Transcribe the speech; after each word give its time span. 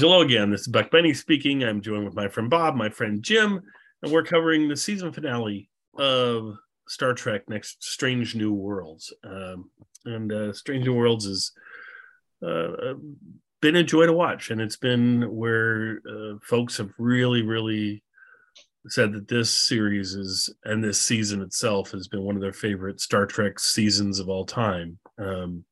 Hello 0.00 0.22
again. 0.22 0.50
This 0.50 0.62
is 0.62 0.68
Buck 0.68 0.90
Benny 0.90 1.12
speaking. 1.12 1.62
I'm 1.62 1.82
joined 1.82 2.06
with 2.06 2.14
my 2.14 2.26
friend 2.26 2.48
Bob, 2.48 2.74
my 2.76 2.88
friend 2.88 3.22
Jim, 3.22 3.60
and 4.02 4.10
we're 4.10 4.22
covering 4.22 4.66
the 4.66 4.76
season 4.76 5.12
finale 5.12 5.68
of 5.98 6.54
Star 6.88 7.12
Trek 7.12 7.42
Next 7.46 7.84
Strange 7.84 8.34
New 8.34 8.54
Worlds. 8.54 9.12
Um, 9.22 9.70
and 10.06 10.32
uh, 10.32 10.52
Strange 10.54 10.86
New 10.86 10.94
Worlds 10.94 11.26
has 11.26 11.52
uh, 12.44 12.94
been 13.60 13.76
a 13.76 13.82
joy 13.82 14.06
to 14.06 14.14
watch, 14.14 14.50
and 14.50 14.62
it's 14.62 14.78
been 14.78 15.30
where 15.30 16.00
uh, 16.08 16.38
folks 16.42 16.78
have 16.78 16.90
really, 16.98 17.42
really 17.42 18.02
said 18.88 19.12
that 19.12 19.28
this 19.28 19.50
series 19.50 20.14
is 20.14 20.52
and 20.64 20.82
this 20.82 21.02
season 21.02 21.42
itself 21.42 21.90
has 21.90 22.08
been 22.08 22.22
one 22.22 22.34
of 22.34 22.40
their 22.40 22.54
favorite 22.54 22.98
Star 22.98 23.26
Trek 23.26 23.58
seasons 23.58 24.18
of 24.18 24.30
all 24.30 24.46
time. 24.46 24.98
Um, 25.18 25.64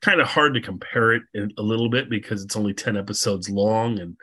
kind 0.00 0.20
of 0.20 0.28
hard 0.28 0.54
to 0.54 0.60
compare 0.60 1.12
it 1.12 1.22
in, 1.34 1.52
a 1.58 1.62
little 1.62 1.88
bit 1.88 2.08
because 2.08 2.44
it's 2.44 2.56
only 2.56 2.74
10 2.74 2.96
episodes 2.96 3.48
long 3.50 3.98
and 3.98 4.16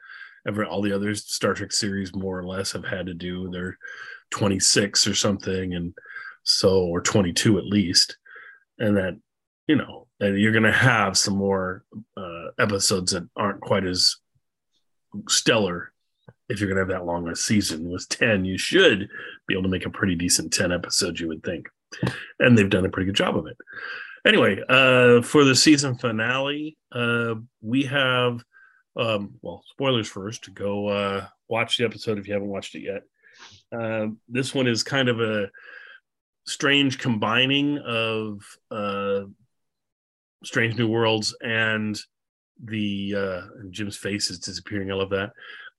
every 0.47 0.65
all 0.65 0.81
the 0.81 0.93
other 0.93 1.13
Star 1.15 1.53
Trek 1.53 1.71
series 1.71 2.15
more 2.15 2.37
or 2.37 2.45
less 2.45 2.71
have 2.71 2.85
had 2.85 3.07
to 3.07 3.13
do 3.13 3.49
their 3.49 3.77
26 4.31 5.07
or 5.07 5.15
something 5.15 5.73
and 5.73 5.93
so 6.43 6.83
or 6.85 7.01
22 7.01 7.57
at 7.57 7.65
least. 7.65 8.17
And 8.79 8.97
that 8.97 9.17
you 9.67 9.75
know 9.75 10.07
and 10.19 10.39
you're 10.39 10.51
going 10.51 10.63
to 10.63 10.71
have 10.71 11.17
some 11.17 11.35
more 11.35 11.83
uh, 12.15 12.47
episodes 12.59 13.11
that 13.11 13.27
aren't 13.35 13.61
quite 13.61 13.85
as 13.85 14.15
stellar 15.27 15.91
if 16.47 16.59
you're 16.59 16.69
going 16.69 16.75
to 16.75 16.93
have 16.93 17.01
that 17.01 17.05
long 17.05 17.27
a 17.27 17.35
season. 17.35 17.89
With 17.89 18.07
10 18.09 18.45
you 18.45 18.57
should 18.57 19.09
be 19.47 19.55
able 19.55 19.63
to 19.63 19.69
make 19.69 19.85
a 19.85 19.89
pretty 19.89 20.15
decent 20.15 20.53
10 20.53 20.71
episodes 20.71 21.19
you 21.19 21.27
would 21.27 21.43
think. 21.43 21.67
And 22.39 22.57
they've 22.57 22.69
done 22.69 22.85
a 22.85 22.89
pretty 22.89 23.07
good 23.07 23.15
job 23.15 23.37
of 23.37 23.47
it 23.47 23.57
anyway 24.25 24.61
uh 24.69 25.21
for 25.21 25.43
the 25.43 25.55
season 25.55 25.95
finale 25.95 26.77
uh 26.91 27.35
we 27.61 27.83
have 27.83 28.43
um 28.97 29.35
well 29.41 29.63
spoilers 29.71 30.07
first 30.07 30.53
go 30.53 30.87
uh 30.87 31.25
watch 31.47 31.77
the 31.77 31.85
episode 31.85 32.17
if 32.17 32.27
you 32.27 32.33
haven't 32.33 32.49
watched 32.49 32.75
it 32.75 32.81
yet. 32.81 33.03
Uh, 33.71 34.07
this 34.29 34.53
one 34.53 34.67
is 34.67 34.83
kind 34.83 35.09
of 35.09 35.19
a 35.19 35.49
strange 36.45 36.99
combining 36.99 37.77
of 37.79 38.41
uh 38.71 39.21
strange 40.43 40.77
new 40.77 40.87
worlds 40.87 41.35
and 41.41 41.99
the 42.63 43.13
uh 43.17 43.41
jim's 43.71 43.97
face 43.97 44.29
is 44.29 44.39
disappearing. 44.39 44.91
I 44.91 44.95
love 44.95 45.09
that. 45.09 45.31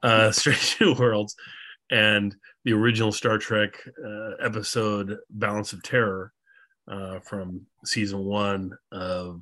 Uh 0.03 0.31
strange 0.33 0.77
new 0.81 0.94
worlds 0.94 1.36
and 1.91 2.34
the 2.64 2.72
original 2.72 3.12
star 3.12 3.38
trek 3.38 3.81
uh, 4.05 4.31
episode 4.42 5.16
balance 5.31 5.72
of 5.72 5.84
terror 5.84 6.33
uh, 6.91 7.20
from 7.20 7.62
season 7.84 8.25
one 8.25 8.77
of 8.92 9.41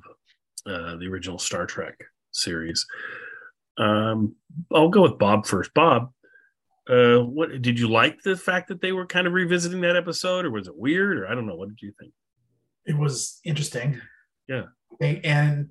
uh, 0.65 0.95
the 0.97 1.07
original 1.07 1.39
Star 1.39 1.65
Trek 1.65 1.97
series. 2.31 2.85
Um, 3.77 4.35
I'll 4.73 4.89
go 4.89 5.01
with 5.01 5.19
Bob 5.19 5.45
first. 5.45 5.73
Bob, 5.73 6.11
uh, 6.89 7.17
what 7.17 7.61
did 7.61 7.79
you 7.79 7.89
like 7.89 8.21
the 8.23 8.37
fact 8.37 8.69
that 8.69 8.81
they 8.81 8.91
were 8.91 9.05
kind 9.05 9.27
of 9.27 9.33
revisiting 9.33 9.81
that 9.81 9.95
episode, 9.95 10.45
or 10.45 10.51
was 10.51 10.67
it 10.67 10.77
weird, 10.77 11.17
or 11.17 11.27
I 11.27 11.35
don't 11.35 11.47
know? 11.47 11.55
What 11.55 11.69
did 11.69 11.81
you 11.81 11.93
think? 11.99 12.13
It 12.85 12.97
was 12.97 13.39
interesting. 13.43 13.99
Yeah, 14.47 14.63
they, 14.99 15.19
and 15.21 15.69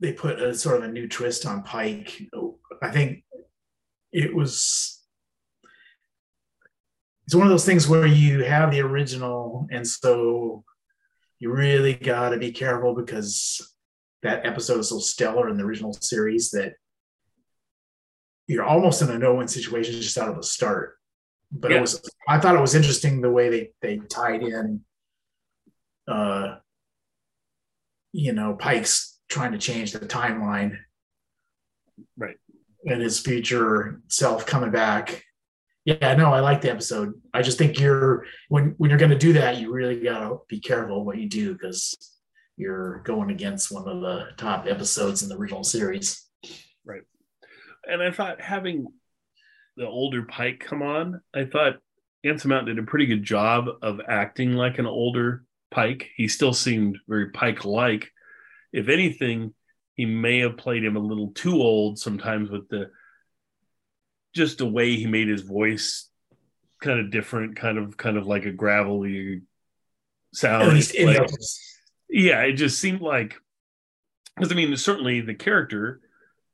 they 0.00 0.12
put 0.12 0.40
a 0.40 0.54
sort 0.54 0.78
of 0.78 0.84
a 0.84 0.92
new 0.92 1.08
twist 1.08 1.46
on 1.46 1.62
Pike. 1.62 2.22
I 2.82 2.90
think 2.90 3.24
it 4.12 4.34
was 4.34 4.97
it's 7.28 7.34
one 7.34 7.46
of 7.46 7.50
those 7.50 7.66
things 7.66 7.86
where 7.86 8.06
you 8.06 8.42
have 8.42 8.70
the 8.70 8.80
original 8.80 9.68
and 9.70 9.86
so 9.86 10.64
you 11.38 11.52
really 11.52 11.92
got 11.92 12.30
to 12.30 12.38
be 12.38 12.50
careful 12.50 12.94
because 12.94 13.74
that 14.22 14.46
episode 14.46 14.78
is 14.78 14.88
so 14.88 14.98
stellar 14.98 15.50
in 15.50 15.58
the 15.58 15.62
original 15.62 15.92
series 15.92 16.50
that 16.52 16.72
you're 18.46 18.64
almost 18.64 19.02
in 19.02 19.10
a 19.10 19.18
no-win 19.18 19.46
situation 19.46 19.92
just 20.00 20.16
out 20.16 20.30
of 20.30 20.36
the 20.36 20.42
start. 20.42 20.96
But 21.52 21.70
yeah. 21.70 21.76
it 21.76 21.80
was 21.82 22.00
i 22.26 22.38
thought 22.38 22.56
it 22.56 22.62
was 22.62 22.74
interesting 22.74 23.20
the 23.20 23.30
way 23.30 23.50
they 23.50 23.72
they 23.82 23.98
tied 24.08 24.42
in 24.42 24.80
uh 26.10 26.56
you 28.14 28.32
know 28.32 28.54
pike's 28.54 29.20
trying 29.28 29.52
to 29.52 29.58
change 29.58 29.92
the 29.92 29.98
timeline. 29.98 30.78
Right. 32.16 32.36
And 32.86 33.02
his 33.02 33.20
future 33.20 34.00
self 34.08 34.46
coming 34.46 34.70
back 34.70 35.24
yeah, 35.88 36.14
no, 36.16 36.34
I 36.34 36.40
like 36.40 36.60
the 36.60 36.70
episode. 36.70 37.14
I 37.32 37.40
just 37.40 37.56
think 37.56 37.80
you're 37.80 38.26
when 38.50 38.74
when 38.76 38.90
you're 38.90 38.98
going 38.98 39.10
to 39.10 39.16
do 39.16 39.32
that, 39.32 39.56
you 39.56 39.72
really 39.72 39.98
got 39.98 40.18
to 40.18 40.36
be 40.46 40.60
careful 40.60 41.02
what 41.02 41.16
you 41.16 41.30
do 41.30 41.54
because 41.54 41.96
you're 42.58 42.98
going 43.04 43.30
against 43.30 43.72
one 43.72 43.88
of 43.88 44.02
the 44.02 44.26
top 44.36 44.66
episodes 44.66 45.22
in 45.22 45.30
the 45.30 45.36
original 45.36 45.64
series. 45.64 46.26
Right. 46.84 47.04
And 47.86 48.02
I 48.02 48.10
thought 48.10 48.38
having 48.38 48.88
the 49.78 49.86
older 49.86 50.24
Pike 50.24 50.60
come 50.60 50.82
on, 50.82 51.22
I 51.34 51.46
thought 51.46 51.78
Anson 52.22 52.50
Mount 52.50 52.66
did 52.66 52.78
a 52.78 52.82
pretty 52.82 53.06
good 53.06 53.22
job 53.22 53.68
of 53.80 53.98
acting 54.06 54.52
like 54.52 54.78
an 54.78 54.86
older 54.86 55.44
Pike. 55.70 56.10
He 56.18 56.28
still 56.28 56.52
seemed 56.52 56.98
very 57.08 57.30
Pike 57.30 57.64
like. 57.64 58.10
If 58.74 58.90
anything, 58.90 59.54
he 59.94 60.04
may 60.04 60.40
have 60.40 60.58
played 60.58 60.84
him 60.84 60.96
a 60.96 61.00
little 61.00 61.30
too 61.30 61.54
old 61.54 61.98
sometimes 61.98 62.50
with 62.50 62.68
the 62.68 62.90
just 64.38 64.58
the 64.58 64.66
way 64.66 64.96
he 64.96 65.06
made 65.06 65.28
his 65.28 65.42
voice 65.42 66.08
kind 66.80 67.00
of 67.00 67.10
different, 67.10 67.56
kind 67.56 67.76
of 67.76 67.96
kind 67.96 68.16
of 68.16 68.26
like 68.26 68.46
a 68.46 68.52
gravelly 68.52 69.42
sound. 70.32 70.72
Like, 70.98 71.28
yeah, 72.08 72.42
it 72.42 72.52
just 72.52 72.78
seemed 72.78 73.02
like 73.02 73.34
because 74.34 74.50
I 74.50 74.54
mean 74.54 74.74
certainly 74.76 75.20
the 75.20 75.34
character. 75.34 76.00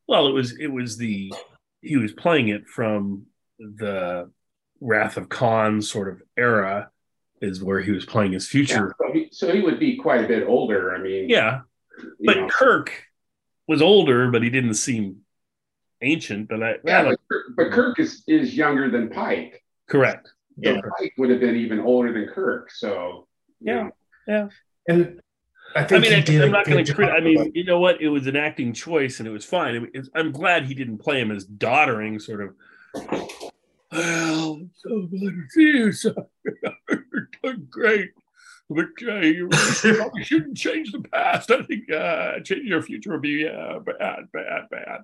Well, 0.09 0.27
it 0.27 0.33
was 0.33 0.59
it 0.59 0.69
was 0.69 0.97
the 0.97 1.33
he 1.81 1.97
was 1.97 2.13
playing 2.13 2.49
it 2.49 2.67
from 2.67 3.27
the 3.59 4.31
Wrath 4.81 5.17
of 5.17 5.29
Khan 5.29 5.81
sort 5.83 6.09
of 6.09 6.23
era 6.37 6.91
is 7.41 7.63
where 7.63 7.81
he 7.81 7.91
was 7.91 8.07
playing 8.07 8.33
his 8.33 8.49
future. 8.49 8.95
Yeah, 9.01 9.07
so, 9.07 9.13
he, 9.13 9.29
so, 9.31 9.53
he, 9.53 9.61
would 9.61 9.79
be 9.79 9.97
quite 9.97 10.25
a 10.25 10.29
bit 10.29 10.47
older. 10.47 10.95
I 10.95 10.99
mean, 10.99 11.29
yeah, 11.29 11.61
but 12.25 12.37
know. 12.37 12.49
Kirk 12.49 12.91
was 13.69 13.83
older, 13.83 14.31
but 14.31 14.43
he 14.43 14.51
didn't 14.51 14.75
seem 14.75 15.24
ancient, 16.05 16.49
but 16.49 16.63
I 16.63 16.75
yeah, 16.85 17.05
but, 17.05 17.19
Kirk, 17.29 17.45
but 17.57 17.71
Kirk 17.73 17.99
is 17.99 18.23
is 18.27 18.55
younger 18.55 18.91
than 18.91 19.11
Pike. 19.11 19.63
Correct. 19.89 20.29
So 20.63 20.71
yeah. 20.71 20.81
Pike 20.99 21.15
would 21.19 21.31
have 21.31 21.41
been 21.41 21.57
even 21.57 21.81
older 21.81 22.13
than 22.13 22.29
Kirk. 22.29 22.71
So 22.71 23.27
yeah, 23.61 23.85
know. 23.85 23.91
yeah. 24.29 24.49
And 24.89 25.21
I 25.75 25.85
think 25.85 26.05
I 26.05 26.09
mean, 26.09 26.41
I, 26.43 26.45
am 26.45 26.53
not 26.53 26.67
going 26.67 26.85
to. 26.85 27.05
I 27.11 27.21
mean, 27.21 27.51
you 27.55 27.65
know 27.65 27.81
what? 27.81 28.01
It 28.01 28.09
was 28.09 28.27
an 28.27 28.37
acting 28.37 28.73
choice, 28.73 29.19
and 29.19 29.27
it 29.27 29.33
was 29.33 29.45
fine. 29.45 29.89
It, 29.93 30.09
I'm 30.15 30.31
glad 30.31 30.67
he 30.67 30.75
didn't 30.75 30.99
play 30.99 31.21
him 31.21 31.31
as 31.31 31.45
doddering, 31.45 32.21
sort 32.21 32.43
of. 32.43 32.55
Well, 33.91 34.61
so 34.77 35.03
glad 35.03 35.35
to 35.35 35.45
see 35.51 35.63
you, 35.63 35.93
sir. 35.93 36.15
You're 37.43 37.57
great. 37.71 38.11
But 38.71 38.87
uh, 39.07 39.17
you 39.17 39.49
probably 39.83 40.25
shouldn't 40.25 40.57
change 40.57 40.93
the 40.93 41.01
past. 41.01 41.51
I 41.51 41.63
think 41.63 41.91
uh, 41.91 42.41
changing 42.41 42.69
your 42.69 42.83
future 42.83 43.13
would 43.13 43.23
be 43.23 43.47
uh, 43.47 43.81
bad, 43.81 44.31
bad, 44.33 44.69
bad 44.71 45.01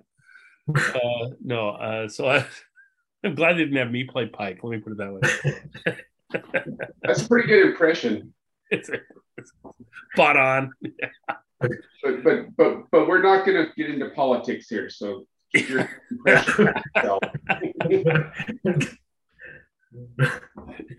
uh, 0.75 1.29
no, 1.43 1.69
uh, 1.69 2.07
so 2.07 2.27
I, 2.29 2.45
I'm 3.23 3.35
glad 3.35 3.53
they 3.53 3.65
didn't 3.65 3.77
have 3.77 3.91
me 3.91 4.03
play 4.03 4.25
Pike. 4.27 4.59
Let 4.63 4.71
me 4.71 4.77
put 4.79 4.93
it 4.93 4.97
that 4.97 5.13
way. 5.13 5.21
That's 7.01 7.23
a 7.23 7.27
pretty 7.27 7.47
good 7.47 7.67
impression. 7.67 8.33
It's, 8.73 8.89
it's 8.89 9.51
spot 10.13 10.37
on. 10.37 10.71
but, 11.59 11.71
but 12.23 12.55
but 12.55 12.83
but 12.89 13.05
we're 13.05 13.21
not 13.21 13.45
going 13.45 13.57
to 13.57 13.73
get 13.75 13.89
into 13.89 14.09
politics 14.11 14.69
here. 14.69 14.89
So 14.89 15.27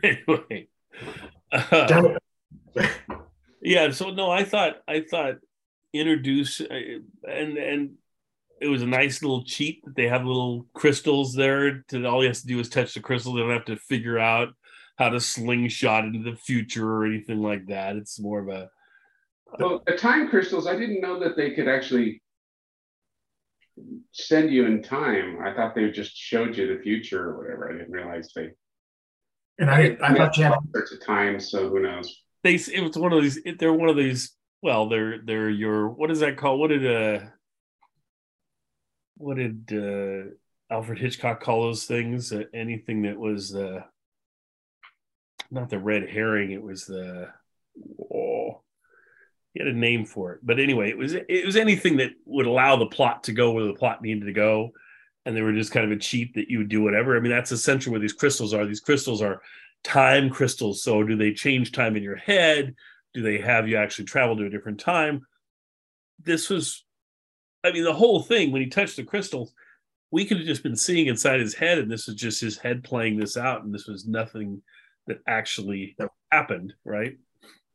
anyway, 0.04 0.68
uh, 1.50 2.18
yeah. 3.62 3.90
So 3.90 4.10
no, 4.10 4.30
I 4.30 4.44
thought 4.44 4.82
I 4.86 5.00
thought 5.10 5.36
introduce 5.92 6.60
uh, 6.60 6.66
and 7.26 7.56
and 7.56 7.90
it 8.62 8.68
was 8.68 8.82
a 8.82 8.86
nice 8.86 9.22
little 9.22 9.44
cheat 9.44 9.84
that 9.84 9.96
they 9.96 10.08
have 10.08 10.24
little 10.24 10.66
crystals 10.74 11.34
there. 11.34 11.82
To 11.88 12.04
all 12.06 12.20
he 12.20 12.28
has 12.28 12.42
to 12.42 12.46
do 12.46 12.60
is 12.60 12.68
touch 12.68 12.94
the 12.94 13.00
crystal. 13.00 13.32
They 13.34 13.40
don't 13.40 13.50
have 13.50 13.64
to 13.66 13.76
figure 13.76 14.18
out 14.18 14.48
how 14.98 15.08
to 15.08 15.20
slingshot 15.20 16.04
into 16.04 16.30
the 16.30 16.36
future 16.36 16.88
or 16.88 17.06
anything 17.06 17.42
like 17.42 17.66
that. 17.66 17.96
It's 17.96 18.20
more 18.20 18.40
of 18.40 18.48
a 18.48 18.68
Well, 19.58 19.82
the 19.86 19.96
time 19.96 20.28
crystals, 20.28 20.66
I 20.66 20.76
didn't 20.76 21.00
know 21.00 21.18
that 21.20 21.36
they 21.36 21.50
could 21.52 21.68
actually 21.68 22.22
send 24.12 24.50
you 24.50 24.66
in 24.66 24.82
time. 24.82 25.38
I 25.44 25.52
thought 25.54 25.74
they 25.74 25.90
just 25.90 26.14
showed 26.16 26.56
you 26.56 26.76
the 26.76 26.82
future 26.82 27.30
or 27.30 27.38
whatever. 27.38 27.70
I 27.70 27.76
didn't 27.78 27.92
realize 27.92 28.30
they. 28.34 28.50
And 29.58 29.70
I, 29.70 29.96
I 30.02 30.14
thought 30.14 30.36
you 30.36 30.44
had 30.44 30.52
all 30.52 30.64
sorts 30.72 30.92
of 30.92 31.04
time, 31.04 31.38
so 31.40 31.68
who 31.68 31.80
knows? 31.80 32.22
They 32.42 32.54
it 32.54 32.82
was 32.82 32.96
one 32.96 33.12
of 33.12 33.22
these. 33.22 33.38
it- 33.44 33.58
They're 33.58 33.72
one 33.72 33.88
of 33.88 33.96
these. 33.96 34.36
Well, 34.62 34.88
they're 34.88 35.18
they're 35.24 35.50
your 35.50 35.88
what 35.88 36.10
is 36.10 36.20
that 36.20 36.36
called? 36.36 36.60
What 36.60 36.68
did 36.68 36.86
uh 36.86 37.24
what 39.22 39.36
did 39.36 39.72
uh 39.72 40.30
Alfred 40.74 40.98
Hitchcock 40.98 41.42
call 41.42 41.62
those 41.62 41.84
things? 41.84 42.32
Uh, 42.32 42.44
anything 42.52 43.02
that 43.02 43.18
was 43.18 43.54
uh 43.54 43.82
not 45.50 45.68
the 45.68 45.78
red 45.78 46.08
herring. 46.08 46.50
It 46.50 46.62
was 46.62 46.86
the 46.86 47.28
oh, 48.12 48.62
he 49.52 49.60
had 49.60 49.68
a 49.68 49.72
name 49.72 50.04
for 50.06 50.32
it. 50.32 50.40
But 50.42 50.58
anyway, 50.58 50.88
it 50.90 50.98
was 50.98 51.14
it 51.14 51.46
was 51.46 51.56
anything 51.56 51.98
that 51.98 52.12
would 52.24 52.46
allow 52.46 52.76
the 52.76 52.86
plot 52.86 53.24
to 53.24 53.32
go 53.32 53.52
where 53.52 53.64
the 53.64 53.74
plot 53.74 54.02
needed 54.02 54.26
to 54.26 54.32
go. 54.32 54.70
And 55.24 55.36
they 55.36 55.42
were 55.42 55.52
just 55.52 55.70
kind 55.70 55.86
of 55.86 55.92
a 55.96 56.00
cheat 56.00 56.34
that 56.34 56.50
you 56.50 56.58
would 56.58 56.68
do 56.68 56.82
whatever. 56.82 57.16
I 57.16 57.20
mean, 57.20 57.30
that's 57.30 57.52
essentially 57.52 57.92
where 57.92 58.00
these 58.00 58.12
crystals 58.12 58.52
are. 58.52 58.66
These 58.66 58.80
crystals 58.80 59.22
are 59.22 59.40
time 59.84 60.30
crystals. 60.30 60.82
So 60.82 61.04
do 61.04 61.16
they 61.16 61.32
change 61.32 61.70
time 61.70 61.96
in 61.96 62.02
your 62.02 62.16
head? 62.16 62.74
Do 63.14 63.22
they 63.22 63.38
have 63.38 63.68
you 63.68 63.76
actually 63.76 64.06
travel 64.06 64.36
to 64.36 64.46
a 64.46 64.50
different 64.50 64.80
time? 64.80 65.26
This 66.24 66.50
was, 66.50 66.84
I 67.64 67.72
mean, 67.72 67.84
the 67.84 67.92
whole 67.94 68.22
thing 68.22 68.50
when 68.52 68.62
he 68.62 68.68
touched 68.68 68.96
the 68.96 69.04
crystals, 69.04 69.52
we 70.10 70.24
could 70.24 70.38
have 70.38 70.46
just 70.46 70.62
been 70.62 70.76
seeing 70.76 71.06
inside 71.06 71.40
his 71.40 71.54
head, 71.54 71.78
and 71.78 71.90
this 71.90 72.06
was 72.06 72.16
just 72.16 72.40
his 72.40 72.58
head 72.58 72.84
playing 72.84 73.18
this 73.18 73.36
out, 73.36 73.64
and 73.64 73.72
this 73.74 73.86
was 73.86 74.06
nothing 74.06 74.62
that 75.06 75.18
actually 75.26 75.96
happened, 76.30 76.74
right? 76.84 77.16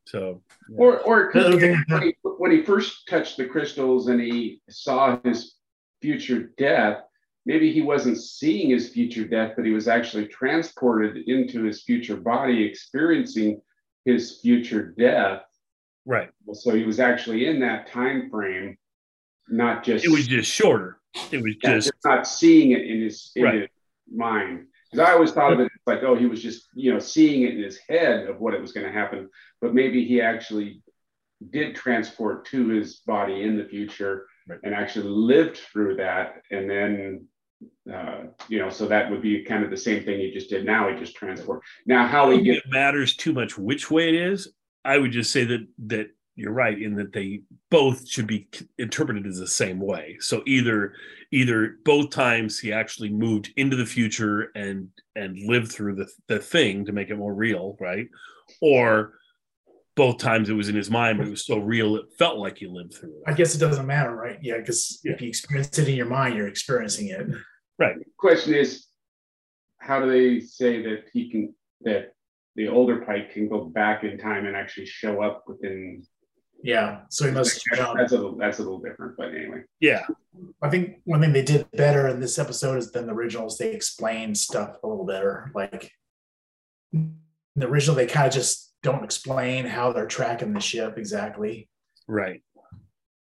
So, 0.05 0.41
yeah. 0.69 0.77
Or, 0.77 0.99
or 0.99 1.21
it 1.23 1.31
could 1.31 1.41
The 1.41 1.47
other 1.47 1.55
be 1.57 1.61
thing- 1.61 1.83
when, 1.89 2.01
he, 2.03 2.15
when 2.23 2.51
he 2.51 2.63
first 2.63 3.07
touched 3.07 3.37
the 3.37 3.45
crystals 3.45 4.07
and 4.07 4.21
he 4.21 4.61
saw 4.69 5.19
his 5.23 5.55
future 6.01 6.51
death, 6.57 7.01
maybe 7.45 7.71
he 7.71 7.81
wasn't 7.81 8.21
seeing 8.21 8.69
his 8.69 8.89
future 8.89 9.25
death, 9.25 9.53
but 9.55 9.65
he 9.65 9.71
was 9.71 9.87
actually 9.87 10.27
transported 10.27 11.27
into 11.27 11.63
his 11.63 11.83
future 11.83 12.17
body, 12.17 12.63
experiencing 12.63 13.61
his 14.05 14.39
future 14.41 14.93
death. 14.97 15.41
right. 16.05 16.29
So 16.53 16.73
he 16.75 16.83
was 16.83 16.99
actually 16.99 17.47
in 17.47 17.59
that 17.61 17.87
time 17.91 18.29
frame, 18.29 18.77
not 19.49 19.83
just 19.83 20.05
It 20.05 20.09
was 20.09 20.27
just 20.27 20.49
shorter. 20.51 20.99
It 21.31 21.41
was 21.41 21.55
yeah, 21.63 21.75
just 21.75 21.91
not 22.05 22.27
seeing 22.27 22.71
it 22.71 22.81
in 22.85 23.01
his 23.01 23.31
in 23.35 23.43
Right. 23.43 23.61
his 23.61 23.69
mind. 24.13 24.67
Because 24.91 25.07
I 25.07 25.13
always 25.13 25.31
thought 25.31 25.51
of 25.53 25.59
it 25.59 25.71
like, 25.85 26.01
oh, 26.03 26.15
he 26.15 26.25
was 26.27 26.41
just 26.41 26.67
you 26.73 26.93
know 26.93 26.99
seeing 26.99 27.43
it 27.43 27.55
in 27.55 27.63
his 27.63 27.77
head 27.89 28.27
of 28.27 28.39
what 28.39 28.53
it 28.53 28.61
was 28.61 28.71
going 28.71 28.85
to 28.85 28.91
happen, 28.91 29.29
but 29.61 29.73
maybe 29.73 30.05
he 30.05 30.21
actually 30.21 30.81
did 31.51 31.75
transport 31.75 32.45
to 32.45 32.67
his 32.69 32.97
body 33.05 33.43
in 33.43 33.57
the 33.57 33.65
future 33.65 34.25
Right. 34.47 34.59
and 34.63 34.73
actually 34.73 35.09
lived 35.09 35.57
through 35.57 35.97
that, 35.97 36.41
and 36.51 36.69
then 36.69 37.27
uh, 37.91 38.25
you 38.47 38.59
know, 38.59 38.69
so 38.69 38.85
that 38.87 39.09
would 39.09 39.21
be 39.21 39.43
kind 39.43 39.63
of 39.63 39.71
the 39.71 39.77
same 39.77 40.03
thing 40.03 40.19
he 40.19 40.31
just 40.31 40.49
did. 40.49 40.63
Now 40.65 40.89
he 40.89 40.95
just 40.97 41.15
transport. 41.15 41.61
Now 41.85 42.05
how 42.07 42.25
don't 42.29 42.39
he 42.39 42.45
gets 42.45 42.65
it 42.65 42.71
matters 42.71 43.15
too 43.15 43.33
much 43.33 43.57
which 43.57 43.89
way 43.91 44.09
it 44.09 44.15
is. 44.15 44.53
I 44.85 44.97
would 44.99 45.11
just 45.11 45.31
say 45.33 45.43
that 45.45 45.67
that 45.87 46.07
you're 46.37 46.53
right 46.53 46.79
in 46.79 46.95
that 46.95 47.11
they 47.11 47.41
both 47.71 48.07
should 48.07 48.27
be 48.27 48.47
interpreted 48.77 49.25
as 49.25 49.39
the 49.39 49.47
same 49.47 49.79
way. 49.79 50.17
So 50.19 50.43
either 50.45 50.93
either 51.31 51.77
both 51.83 52.11
times 52.11 52.59
he 52.59 52.71
actually 52.71 53.09
moved 53.09 53.51
into 53.57 53.75
the 53.75 53.85
future 53.85 54.51
and 54.55 54.87
and 55.15 55.35
lived 55.47 55.71
through 55.71 55.95
the 55.95 56.07
the 56.27 56.39
thing 56.39 56.85
to 56.85 56.93
make 56.93 57.09
it 57.09 57.15
more 57.17 57.33
real, 57.33 57.75
right? 57.79 58.07
Or 58.61 59.13
both 59.95 60.19
times 60.19 60.47
it 60.47 60.53
was 60.53 60.69
in 60.69 60.75
his 60.75 60.91
mind, 60.91 61.17
but 61.17 61.25
it 61.25 61.31
was 61.31 61.45
so 61.45 61.57
real 61.57 61.95
it 61.95 62.05
felt 62.19 62.37
like 62.37 62.59
he 62.59 62.67
lived 62.67 62.93
through 62.93 63.09
it. 63.09 63.23
I 63.25 63.33
guess 63.33 63.55
it 63.55 63.57
doesn't 63.57 63.87
matter, 63.87 64.15
right? 64.15 64.37
Yeah, 64.41 64.57
because 64.57 64.99
if 65.03 65.19
you 65.19 65.27
experience 65.27 65.77
it 65.79 65.89
in 65.89 65.95
your 65.95 66.05
mind, 66.05 66.35
you're 66.35 66.47
experiencing 66.47 67.07
it. 67.07 67.27
Right. 67.79 67.95
Question 68.17 68.53
is, 68.53 68.85
how 69.79 69.99
do 69.99 70.11
they 70.11 70.39
say 70.39 70.83
that 70.83 71.05
he 71.13 71.31
can 71.31 71.55
that 71.81 72.13
the 72.55 72.67
older 72.67 73.01
Pike 73.01 73.33
can 73.33 73.49
go 73.49 73.65
back 73.65 74.03
in 74.03 74.19
time 74.19 74.45
and 74.45 74.55
actually 74.55 74.85
show 74.85 75.21
up 75.21 75.43
within 75.47 76.03
Yeah. 76.63 77.01
So 77.09 77.25
he 77.25 77.31
must 77.31 77.61
jump. 77.75 77.97
that's 77.97 78.11
a 78.11 78.15
little 78.15 78.35
that's 78.35 78.59
a 78.59 78.63
little 78.63 78.79
different, 78.79 79.15
but 79.17 79.33
anyway. 79.33 79.63
Yeah, 79.79 80.05
I 80.61 80.69
think 80.69 81.01
one 81.03 81.21
thing 81.21 81.33
they 81.33 81.43
did 81.43 81.69
better 81.71 82.07
in 82.07 82.19
this 82.19 82.39
episode 82.39 82.77
is 82.77 82.91
than 82.91 83.05
the 83.05 83.13
originals. 83.13 83.57
They 83.57 83.71
explained 83.71 84.37
stuff 84.37 84.77
a 84.83 84.87
little 84.87 85.05
better. 85.05 85.51
Like 85.53 85.91
in 86.93 87.19
the 87.55 87.67
original, 87.67 87.95
they 87.95 88.07
kind 88.07 88.27
of 88.27 88.33
just 88.33 88.73
don't 88.83 89.03
explain 89.03 89.65
how 89.65 89.91
they're 89.91 90.07
tracking 90.07 90.53
the 90.53 90.59
ship 90.59 90.97
exactly, 90.97 91.69
right. 92.07 92.41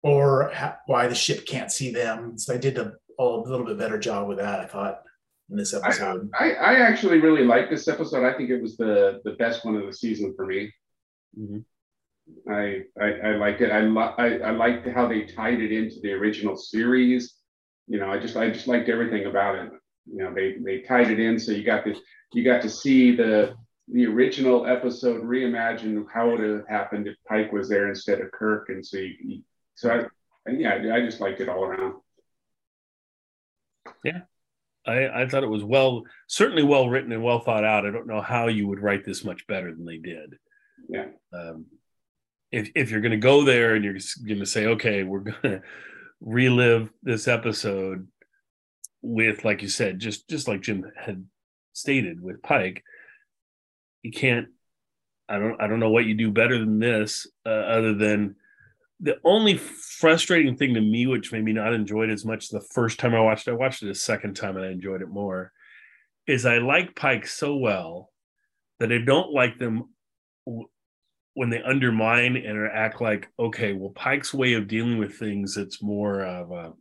or 0.03 0.51
how, 0.53 0.77
why 0.87 1.07
the 1.07 1.15
ship 1.15 1.47
can't 1.47 1.73
see 1.73 1.93
them. 1.93 2.39
So 2.39 2.53
they 2.53 2.59
did 2.59 2.79
a, 2.79 2.93
a 3.19 3.25
little 3.25 3.67
bit 3.67 3.79
better 3.79 3.99
job 3.99 4.29
with 4.29 4.39
that. 4.39 4.61
I 4.61 4.67
thought 4.67 5.03
in 5.51 5.57
this 5.57 5.75
episode. 5.75 6.31
I, 6.39 6.53
I 6.53 6.75
actually 6.81 7.21
really 7.21 7.45
liked 7.45 7.71
this 7.71 7.89
episode. 7.89 8.25
I 8.25 8.37
think 8.37 8.51
it 8.51 8.63
was 8.63 8.77
the 8.77 9.21
the 9.25 9.33
best 9.33 9.65
one 9.65 9.77
of 9.77 9.87
the 9.87 9.93
season 9.93 10.33
for 10.37 10.47
me. 10.47 10.73
Mhm. 11.39 11.65
I 12.51 12.83
I, 13.01 13.07
I 13.25 13.37
liked 13.37 13.61
it. 13.61 13.71
I, 13.71 13.81
li- 13.81 14.15
I 14.19 14.39
I 14.39 14.51
liked 14.51 14.89
how 14.89 15.07
they 15.09 15.23
tied 15.25 15.61
it 15.61 15.73
into 15.73 15.97
the 16.03 16.13
original 16.13 16.57
series. 16.57 17.35
You 17.87 17.99
know, 17.99 18.11
I 18.11 18.19
just 18.19 18.37
I 18.37 18.51
just 18.51 18.67
liked 18.67 18.89
everything 18.89 19.27
about 19.27 19.57
it. 19.57 19.71
You 20.07 20.19
know, 20.25 20.35
they 20.35 20.57
they 20.65 20.81
tied 20.81 21.11
it 21.11 21.21
in 21.21 21.39
so 21.39 21.53
you 21.53 21.65
got 21.65 21.85
to 21.85 21.95
you 22.33 22.45
got 22.45 22.63
to 22.63 22.71
see 22.71 23.15
the 23.15 23.55
the 23.93 24.07
original 24.07 24.67
episode 24.67 25.23
reimagined 25.23 26.05
how 26.13 26.31
it 26.31 26.41
would 26.41 26.49
have 26.51 26.69
happened 26.69 27.09
if 27.09 27.17
Pike 27.29 27.53
was 27.53 27.69
there 27.69 27.89
instead 27.89 28.21
of 28.21 28.31
Kirk, 28.31 28.69
and 28.69 28.85
so 28.87 28.99
you, 28.99 29.15
you- 29.25 29.43
so 29.75 30.07
I 30.47 30.51
yeah 30.51 30.75
I 30.95 31.01
just 31.01 31.21
liked 31.21 31.41
it 31.41 31.49
all 31.49 31.65
around. 31.65 31.95
Yeah, 34.05 34.21
I, 34.87 35.23
I 35.23 35.29
thought 35.29 35.43
it 35.43 35.49
was 35.51 35.65
well, 35.65 36.05
certainly 36.27 36.63
well 36.63 36.89
written 36.89 37.13
and 37.13 37.23
well 37.23 37.41
thought 37.41 37.65
out. 37.65 37.87
I 37.87 37.91
don't 37.91 38.07
know 38.07 38.21
how 38.21 38.49
you 38.49 38.67
would 38.69 38.81
write 38.81 39.05
this 39.05 39.25
much 39.25 39.47
better 39.47 39.75
than 39.75 39.85
they 39.85 39.99
did. 39.99 40.37
Yeah. 40.89 41.07
Um, 41.33 41.67
if 42.53 42.71
if 42.75 42.91
you're 42.91 43.01
going 43.01 43.11
to 43.13 43.17
go 43.17 43.45
there 43.45 43.75
and 43.75 43.85
you're 43.85 43.99
going 44.27 44.41
to 44.41 44.47
say, 44.47 44.67
okay, 44.67 45.03
we're 45.03 45.21
going 45.21 45.37
to 45.43 45.63
relive 46.21 46.91
this 47.03 47.29
episode 47.29 48.09
with, 49.03 49.45
like 49.45 49.63
you 49.63 49.69
said, 49.69 49.99
just 49.99 50.29
just 50.29 50.49
like 50.49 50.63
Jim 50.63 50.91
had 50.97 51.25
stated 51.73 52.21
with 52.21 52.43
Pike, 52.43 52.85
you 54.03 54.13
can't. 54.13 54.49
I 55.29 55.39
don't. 55.39 55.61
I 55.61 55.69
don't 55.69 55.81
know 55.81 55.91
what 55.91 56.07
you 56.07 56.15
do 56.15 56.31
better 56.31 56.59
than 56.59 56.79
this, 56.81 57.27
uh, 57.47 57.51
other 57.51 57.95
than 57.95 58.37
the 58.99 59.17
only 59.25 59.57
frustrating 59.57 60.57
thing 60.57 60.75
to 60.75 60.81
me, 60.81 61.07
which 61.07 61.33
made 61.33 61.45
me 61.45 61.53
not 61.53 61.73
enjoy 61.73 62.05
it 62.05 62.11
as 62.11 62.25
much 62.25 62.49
the 62.49 62.61
first 62.61 62.99
time 62.99 63.15
I 63.15 63.21
watched 63.21 63.49
it, 63.49 63.53
I 63.53 63.55
watched 63.55 63.83
it 63.83 63.91
a 63.91 63.95
second 63.95 64.35
time 64.35 64.57
and 64.57 64.67
I 64.67 64.71
enjoyed 64.71 65.01
it 65.01 65.09
more, 65.09 65.53
is 66.27 66.45
I 66.45 66.59
like 66.59 66.97
Pike 66.97 67.27
so 67.27 67.57
well 67.57 68.11
that 68.79 68.93
I 68.93 68.99
don't 68.99 69.33
like 69.33 69.59
them 69.59 69.89
when 71.35 71.51
they 71.51 71.63
undermine 71.63 72.37
and 72.37 72.69
act 72.73 73.01
like, 73.01 73.29
okay, 73.39 73.73
well, 73.73 73.91
Pike's 73.91 74.35
way 74.35 74.55
of 74.55 74.69
dealing 74.69 74.99
with 74.99 75.17
things, 75.17 75.57
it's 75.57 75.83
more 75.83 76.25
of 76.25 76.51
a 76.51 76.73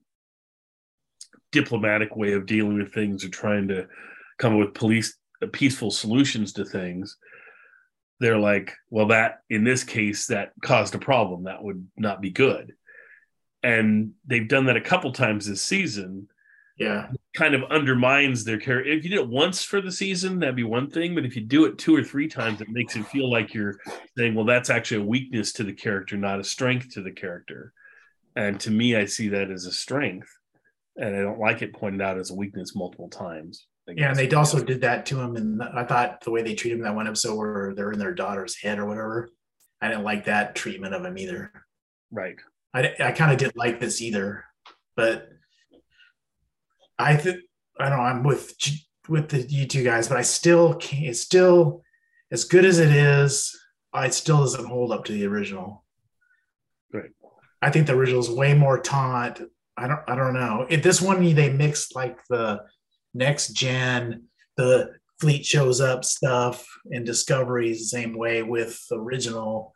diplomatic 1.51 2.15
way 2.15 2.33
of 2.33 2.45
dealing 2.45 2.77
with 2.77 2.93
things 2.93 3.23
or 3.23 3.29
trying 3.29 3.67
to 3.67 3.87
come 4.37 4.53
up 4.53 4.59
with 4.59 4.73
police 4.73 5.17
uh, 5.41 5.47
peaceful 5.51 5.91
solutions 5.91 6.53
to 6.53 6.65
things 6.65 7.17
they're 8.19 8.37
like, 8.37 8.75
well, 8.89 9.07
that 9.07 9.39
in 9.49 9.63
this 9.63 9.83
case, 9.83 10.27
that 10.27 10.51
caused 10.61 10.93
a 10.95 10.99
problem. 10.99 11.43
That 11.43 11.63
would 11.63 11.87
not 11.97 12.21
be 12.21 12.29
good. 12.29 12.73
And 13.63 14.11
they've 14.25 14.47
done 14.47 14.65
that 14.65 14.77
a 14.77 14.81
couple 14.81 15.11
times 15.11 15.47
this 15.47 15.61
season, 15.61 16.27
Yeah. 16.79 17.07
kind 17.35 17.53
of 17.53 17.63
undermines 17.69 18.45
their 18.45 18.57
character. 18.57 18.89
If 18.89 19.03
you 19.03 19.09
did 19.09 19.19
it 19.19 19.27
once 19.27 19.63
for 19.63 19.81
the 19.81 19.91
season, 19.91 20.39
that'd 20.39 20.55
be 20.55 20.63
one 20.63 20.89
thing. 20.89 21.13
But 21.13 21.25
if 21.25 21.35
you 21.35 21.41
do 21.41 21.65
it 21.65 21.77
two 21.77 21.93
or 21.95 22.03
three 22.03 22.27
times, 22.29 22.61
it 22.61 22.69
makes 22.69 22.95
it 22.95 23.05
feel 23.07 23.29
like 23.29 23.53
you're 23.53 23.75
saying, 24.17 24.33
well, 24.33 24.45
that's 24.45 24.69
actually 24.69 25.03
a 25.03 25.05
weakness 25.05 25.51
to 25.53 25.63
the 25.63 25.73
character, 25.73 26.15
not 26.15 26.39
a 26.39 26.43
strength 26.43 26.93
to 26.93 27.01
the 27.01 27.11
character. 27.11 27.73
And 28.35 28.59
to 28.61 28.71
me, 28.71 28.95
I 28.95 29.05
see 29.05 29.27
that 29.29 29.51
as 29.51 29.65
a 29.65 29.71
strength. 29.71 30.29
And 30.95 31.15
I 31.15 31.21
don't 31.21 31.39
like 31.39 31.61
it 31.61 31.73
pointed 31.73 32.01
out 32.01 32.17
as 32.17 32.31
a 32.31 32.35
weakness 32.35 32.75
multiple 32.75 33.09
times. 33.09 33.65
Yeah, 33.87 34.09
and 34.09 34.17
they 34.17 34.29
also 34.31 34.63
did 34.63 34.81
that 34.81 35.05
to 35.07 35.19
him. 35.19 35.35
And 35.35 35.61
I 35.61 35.83
thought 35.83 36.21
the 36.21 36.31
way 36.31 36.43
they 36.43 36.55
treat 36.55 36.71
him 36.71 36.79
in 36.79 36.83
that 36.83 36.95
one 36.95 37.07
episode 37.07 37.35
where 37.35 37.73
they're 37.75 37.91
in 37.91 37.99
their 37.99 38.13
daughter's 38.13 38.55
head 38.55 38.79
or 38.79 38.85
whatever, 38.85 39.29
I 39.81 39.87
didn't 39.89 40.03
like 40.03 40.25
that 40.25 40.55
treatment 40.55 40.93
of 40.93 41.03
him 41.03 41.17
either. 41.17 41.51
right. 42.11 42.35
I, 42.73 42.93
I 42.99 43.11
kind 43.13 43.31
of 43.31 43.39
didn't 43.39 43.57
like 43.57 43.79
this 43.79 43.99
either, 43.99 44.45
but 44.95 45.27
I 46.99 47.15
think 47.15 47.37
I 47.79 47.89
don't 47.89 47.97
know. 47.97 48.03
I'm 48.03 48.23
with 48.23 48.53
with 49.07 49.29
the 49.29 49.41
you 49.41 49.65
two 49.65 49.83
guys, 49.83 50.07
but 50.07 50.17
I 50.17 50.21
still 50.21 50.75
can't. 50.75 51.05
It's 51.05 51.21
still 51.21 51.83
as 52.31 52.43
good 52.43 52.65
as 52.65 52.79
it 52.79 52.91
is. 52.91 53.57
I 53.91 54.09
still 54.09 54.39
doesn't 54.39 54.65
hold 54.65 54.91
up 54.91 55.05
to 55.05 55.13
the 55.13 55.25
original. 55.25 55.83
Right. 56.93 57.09
I 57.61 57.71
think 57.71 57.87
the 57.87 57.95
original 57.95 58.19
is 58.19 58.29
way 58.29 58.53
more 58.53 58.79
taunt. 58.79 59.41
I 59.77 59.87
don't. 59.87 60.01
I 60.07 60.15
don't 60.15 60.33
know. 60.33 60.67
If 60.69 60.83
this 60.83 61.01
one 61.01 61.23
they 61.33 61.51
mixed 61.51 61.95
like 61.95 62.19
the 62.29 62.61
next 63.13 63.53
gen, 63.53 64.25
the 64.57 64.91
fleet 65.19 65.45
shows 65.45 65.81
up 65.81 66.05
stuff 66.05 66.67
and 66.91 67.05
discoveries 67.05 67.79
the 67.79 67.97
same 67.97 68.17
way 68.17 68.43
with 68.43 68.79
the 68.89 68.97
original 68.97 69.73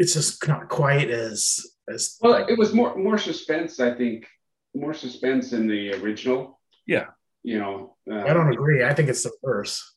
it's 0.00 0.14
just 0.14 0.48
not 0.48 0.68
quite 0.68 1.10
as 1.10 1.60
as 1.88 2.16
Well, 2.22 2.32
like, 2.32 2.48
it 2.48 2.58
was 2.58 2.72
more 2.72 2.96
more 2.96 3.18
suspense, 3.18 3.78
I 3.78 3.94
think, 3.94 4.26
more 4.74 4.94
suspense 4.94 5.52
in 5.52 5.66
the 5.66 5.94
original. 5.94 6.60
Yeah. 6.86 7.06
You 7.42 7.58
know, 7.58 7.96
uh, 8.10 8.16
I 8.24 8.32
don't 8.34 8.52
agree. 8.52 8.84
I 8.84 8.92
think 8.94 9.08
it's 9.08 9.22
the 9.22 9.32
reverse. 9.42 9.94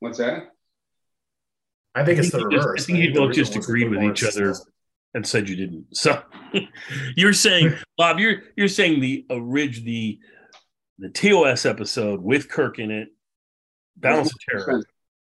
What's 0.00 0.18
that? 0.18 0.44
I 1.94 2.04
think 2.04 2.18
it's 2.18 2.30
the 2.30 2.40
you 2.40 2.50
just- 2.50 2.68
I 2.68 2.82
think 2.82 2.98
you 2.98 3.12
the 3.12 3.20
both 3.20 3.34
just 3.34 3.52
original 3.56 3.64
agreed 3.64 3.88
with 3.90 4.02
each 4.02 4.22
other 4.24 4.48
successful. 4.54 4.72
and 5.14 5.26
said 5.26 5.48
you 5.48 5.56
didn't. 5.56 5.86
So 5.96 6.22
you're 7.16 7.32
saying, 7.32 7.74
Bob, 7.96 8.18
you're 8.18 8.42
you're 8.56 8.68
saying 8.68 9.00
the 9.00 9.24
orig 9.30 9.84
the 9.84 10.18
the 10.98 11.08
TOS 11.08 11.64
episode 11.66 12.20
with 12.22 12.48
Kirk 12.48 12.78
in 12.78 12.90
it, 12.90 13.08
Balance 13.96 14.28
of 14.32 14.38
Terror, 14.48 14.60
Suspense. 14.60 14.84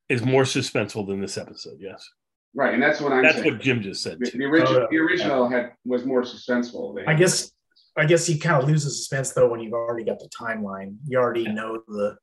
is 0.09 0.23
more 0.25 0.43
suspenseful 0.45 1.07
than 1.07 1.21
this 1.21 1.37
episode. 1.39 1.77
Yes, 1.81 2.09
Right, 2.55 2.75
and 2.75 2.83
that's 2.83 3.01
what 3.01 3.13
I'm 3.13 3.23
that's 3.23 3.37
saying. 3.39 3.53
what 3.55 3.61
Jim 3.63 3.81
just 3.83 4.03
said 4.03 4.19
the, 4.21 4.31
the 4.31 4.45
original, 4.45 4.75
Oh, 4.75 4.81
yeah. 4.83 4.87
the 4.91 4.99
original 4.99 5.49
had 5.49 5.73
was 5.85 6.05
more 6.05 6.23
suspenseful. 6.23 6.97
I 7.07 7.15
guess 7.15 7.51
I 7.97 8.07
guess 8.07 8.29
you 8.29 8.39
kind 8.39 8.63
of 8.63 8.69
lose 8.69 8.85
the 8.85 8.91
suspense 8.91 9.33
though 9.33 9.49
when 9.49 9.61
you've 9.61 9.73
already 9.73 10.05
got 10.05 10.19
the 10.19 10.29
timeline. 10.29 10.97
You 11.07 11.19
already 11.19 11.47
know 11.49 11.83
the 11.87 12.17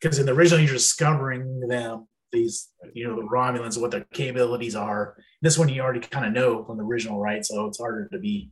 because 0.00 0.18
in 0.18 0.26
the 0.26 0.32
original 0.32 0.60
you're 0.60 0.74
discovering 0.74 1.60
them 1.68 2.06
these 2.32 2.68
you 2.92 3.06
know 3.06 3.16
the 3.16 3.28
Romulans 3.28 3.80
what 3.80 3.90
their 3.90 4.06
capabilities 4.12 4.74
are. 4.74 5.16
This 5.42 5.58
one 5.58 5.68
you 5.68 5.82
already 5.82 6.00
kind 6.00 6.26
of 6.26 6.32
know 6.32 6.64
from 6.64 6.78
the 6.78 6.84
original, 6.84 7.20
right? 7.20 7.44
So 7.44 7.66
it's 7.66 7.78
harder 7.78 8.08
to 8.12 8.18
be. 8.18 8.50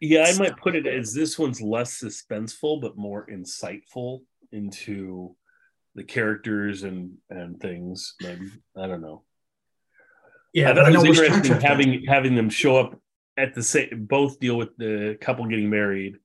Yeah, 0.00 0.24
I 0.28 0.36
might 0.38 0.56
put 0.58 0.76
it 0.76 0.86
as 0.86 1.14
this 1.14 1.38
one's 1.38 1.62
less 1.62 1.98
suspenseful 1.98 2.82
but 2.82 2.98
more 2.98 3.26
insightful 3.26 4.20
into 4.52 5.34
the 5.94 6.04
characters 6.04 6.82
and 6.82 7.14
and 7.30 7.58
things. 7.60 8.14
Maybe 8.20 8.50
I 8.76 8.86
don't 8.86 9.00
know. 9.02 9.22
Yeah, 10.52 10.70
I 10.70 10.74
thought 10.74 10.92
it 10.92 11.08
was 11.08 11.20
interesting 11.20 11.60
having 11.60 12.04
having 12.06 12.34
them 12.34 12.50
show 12.50 12.76
up 12.76 13.00
at 13.36 13.54
the 13.54 13.62
same 13.62 14.06
both 14.08 14.40
deal 14.40 14.56
with 14.56 14.76
the 14.76 15.16
couple 15.20 15.46
getting 15.46 15.70
married, 15.70 16.16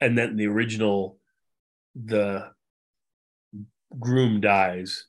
and 0.00 0.16
then 0.16 0.36
the 0.36 0.46
original, 0.46 1.18
the 1.94 2.50
groom 3.98 4.40
dies 4.40 5.04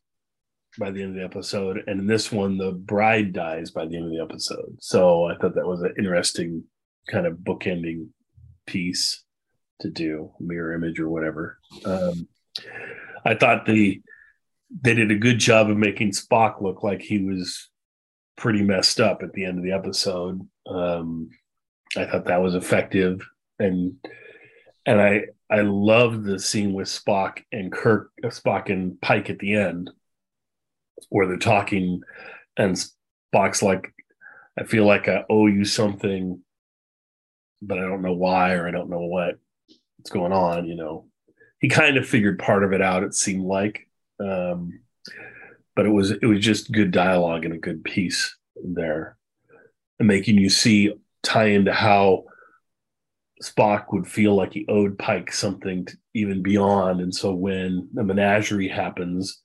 by 0.80 0.92
the 0.92 1.02
end 1.02 1.12
of 1.12 1.16
the 1.16 1.24
episode, 1.24 1.84
and 1.88 2.02
in 2.02 2.08
this 2.08 2.32
one 2.32 2.58
the 2.58 2.72
bride 2.72 3.34
dies 3.34 3.72
by 3.72 3.86
the 3.86 3.96
end 3.96 4.06
of 4.06 4.12
the 4.12 4.22
episode. 4.22 4.78
So 4.80 5.26
I 5.26 5.36
thought 5.36 5.56
that 5.56 5.68
was 5.68 5.82
an 5.82 5.94
interesting 5.98 6.64
kind 7.10 7.26
of 7.26 7.38
bookending 7.38 8.10
piece 8.66 9.24
to 9.80 9.90
do, 9.90 10.32
mirror 10.40 10.74
image 10.74 11.00
or 11.00 11.10
whatever. 11.10 11.60
Um, 11.86 12.28
I 13.26 13.36
thought 13.36 13.66
the 13.66 14.02
they 14.82 14.94
did 14.94 15.12
a 15.12 15.18
good 15.18 15.40
job 15.40 15.70
of 15.70 15.78
making 15.78 16.12
Spock 16.12 16.62
look 16.62 16.84
like 16.84 17.02
he 17.02 17.24
was 17.24 17.70
pretty 18.38 18.62
messed 18.62 19.00
up 19.00 19.24
at 19.24 19.34
the 19.34 19.44
end 19.46 19.58
of 19.58 19.64
the 19.64 19.74
episode. 19.74 20.48
Um, 20.68 21.30
I 21.98 22.06
thought 22.06 22.26
that 22.26 22.42
was 22.42 22.56
effective, 22.56 23.28
and 23.60 23.96
and 24.86 25.02
I 25.02 25.26
I 25.50 25.62
loved 25.62 26.24
the 26.24 26.40
scene 26.40 26.74
with 26.74 26.88
Spock 26.88 27.44
and 27.52 27.72
Kirk, 27.72 28.12
Spock 28.24 28.70
and 28.70 29.00
Pike 29.02 29.30
at 29.30 29.40
the 29.40 29.56
end, 29.56 29.90
where 31.10 31.28
they're 31.28 31.38
talking, 31.38 32.02
and 32.58 32.76
Spock's 33.34 33.64
like, 33.64 33.94
"I 34.58 34.64
feel 34.64 34.86
like 34.86 35.08
I 35.08 35.26
owe 35.30 35.48
you 35.48 35.66
something, 35.66 36.42
but 37.62 37.80
I 37.80 37.82
don't 37.82 38.02
know 38.02 38.14
why 38.14 38.54
or 38.54 38.68
I 38.68 38.72
don't 38.72 38.90
know 38.90 39.06
what 39.06 39.40
what's 39.98 40.12
going 40.12 40.34
on." 40.34 40.68
You 40.68 40.76
know, 40.76 41.08
he 41.60 41.70
kind 41.70 41.98
of 41.98 42.08
figured 42.08 42.40
part 42.40 42.64
of 42.64 42.74
it 42.74 42.82
out. 42.82 43.04
It 43.04 43.14
seemed 43.14 43.46
like, 43.46 43.88
um, 44.20 44.82
but 45.78 45.86
it 45.86 45.90
was 45.90 46.12
it 46.12 46.26
was 46.26 46.40
just 46.40 46.72
good 46.72 46.92
dialogue 46.92 47.46
and 47.46 47.54
a 47.54 47.58
good 47.58 47.84
piece 47.84 48.36
there, 48.62 49.16
and 50.00 50.08
making 50.08 50.38
you 50.38 50.50
see 50.50 50.92
tie 51.24 51.46
into 51.50 51.72
how 51.72 52.26
Spock 53.44 53.94
would 53.94 54.08
feel 54.08 54.36
like 54.36 54.54
he 54.54 54.66
owed 54.68 54.98
Pike 54.98 55.32
something 55.32 55.86
to, 55.86 55.98
even 56.16 56.42
beyond, 56.42 57.00
and 57.00 57.14
so 57.14 57.34
when 57.34 57.88
the 57.94 58.04
menagerie 58.04 58.68
happens, 58.68 59.42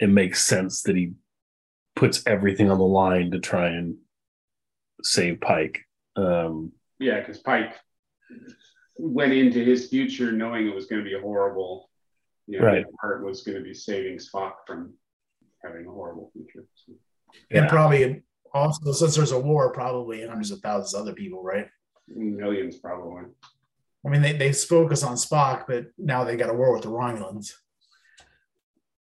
it 0.00 0.08
makes 0.10 0.44
sense 0.44 0.82
that 0.82 0.96
he 0.96 1.12
puts 1.94 2.26
everything 2.26 2.70
on 2.70 2.78
the 2.78 2.84
line 2.84 3.30
to 3.30 3.38
try 3.38 3.68
and 3.68 3.96
save 5.02 5.40
Pike. 5.40 5.78
Um, 6.16 6.72
yeah, 6.98 7.20
because 7.20 7.38
Pike 7.38 7.74
went 8.96 9.32
into 9.32 9.60
his 9.64 9.88
future 9.88 10.32
knowing 10.32 10.66
it 10.66 10.74
was 10.74 10.86
going 10.86 11.04
to 11.04 11.08
be 11.08 11.16
horrible. 11.20 11.88
You 12.48 12.58
know, 12.58 12.66
Right. 12.66 12.78
his 12.78 12.94
heart 13.00 13.24
was 13.24 13.42
going 13.42 13.58
to 13.58 13.62
be 13.62 13.74
saving 13.74 14.18
Spock 14.18 14.54
from 14.66 14.94
having 15.64 15.86
a 15.86 15.90
horrible 15.90 16.30
future. 16.32 16.66
So, 16.74 16.92
and 17.50 17.68
probably 17.68 18.22
also 18.52 18.92
since 18.92 19.14
there's 19.16 19.32
a 19.32 19.38
war, 19.38 19.72
probably 19.72 20.26
hundreds 20.26 20.50
of 20.50 20.60
thousands 20.60 20.94
of 20.94 21.02
other 21.02 21.12
people, 21.14 21.42
right? 21.42 21.68
millions 22.08 22.78
probably. 22.78 23.24
I 24.06 24.08
mean, 24.08 24.22
they, 24.22 24.32
they 24.32 24.52
focus 24.52 25.02
on 25.02 25.16
Spock, 25.16 25.64
but 25.66 25.86
now 25.98 26.24
they 26.24 26.36
got 26.36 26.48
a 26.48 26.54
war 26.54 26.72
with 26.72 26.82
the 26.82 26.88
Romulans. 26.88 27.52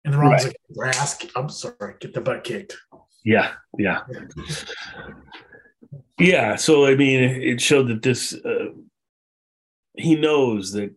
And 0.04 0.14
the 0.14 0.18
Romulans 0.18 0.32
Right. 0.32 0.44
get 0.44 0.56
their 0.70 0.86
ass, 0.88 1.26
I'm 1.36 1.50
sorry, 1.50 1.96
get 2.00 2.14
the 2.14 2.22
butt 2.22 2.44
kicked. 2.44 2.76
Yeah, 3.24 3.54
yeah, 3.78 4.02
yeah. 6.20 6.56
So 6.56 6.86
I 6.86 6.96
mean, 6.96 7.24
it 7.24 7.60
showed 7.62 7.88
that 7.90 8.02
this 8.02 8.34
uh, 8.34 8.68
he 9.98 10.16
knows 10.16 10.72
that 10.74 10.94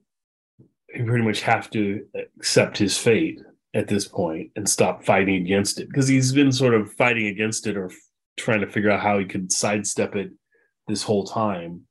he 0.92 1.02
pretty 1.02 1.24
much 1.24 1.40
have 1.40 1.70
to 1.70 2.06
accept 2.36 2.78
his 2.78 2.96
fate 2.98 3.40
at 3.74 3.88
this 3.88 4.08
point 4.08 4.50
and 4.56 4.68
stop 4.68 5.04
fighting 5.04 5.36
against 5.36 5.78
it 5.78 5.88
because 5.88 6.08
he's 6.08 6.32
been 6.32 6.52
sort 6.52 6.74
of 6.74 6.92
fighting 6.92 7.26
against 7.26 7.66
it 7.66 7.76
or 7.76 7.90
trying 8.36 8.60
to 8.60 8.66
figure 8.66 8.90
out 8.90 9.00
how 9.00 9.18
he 9.18 9.24
could 9.24 9.52
sidestep 9.52 10.16
it 10.16 10.30
this 10.86 11.02
whole 11.02 11.24
time. 11.24 11.82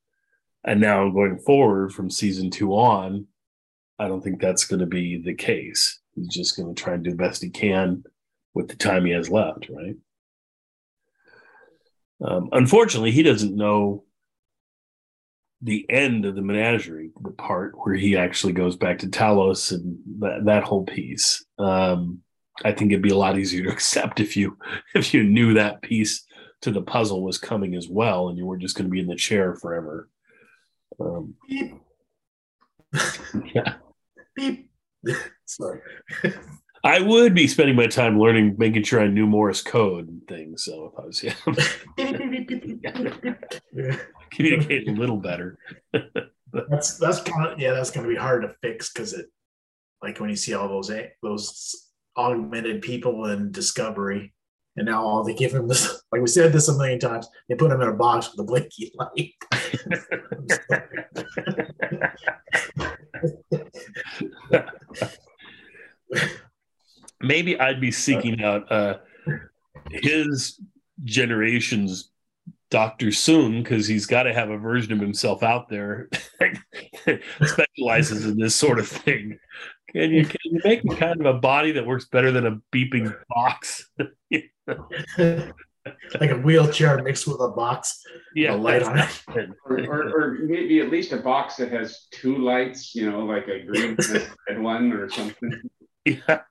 And 0.64 0.82
now 0.82 1.10
going 1.10 1.38
forward 1.38 1.94
from 1.94 2.10
season 2.10 2.50
two 2.50 2.74
on, 2.74 3.28
I 4.00 4.08
don't 4.08 4.22
think 4.22 4.42
that's 4.42 4.66
going 4.66 4.80
to 4.80 4.86
be 4.86 5.22
the 5.22 5.34
case. 5.34 6.00
He's 6.16 6.28
just 6.28 6.58
going 6.58 6.74
to 6.74 6.82
try 6.82 6.94
and 6.94 7.04
do 7.04 7.12
the 7.12 7.16
best 7.16 7.44
he 7.44 7.50
can 7.50 8.04
with 8.54 8.68
the 8.70 8.76
time 8.76 9.06
he 9.06 9.12
has 9.12 9.30
left, 9.30 9.70
right? 9.70 9.96
Um, 12.26 12.50
unfortunately, 12.52 13.12
he 13.12 13.22
doesn't 13.24 13.56
know 13.56 14.04
the 15.62 15.86
end 15.90 16.26
of 16.26 16.36
the 16.36 16.42
menagerie, 16.42 17.12
the 17.22 17.32
part 17.32 17.74
where 17.76 17.96
he 17.96 18.16
actually 18.16 18.54
goes 18.54 18.76
back 18.76 19.00
to 19.00 19.08
Talos 19.08 19.72
and 19.72 19.98
that, 20.20 20.46
that 20.46 20.64
whole 20.64 20.86
piece. 20.86 21.44
Um, 21.58 22.22
I 22.64 22.72
think 22.72 22.92
it'd 22.92 23.04
be 23.04 23.10
a 23.10 23.18
lot 23.18 23.38
easier 23.38 23.64
to 23.64 23.70
accept 23.74 24.20
if 24.20 24.38
you 24.38 24.58
if 24.94 25.14
you 25.14 25.24
knew 25.24 25.56
that 25.56 25.82
piece 25.82 26.26
to 26.62 26.72
the 26.72 26.82
puzzle 26.82 27.24
was 27.24 27.38
coming 27.38 27.76
as 27.76 27.88
well, 27.88 28.30
and 28.30 28.38
you 28.38 28.46
were 28.46 28.58
just 28.58 28.76
going 28.76 28.86
to 28.86 28.92
be 28.92 29.00
in 29.00 29.08
the 29.08 29.16
chair 29.16 29.56
forever. 29.56 30.10
Um, 31.00 31.36
Beep. 31.48 31.76
yeah. 33.54 33.76
Beep. 34.36 34.72
sorry. 35.46 35.82
I 36.84 37.02
would 37.02 37.34
be 37.34 37.48
spending 37.48 37.76
my 37.76 37.88
time 37.88 38.20
learning, 38.20 38.56
making 38.58 38.84
sure 38.84 39.02
I 39.02 39.08
knew 39.08 39.28
Morse 39.28 39.62
code 39.62 40.08
and 40.08 40.26
things. 40.28 40.64
So 40.64 40.94
if 40.94 41.00
I 41.00 41.06
was 41.06 41.24
yeah, 41.24 41.34
communicate 44.32 44.88
a 44.88 44.92
little 44.92 45.18
better. 45.18 45.58
that's 46.70 46.98
that's 46.98 47.22
kind 47.22 47.48
of 47.48 47.60
yeah, 47.60 47.74
that's 47.74 47.92
gonna 47.92 48.08
be 48.08 48.16
hard 48.16 48.42
to 48.44 48.56
fix 48.62 48.92
because 48.92 49.14
it 49.14 49.28
like 50.02 50.20
when 50.20 50.30
you 50.30 50.36
see 50.36 50.54
all 50.54 50.68
those 50.68 50.90
a- 50.92 51.12
those 51.22 51.90
augmented 52.16 52.82
people 52.82 53.26
in 53.28 53.52
Discovery, 53.52 54.34
and 54.76 54.86
now 54.86 55.04
all 55.04 55.24
they 55.24 55.34
give 55.34 55.54
him 55.54 55.68
this 55.68 56.02
like 56.12 56.22
we 56.22 56.28
said 56.28 56.54
this 56.54 56.68
a 56.70 56.78
million 56.78 57.00
times, 57.00 57.28
they 57.50 57.56
put 57.56 57.72
him 57.72 57.82
in 57.82 57.88
a 57.88 57.94
box 57.94 58.32
with 58.32 58.40
a 58.40 58.44
blinky 58.44 58.92
light. 58.96 59.34
maybe 67.22 67.60
I'd 67.60 67.82
be 67.82 67.92
seeking 67.92 68.44
out 68.44 68.72
uh, 68.72 68.98
his 69.92 70.60
generation's 71.04 72.12
Doctor 72.70 73.08
Soong 73.08 73.64
because 73.64 73.88
he's 73.88 74.06
got 74.06 74.24
to 74.24 74.34
have 74.34 74.50
a 74.50 74.58
version 74.58 74.94
of 74.94 75.00
himself 75.00 75.44
out 75.44 75.70
there 75.70 76.10
specializes 77.42 78.26
in 78.26 78.38
this 78.38 78.56
sort 78.56 78.80
of 78.80 78.88
thing. 78.88 79.40
Can 79.94 80.12
you 80.12 80.26
can 80.26 80.38
you 80.44 80.60
make 80.66 80.82
kind 80.98 81.20
of 81.20 81.26
a 81.26 81.40
body 81.40 81.72
that 81.74 81.86
works 81.86 82.06
better 82.06 82.32
than 82.32 82.46
a 82.46 82.60
beeping 82.76 83.14
box? 83.30 83.90
like 86.20 86.32
a 86.32 86.38
wheelchair 86.38 87.02
mixed 87.02 87.28
with 87.28 87.40
a 87.40 87.50
box, 87.50 88.04
yeah, 88.36 88.54
a 88.54 88.58
light 88.58 88.84
on 88.84 88.98
it. 88.98 89.50
Or, 89.66 89.80
or, 89.80 90.10
or 90.10 90.38
maybe 90.42 90.82
at 90.82 90.90
least 90.90 91.14
a 91.14 91.18
box 91.18 91.56
that 91.56 91.72
has 91.72 92.08
two 92.12 92.38
lights, 92.38 92.94
you 92.96 93.10
know, 93.10 93.22
like 93.22 93.48
a 93.48 93.64
green 93.64 93.96
and 93.98 94.00
a 94.00 94.28
red 94.50 94.62
one 94.62 94.92
or 94.92 95.10
something. 95.10 95.62
yeah. 96.06 96.42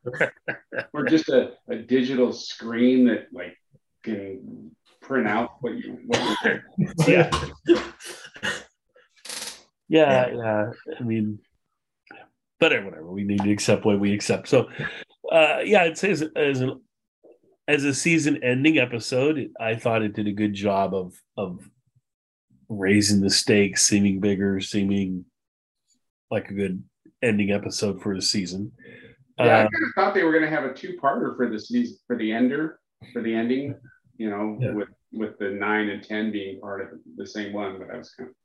Or 0.94 1.04
just 1.04 1.28
a, 1.28 1.52
a 1.68 1.76
digital 1.76 2.32
screen 2.32 3.06
that 3.08 3.26
like 3.32 3.58
can 4.02 4.74
print 5.06 5.28
out 5.28 5.50
what 5.60 5.74
you 5.76 5.98
what 6.06 6.38
you 6.44 6.60
Yeah. 7.06 7.30
yeah, 9.88 10.28
yeah. 10.34 10.70
I 10.98 11.02
mean, 11.02 11.38
but 12.58 12.72
whatever. 12.84 13.10
We 13.12 13.24
need 13.24 13.40
to 13.42 13.50
accept 13.50 13.84
what 13.84 14.00
we 14.00 14.12
accept. 14.12 14.48
So, 14.48 14.68
uh, 15.30 15.60
yeah, 15.64 15.82
I'd 15.82 15.98
say 15.98 16.10
as, 16.10 16.22
as 16.34 16.60
an 16.60 16.80
as 17.68 17.84
a 17.84 17.94
season 17.94 18.42
ending 18.42 18.78
episode, 18.78 19.38
it, 19.38 19.50
I 19.60 19.76
thought 19.76 20.02
it 20.02 20.14
did 20.14 20.26
a 20.26 20.32
good 20.32 20.54
job 20.54 20.94
of 20.94 21.14
of 21.36 21.60
raising 22.68 23.20
the 23.20 23.30
stakes, 23.30 23.82
seeming 23.84 24.20
bigger, 24.20 24.60
seeming 24.60 25.24
like 26.30 26.50
a 26.50 26.54
good 26.54 26.82
ending 27.22 27.52
episode 27.52 28.02
for 28.02 28.14
the 28.14 28.22
season. 28.22 28.72
Yeah, 29.38 29.44
I 29.44 29.48
Uh, 29.64 29.68
kind 29.68 29.84
of 29.84 29.92
thought 29.94 30.14
they 30.14 30.24
were 30.24 30.32
going 30.32 30.44
to 30.44 30.50
have 30.50 30.64
a 30.64 30.74
two-parter 30.74 31.36
for 31.36 31.48
the 31.48 31.60
season 31.60 31.96
for 32.06 32.16
the 32.16 32.32
ender 32.32 32.80
for 33.12 33.22
the 33.22 33.32
ending. 33.34 33.74
You 34.16 34.30
know, 34.30 34.58
Yeah. 34.60 34.72
with 34.72 34.88
with 35.12 35.38
the 35.38 35.50
nine 35.50 35.88
and 35.88 36.02
ten 36.02 36.32
being 36.32 36.60
part 36.60 36.80
of 36.82 36.98
the 37.16 37.26
same 37.26 37.52
one, 37.52 37.78
but 37.78 37.90
I 37.94 37.98
was 37.98 38.10
kind 38.10 38.30
of 38.30 38.36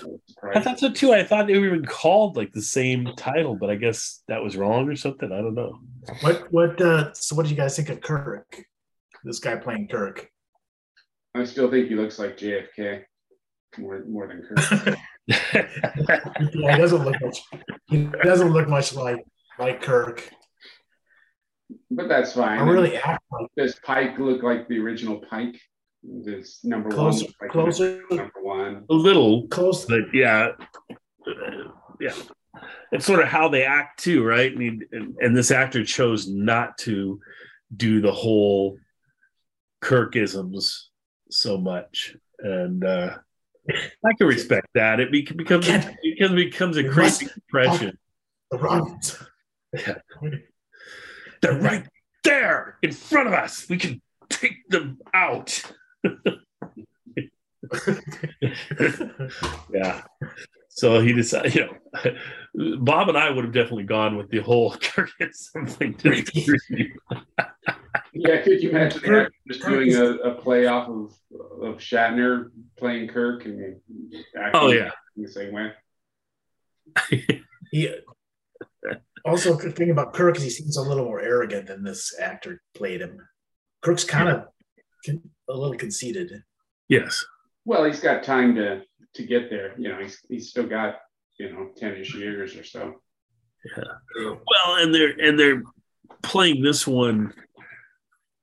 I 0.00 0.06
was 0.06 0.20
I 0.56 0.60
thought 0.60 0.78
so 0.78 0.92
too. 0.92 1.12
I 1.12 1.24
thought 1.24 1.46
they 1.46 1.58
were 1.58 1.66
even 1.66 1.84
called 1.84 2.36
like 2.36 2.52
the 2.52 2.62
same 2.62 3.10
title, 3.16 3.56
but 3.56 3.70
I 3.70 3.74
guess 3.74 4.22
that 4.28 4.42
was 4.42 4.56
wrong 4.56 4.88
or 4.88 4.96
something. 4.96 5.32
I 5.32 5.38
don't 5.38 5.54
know. 5.54 5.78
What 6.20 6.52
what 6.52 6.80
uh 6.80 7.12
so 7.14 7.34
what 7.34 7.44
do 7.44 7.50
you 7.50 7.56
guys 7.56 7.76
think 7.76 7.88
of 7.88 8.00
Kirk? 8.00 8.64
This 9.24 9.40
guy 9.40 9.56
playing 9.56 9.88
Kirk. 9.88 10.30
I 11.34 11.44
still 11.44 11.70
think 11.70 11.88
he 11.88 11.94
looks 11.94 12.18
like 12.18 12.38
JFK 12.38 13.02
more 13.78 14.04
more 14.08 14.28
than 14.28 14.42
Kirk. 14.42 14.96
Yeah, 15.28 16.72
he 16.74 16.78
doesn't 16.78 17.04
look 17.04 17.20
much 17.20 17.42
he 17.88 18.08
doesn't 18.22 18.50
look 18.50 18.68
much 18.68 18.94
like 18.94 19.22
like 19.58 19.82
Kirk. 19.82 20.30
but 21.90 22.08
that's 22.08 22.32
fine. 22.32 22.58
I 22.58 22.62
really 22.62 22.96
act 22.96 23.22
like 23.30 23.48
Does 23.56 23.78
Pike 23.84 24.18
look 24.18 24.42
like 24.42 24.68
the 24.68 24.78
original 24.78 25.18
Pike? 25.28 25.60
Does 26.24 26.60
number 26.64 26.90
Closer- 26.90 27.24
one 27.26 27.34
like 27.42 27.50
closer. 27.50 28.02
number 28.10 28.32
one? 28.42 28.84
a 28.88 28.94
little, 28.94 29.46
close 29.48 29.84
but 29.84 30.02
yeah, 30.14 30.52
Uh, 30.90 31.32
yeah. 32.00 32.14
It's 32.92 33.04
sort 33.04 33.20
of 33.20 33.28
how 33.28 33.48
they 33.48 33.64
act 33.64 34.02
too, 34.02 34.24
right? 34.24 34.50
And, 34.52 34.62
he, 34.62 34.68
and 34.96 35.14
and 35.20 35.36
this 35.36 35.50
actor 35.50 35.84
chose 35.84 36.26
not 36.28 36.78
to 36.78 37.20
do 37.76 38.00
the 38.00 38.10
whole 38.12 38.78
Kirkisms 39.82 40.86
so 41.30 41.58
much, 41.58 42.16
and 42.38 42.84
uh, 42.84 43.16
I 43.70 44.12
can 44.16 44.26
respect 44.26 44.66
that. 44.74 44.98
It 45.00 45.12
be- 45.12 45.22
becomes 45.22 45.66
Can't- 45.66 45.94
it 46.02 46.34
becomes 46.34 46.76
a 46.78 46.82
We 46.82 46.88
crazy 46.88 47.28
impression. 47.36 47.98
the 48.50 48.58
runs. 48.58 49.16
They're 51.42 51.60
right 51.60 51.86
there 52.24 52.78
in 52.82 52.92
front 52.92 53.28
of 53.28 53.34
us. 53.34 53.68
We 53.68 53.76
can 53.76 54.00
take 54.30 54.68
them 54.68 54.98
out. 55.14 55.62
yeah. 59.72 60.02
So 60.70 61.00
he 61.00 61.12
decided, 61.12 61.54
you 61.54 61.66
know, 61.66 62.76
Bob 62.78 63.08
and 63.08 63.18
I 63.18 63.30
would 63.30 63.44
have 63.44 63.52
definitely 63.52 63.84
gone 63.84 64.16
with 64.16 64.30
the 64.30 64.38
whole 64.38 64.76
Kirk 64.80 65.10
had 65.18 65.34
something 65.34 65.94
to 65.94 66.22
do. 66.22 66.54
Yeah, 68.14 68.42
could 68.42 68.62
you 68.62 68.70
imagine 68.70 69.00
the 69.02 69.06
Kirk- 69.08 69.26
actor 69.26 69.34
just 69.48 69.60
Kirk 69.62 69.70
doing 69.72 69.88
is- 69.88 69.96
a, 69.98 70.14
a 70.18 70.34
play 70.36 70.66
off 70.66 70.88
of 70.88 71.12
of 71.62 71.78
Shatner 71.78 72.50
playing 72.78 73.08
Kirk 73.08 73.44
and 73.44 73.76
acting 74.36 74.50
Oh, 74.60 74.70
yeah. 74.70 74.90
in 75.16 75.22
the 75.24 75.28
same 75.30 75.52
way? 75.52 75.72
He 77.70 77.86
also 79.26 79.54
the 79.58 79.70
thing 79.70 79.90
about 79.90 80.14
Kirk 80.14 80.38
is 80.38 80.42
he 80.42 80.48
seems 80.48 80.78
a 80.78 80.82
little 80.82 81.04
more 81.04 81.20
arrogant 81.20 81.66
than 81.66 81.84
this 81.84 82.18
actor 82.18 82.62
played 82.74 83.02
him. 83.02 83.18
Kirk's 83.82 84.04
kind 84.04 84.30
of 84.30 84.46
a 85.48 85.56
little 85.56 85.76
conceited. 85.76 86.42
Yes. 86.88 87.24
Well, 87.64 87.84
he's 87.84 88.00
got 88.00 88.22
time 88.22 88.54
to 88.56 88.82
to 89.14 89.22
get 89.22 89.50
there. 89.50 89.74
You 89.78 89.88
know, 89.90 89.98
he's 89.98 90.20
he's 90.28 90.50
still 90.50 90.66
got 90.66 90.96
you 91.38 91.52
know 91.52 91.70
ten-ish 91.76 92.14
years 92.14 92.56
or 92.56 92.64
so. 92.64 92.94
Yeah. 93.76 93.84
Well, 94.24 94.76
and 94.76 94.94
they're 94.94 95.14
and 95.20 95.38
they're 95.38 95.62
playing 96.22 96.62
this 96.62 96.86
one. 96.86 97.32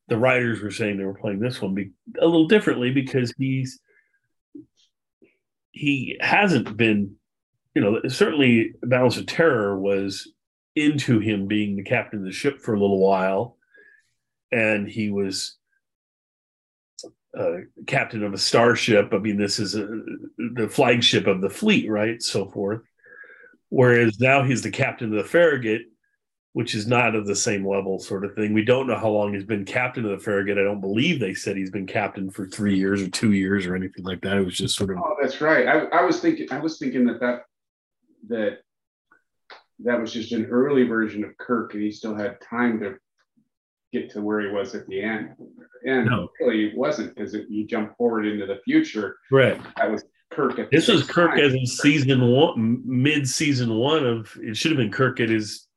The 0.07 0.17
writers 0.17 0.61
were 0.61 0.71
saying 0.71 0.97
they 0.97 1.05
were 1.05 1.15
playing 1.15 1.39
this 1.39 1.61
one 1.61 1.73
be, 1.73 1.91
a 2.21 2.25
little 2.25 2.47
differently 2.47 2.91
because 2.91 3.33
he's 3.39 3.79
he 5.71 6.17
hasn't 6.21 6.77
been, 6.77 7.15
you 7.73 7.81
know, 7.81 7.99
certainly 8.07 8.73
Balance 8.83 9.17
of 9.17 9.25
Terror 9.25 9.77
was 9.77 10.31
into 10.75 11.19
him 11.19 11.47
being 11.47 11.75
the 11.75 11.83
captain 11.83 12.19
of 12.19 12.25
the 12.25 12.31
ship 12.31 12.61
for 12.61 12.75
a 12.75 12.79
little 12.79 12.99
while, 12.99 13.57
and 14.51 14.87
he 14.87 15.09
was 15.09 15.57
uh, 17.37 17.57
captain 17.87 18.23
of 18.23 18.33
a 18.33 18.37
starship. 18.37 19.13
I 19.13 19.17
mean, 19.17 19.37
this 19.37 19.59
is 19.59 19.75
a, 19.75 19.87
the 20.37 20.69
flagship 20.69 21.27
of 21.27 21.41
the 21.41 21.49
fleet, 21.49 21.89
right? 21.89 22.21
So 22.21 22.45
forth. 22.45 22.81
Whereas 23.69 24.19
now 24.19 24.43
he's 24.43 24.61
the 24.61 24.71
captain 24.71 25.11
of 25.11 25.23
the 25.23 25.29
Farragut, 25.29 25.81
which 26.53 26.75
is 26.75 26.87
not 26.87 27.15
of 27.15 27.25
the 27.25 27.35
same 27.35 27.67
level, 27.67 27.99
sort 27.99 28.23
of 28.23 28.33
thing. 28.35 28.53
We 28.53 28.63
don't 28.63 28.87
know 28.87 28.97
how 28.97 29.09
long 29.09 29.33
he's 29.33 29.43
been 29.43 29.65
captain 29.65 30.05
of 30.05 30.11
the 30.11 30.23
Farragut. 30.23 30.57
I 30.57 30.63
don't 30.63 30.79
believe 30.79 31.19
they 31.19 31.33
said 31.33 31.57
he's 31.57 31.71
been 31.71 31.87
captain 31.87 32.29
for 32.29 32.47
three 32.47 32.77
years 32.77 33.01
or 33.01 33.09
two 33.09 33.33
years 33.33 33.65
or 33.65 33.75
anything 33.75 34.05
like 34.05 34.21
that. 34.21 34.37
It 34.37 34.45
was 34.45 34.55
just 34.57 34.77
sort 34.77 34.91
of 34.91 34.97
Oh, 34.97 35.17
that's 35.21 35.41
right. 35.41 35.67
I, 35.67 35.79
I 35.85 36.01
was 36.03 36.21
thinking 36.21 36.47
I 36.51 36.59
was 36.59 36.77
thinking 36.77 37.05
that 37.07 37.19
that 37.19 37.41
that 38.27 38.59
that 39.79 39.99
was 39.99 40.13
just 40.13 40.31
an 40.31 40.45
early 40.45 40.83
version 40.83 41.23
of 41.25 41.37
Kirk, 41.37 41.73
and 41.73 41.83
he 41.83 41.91
still 41.91 42.15
had 42.15 42.39
time 42.39 42.79
to 42.79 42.95
get 43.93 44.09
to 44.11 44.21
where 44.21 44.41
he 44.41 44.47
was 44.47 44.75
at 44.75 44.87
the 44.87 45.01
end. 45.01 45.29
And 45.85 46.05
No. 46.07 46.29
really, 46.39 46.67
it 46.67 46.77
wasn't 46.77 47.15
because 47.15 47.33
you 47.33 47.65
jump 47.65 47.95
forward 47.97 48.25
into 48.25 48.45
the 48.45 48.59
future. 48.65 49.17
right. 49.31 49.59
That 49.77 49.91
was 49.91 50.03
Kirk. 50.31 50.57
At 50.59 50.71
This 50.71 50.87
was 50.87 51.03
Kirk 51.09 51.37
as 51.39 51.53
in 51.53 51.65
season 51.65 52.21
one, 52.31 52.81
mid 52.85 53.27
season 53.27 53.73
one 53.75 54.05
of. 54.05 54.35
It 54.41 54.57
should 54.57 54.71
have 54.71 54.77
been 54.77 54.91
Kirk 54.91 55.19
at 55.19 55.29
his 55.29 55.67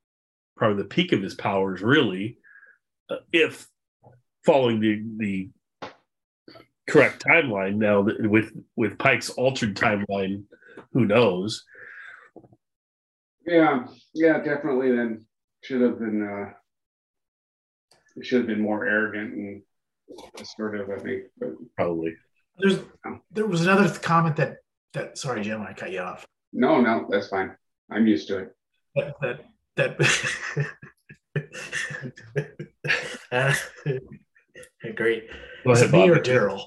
probably 0.57 0.83
the 0.83 0.89
peak 0.89 1.13
of 1.13 1.23
his 1.23 1.35
powers, 1.35 1.83
really, 1.83 2.39
uh, 3.11 3.17
if 3.33 3.69
following 4.45 4.81
the 4.81 5.03
the 5.19 5.89
correct 6.89 7.25
timeline. 7.25 7.77
Now 7.77 8.01
with 8.01 8.53
with 8.75 8.99
Pike's 8.99 9.31
altered 9.31 9.77
timeline, 9.77 10.45
who 10.93 11.05
knows? 11.05 11.65
Yeah, 13.47 13.87
yeah, 14.15 14.39
definitely. 14.43 14.91
Then 14.97 15.27
should 15.63 15.83
have 15.83 15.99
been. 15.99 16.23
uh 16.23 16.53
it 18.19 18.27
should 18.27 18.39
have 18.39 18.47
been 18.47 18.61
more 18.61 18.87
arrogant 18.87 19.35
and 19.35 19.63
sort 20.45 20.81
of. 20.81 20.91
I 20.91 20.99
think, 20.99 21.25
but 21.39 21.51
Probably. 21.77 22.15
There's 22.59 22.81
there 23.31 23.47
was 23.47 23.63
another 23.63 23.89
comment 24.01 24.37
that 24.37 24.57
that 24.95 25.17
sorry 25.19 25.43
Jim 25.43 25.63
I 25.63 25.73
cut 25.73 25.93
you 25.93 26.01
off 26.01 26.27
no, 26.53 26.81
no, 26.81 27.07
that's 27.11 27.29
fine. 27.29 27.55
I'm 27.91 28.07
used 28.07 28.29
to 28.29 28.39
it. 28.39 28.55
that 28.97 29.15
that, 29.77 29.99
that 29.99 30.67
Uh, 33.31 33.55
great 34.95 35.29
Go 35.65 35.73
ahead, 35.73 35.85
it 35.87 35.93
me 35.93 36.09
Bob. 36.09 36.17
or 36.17 36.21
Daryl 36.21 36.63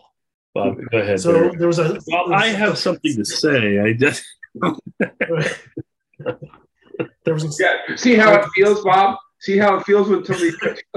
Bob, 0.54 0.78
go 0.92 1.00
ahead. 1.00 1.20
so 1.20 1.34
Barry. 1.34 1.58
there 1.58 1.68
was 1.68 1.80
a 1.80 2.00
well, 2.08 2.34
I 2.34 2.48
have 2.48 2.78
something 2.78 3.16
to 3.16 3.26
say. 3.26 3.80
I 3.80 3.94
just 3.94 4.24
there 7.26 7.34
was 7.34 7.44
a, 7.46 7.64
Yeah. 7.64 7.96
See 7.96 8.16
how 8.16 8.34
it 8.34 8.46
feels, 8.56 8.84
Bob? 8.84 9.18
See 9.42 9.58
how 9.58 9.76
it 9.78 9.84
feels 9.86 10.08
when 10.08 10.24
somebody. 10.24 10.52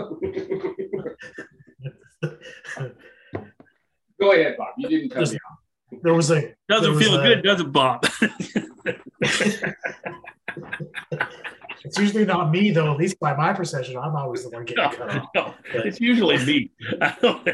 Go 4.21 4.33
ahead, 4.33 4.57
Bob. 4.59 4.75
You 4.77 4.89
didn't 4.89 5.09
cut 5.11 5.31
me 5.33 5.39
off. 5.51 5.59
there 6.03 6.13
was 6.13 6.31
a 6.31 6.55
doesn't 6.69 6.95
was 6.95 7.03
feel 7.03 7.19
a- 7.19 7.23
good, 7.23 7.43
does 7.43 7.61
it, 7.61 7.73
Bob? 7.73 8.07
it's 11.85 11.99
usually 11.99 12.27
not 12.27 12.51
me 12.51 12.71
though 12.71 12.93
at 12.93 12.99
least 12.99 13.19
by 13.19 13.35
my 13.35 13.53
perception 13.55 13.97
I'm 13.97 14.15
always 14.15 14.45
the 14.45 14.51
one 14.51 14.65
getting 14.67 14.85
no, 14.85 14.91
cut 14.91 15.11
off 15.17 15.29
no, 15.35 15.55
it's 15.73 16.01
usually 16.01 16.37
me. 16.45 16.71
I 17.01 17.17
don't, 17.21 17.49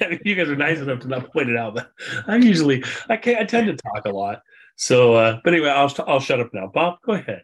I 0.00 0.08
mean, 0.10 0.20
you 0.24 0.36
guys 0.36 0.48
are 0.48 0.54
nice 0.56 0.78
enough 0.78 1.00
to 1.00 1.08
not 1.08 1.32
point 1.32 1.48
it 1.50 1.56
out, 1.56 1.74
but 1.74 1.90
I'm 2.28 2.42
usually 2.42 2.84
I 3.08 3.16
can't. 3.16 3.40
I 3.40 3.44
tend 3.44 3.66
to 3.66 3.74
talk 3.76 4.04
a 4.04 4.10
lot. 4.10 4.42
So, 4.76 5.14
uh, 5.14 5.40
but 5.42 5.54
anyway, 5.54 5.70
I'll 5.70 5.92
I'll 6.06 6.20
shut 6.20 6.38
up 6.38 6.54
now. 6.54 6.68
Bob, 6.68 6.98
go 7.04 7.14
ahead. 7.14 7.42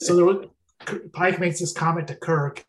So 0.00 0.16
there 0.16 0.24
was, 0.26 0.48
Pike 1.12 1.40
makes 1.40 1.60
this 1.60 1.72
comment 1.72 2.08
to 2.08 2.16
Kirk, 2.16 2.64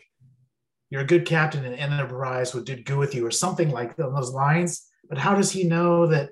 "You're 0.89 1.01
a 1.01 1.05
good 1.05 1.25
captain 1.25 1.65
in 1.65 1.73
Enterprise. 1.73 2.53
Would 2.53 2.65
do 2.65 2.75
good 2.75 2.97
with 2.97 3.15
you," 3.15 3.25
or 3.25 3.31
something 3.31 3.69
like 3.69 3.95
those 3.95 4.31
lines. 4.31 4.87
But 5.09 5.17
how 5.17 5.35
does 5.35 5.51
he 5.51 5.63
know 5.63 6.07
that 6.07 6.31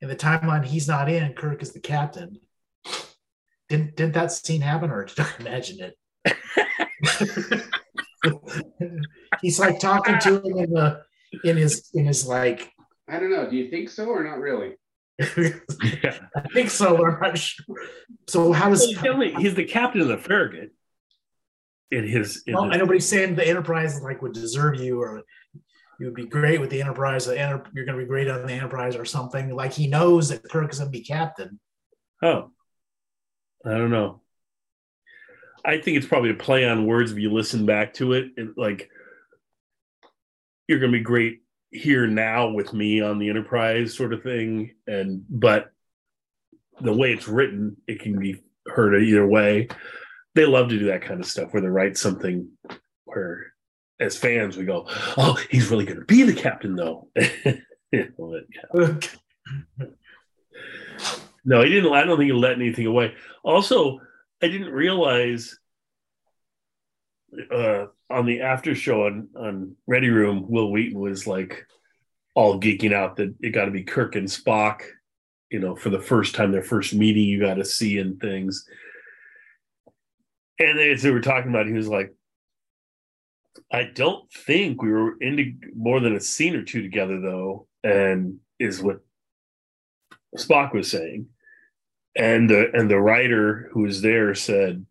in 0.00 0.08
the 0.08 0.16
timeline 0.16 0.64
he's 0.64 0.88
not 0.88 1.08
in, 1.08 1.32
Kirk 1.34 1.62
is 1.62 1.72
the 1.72 1.80
captain? 1.80 2.38
Didn't 3.68 3.96
didn't 3.96 4.14
that 4.14 4.32
scene 4.32 4.60
happen, 4.60 4.90
or 4.90 5.04
did 5.06 5.20
I 5.20 5.28
imagine 5.40 5.78
it? 5.80 5.96
he's 9.40 9.58
like 9.58 9.78
talking 9.78 10.18
to 10.20 10.36
him 10.36 10.58
in 10.58 10.70
the 10.70 11.02
in 11.44 11.56
his 11.56 11.90
in 11.94 12.04
his 12.06 12.26
like. 12.26 12.72
I 13.08 13.18
don't 13.18 13.30
know. 13.30 13.48
Do 13.48 13.56
you 13.56 13.70
think 13.70 13.88
so 13.88 14.06
or 14.06 14.22
not 14.22 14.38
really? 14.38 14.76
I 15.20 16.48
think 16.52 16.70
so, 16.70 16.96
but 16.96 17.04
I'm 17.06 17.20
not 17.20 17.38
sure. 17.38 17.64
So 18.28 18.52
how 18.52 18.68
does? 18.70 18.80
Well, 19.02 19.20
he's 19.20 19.34
the- 19.34 19.40
he's 19.40 19.54
the 19.54 19.64
captain 19.64 20.00
of 20.00 20.08
the 20.08 20.18
Farragut. 20.18 20.70
In 21.90 22.06
his, 22.06 22.42
in 22.46 22.52
Well, 22.54 22.64
his 22.64 22.74
I 22.74 22.76
know, 22.76 22.86
but 22.86 22.94
he's 22.94 23.08
saying 23.08 23.34
the 23.34 23.48
Enterprise 23.48 24.00
like 24.02 24.20
would 24.20 24.34
deserve 24.34 24.76
you, 24.78 25.00
or 25.00 25.22
you 25.98 26.06
would 26.06 26.14
be 26.14 26.26
great 26.26 26.60
with 26.60 26.68
the 26.70 26.80
Enterprise. 26.82 27.24
The 27.26 27.40
Enter- 27.40 27.64
you're 27.74 27.86
going 27.86 27.98
to 27.98 28.04
be 28.04 28.08
great 28.08 28.28
on 28.28 28.46
the 28.46 28.52
Enterprise, 28.52 28.94
or 28.94 29.06
something. 29.06 29.54
Like 29.54 29.72
he 29.72 29.86
knows 29.86 30.28
that 30.28 30.44
Kirk 30.44 30.70
is 30.70 30.78
going 30.78 30.92
to 30.92 30.98
be 30.98 31.02
captain. 31.04 31.58
Oh, 32.22 32.50
I 33.64 33.70
don't 33.70 33.90
know. 33.90 34.20
I 35.64 35.80
think 35.80 35.96
it's 35.96 36.06
probably 36.06 36.30
a 36.30 36.34
play 36.34 36.68
on 36.68 36.86
words 36.86 37.10
if 37.10 37.18
you 37.18 37.32
listen 37.32 37.64
back 37.66 37.94
to 37.94 38.12
it. 38.12 38.32
it 38.36 38.50
like 38.56 38.90
you're 40.68 40.78
going 40.78 40.92
to 40.92 40.98
be 40.98 41.02
great 41.04 41.40
here 41.70 42.06
now 42.06 42.50
with 42.50 42.72
me 42.72 43.00
on 43.00 43.18
the 43.18 43.28
Enterprise 43.28 43.94
sort 43.94 44.12
of 44.12 44.22
thing, 44.22 44.74
and 44.86 45.24
but 45.28 45.70
the 46.80 46.92
way 46.92 47.12
it's 47.12 47.28
written, 47.28 47.76
it 47.86 48.00
can 48.00 48.18
be 48.18 48.42
heard 48.66 49.02
either 49.02 49.26
way. 49.26 49.68
They 50.34 50.46
love 50.46 50.68
to 50.68 50.78
do 50.78 50.86
that 50.86 51.02
kind 51.02 51.20
of 51.20 51.26
stuff 51.26 51.52
where 51.52 51.62
they 51.62 51.68
write 51.68 51.96
something 51.96 52.50
where, 53.04 53.52
as 53.98 54.16
fans, 54.16 54.56
we 54.56 54.64
go, 54.64 54.86
"Oh, 55.16 55.38
he's 55.50 55.70
really 55.70 55.84
going 55.84 55.98
to 55.98 56.04
be 56.04 56.22
the 56.22 56.34
captain, 56.34 56.76
though." 56.76 57.08
No, 61.44 61.62
he 61.62 61.70
didn't. 61.70 61.92
I 61.94 62.04
don't 62.04 62.18
think 62.18 62.26
he 62.26 62.32
let 62.32 62.52
anything 62.52 62.84
away. 62.84 63.14
Also, 63.42 64.00
I 64.42 64.48
didn't 64.48 64.70
realize 64.70 65.58
uh, 67.50 67.86
on 68.10 68.26
the 68.26 68.40
after 68.40 68.74
show 68.74 69.06
on 69.06 69.28
on 69.36 69.76
Ready 69.86 70.08
Room, 70.08 70.46
Wil 70.48 70.70
Wheaton 70.70 70.98
was 70.98 71.26
like 71.26 71.66
all 72.34 72.60
geeking 72.60 72.92
out 72.92 73.16
that 73.16 73.34
it 73.40 73.50
got 73.50 73.66
to 73.66 73.70
be 73.70 73.82
Kirk 73.82 74.16
and 74.16 74.28
Spock. 74.28 74.82
You 75.50 75.60
know, 75.60 75.76
for 75.76 75.90
the 75.90 76.00
first 76.00 76.34
time, 76.34 76.52
their 76.52 76.62
first 76.62 76.94
meeting, 76.94 77.24
you 77.24 77.40
got 77.40 77.54
to 77.54 77.64
see 77.64 77.98
and 77.98 78.20
things. 78.20 78.66
And 80.58 80.78
as 80.78 81.02
they 81.02 81.10
were 81.10 81.20
talking 81.20 81.50
about, 81.50 81.66
it, 81.66 81.70
he 81.70 81.76
was 81.76 81.88
like, 81.88 82.14
"I 83.72 83.84
don't 83.84 84.30
think 84.30 84.82
we 84.82 84.90
were 84.90 85.16
into 85.20 85.54
more 85.74 86.00
than 86.00 86.16
a 86.16 86.20
scene 86.20 86.54
or 86.54 86.64
two 86.64 86.82
together, 86.82 87.20
though." 87.20 87.66
And 87.82 88.40
is 88.58 88.82
what 88.82 89.00
Spock 90.36 90.74
was 90.74 90.90
saying 90.90 91.28
and 92.18 92.50
the 92.50 92.70
and 92.74 92.90
the 92.90 92.98
writer 92.98 93.70
who 93.72 93.82
was 93.82 94.02
there 94.02 94.34
said, 94.34 94.84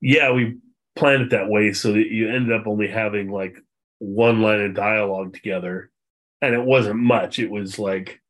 "Yeah, 0.00 0.32
we 0.32 0.58
planned 0.96 1.22
it 1.22 1.30
that 1.30 1.48
way 1.48 1.72
so 1.72 1.92
that 1.92 2.08
you 2.08 2.28
ended 2.30 2.52
up 2.52 2.66
only 2.66 2.88
having 2.88 3.30
like 3.30 3.56
one 3.98 4.42
line 4.42 4.60
of 4.60 4.74
dialogue 4.74 5.34
together, 5.34 5.90
and 6.42 6.54
it 6.54 6.62
wasn't 6.62 6.98
much. 6.98 7.38
It 7.38 7.50
was 7.50 7.78
like 7.78 8.20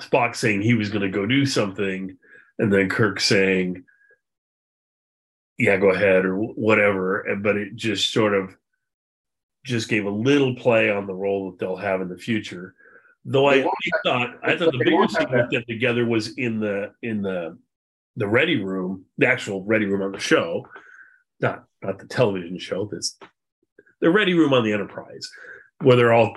Spock 0.00 0.36
saying 0.36 0.62
he 0.62 0.74
was 0.74 0.90
going 0.90 1.02
to 1.02 1.08
go 1.08 1.26
do 1.26 1.46
something, 1.46 2.16
and 2.58 2.72
then 2.72 2.88
Kirk 2.88 3.20
saying." 3.20 3.84
Yeah, 5.60 5.76
go 5.76 5.90
ahead 5.90 6.24
or 6.24 6.36
whatever. 6.36 7.26
But 7.42 7.56
it 7.56 7.74
just 7.74 8.12
sort 8.12 8.32
of 8.32 8.56
just 9.64 9.88
gave 9.88 10.06
a 10.06 10.10
little 10.10 10.54
play 10.54 10.88
on 10.88 11.08
the 11.08 11.14
role 11.14 11.50
that 11.50 11.58
they'll 11.58 11.76
have 11.76 12.00
in 12.00 12.08
the 12.08 12.16
future 12.16 12.76
Though 13.30 13.46
I, 13.46 13.62
thought 14.04 14.38
I 14.42 14.56
thought 14.56 14.72
the 14.72 14.82
biggest 14.82 15.18
thing 15.18 15.30
with 15.30 15.50
them 15.50 15.62
together 15.68 16.06
was 16.06 16.38
in 16.38 16.60
the 16.60 16.94
in 17.02 17.20
the 17.20 17.58
the 18.16 18.26
ready 18.26 18.62
room, 18.62 19.04
the 19.18 19.26
actual 19.26 19.62
ready 19.64 19.84
room 19.84 20.00
on 20.00 20.12
the 20.12 20.18
show, 20.18 20.66
not 21.40 21.64
not 21.82 21.98
the 21.98 22.06
television 22.06 22.58
show. 22.58 22.86
This 22.86 23.16
the 24.00 24.10
ready 24.10 24.34
room 24.34 24.52
on 24.52 24.64
the 24.64 24.72
Enterprise, 24.72 25.28
where 25.82 25.96
they're 25.96 26.12
all 26.12 26.36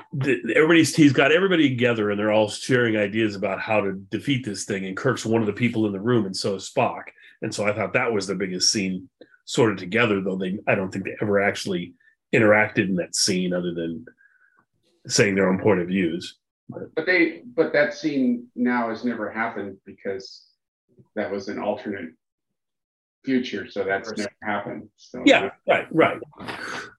everybody's 0.55 0.95
he's 0.95 1.13
got 1.13 1.31
everybody 1.31 1.69
together 1.69 2.11
and 2.11 2.19
they're 2.19 2.31
all 2.31 2.49
sharing 2.49 2.97
ideas 2.97 3.35
about 3.35 3.59
how 3.59 3.81
to 3.81 3.93
defeat 4.09 4.45
this 4.45 4.65
thing. 4.65 4.85
And 4.85 4.97
Kirk's 4.97 5.25
one 5.25 5.41
of 5.41 5.47
the 5.47 5.53
people 5.53 5.85
in 5.85 5.93
the 5.93 5.99
room, 5.99 6.25
and 6.25 6.35
so 6.35 6.55
is 6.55 6.71
Spock. 6.71 7.03
And 7.41 7.53
so 7.53 7.65
I 7.65 7.73
thought 7.73 7.93
that 7.93 8.13
was 8.13 8.27
the 8.27 8.35
biggest 8.35 8.71
scene 8.71 9.09
sort 9.45 9.71
of 9.71 9.77
together, 9.77 10.21
though 10.21 10.37
they 10.37 10.59
I 10.67 10.75
don't 10.75 10.91
think 10.91 11.05
they 11.05 11.15
ever 11.21 11.41
actually 11.41 11.93
interacted 12.33 12.89
in 12.89 12.95
that 12.95 13.15
scene 13.15 13.53
other 13.53 13.73
than 13.73 14.05
saying 15.07 15.35
their 15.35 15.49
own 15.49 15.59
point 15.59 15.81
of 15.81 15.87
views. 15.87 16.37
But 16.69 17.05
they, 17.05 17.41
but 17.53 17.73
that 17.73 17.93
scene 17.93 18.47
now 18.55 18.89
has 18.89 19.03
never 19.03 19.29
happened 19.29 19.77
because 19.85 20.45
that 21.15 21.29
was 21.29 21.49
an 21.49 21.59
alternate 21.59 22.11
future, 23.23 23.69
so 23.69 23.83
that's 23.83 24.11
never 24.15 24.29
happened. 24.43 24.89
So 24.97 25.23
yeah, 25.25 25.49
right, 25.67 25.87
right, 25.91 26.19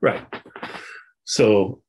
right. 0.01 0.27
So, 1.25 1.83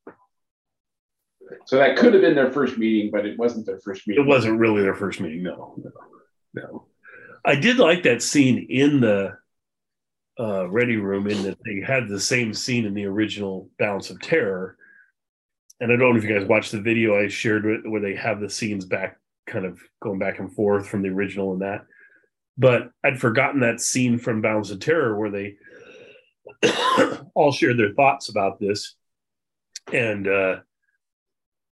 so 1.66 1.78
that 1.78 1.98
could 1.98 2.14
have 2.14 2.22
been 2.22 2.36
their 2.36 2.52
first 2.52 2.78
meeting, 2.78 3.12
but 3.12 3.26
it 3.26 3.38
wasn't 3.38 3.66
their 3.66 3.80
first 3.80 4.08
meeting. 4.08 4.24
It 4.24 4.28
wasn't 4.28 4.60
really 4.60 4.82
their 4.82 4.96
first 4.96 5.20
meeting. 5.20 5.44
No, 5.44 5.76
no, 5.78 5.92
no. 6.54 6.86
I 7.46 7.56
did 7.56 7.78
like 7.78 8.04
that 8.04 8.22
scene 8.22 8.68
in 8.70 9.02
the 9.02 9.38
uh, 10.40 10.70
ready 10.70 10.98
room 10.98 11.28
in 11.28 11.44
that 11.44 11.58
they 11.66 11.82
had 11.86 12.08
the 12.08 12.20
same 12.20 12.54
scene 12.54 12.86
in 12.86 12.94
the 12.94 13.06
original 13.06 13.70
Balance 13.78 14.10
of 14.10 14.20
Terror 14.22 14.78
and 15.84 15.92
I 15.92 15.98
don't 15.98 16.14
know 16.14 16.18
if 16.18 16.24
you 16.24 16.34
guys 16.34 16.48
watched 16.48 16.72
the 16.72 16.80
video 16.80 17.22
I 17.22 17.28
shared 17.28 17.84
where 17.86 18.00
they 18.00 18.16
have 18.16 18.40
the 18.40 18.50
scenes 18.50 18.86
back, 18.86 19.18
kind 19.48 19.66
of 19.66 19.82
going 20.02 20.18
back 20.18 20.40
and 20.40 20.50
forth 20.50 20.88
from 20.88 21.02
the 21.02 21.10
original 21.10 21.52
and 21.52 21.62
that. 21.62 21.86
But 22.58 22.92
I'd 23.04 23.20
forgotten 23.20 23.62
that 23.62 23.82
scene 23.82 24.20
from 24.20 24.42
Balance 24.42 24.70
of 24.72 24.80
Terror 24.80 25.18
where 25.18 25.32
they 25.32 25.56
all 27.36 27.52
shared 27.52 27.78
their 27.78 27.94
thoughts 27.94 28.30
about 28.30 28.60
this, 28.60 28.96
and 29.92 30.28
uh, 30.28 30.58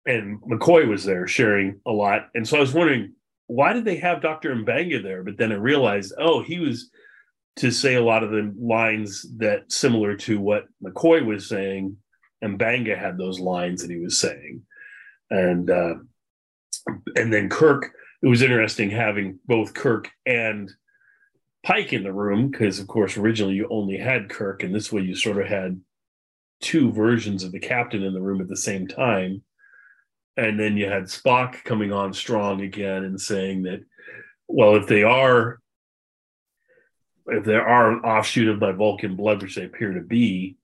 and 0.06 0.40
McCoy 0.42 0.88
was 0.88 1.04
there 1.04 1.26
sharing 1.26 1.80
a 1.86 1.92
lot, 1.92 2.28
and 2.34 2.48
so 2.48 2.56
I 2.56 2.60
was 2.60 2.72
wondering 2.72 3.12
why 3.50 3.72
did 3.72 3.84
they 3.84 3.96
have 3.96 4.22
Doctor 4.22 4.54
M'Benga 4.54 5.02
there? 5.02 5.24
But 5.24 5.36
then 5.36 5.50
I 5.50 5.56
realized, 5.56 6.12
oh, 6.16 6.40
he 6.40 6.60
was 6.60 6.88
to 7.56 7.72
say 7.72 7.96
a 7.96 8.02
lot 8.02 8.22
of 8.22 8.30
the 8.30 8.54
lines 8.56 9.26
that 9.38 9.72
similar 9.72 10.16
to 10.18 10.38
what 10.38 10.66
McCoy 10.80 11.26
was 11.26 11.48
saying 11.48 11.96
M'Benga 12.44 12.96
had 12.96 13.18
those 13.18 13.40
lines 13.40 13.82
that 13.82 13.90
he 13.90 13.98
was 13.98 14.18
saying, 14.18 14.62
and 15.30 15.68
uh, 15.68 15.94
and 17.16 17.32
then 17.32 17.48
Kirk. 17.48 17.92
It 18.22 18.28
was 18.28 18.42
interesting 18.42 18.90
having 18.90 19.38
both 19.46 19.74
Kirk 19.74 20.10
and 20.26 20.70
Pike 21.64 21.92
in 21.92 22.02
the 22.02 22.12
room 22.12 22.50
because, 22.50 22.78
of 22.78 22.86
course, 22.86 23.16
originally 23.16 23.54
you 23.54 23.68
only 23.70 23.96
had 23.96 24.30
Kirk, 24.30 24.62
and 24.62 24.74
this 24.74 24.92
way 24.92 25.02
you 25.02 25.14
sort 25.14 25.40
of 25.40 25.46
had 25.46 25.80
two 26.60 26.92
versions 26.92 27.44
of 27.44 27.52
the 27.52 27.60
captain 27.60 28.02
in 28.02 28.12
the 28.12 28.20
room 28.20 28.40
at 28.40 28.48
the 28.48 28.56
same 28.56 28.86
time. 28.86 29.42
And 30.36 30.58
then 30.58 30.76
you 30.76 30.86
had 30.86 31.04
Spock 31.04 31.64
coming 31.64 31.92
on 31.92 32.12
strong 32.12 32.60
again 32.60 33.04
and 33.04 33.20
saying 33.20 33.64
that, 33.64 33.80
well, 34.48 34.76
if 34.76 34.86
they 34.86 35.02
are, 35.02 35.58
if 37.26 37.44
there 37.44 37.66
are 37.66 37.92
an 37.92 38.00
offshoot 38.00 38.48
of 38.48 38.60
my 38.60 38.72
Vulcan 38.72 39.16
blood, 39.16 39.42
which 39.42 39.56
they 39.56 39.64
appear 39.64 39.94
to 39.94 40.00
be, 40.00 40.56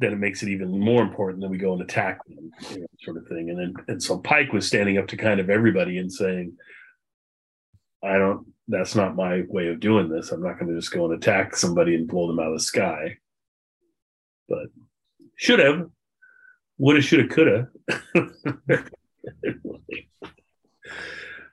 then 0.00 0.12
it 0.12 0.18
makes 0.18 0.42
it 0.42 0.48
even 0.48 0.78
more 0.78 1.02
important 1.02 1.42
that 1.42 1.50
we 1.50 1.58
go 1.58 1.74
and 1.74 1.82
attack 1.82 2.26
them, 2.26 2.50
you 2.70 2.80
know, 2.80 2.86
sort 3.02 3.18
of 3.18 3.26
thing. 3.28 3.50
And 3.50 3.58
then 3.58 3.74
and 3.86 4.02
so 4.02 4.18
Pike 4.18 4.52
was 4.52 4.66
standing 4.66 4.98
up 4.98 5.06
to 5.08 5.16
kind 5.16 5.38
of 5.38 5.50
everybody 5.50 5.98
and 5.98 6.12
saying, 6.12 6.56
I 8.02 8.18
don't 8.18 8.46
that's 8.66 8.94
not 8.94 9.16
my 9.16 9.42
way 9.48 9.68
of 9.68 9.80
doing 9.80 10.08
this. 10.08 10.30
I'm 10.30 10.42
not 10.42 10.58
going 10.58 10.72
to 10.72 10.78
just 10.78 10.92
go 10.92 11.04
and 11.04 11.14
attack 11.14 11.56
somebody 11.56 11.94
and 11.94 12.08
blow 12.08 12.28
them 12.28 12.38
out 12.38 12.52
of 12.52 12.54
the 12.54 12.60
sky. 12.60 13.16
But 14.48 14.66
should 15.36 15.58
have, 15.58 15.90
would 16.78 16.96
have, 16.96 17.04
should 17.04 17.20
have, 17.20 17.28
could 17.30 17.68
have. 18.14 18.84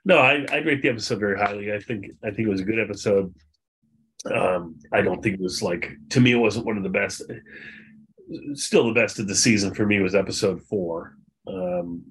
no, 0.04 0.18
I, 0.18 0.46
I 0.50 0.56
rate 0.58 0.80
the 0.80 0.90
episode 0.90 1.18
very 1.18 1.38
highly. 1.38 1.72
I 1.72 1.80
think 1.80 2.06
I 2.24 2.30
think 2.30 2.46
it 2.46 2.50
was 2.50 2.60
a 2.60 2.64
good 2.64 2.80
episode. 2.80 3.34
Um, 4.32 4.76
I 4.92 5.02
don't 5.02 5.22
think 5.22 5.34
it 5.34 5.40
was 5.40 5.60
like 5.62 5.90
to 6.10 6.20
me 6.20 6.32
it 6.32 6.36
wasn't 6.36 6.66
one 6.66 6.76
of 6.76 6.82
the 6.82 6.88
best 6.88 7.22
still 8.54 8.86
the 8.86 9.00
best 9.00 9.18
of 9.18 9.28
the 9.28 9.34
season 9.34 9.74
for 9.74 9.86
me 9.86 10.00
was 10.00 10.14
episode 10.14 10.62
four. 10.62 11.16
Um, 11.46 12.02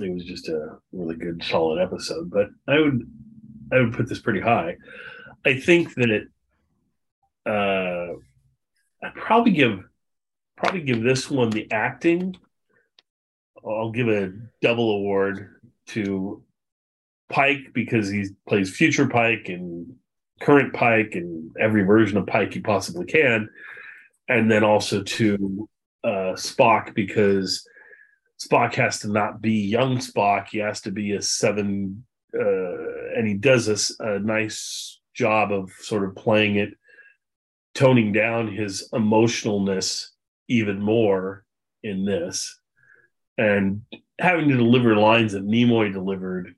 it 0.00 0.12
was 0.12 0.24
just 0.24 0.48
a 0.48 0.78
really 0.92 1.16
good, 1.16 1.42
solid 1.42 1.80
episode. 1.80 2.30
But 2.30 2.48
I 2.66 2.80
would, 2.80 3.10
I 3.72 3.78
would 3.78 3.92
put 3.92 4.08
this 4.08 4.20
pretty 4.20 4.40
high. 4.40 4.76
I 5.44 5.58
think 5.60 5.94
that 5.94 6.10
it, 6.10 6.28
uh, 7.46 8.14
I'd 9.06 9.14
probably 9.14 9.52
give, 9.52 9.80
probably 10.56 10.82
give 10.82 11.02
this 11.02 11.30
one 11.30 11.50
the 11.50 11.70
acting. 11.70 12.36
I'll 13.64 13.92
give 13.92 14.08
a 14.08 14.32
double 14.60 14.90
award 14.90 15.50
to 15.88 16.42
Pike 17.30 17.72
because 17.72 18.08
he 18.08 18.26
plays 18.48 18.74
future 18.74 19.08
Pike 19.08 19.48
and 19.48 19.94
current 20.40 20.74
Pike 20.74 21.12
and 21.14 21.54
every 21.58 21.82
version 21.82 22.18
of 22.18 22.26
Pike 22.26 22.52
he 22.52 22.60
possibly 22.60 23.06
can 23.06 23.48
and 24.28 24.50
then 24.50 24.64
also 24.64 25.02
to 25.02 25.68
uh, 26.02 26.34
Spock 26.34 26.94
because 26.94 27.66
Spock 28.40 28.74
has 28.74 29.00
to 29.00 29.08
not 29.08 29.40
be 29.40 29.52
young 29.52 29.98
Spock. 29.98 30.48
He 30.48 30.58
has 30.58 30.80
to 30.82 30.90
be 30.90 31.12
a 31.12 31.22
seven, 31.22 32.04
uh, 32.38 33.16
and 33.16 33.26
he 33.26 33.34
does 33.34 33.68
a, 34.00 34.04
a 34.04 34.18
nice 34.18 35.00
job 35.14 35.52
of 35.52 35.70
sort 35.80 36.04
of 36.04 36.16
playing 36.16 36.56
it, 36.56 36.70
toning 37.74 38.12
down 38.12 38.52
his 38.52 38.88
emotionalness 38.92 40.08
even 40.48 40.80
more 40.80 41.44
in 41.82 42.04
this, 42.04 42.58
and 43.38 43.82
having 44.18 44.48
to 44.48 44.56
deliver 44.56 44.96
lines 44.96 45.32
that 45.32 45.46
Nimoy 45.46 45.92
delivered 45.92 46.54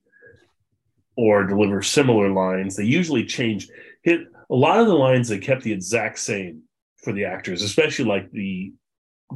or 1.17 1.45
deliver 1.45 1.83
similar 1.83 2.31
lines. 2.31 2.77
They 2.77 2.85
usually 2.85 3.25
change. 3.25 3.69
Hit 4.03 4.21
a 4.51 4.55
lot 4.55 4.79
of 4.79 4.87
the 4.87 4.95
lines 4.95 5.29
they 5.29 5.39
kept 5.39 5.63
the 5.63 5.73
exact 5.73 6.19
same 6.19 6.63
for 7.07 7.13
the 7.13 7.25
actors, 7.25 7.63
especially 7.63 8.05
like 8.05 8.33
the 8.33 8.73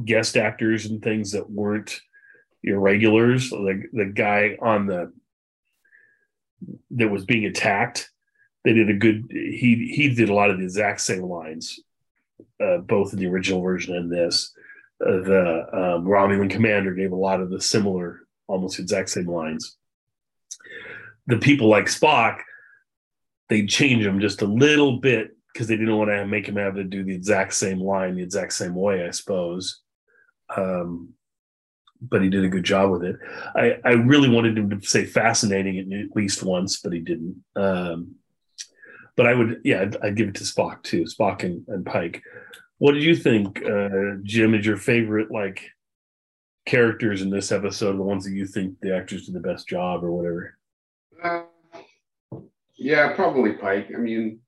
guest 0.03 0.35
actors 0.35 0.87
and 0.87 1.01
things 1.01 1.31
that 1.31 1.49
weren't 1.49 2.01
your 2.61 2.81
regulars. 2.81 3.49
The 3.49 3.83
the 3.93 4.11
guy 4.13 4.57
on 4.61 4.87
the 4.87 5.13
that 6.91 7.09
was 7.09 7.23
being 7.23 7.45
attacked, 7.45 8.09
they 8.65 8.73
did 8.73 8.89
a 8.89 8.93
good. 8.93 9.27
He 9.29 9.89
he 9.95 10.13
did 10.13 10.27
a 10.27 10.33
lot 10.33 10.49
of 10.49 10.57
the 10.57 10.65
exact 10.65 10.99
same 10.99 11.23
lines, 11.23 11.79
uh, 12.61 12.79
both 12.79 13.13
in 13.13 13.19
the 13.19 13.27
original 13.27 13.61
version 13.61 13.95
and 13.95 14.11
this. 14.11 14.53
the 14.99 15.65
um, 15.71 16.05
Romulan 16.05 16.49
commander 16.49 16.93
gave 16.93 17.13
a 17.13 17.15
lot 17.15 17.39
of 17.39 17.49
the 17.49 17.61
similar, 17.61 18.27
almost 18.47 18.79
exact 18.79 19.09
same 19.11 19.27
lines. 19.27 19.77
The 21.27 21.37
people 21.37 21.69
like 21.69 21.85
Spock, 21.85 22.41
they 23.47 23.65
change 23.65 24.03
them 24.03 24.19
just 24.19 24.41
a 24.41 24.45
little 24.45 24.99
bit 24.99 25.37
because 25.53 25.67
they 25.67 25.77
didn't 25.77 25.97
want 25.97 26.09
to 26.09 26.25
make 26.25 26.47
him 26.47 26.55
have 26.55 26.75
to 26.75 26.83
do 26.83 27.03
the 27.03 27.15
exact 27.15 27.53
same 27.53 27.79
line 27.79 28.15
the 28.15 28.23
exact 28.23 28.53
same 28.53 28.75
way, 28.75 29.05
I 29.05 29.11
suppose. 29.11 29.81
Um, 30.55 31.13
but 32.01 32.21
he 32.21 32.29
did 32.29 32.43
a 32.43 32.49
good 32.49 32.63
job 32.63 32.89
with 32.91 33.03
it. 33.03 33.17
I, 33.55 33.77
I 33.85 33.91
really 33.91 34.29
wanted 34.29 34.57
him 34.57 34.69
to 34.69 34.81
say 34.85 35.05
fascinating 35.05 35.77
at 35.93 36.15
least 36.15 36.43
once, 36.43 36.79
but 36.79 36.93
he 36.93 36.99
didn't. 36.99 37.43
Um, 37.55 38.15
but 39.15 39.27
I 39.27 39.33
would, 39.33 39.61
yeah, 39.63 39.81
I'd, 39.81 39.97
I'd, 40.03 40.15
give 40.15 40.29
it 40.29 40.35
to 40.35 40.43
Spock 40.43 40.81
too, 40.83 41.03
Spock 41.03 41.43
and, 41.43 41.63
and 41.67 41.85
Pike. 41.85 42.23
What 42.79 42.93
did 42.93 43.03
you 43.03 43.15
think, 43.15 43.63
uh, 43.63 44.15
Jim? 44.23 44.55
Is 44.55 44.65
your 44.65 44.77
favorite 44.77 45.29
like 45.29 45.69
characters 46.65 47.21
in 47.21 47.29
this 47.29 47.51
episode 47.51 47.97
the 47.97 48.03
ones 48.03 48.23
that 48.25 48.33
you 48.33 48.47
think 48.47 48.79
the 48.79 48.95
actors 48.95 49.25
did 49.25 49.35
the 49.35 49.39
best 49.39 49.67
job 49.67 50.03
or 50.03 50.11
whatever? 50.11 50.57
Uh, 51.21 51.43
yeah, 52.75 53.13
probably 53.13 53.53
Pike. 53.53 53.91
I 53.95 53.99
mean, 53.99 54.39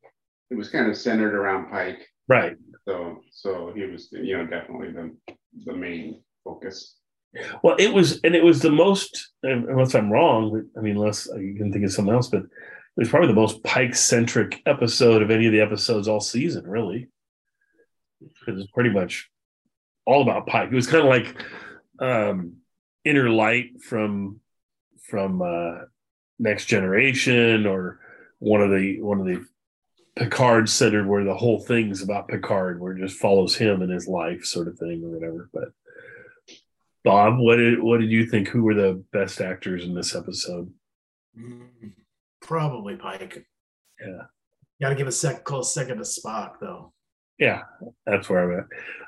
it 0.49 0.55
was 0.55 0.69
kind 0.69 0.89
of 0.89 0.97
centered 0.97 1.33
around 1.33 1.69
Pike, 1.69 2.07
right? 2.27 2.55
So, 2.87 3.21
so 3.31 3.71
he 3.75 3.83
was, 3.85 4.09
you 4.11 4.37
know, 4.37 4.45
definitely 4.45 4.91
the 4.91 5.15
the 5.65 5.73
main 5.73 6.21
focus. 6.43 6.95
Well, 7.63 7.75
it 7.79 7.91
was, 7.91 8.19
and 8.23 8.35
it 8.35 8.43
was 8.43 8.61
the 8.61 8.71
most. 8.71 9.31
Unless 9.41 9.95
I'm 9.95 10.11
wrong, 10.11 10.67
I 10.77 10.81
mean, 10.81 10.97
unless 10.97 11.27
you 11.35 11.55
can 11.57 11.71
think 11.71 11.85
of 11.85 11.91
something 11.91 12.13
else, 12.13 12.27
but 12.27 12.43
it 12.43 12.49
was 12.95 13.09
probably 13.09 13.29
the 13.29 13.33
most 13.33 13.63
Pike 13.63 13.95
centric 13.95 14.61
episode 14.65 15.21
of 15.21 15.31
any 15.31 15.47
of 15.47 15.51
the 15.51 15.61
episodes 15.61 16.07
all 16.07 16.19
season, 16.19 16.67
really. 16.67 17.07
It 18.47 18.51
was 18.53 18.67
pretty 18.73 18.91
much 18.91 19.29
all 20.05 20.21
about 20.21 20.47
Pike. 20.47 20.69
It 20.71 20.75
was 20.75 20.87
kind 20.87 21.03
of 21.03 21.09
like 21.09 21.35
um, 21.99 22.57
Inner 23.03 23.29
Light 23.29 23.81
from 23.81 24.39
from 25.09 25.41
uh, 25.41 25.85
Next 26.37 26.65
Generation, 26.65 27.65
or 27.65 27.99
one 28.39 28.61
of 28.61 28.69
the 28.69 29.01
one 29.01 29.19
of 29.19 29.25
the 29.25 29.43
Picard 30.15 30.69
centered, 30.69 31.07
where 31.07 31.23
the 31.23 31.35
whole 31.35 31.59
thing's 31.59 32.01
about 32.03 32.27
Picard, 32.27 32.79
where 32.79 32.93
it 32.93 32.99
just 32.99 33.19
follows 33.19 33.55
him 33.55 33.81
and 33.81 33.91
his 33.91 34.07
life, 34.07 34.45
sort 34.45 34.67
of 34.67 34.77
thing, 34.77 35.03
or 35.03 35.09
whatever. 35.09 35.49
But 35.53 35.69
Bob, 37.03 37.39
what 37.39 37.57
did 37.57 37.81
what 37.81 37.99
did 37.99 38.11
you 38.11 38.25
think? 38.27 38.47
Who 38.47 38.63
were 38.63 38.75
the 38.75 39.03
best 39.11 39.41
actors 39.41 39.83
in 39.83 39.93
this 39.93 40.15
episode? 40.15 40.71
Mm, 41.37 41.93
probably 42.41 42.95
Pike. 42.95 43.45
Yeah. 43.99 44.23
Got 44.81 44.89
to 44.89 44.95
give 44.95 45.07
a 45.07 45.11
sec 45.11 45.43
close 45.43 45.73
second 45.73 45.97
to 45.97 46.03
Spock, 46.03 46.59
though. 46.59 46.93
Yeah, 47.39 47.63
that's 48.05 48.29
where 48.29 48.51
I'm 48.51 48.59
at. 48.59 48.65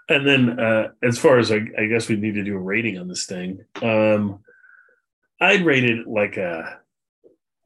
And 0.10 0.28
then, 0.28 0.60
uh, 0.60 0.90
as 1.04 1.18
far 1.18 1.38
as 1.38 1.52
I, 1.52 1.62
I, 1.78 1.86
guess 1.86 2.10
we 2.10 2.16
need 2.16 2.36
to 2.36 2.44
do 2.44 2.56
a 2.56 2.60
rating 2.60 2.98
on 2.98 3.08
this 3.08 3.26
thing, 3.26 3.64
um, 3.82 4.40
I'd 5.40 5.66
rate 5.66 5.84
it 5.84 6.08
like 6.08 6.38
a. 6.38 6.80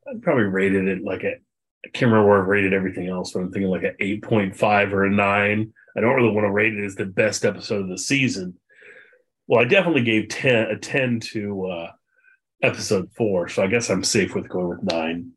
I'd 0.10 0.22
probably 0.22 0.44
rated 0.44 0.88
it 0.88 1.04
like 1.04 1.24
a. 1.24 1.36
I 1.86 1.90
can't 1.90 2.12
remember 2.12 2.30
where 2.30 2.42
I've 2.42 2.48
rated 2.48 2.74
everything 2.74 3.08
else, 3.08 3.32
but 3.32 3.40
I'm 3.40 3.52
thinking 3.52 3.70
like 3.70 3.84
an 3.84 3.96
8.5 4.02 4.92
or 4.92 5.06
a 5.06 5.10
9. 5.10 5.74
I 5.96 6.02
don't 6.02 6.16
really 6.16 6.32
want 6.32 6.46
to 6.46 6.52
rate 6.52 6.74
it 6.74 6.86
as 6.86 6.96
the 6.96 7.06
best 7.06 7.46
episode 7.46 7.84
of 7.84 7.90
the 7.90 7.98
season 7.98 8.60
well, 9.50 9.62
I 9.62 9.64
definitely 9.66 10.04
gave 10.04 10.30
10 10.30 10.56
a 10.70 10.78
10 10.78 11.22
to 11.32 11.66
uh, 11.66 11.92
episode 12.62 13.10
four, 13.18 13.50
so 13.50 13.64
I 13.64 13.68
guess 13.68 13.90
I'm 13.90 14.04
safe 14.04 14.36
with 14.36 14.48
going 14.48 14.70
with 14.70 14.84
nine. 14.84 15.32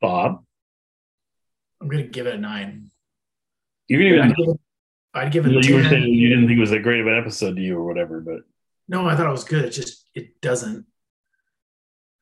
Bob? 0.00 0.42
I'm 1.80 1.88
gonna 1.88 2.02
give 2.02 2.26
it 2.26 2.34
a 2.34 2.38
nine. 2.38 2.90
You're 3.86 4.18
gonna 4.18 4.32
I'd 4.32 4.36
give 4.36 4.48
it, 4.48 4.60
I'd 5.14 5.32
give 5.32 5.46
it 5.46 5.52
you, 5.52 5.62
10. 5.62 5.74
were 5.74 5.88
saying 5.88 6.14
you 6.14 6.28
didn't 6.28 6.48
think 6.48 6.56
it 6.56 6.60
was 6.60 6.70
that 6.70 6.82
great 6.82 7.00
of 7.00 7.06
an 7.06 7.16
episode 7.16 7.54
to 7.54 7.62
you 7.62 7.78
or 7.78 7.84
whatever, 7.84 8.20
but 8.20 8.40
no, 8.88 9.06
I 9.06 9.14
thought 9.14 9.28
it 9.28 9.30
was 9.30 9.44
good. 9.44 9.64
It 9.64 9.70
just 9.70 10.04
it 10.12 10.40
doesn't 10.40 10.84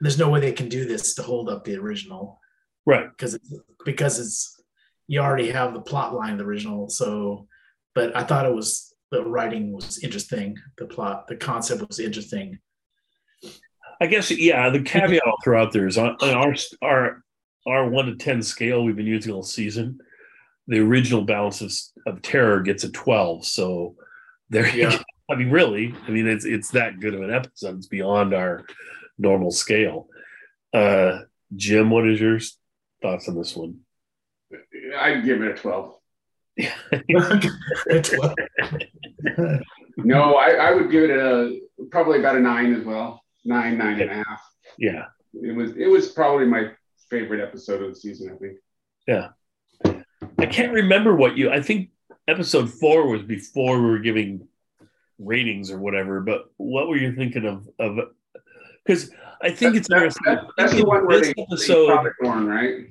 there's 0.01 0.19
no 0.19 0.29
way 0.29 0.41
they 0.41 0.53
can 0.53 0.69
do 0.69 0.85
this 0.85 1.15
to 1.15 1.23
hold 1.23 1.49
up 1.49 1.65
the 1.65 1.77
original. 1.77 2.41
Right. 2.87 3.09
Because 3.11 3.35
it's 3.35 3.53
because 3.85 4.19
it's 4.19 4.61
you 5.07 5.21
already 5.21 5.51
have 5.51 5.75
the 5.75 5.81
plot 5.81 6.15
line 6.15 6.33
of 6.33 6.39
the 6.39 6.45
original. 6.45 6.89
So 6.89 7.47
but 7.95 8.17
I 8.17 8.25
thought 8.25 8.47
it 8.47 8.55
was 8.55 8.95
the 9.11 9.25
writing 9.25 9.73
was 9.73 10.03
interesting. 10.03 10.57
The 10.77 10.87
plot, 10.87 11.29
the 11.29 11.37
concept 11.37 11.87
was 11.87 12.01
interesting. 12.01 12.59
I 14.01 14.07
guess 14.07 14.31
yeah. 14.31 14.71
The 14.71 14.83
caveat 14.83 15.23
I'll 15.25 15.37
throw 15.43 15.63
out 15.63 15.73
there 15.73 15.87
is 15.87 15.97
on, 15.97 16.17
on 16.21 16.31
our 16.31 16.55
our 16.83 17.23
our 17.67 17.89
one 17.89 18.07
to 18.07 18.17
ten 18.17 18.43
scale 18.43 18.85
we've 18.85 18.97
been 18.97 19.07
using 19.07 19.33
all 19.33 19.45
season. 19.45 20.01
The 20.67 20.81
original 20.81 21.23
balance 21.23 21.61
of, 21.61 21.73
of 22.07 22.23
terror 22.23 22.61
gets 22.61 22.85
a 22.85 22.91
twelve. 22.91 23.47
So 23.47 23.95
there, 24.51 24.69
yeah. 24.77 24.99
I 25.31 25.37
mean, 25.37 25.51
really, 25.51 25.95
I 26.07 26.11
mean, 26.11 26.27
it's 26.27 26.45
it's 26.45 26.71
that 26.73 27.01
good 27.01 27.15
of 27.15 27.23
an 27.23 27.33
episode. 27.33 27.77
It's 27.77 27.87
beyond 27.87 28.35
our 28.35 28.67
normal 29.19 29.51
scale. 29.51 30.09
Uh, 30.73 31.21
Jim, 31.55 31.91
what 31.91 32.09
is 32.09 32.21
your 32.21 32.39
thoughts 33.03 33.29
on 33.29 33.37
this 33.37 33.55
one? 33.55 33.81
I'd 34.99 35.25
give 35.25 35.43
it 35.43 35.51
a 35.53 35.61
twelve. 35.61 35.95
no, 39.97 40.35
I, 40.37 40.51
I, 40.51 40.71
would 40.73 40.91
give 40.91 41.05
it 41.05 41.11
a 41.11 41.59
probably 41.91 42.21
about 42.21 42.37
a 42.37 42.41
nine 42.41 42.75
as 42.75 42.85
well. 42.85 43.23
Nine, 43.45 43.79
nine 43.79 44.01
and 44.01 44.11
a 44.11 44.15
half. 44.15 44.41
Yeah. 44.79 45.07
It 45.35 45.55
was 45.55 45.73
it 45.77 45.89
was 45.89 46.13
probably 46.13 46.47
my 46.47 46.71
favorite 47.11 47.43
episode 47.43 47.83
of 47.83 47.91
the 47.91 47.97
season, 47.97 48.33
I 48.33 48.37
think. 48.37 48.59
Yeah. 49.07 49.29
I 50.39 50.47
can't 50.47 50.73
remember 50.73 51.15
what 51.17 51.37
you 51.37 51.51
I 51.51 51.61
think 51.61 51.91
episode 52.29 52.71
four 52.71 53.09
was 53.09 53.23
before 53.23 53.81
we 53.81 53.89
were 53.89 53.99
giving 53.99 54.47
ratings 55.19 55.71
or 55.71 55.79
whatever, 55.79 56.21
but 56.21 56.45
what 56.57 56.89
were 56.89 56.97
you 56.97 57.15
thinking 57.15 57.47
of 57.47 57.69
of 57.79 57.99
because 58.85 59.11
I 59.43 59.51
think 59.51 59.77
it's 59.77 59.91
interesting. 59.91 60.23
That, 60.25 60.45
that's 60.57 60.75
the 60.75 60.85
one 60.85 61.07
where 61.07 61.21
they, 61.21 61.35
episode, 61.37 62.05
they 62.05 62.11
born, 62.21 62.47
right? 62.47 62.87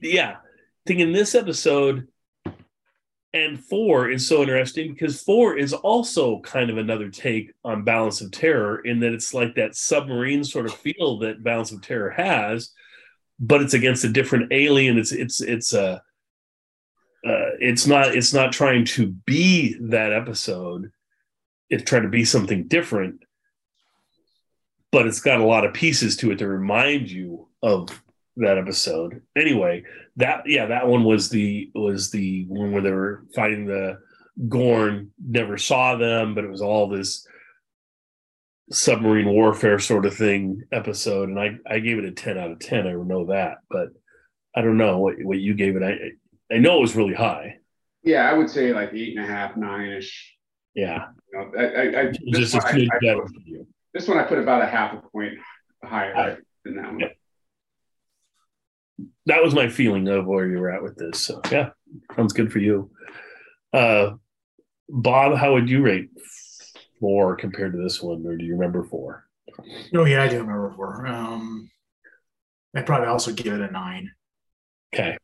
Yeah. 0.00 0.36
I 0.36 0.88
think 0.88 1.00
in 1.00 1.12
this 1.12 1.34
episode, 1.34 2.08
and 3.36 3.62
four 3.62 4.10
is 4.10 4.26
so 4.26 4.42
interesting 4.42 4.92
because 4.92 5.22
four 5.22 5.56
is 5.56 5.72
also 5.72 6.40
kind 6.40 6.70
of 6.70 6.78
another 6.78 7.10
take 7.10 7.52
on 7.64 7.84
balance 7.84 8.20
of 8.20 8.30
terror 8.30 8.78
in 8.78 9.00
that 9.00 9.12
it's 9.12 9.34
like 9.34 9.54
that 9.56 9.76
submarine 9.76 10.42
sort 10.42 10.66
of 10.66 10.74
feel 10.74 11.18
that 11.18 11.44
balance 11.44 11.70
of 11.70 11.82
terror 11.82 12.10
has 12.10 12.70
but 13.38 13.60
it's 13.60 13.74
against 13.74 14.04
a 14.04 14.08
different 14.08 14.52
alien 14.52 14.96
it's 14.96 15.12
it's 15.12 15.40
it's 15.42 15.74
a 15.74 16.00
uh, 17.26 17.50
it's 17.60 17.86
not 17.86 18.14
it's 18.14 18.32
not 18.32 18.52
trying 18.52 18.84
to 18.84 19.08
be 19.26 19.76
that 19.80 20.12
episode 20.12 20.90
it's 21.68 21.84
trying 21.84 22.02
to 22.02 22.08
be 22.08 22.24
something 22.24 22.66
different 22.68 23.22
but 24.96 25.06
it's 25.06 25.20
got 25.20 25.40
a 25.40 25.44
lot 25.44 25.66
of 25.66 25.74
pieces 25.74 26.16
to 26.16 26.30
it 26.30 26.38
to 26.38 26.48
remind 26.48 27.10
you 27.10 27.46
of 27.62 28.02
that 28.38 28.56
episode. 28.56 29.20
Anyway, 29.36 29.84
that 30.16 30.44
yeah, 30.46 30.64
that 30.64 30.88
one 30.88 31.04
was 31.04 31.28
the 31.28 31.70
was 31.74 32.10
the 32.10 32.46
one 32.48 32.72
where 32.72 32.80
they 32.80 32.92
were 32.92 33.26
fighting 33.34 33.66
the 33.66 33.98
Gorn. 34.48 35.10
Never 35.22 35.58
saw 35.58 35.96
them, 35.96 36.34
but 36.34 36.44
it 36.44 36.50
was 36.50 36.62
all 36.62 36.88
this 36.88 37.28
submarine 38.72 39.28
warfare 39.28 39.78
sort 39.78 40.06
of 40.06 40.16
thing 40.16 40.62
episode, 40.72 41.28
and 41.28 41.38
I 41.38 41.58
I 41.70 41.80
gave 41.80 41.98
it 41.98 42.06
a 42.06 42.12
ten 42.12 42.38
out 42.38 42.52
of 42.52 42.58
ten. 42.58 42.86
I 42.86 42.92
know 42.92 43.26
that, 43.26 43.58
but 43.68 43.88
I 44.54 44.62
don't 44.62 44.78
know 44.78 44.96
what 44.96 45.16
what 45.24 45.36
you 45.36 45.52
gave 45.52 45.76
it. 45.76 45.82
I 45.82 46.54
I 46.54 46.56
know 46.56 46.78
it 46.78 46.80
was 46.80 46.96
really 46.96 47.12
high. 47.12 47.58
Yeah, 48.02 48.30
I 48.30 48.32
would 48.32 48.48
say 48.48 48.72
like 48.72 48.94
eight 48.94 49.14
and 49.14 49.26
a 49.26 49.28
half, 49.28 49.58
nine 49.58 49.90
ish. 49.90 50.38
Yeah, 50.74 51.08
you 51.30 51.38
know, 51.38 51.52
I, 51.58 51.64
I, 51.64 52.00
I 52.00 52.12
just 52.32 52.54
I, 52.54 52.60
I 52.60 52.72
put, 52.72 53.66
this 53.96 54.08
one 54.08 54.18
I 54.18 54.24
put 54.24 54.38
about 54.38 54.62
a 54.62 54.66
half 54.66 54.92
a 54.92 55.00
point 55.08 55.34
higher 55.82 56.38
than 56.64 56.76
that 56.76 56.86
one. 56.86 57.00
Yeah 57.00 57.08
that 59.26 59.42
was 59.42 59.54
my 59.54 59.68
feeling 59.68 60.08
of 60.08 60.26
where 60.26 60.46
you 60.46 60.58
were 60.58 60.70
at 60.70 60.82
with 60.82 60.96
this. 60.96 61.20
So 61.20 61.40
yeah, 61.50 61.70
sounds 62.16 62.32
good 62.32 62.52
for 62.52 62.58
you. 62.58 62.90
Uh, 63.72 64.12
Bob, 64.88 65.36
how 65.36 65.54
would 65.54 65.68
you 65.68 65.82
rate 65.82 66.10
four 67.00 67.36
compared 67.36 67.72
to 67.72 67.82
this 67.82 68.02
one, 68.02 68.24
or 68.26 68.36
do 68.36 68.44
you 68.44 68.54
remember 68.54 68.84
four? 68.84 69.26
Oh 69.94 70.04
yeah, 70.04 70.22
I 70.22 70.28
do 70.28 70.38
remember 70.38 70.72
four. 70.74 71.06
Um, 71.06 71.70
I'd 72.74 72.86
probably 72.86 73.08
also 73.08 73.32
give 73.32 73.52
it 73.52 73.60
a 73.60 73.70
nine. 73.70 74.12
Okay. 74.94 75.16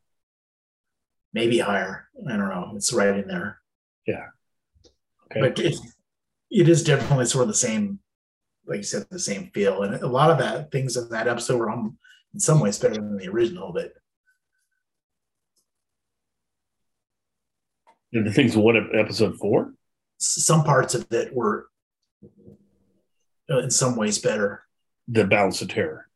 Maybe 1.33 1.59
higher. 1.59 2.09
I 2.29 2.37
don't 2.37 2.49
know. 2.49 2.73
It's 2.77 2.93
right 2.93 3.17
in 3.17 3.29
there. 3.29 3.61
Yeah. 4.07 4.27
Okay. 5.31 5.41
But 5.41 5.59
it, 5.59 5.77
it 6.51 6.69
is 6.69 6.83
definitely 6.83 7.27
sort 7.27 7.43
of 7.43 7.49
the 7.49 7.55
same, 7.55 8.01
like 8.67 8.79
you 8.79 8.83
said, 8.83 9.07
the 9.11 9.19
same 9.19 9.51
feel. 9.53 9.83
And 9.83 9.95
a 9.95 10.07
lot 10.07 10.31
of 10.31 10.39
that 10.39 10.71
things 10.71 10.97
in 10.97 11.09
that 11.11 11.29
episode 11.29 11.59
were 11.59 11.71
on 11.71 11.97
in 12.35 12.41
some 12.41 12.61
ways 12.61 12.79
better 12.79 12.95
than 12.95 13.17
the 13.17 13.29
original, 13.29 13.73
but 13.73 13.93
the 18.13 18.33
things 18.33 18.57
what 18.57 18.77
episode 18.95 19.39
four? 19.39 19.75
Some 20.19 20.65
parts 20.65 20.95
of 20.95 21.07
it 21.11 21.35
were 21.35 21.69
uh, 23.51 23.59
in 23.59 23.71
some 23.71 23.97
ways 23.97 24.19
better. 24.19 24.65
The 25.09 25.25
balance 25.25 25.63
of 25.63 25.69
terror. 25.69 26.09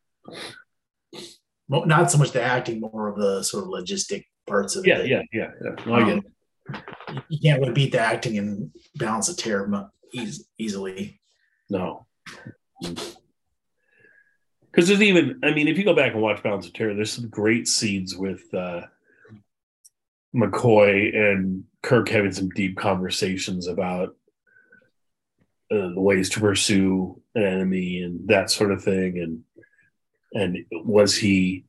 Not 1.68 2.10
so 2.10 2.18
much 2.18 2.30
the 2.30 2.42
acting, 2.42 2.80
more 2.80 3.08
of 3.08 3.16
the 3.16 3.42
sort 3.42 3.64
of 3.64 3.70
logistic 3.70 4.26
parts 4.46 4.76
of 4.76 4.86
yeah, 4.86 4.98
it. 4.98 5.08
Yeah, 5.08 5.22
yeah, 5.32 5.50
yeah. 5.62 5.84
No, 5.84 5.94
um, 5.94 6.22
you 7.28 7.38
can't 7.40 7.60
really 7.60 7.72
beat 7.72 7.92
the 7.92 7.98
acting 7.98 8.36
in 8.36 8.70
Balance 8.94 9.28
of 9.28 9.36
Terror 9.36 9.90
easily. 10.58 11.20
No. 11.68 12.06
Because 14.76 14.88
there's 14.88 15.02
even, 15.02 15.40
I 15.42 15.52
mean, 15.52 15.68
if 15.68 15.78
you 15.78 15.84
go 15.84 15.94
back 15.94 16.12
and 16.12 16.20
watch 16.20 16.42
Balance 16.42 16.66
of 16.66 16.74
Terror, 16.74 16.94
there's 16.94 17.12
some 17.12 17.28
great 17.28 17.66
scenes 17.66 18.14
with 18.14 18.42
uh, 18.52 18.82
McCoy 20.34 21.16
and 21.16 21.64
Kirk 21.82 22.08
having 22.08 22.32
some 22.32 22.50
deep 22.50 22.76
conversations 22.76 23.68
about 23.68 24.10
uh, 25.70 25.88
the 25.94 26.00
ways 26.00 26.28
to 26.30 26.40
pursue 26.40 27.20
an 27.34 27.42
enemy 27.42 28.02
and 28.02 28.28
that 28.28 28.50
sort 28.50 28.70
of 28.70 28.84
thing. 28.84 29.18
And 29.18 29.42
and 30.32 30.66
was 30.72 31.16
he 31.16 31.64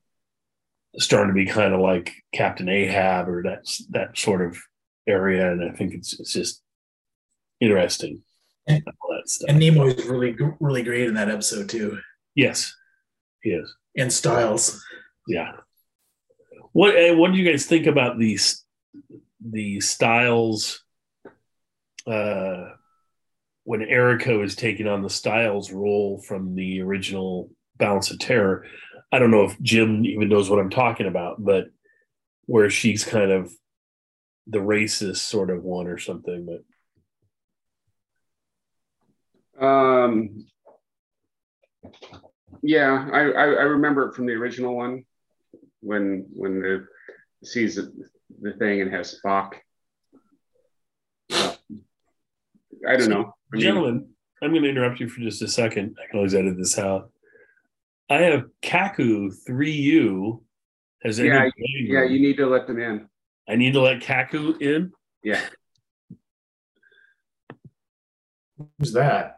starting 0.97 1.29
to 1.29 1.33
be 1.33 1.45
kind 1.45 1.73
of 1.73 1.79
like 1.79 2.13
Captain 2.33 2.67
Ahab 2.67 3.29
or 3.29 3.43
that 3.43 3.65
that 3.91 4.17
sort 4.17 4.41
of 4.41 4.57
area? 5.07 5.51
And 5.51 5.63
I 5.63 5.73
think 5.73 5.93
it's 5.93 6.19
it's 6.19 6.33
just 6.33 6.61
interesting. 7.61 8.23
And- 8.67 8.83
all 9.01 9.11
that 9.15 9.29
stuff. 9.29 9.49
And 9.49 9.61
Nimoy 9.61 9.97
is 9.97 10.05
really, 10.05 10.35
really 10.59 10.83
great 10.83 11.07
in 11.07 11.13
that 11.15 11.29
episode 11.29 11.69
too. 11.69 11.99
yes, 12.35 12.73
he 13.41 13.51
is. 13.51 13.73
And 13.97 14.11
Stiles. 14.11 14.83
Yeah. 15.27 15.53
What 16.73 16.95
eh, 16.95 17.11
what 17.13 17.31
do 17.31 17.37
you 17.37 17.49
guys 17.49 17.65
think 17.65 17.87
about 17.87 18.19
these 18.19 18.63
the 19.43 19.79
styles 19.81 20.83
uh 22.05 22.65
when 23.63 23.81
Erica 23.81 24.41
is 24.41 24.55
taking 24.55 24.87
on 24.87 25.01
the 25.01 25.09
Stiles 25.09 25.71
role 25.71 26.21
from 26.25 26.55
the 26.55 26.81
original 26.81 27.49
Balance 27.77 28.11
of 28.11 28.19
Terror? 28.19 28.65
I 29.11 29.19
don't 29.19 29.31
know 29.31 29.43
if 29.45 29.59
Jim 29.61 30.05
even 30.05 30.29
knows 30.29 30.49
what 30.49 30.59
I'm 30.59 30.69
talking 30.69 31.05
about, 31.07 31.43
but 31.43 31.65
where 32.45 32.69
she's 32.69 33.03
kind 33.03 33.31
of 33.31 33.51
the 34.47 34.59
racist 34.59 35.17
sort 35.17 35.49
of 35.49 35.63
one 35.63 35.87
or 35.87 35.97
something, 35.97 36.45
but 36.45 36.63
Um, 39.59 40.45
yeah, 42.61 43.07
I, 43.11 43.19
I, 43.19 43.43
I 43.43 43.63
remember 43.63 44.09
it 44.09 44.15
from 44.15 44.25
the 44.25 44.33
original 44.33 44.75
one 44.75 45.05
when 45.81 46.25
when 46.33 46.59
the 46.59 46.87
sees 47.43 47.75
the, 47.75 47.91
the 48.41 48.53
thing 48.53 48.81
and 48.81 48.91
has 48.93 49.19
Spock. 49.23 49.53
Uh, 51.31 51.53
I 52.87 52.97
don't 52.97 53.09
know. 53.09 53.33
I 53.53 53.55
mean, 53.55 53.61
Gentlemen, 53.61 54.09
I'm 54.41 54.51
going 54.51 54.63
to 54.63 54.69
interrupt 54.69 54.99
you 54.99 55.09
for 55.09 55.21
just 55.21 55.41
a 55.41 55.47
second. 55.47 55.97
I 56.01 56.09
can 56.09 56.17
always 56.17 56.35
edit 56.35 56.57
this 56.57 56.77
out. 56.77 57.11
I 58.09 58.17
have 58.17 58.45
Kaku 58.61 59.33
3U. 59.47 60.41
Has 61.03 61.19
Yeah, 61.19 61.35
entered 61.35 61.53
yeah, 61.79 62.03
you 62.03 62.19
need 62.19 62.37
to 62.37 62.47
let 62.47 62.65
them 62.67 62.79
in. 62.79 63.07
I 63.47 63.55
need 63.55 63.73
to 63.73 63.81
let 63.81 64.01
Kaku 64.01 64.59
in. 64.61 64.91
Yeah. 65.23 65.41
Who's 68.79 68.93
that? 68.93 69.37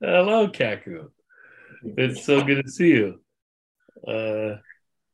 Hello, 0.00 0.48
Kaku. 0.48 1.10
It's 1.82 2.24
so 2.24 2.42
good 2.42 2.64
to 2.64 2.70
see 2.70 2.88
you. 2.88 3.20
Uh, 4.06 4.56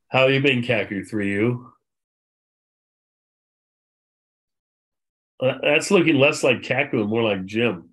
how 0.09 0.27
you 0.27 0.41
been, 0.41 0.63
Kaku 0.63 1.09
3U? 1.09 1.65
Uh, 5.41 5.59
that's 5.63 5.91
looking 5.91 6.17
less 6.17 6.43
like 6.43 6.63
Kaku 6.63 6.95
and 6.95 7.09
more 7.09 7.23
like 7.23 7.45
Jim. 7.45 7.91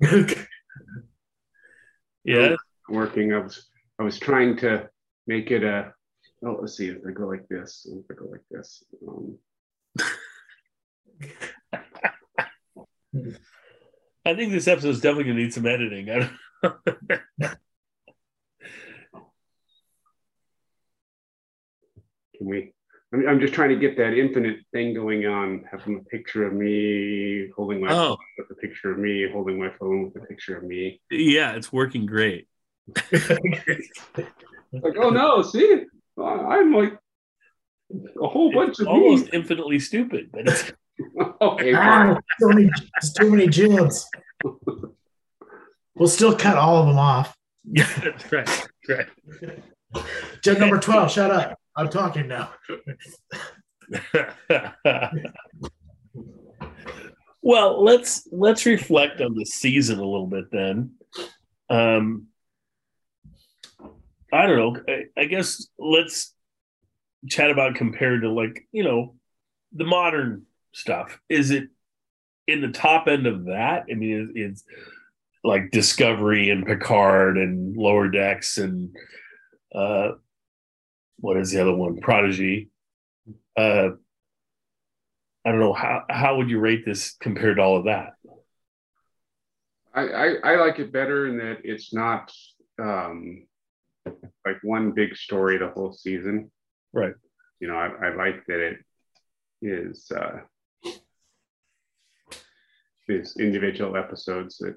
Yeah. 2.28 2.56
Working. 2.90 3.32
I 3.32 3.38
was 3.38 3.70
I 3.98 4.02
was 4.02 4.18
trying 4.18 4.58
to 4.58 4.90
make 5.26 5.50
it 5.50 5.64
a. 5.64 5.94
Oh, 6.44 6.58
let's 6.60 6.76
see 6.76 6.88
if 6.88 6.98
I 7.08 7.12
go 7.12 7.26
like 7.26 7.48
this. 7.48 7.86
If 7.90 8.04
I 8.10 8.14
go 8.20 8.26
like 8.30 8.44
this. 8.50 8.84
Um, 9.08 9.38
I 14.24 14.34
think 14.34 14.52
this 14.52 14.68
episode 14.68 14.90
is 14.90 15.00
definitely 15.00 15.24
going 15.24 15.36
to 15.36 15.42
need 15.44 15.54
some 15.54 15.66
editing. 15.66 16.10
I 16.10 16.30
don't 16.62 16.76
can 22.36 22.46
we? 22.46 22.72
I'm, 23.12 23.26
I'm 23.28 23.40
just 23.40 23.54
trying 23.54 23.70
to 23.70 23.76
get 23.76 23.96
that 23.96 24.12
infinite 24.14 24.58
thing 24.72 24.94
going 24.94 25.26
on. 25.26 25.64
Having 25.70 25.96
a 26.00 26.04
picture 26.10 26.46
of 26.46 26.52
me 26.52 27.48
holding 27.56 27.80
my 27.80 27.92
Oh. 27.92 28.08
phone 28.16 28.18
with 28.38 28.50
a 28.50 28.54
picture 28.60 28.92
of 28.92 28.98
me 28.98 29.28
holding 29.30 29.58
my 29.58 29.70
phone 29.78 30.04
with 30.12 30.22
a 30.22 30.26
picture 30.26 30.56
of 30.56 30.64
me. 30.64 31.00
yeah, 31.10 31.52
it's 31.52 31.72
working 31.72 32.06
great. 32.06 32.48
Like, 34.70 34.96
oh 34.98 35.08
no, 35.08 35.40
see, 35.40 35.84
I'm 36.22 36.74
like 36.74 36.92
a 38.22 38.28
whole 38.28 38.52
bunch 38.52 38.72
It's 38.72 38.80
of 38.80 38.88
almost 38.88 39.24
me. 39.24 39.30
infinitely 39.32 39.78
stupid, 39.78 40.28
but 40.30 40.46
it's 40.46 40.70
okay, 41.40 41.72
Ah, 41.74 42.14
fine. 42.14 42.20
so 42.40 42.48
many, 42.48 42.64
there's 42.64 43.12
too 43.12 43.30
many 43.30 43.46
Jims. 43.48 44.06
We'll 45.94 46.08
still 46.08 46.36
cut 46.36 46.56
all 46.56 46.78
of 46.80 46.86
them 46.86 46.98
off. 46.98 47.36
yeah, 47.64 47.88
that's 48.02 48.32
right. 48.32 48.46
That's 48.46 49.08
right. 49.42 50.04
Jim 50.42 50.60
number 50.60 50.78
12, 50.78 51.10
shut 51.10 51.30
up. 51.30 51.58
I'm 51.76 51.88
talking 51.88 52.28
now. 52.28 52.50
well, 57.42 57.82
let's 57.82 58.28
let's 58.32 58.66
reflect 58.66 59.20
on 59.20 59.34
the 59.34 59.44
season 59.46 59.98
a 59.98 60.02
little 60.04 60.26
bit 60.26 60.50
then. 60.50 60.92
Um, 61.70 62.26
I 64.32 64.46
don't 64.46 64.56
know. 64.56 64.76
I, 64.88 65.04
I 65.20 65.24
guess 65.26 65.66
let's 65.78 66.34
chat 67.28 67.50
about 67.50 67.74
compared 67.76 68.22
to 68.22 68.30
like 68.30 68.66
you 68.72 68.84
know 68.84 69.14
the 69.72 69.84
modern 69.84 70.42
stuff. 70.78 71.20
Is 71.28 71.50
it 71.50 71.68
in 72.46 72.60
the 72.60 72.68
top 72.68 73.08
end 73.08 73.26
of 73.26 73.46
that? 73.46 73.86
I 73.90 73.94
mean, 73.94 74.32
it, 74.34 74.40
it's 74.40 74.64
like 75.44 75.70
Discovery 75.70 76.50
and 76.50 76.66
Picard 76.66 77.36
and 77.36 77.76
Lower 77.76 78.08
Decks 78.08 78.58
and 78.58 78.94
uh, 79.74 80.12
what 81.20 81.36
is 81.36 81.50
the 81.50 81.60
other 81.60 81.74
one? 81.74 82.00
Prodigy. 82.00 82.70
Uh, 83.56 83.90
I 85.44 85.50
don't 85.50 85.60
know 85.60 85.72
how 85.72 86.04
how 86.08 86.36
would 86.36 86.50
you 86.50 86.58
rate 86.58 86.84
this 86.84 87.16
compared 87.20 87.56
to 87.56 87.62
all 87.62 87.76
of 87.76 87.84
that? 87.84 88.14
I, 89.94 90.02
I, 90.02 90.34
I 90.44 90.56
like 90.56 90.78
it 90.78 90.92
better 90.92 91.26
in 91.26 91.38
that 91.38 91.58
it's 91.64 91.92
not 91.92 92.32
um, 92.78 93.46
like 94.46 94.58
one 94.62 94.92
big 94.92 95.16
story 95.16 95.58
the 95.58 95.68
whole 95.68 95.92
season. 95.92 96.50
Right. 96.92 97.14
You 97.60 97.68
know, 97.68 97.76
I, 97.76 98.08
I 98.08 98.14
like 98.14 98.46
that 98.46 98.60
it 98.60 98.78
is 99.60 100.10
uh, 100.14 100.40
is 103.08 103.36
individual 103.38 103.96
episodes 103.96 104.58
that 104.58 104.76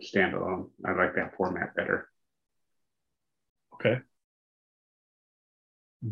stand 0.00 0.34
alone. 0.34 0.68
I 0.84 0.92
like 0.92 1.14
that 1.16 1.36
format 1.36 1.74
better. 1.74 2.08
Okay. 3.74 4.00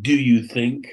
Do 0.01 0.15
you 0.15 0.43
think 0.43 0.89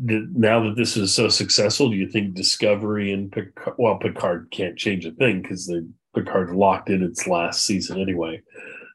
that 0.00 0.28
now 0.34 0.64
that 0.64 0.76
this 0.76 0.96
is 0.96 1.14
so 1.14 1.28
successful, 1.28 1.90
do 1.90 1.96
you 1.96 2.08
think 2.08 2.34
Discovery 2.34 3.12
and 3.12 3.30
Picard, 3.30 3.74
well, 3.78 3.98
Picard 3.98 4.48
can't 4.50 4.76
change 4.76 5.04
a 5.04 5.12
thing 5.12 5.42
because 5.42 5.66
the 5.66 5.88
Picard 6.14 6.54
locked 6.54 6.90
in 6.90 7.02
its 7.02 7.26
last 7.26 7.64
season 7.64 8.00
anyway. 8.00 8.42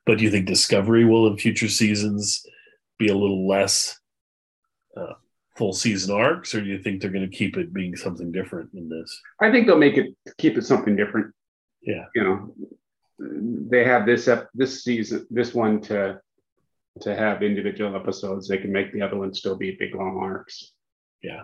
But 0.06 0.18
do 0.18 0.24
you 0.24 0.32
think 0.32 0.48
Discovery 0.48 1.06
will 1.06 1.28
in 1.28 1.38
future 1.38 1.70
seasons 1.70 2.46
be 2.98 3.10
a 3.10 3.18
little 3.18 3.48
less 3.48 4.00
uh, 4.96 5.14
full 5.58 5.74
season 5.74 6.15
arcs, 6.15 6.54
or 6.54 6.62
do 6.62 6.67
you 6.67 6.80
think 6.82 7.02
they're 7.02 7.12
going 7.12 7.30
to 7.30 7.36
keep 7.36 7.58
it 7.58 7.74
being 7.74 7.96
something 7.96 8.32
different 8.32 8.70
in 8.74 8.88
this? 8.88 9.22
I 9.41 9.52
think 9.52 9.65
they'll 9.67 9.78
make 9.78 9.98
it 9.98 10.15
keep 10.38 10.58
it 10.58 10.65
something 10.65 10.96
different. 10.96 11.34
Yeah. 11.82 12.06
You 12.15 12.24
know, 12.24 12.56
they 13.20 13.84
have 13.84 14.06
this 14.06 14.27
ep- 14.27 14.50
this 14.54 14.84
season, 14.84 15.25
this 15.29 15.54
one 15.54 15.82
to 15.82 16.21
to 17.02 17.15
have 17.15 17.44
individual 17.44 17.96
episodes. 17.96 18.48
They 18.48 18.58
can 18.58 18.71
make 18.71 18.92
the 18.94 19.02
other 19.02 19.17
one 19.17 19.34
still 19.34 19.56
be 19.56 19.75
big 19.79 19.94
long 19.96 20.17
arcs. 20.17 20.73
Yeah. 21.21 21.42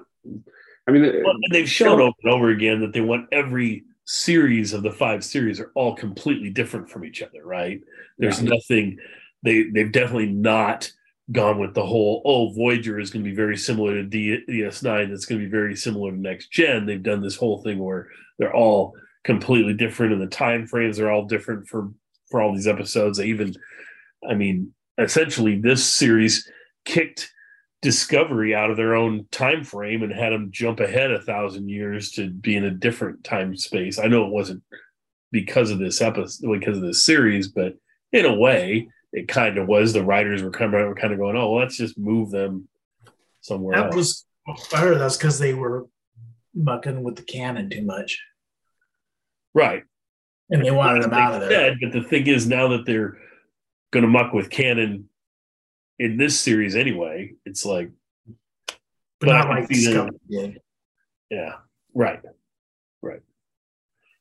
I 0.87 0.91
mean, 0.91 1.03
Well, 1.23 1.35
they've 1.51 1.69
shown 1.69 1.99
over 2.01 2.13
and 2.23 2.33
over 2.33 2.49
again 2.49 2.81
that 2.81 2.91
they 2.93 3.01
want 3.01 3.27
every 3.31 3.85
series 4.05 4.73
of 4.73 4.83
the 4.83 4.91
five 4.91 5.23
series 5.23 5.59
are 5.59 5.71
all 5.75 5.95
completely 5.95 6.49
different 6.49 6.89
from 6.89 7.05
each 7.05 7.21
other, 7.21 7.45
right? 7.45 7.81
There's 8.17 8.41
Yeah. 8.41 8.49
nothing 8.49 8.99
they 9.43 9.63
they've 9.63 9.91
definitely 9.91 10.31
not 10.31 10.91
gone 11.31 11.57
with 11.57 11.73
the 11.73 11.85
whole 11.85 12.21
oh 12.25 12.51
Voyager 12.51 12.99
is 12.99 13.09
going 13.09 13.23
to 13.23 13.29
be 13.29 13.35
very 13.35 13.55
similar 13.55 13.93
to 13.93 14.03
D- 14.03 14.43
DS9 14.49 15.09
it's 15.09 15.25
going 15.25 15.39
to 15.39 15.45
be 15.45 15.51
very 15.51 15.75
similar 15.75 16.11
to 16.11 16.17
next 16.17 16.51
gen. 16.51 16.85
They've 16.85 17.01
done 17.01 17.21
this 17.21 17.37
whole 17.37 17.61
thing 17.61 17.79
where 17.79 18.09
they're 18.37 18.55
all 18.55 18.93
completely 19.23 19.73
different 19.73 20.11
and 20.11 20.21
the 20.21 20.27
time 20.27 20.67
frames 20.67 20.99
are 20.99 21.09
all 21.09 21.25
different 21.25 21.67
for 21.67 21.91
for 22.29 22.41
all 22.41 22.53
these 22.53 22.67
episodes. 22.67 23.17
They 23.17 23.27
even 23.27 23.55
I 24.29 24.33
mean 24.33 24.73
essentially 24.97 25.59
this 25.59 25.85
series 25.85 26.49
kicked 26.85 27.31
discovery 27.81 28.53
out 28.53 28.69
of 28.69 28.77
their 28.77 28.95
own 28.95 29.25
time 29.31 29.63
frame 29.63 30.03
and 30.03 30.11
had 30.11 30.33
them 30.33 30.51
jump 30.51 30.79
ahead 30.79 31.11
a 31.11 31.21
thousand 31.21 31.69
years 31.69 32.11
to 32.11 32.29
be 32.29 32.55
in 32.55 32.65
a 32.65 32.71
different 32.71 33.23
time 33.23 33.55
space. 33.55 33.97
I 33.97 34.07
know 34.07 34.25
it 34.25 34.31
wasn't 34.31 34.63
because 35.31 35.71
of 35.71 35.79
this 35.79 36.01
episode 36.01 36.59
because 36.59 36.77
of 36.77 36.83
this 36.83 37.05
series 37.05 37.47
but 37.47 37.75
in 38.11 38.25
a 38.25 38.35
way 38.35 38.87
it 39.13 39.27
kind 39.27 39.57
of 39.57 39.67
was. 39.67 39.93
The 39.93 40.03
writers 40.03 40.43
were 40.43 40.51
kind 40.51 40.73
of 40.73 40.87
were 40.87 40.95
kind 40.95 41.13
of 41.13 41.19
going, 41.19 41.37
"Oh, 41.37 41.51
well, 41.51 41.59
let's 41.61 41.77
just 41.77 41.97
move 41.97 42.31
them 42.31 42.67
somewhere 43.41 43.77
That 43.77 43.85
else." 43.87 43.95
was 43.95 44.25
I 44.73 44.79
heard 44.81 44.99
that's 44.99 45.15
because 45.15 45.39
they 45.39 45.53
were 45.53 45.85
mucking 46.53 47.03
with 47.03 47.15
the 47.15 47.21
canon 47.23 47.69
too 47.69 47.83
much, 47.83 48.19
right. 49.53 49.83
and 50.49 50.65
they 50.65 50.71
wanted 50.71 51.03
them 51.03 51.13
out 51.13 51.35
of 51.35 51.41
there. 51.41 51.49
said, 51.49 51.77
but 51.81 51.91
the 51.93 52.03
thing 52.03 52.27
is, 52.27 52.45
now 52.47 52.67
that 52.69 52.85
they're 52.85 53.17
going 53.91 54.03
to 54.03 54.09
muck 54.09 54.33
with 54.33 54.49
canon 54.49 55.07
in 55.99 56.17
this 56.17 56.39
series 56.39 56.75
anyway, 56.75 57.33
it's 57.45 57.65
like, 57.65 57.89
but 58.67 58.75
but 59.19 59.27
not 59.27 59.49
like 59.49 59.67
see 59.71 59.85
them- 59.93 60.09
Discovery 60.09 60.19
did. 60.29 60.61
yeah, 61.29 61.53
right. 61.93 62.19
Right. 63.01 63.21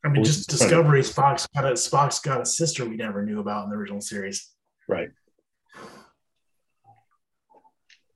I 0.05 0.09
mean, 0.09 0.17
Well, 0.17 0.25
just 0.25 0.51
it's 0.51 0.59
Discovery. 0.61 1.01
Spock's 1.03 1.47
got 1.55 1.65
a 1.65 1.73
Spock's 1.73 2.19
got 2.21 2.41
a 2.41 2.47
sister 2.47 2.85
we 2.85 2.97
never 2.97 3.25
knew 3.25 3.41
about 3.41 3.65
in 3.65 3.71
the 3.71 3.77
original 3.77 4.01
series. 4.01 4.52
Right. 4.89 5.11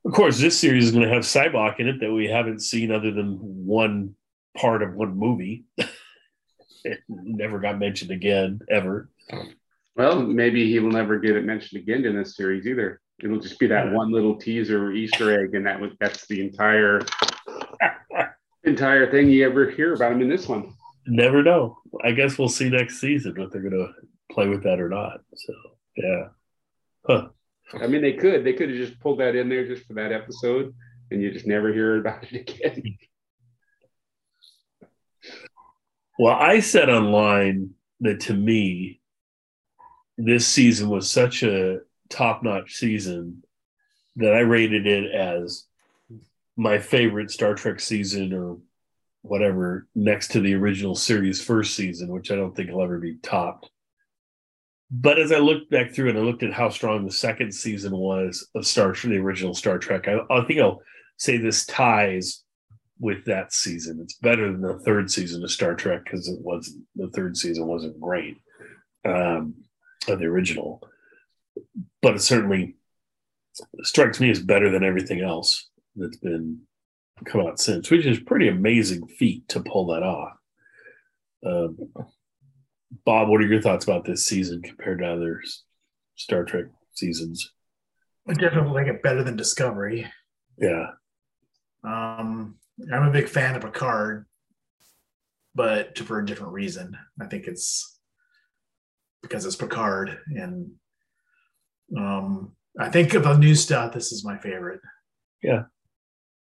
Of 0.05 0.13
course, 0.13 0.39
this 0.39 0.57
series 0.57 0.85
is 0.85 0.91
going 0.91 1.03
to 1.03 1.13
have 1.13 1.23
Sybok 1.23 1.79
in 1.79 1.89
it 1.89 1.99
that 1.99 2.13
we 2.13 2.27
haven't 2.27 2.61
seen 2.61 2.91
other 2.91 3.11
than 3.11 3.37
one 3.41 4.15
part 4.55 4.81
of 4.81 4.95
one 4.95 5.17
movie. 5.17 5.65
it 5.77 6.99
never 7.09 7.59
got 7.59 7.77
mentioned 7.77 8.11
again, 8.11 8.61
ever. 8.69 9.09
Well, 9.95 10.21
maybe 10.21 10.69
he 10.71 10.79
will 10.79 10.91
never 10.91 11.19
get 11.19 11.35
it 11.35 11.43
mentioned 11.43 11.81
again 11.81 12.05
in 12.05 12.15
this 12.15 12.35
series 12.35 12.65
either. 12.65 13.01
It'll 13.21 13.39
just 13.39 13.59
be 13.59 13.67
that 13.67 13.91
one 13.91 14.11
little 14.11 14.37
teaser 14.37 14.85
or 14.85 14.91
Easter 14.93 15.43
egg, 15.43 15.55
and 15.55 15.65
that 15.65 15.79
was 15.79 15.91
that's 15.99 16.27
the 16.27 16.39
entire 16.39 17.01
entire 18.63 19.09
thing 19.09 19.29
you 19.29 19.45
ever 19.45 19.71
hear 19.71 19.93
about 19.93 20.11
him 20.11 20.21
in 20.21 20.29
this 20.29 20.47
one. 20.47 20.73
Never 21.07 21.41
know. 21.41 21.79
I 22.03 22.11
guess 22.11 22.37
we'll 22.37 22.47
see 22.47 22.69
next 22.69 23.01
season 23.01 23.33
if 23.39 23.49
they're 23.49 23.61
going 23.61 23.73
to 23.73 23.91
play 24.31 24.47
with 24.47 24.63
that 24.63 24.79
or 24.79 24.89
not. 24.89 25.21
So, 25.35 25.53
yeah. 25.95 26.27
Huh. 27.07 27.29
I 27.73 27.87
mean, 27.87 28.01
they 28.01 28.13
could 28.13 28.43
they 28.43 28.53
could 28.53 28.69
have 28.69 28.77
just 28.77 28.99
pulled 28.99 29.19
that 29.19 29.35
in 29.35 29.49
there 29.49 29.67
just 29.67 29.85
for 29.87 29.93
that 29.93 30.11
episode, 30.11 30.73
and 31.11 31.21
you 31.21 31.31
just 31.31 31.47
never 31.47 31.73
hear 31.73 31.99
about 31.99 32.23
it 32.31 32.49
again. 32.49 32.97
Well, 36.19 36.35
I 36.35 36.61
said 36.61 36.89
online 36.89 37.71
that 38.01 38.21
to 38.21 38.33
me, 38.33 39.01
this 40.17 40.47
season 40.47 40.89
was 40.89 41.09
such 41.09 41.43
a 41.43 41.79
top 42.09 42.43
notch 42.43 42.75
season 42.75 43.43
that 44.15 44.33
I 44.33 44.39
rated 44.39 44.87
it 44.87 45.11
as 45.11 45.65
my 46.55 46.79
favorite 46.79 47.29
Star 47.29 47.53
Trek 47.53 47.79
season 47.79 48.33
or 48.33 48.57
whatever 49.21 49.87
next 49.93 50.29
to 50.29 50.39
the 50.39 50.55
original 50.55 50.95
series 50.95 51.43
first 51.43 51.75
season, 51.75 52.09
which 52.09 52.31
I 52.31 52.35
don't 52.35 52.55
think 52.55 52.71
will 52.71 52.83
ever 52.83 52.97
be 52.97 53.17
topped. 53.21 53.69
But 54.89 55.19
as 55.19 55.31
I 55.31 55.39
looked 55.39 55.69
back 55.69 55.91
through 55.91 56.09
and 56.09 56.17
I 56.17 56.21
looked 56.21 56.43
at 56.43 56.53
how 56.53 56.69
strong 56.69 57.05
the 57.05 57.11
second 57.11 57.53
season 57.53 57.95
was 57.95 58.47
of 58.55 58.65
Star 58.65 58.93
Trek, 58.93 59.11
the 59.11 59.17
original 59.17 59.53
Star 59.53 59.77
Trek, 59.77 60.07
I, 60.07 60.19
I 60.33 60.45
think 60.45 60.59
I'll 60.59 60.81
say 61.17 61.37
this 61.37 61.65
ties 61.65 62.43
with 62.99 63.25
that 63.25 63.53
season. 63.53 63.99
It's 64.01 64.15
better 64.15 64.51
than 64.51 64.61
the 64.61 64.79
third 64.79 65.11
season 65.11 65.43
of 65.43 65.51
Star 65.51 65.75
Trek 65.75 66.03
because 66.05 66.29
it 66.29 66.39
wasn't 66.39 66.85
the 66.95 67.09
third 67.09 67.35
season 67.35 67.67
wasn't 67.67 67.99
great 67.99 68.37
um, 69.05 69.55
of 70.07 70.19
the 70.19 70.25
original, 70.25 70.81
but 72.01 72.15
it 72.15 72.21
certainly 72.21 72.77
strikes 73.83 74.19
me 74.19 74.29
as 74.29 74.39
better 74.39 74.69
than 74.69 74.83
everything 74.83 75.21
else 75.21 75.69
that's 75.95 76.17
been 76.17 76.61
come 77.25 77.41
out 77.41 77.59
since, 77.59 77.89
which 77.89 78.05
is 78.05 78.19
pretty 78.19 78.47
amazing 78.47 79.07
feat 79.07 79.47
to 79.49 79.59
pull 79.59 79.87
that 79.87 80.03
off. 80.03 80.33
Um, 81.45 81.77
Bob, 83.05 83.27
what 83.29 83.41
are 83.41 83.47
your 83.47 83.61
thoughts 83.61 83.85
about 83.85 84.05
this 84.05 84.25
season 84.25 84.61
compared 84.61 84.99
to 84.99 85.05
other 85.11 85.41
Star 86.15 86.43
Trek 86.43 86.65
seasons? 86.93 87.51
I 88.27 88.33
definitely 88.33 88.71
like 88.71 88.87
it 88.87 89.03
better 89.03 89.23
than 89.23 89.35
Discovery. 89.35 90.11
Yeah, 90.57 90.87
Um, 91.83 92.57
I'm 92.91 93.03
a 93.07 93.11
big 93.11 93.29
fan 93.29 93.55
of 93.55 93.61
Picard, 93.61 94.25
but 95.55 95.97
for 95.99 96.19
a 96.19 96.25
different 96.25 96.53
reason. 96.53 96.97
I 97.21 97.25
think 97.27 97.45
it's 97.47 97.99
because 99.21 99.45
it's 99.45 99.55
Picard, 99.55 100.17
and 100.35 100.71
um, 101.97 102.53
I 102.79 102.89
think 102.89 103.13
of 103.13 103.23
the 103.23 103.37
new 103.37 103.55
stuff. 103.55 103.93
This 103.93 104.11
is 104.11 104.25
my 104.25 104.37
favorite. 104.37 104.81
Yeah. 105.43 105.63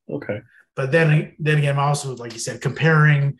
Okay, 0.08 0.40
But 0.76 0.92
then, 0.92 1.34
then 1.40 1.58
again, 1.58 1.74
I'm 1.74 1.80
also 1.80 2.14
like 2.16 2.32
you 2.32 2.38
said, 2.38 2.60
comparing. 2.60 3.38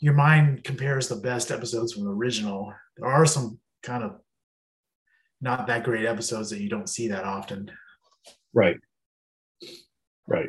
Your 0.00 0.14
mind 0.14 0.64
compares 0.64 1.08
the 1.08 1.16
best 1.16 1.50
episodes 1.50 1.92
from 1.92 2.04
the 2.04 2.10
original. 2.10 2.72
There 2.96 3.06
are 3.08 3.26
some 3.26 3.58
kind 3.82 4.02
of 4.02 4.18
not 5.42 5.66
that 5.66 5.84
great 5.84 6.06
episodes 6.06 6.50
that 6.50 6.60
you 6.60 6.68
don't 6.70 6.88
see 6.88 7.08
that 7.08 7.24
often. 7.24 7.70
right, 8.54 8.76
right. 10.26 10.48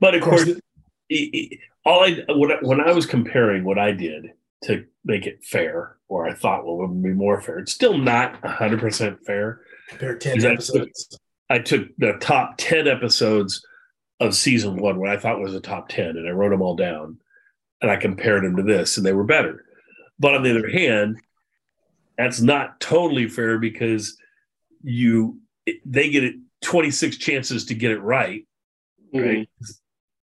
But 0.00 0.14
of 0.14 0.22
Of 0.22 0.28
course, 0.28 0.44
course, 0.44 0.60
it- 1.08 1.34
it- 1.34 1.58
all 1.84 2.04
I 2.04 2.24
when, 2.28 2.52
I 2.52 2.58
when 2.62 2.80
I 2.80 2.92
was 2.92 3.06
comparing 3.06 3.64
what 3.64 3.78
I 3.78 3.90
did 3.92 4.32
to 4.64 4.86
make 5.04 5.26
it 5.26 5.44
fair, 5.44 5.96
or 6.08 6.28
I 6.28 6.34
thought 6.34 6.64
well, 6.64 6.76
would 6.78 7.02
be 7.02 7.10
more 7.10 7.40
fair, 7.40 7.58
it's 7.58 7.72
still 7.72 7.98
not 7.98 8.36
hundred 8.44 8.78
percent 8.80 9.24
fair. 9.26 9.62
compare 9.88 10.16
ten 10.16 10.36
Is 10.36 10.42
that- 10.44 10.52
episodes. 10.52 11.18
I 11.50 11.58
took 11.58 11.88
the 11.98 12.14
top 12.20 12.54
ten 12.56 12.86
episodes 12.88 13.64
of 14.20 14.34
season 14.34 14.76
one, 14.76 14.98
what 15.00 15.10
I 15.10 15.16
thought 15.18 15.40
was 15.40 15.52
the 15.52 15.60
top 15.60 15.88
ten, 15.88 16.16
and 16.16 16.26
I 16.28 16.30
wrote 16.30 16.50
them 16.50 16.62
all 16.62 16.76
down, 16.76 17.18
and 17.82 17.90
I 17.90 17.96
compared 17.96 18.44
them 18.44 18.56
to 18.56 18.62
this, 18.62 18.96
and 18.96 19.04
they 19.04 19.12
were 19.12 19.24
better. 19.24 19.64
But 20.18 20.34
on 20.34 20.42
the 20.42 20.50
other 20.50 20.68
hand, 20.68 21.18
that's 22.16 22.40
not 22.40 22.80
totally 22.80 23.28
fair 23.28 23.58
because 23.58 24.16
you 24.82 25.38
they 25.84 26.10
get 26.10 26.24
it 26.24 26.36
26 26.62 27.18
chances 27.18 27.66
to 27.66 27.74
get 27.74 27.90
it 27.90 28.00
right 28.00 28.46
right? 29.12 29.48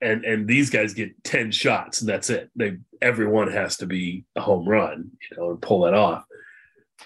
And 0.00 0.24
and 0.24 0.46
these 0.46 0.70
guys 0.70 0.94
get 0.94 1.22
ten 1.24 1.50
shots, 1.50 2.00
and 2.00 2.08
that's 2.08 2.30
it. 2.30 2.50
They 2.56 2.78
everyone 3.00 3.50
has 3.50 3.78
to 3.78 3.86
be 3.86 4.24
a 4.36 4.40
home 4.40 4.68
run, 4.68 5.10
you 5.30 5.36
know, 5.36 5.50
and 5.50 5.62
pull 5.62 5.82
that 5.82 5.94
off. 5.94 6.24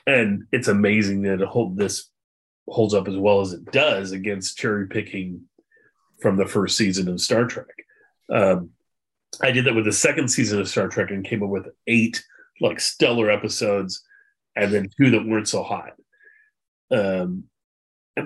And 0.06 0.44
it's 0.52 0.68
amazing 0.68 1.22
that 1.22 1.40
it 1.40 1.48
hold 1.48 1.76
this 1.76 2.10
holds 2.68 2.94
up 2.94 3.08
as 3.08 3.16
well 3.16 3.40
as 3.40 3.52
it 3.52 3.64
does 3.70 4.12
against 4.12 4.58
cherry 4.58 4.88
picking 4.88 5.42
from 6.20 6.36
the 6.36 6.46
first 6.46 6.76
season 6.76 7.08
of 7.08 7.20
Star 7.20 7.46
Trek. 7.46 7.66
Um, 8.30 8.70
I 9.42 9.50
did 9.50 9.64
that 9.66 9.74
with 9.74 9.84
the 9.84 9.92
second 9.92 10.28
season 10.28 10.60
of 10.60 10.68
Star 10.68 10.88
Trek 10.88 11.10
and 11.10 11.24
came 11.24 11.42
up 11.42 11.50
with 11.50 11.68
eight 11.86 12.22
like 12.60 12.80
stellar 12.80 13.30
episodes, 13.30 14.02
and 14.56 14.72
then 14.72 14.90
two 14.96 15.10
that 15.10 15.26
weren't 15.26 15.48
so 15.48 15.62
hot. 15.62 15.92
Um, 16.90 17.44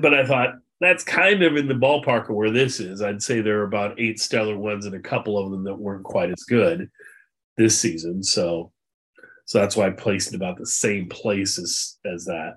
but 0.00 0.14
I 0.14 0.26
thought 0.26 0.54
that's 0.80 1.04
kind 1.04 1.42
of 1.42 1.56
in 1.56 1.68
the 1.68 1.74
ballpark 1.74 2.28
of 2.28 2.36
where 2.36 2.50
this 2.50 2.80
is. 2.80 3.02
I'd 3.02 3.22
say 3.22 3.40
there 3.40 3.60
are 3.60 3.64
about 3.64 4.00
eight 4.00 4.18
stellar 4.20 4.56
ones 4.56 4.86
and 4.86 4.94
a 4.94 5.00
couple 5.00 5.38
of 5.38 5.50
them 5.50 5.64
that 5.64 5.78
weren't 5.78 6.04
quite 6.04 6.30
as 6.30 6.42
good 6.44 6.90
this 7.56 7.78
season. 7.78 8.22
So, 8.22 8.72
so 9.44 9.58
that's 9.58 9.76
why 9.76 9.86
I 9.86 9.90
placed 9.90 10.32
it 10.32 10.36
about 10.36 10.56
the 10.56 10.66
same 10.66 11.08
place 11.08 11.58
as 11.58 11.98
as 12.04 12.24
that. 12.24 12.54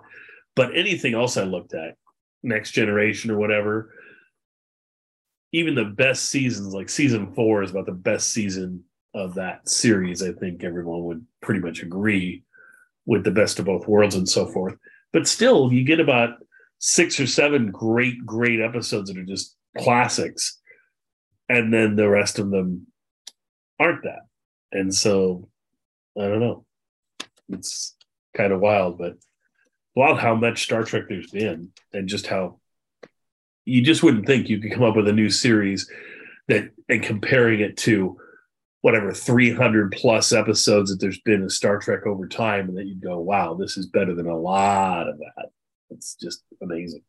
But 0.55 0.75
anything 0.75 1.13
else 1.13 1.35
I 1.35 1.43
looked 1.43 1.73
at, 1.73 1.95
Next 2.41 2.71
Generation 2.71 3.31
or 3.31 3.37
whatever, 3.37 3.93
even 5.55 5.73
the 5.73 5.85
best 5.85 6.25
seasons, 6.25 6.73
like 6.73 6.89
season 6.89 7.33
four, 7.33 7.63
is 7.63 7.71
about 7.71 7.85
the 7.85 7.93
best 7.93 8.31
season 8.33 8.83
of 9.13 9.35
that 9.35 9.69
series. 9.69 10.21
I 10.21 10.33
think 10.33 10.65
everyone 10.65 11.05
would 11.05 11.25
pretty 11.41 11.61
much 11.61 11.81
agree 11.81 12.43
with 13.05 13.23
the 13.23 13.31
best 13.31 13.57
of 13.57 13.65
both 13.65 13.87
worlds 13.87 14.15
and 14.15 14.27
so 14.27 14.47
forth. 14.47 14.75
But 15.13 15.29
still, 15.29 15.71
you 15.71 15.85
get 15.85 16.01
about 16.01 16.31
six 16.79 17.21
or 17.21 17.25
seven 17.25 17.71
great, 17.71 18.25
great 18.25 18.59
episodes 18.59 19.09
that 19.09 19.17
are 19.17 19.23
just 19.23 19.55
classics. 19.77 20.59
And 21.47 21.73
then 21.73 21.95
the 21.95 22.09
rest 22.09 22.37
of 22.37 22.51
them 22.51 22.87
aren't 23.79 24.03
that. 24.03 24.23
And 24.73 24.93
so 24.93 25.47
I 26.17 26.23
don't 26.23 26.41
know. 26.41 26.65
It's 27.47 27.95
kind 28.35 28.51
of 28.51 28.59
wild, 28.59 28.97
but 28.97 29.13
wild 29.95 30.19
how 30.19 30.35
much 30.35 30.63
Star 30.63 30.83
Trek 30.83 31.05
there's 31.07 31.31
been 31.31 31.71
and 31.93 32.09
just 32.09 32.27
how 32.27 32.59
you 33.65 33.81
just 33.81 34.03
wouldn't 34.03 34.27
think 34.27 34.47
you 34.47 34.59
could 34.59 34.71
come 34.71 34.83
up 34.83 34.95
with 34.95 35.07
a 35.07 35.13
new 35.13 35.29
series 35.29 35.89
that 36.47 36.69
and 36.87 37.03
comparing 37.03 37.59
it 37.59 37.77
to 37.77 38.17
whatever 38.81 39.11
300 39.11 39.91
plus 39.91 40.31
episodes 40.31 40.91
that 40.91 40.99
there's 40.99 41.19
been 41.21 41.41
in 41.41 41.49
Star 41.49 41.79
Trek 41.79 42.05
over 42.05 42.27
time 42.27 42.69
and 42.69 42.77
that 42.77 42.85
you'd 42.85 43.01
go, 43.01 43.17
wow, 43.19 43.55
this 43.55 43.77
is 43.77 43.87
better 43.87 44.13
than 44.13 44.27
a 44.27 44.37
lot 44.37 45.09
of 45.09 45.17
that. 45.17 45.49
It's 45.89 46.15
just 46.15 46.43
amazing. 46.61 47.01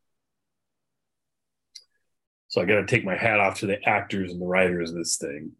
So 2.47 2.61
I 2.61 2.65
got 2.65 2.77
to 2.77 2.87
take 2.87 3.05
my 3.05 3.15
hat 3.15 3.39
off 3.39 3.59
to 3.59 3.67
the 3.67 3.77
actors 3.87 4.31
and 4.31 4.41
the 4.41 4.47
writers 4.47 4.89
of 4.89 4.97
this 4.97 5.17
thing. 5.17 5.51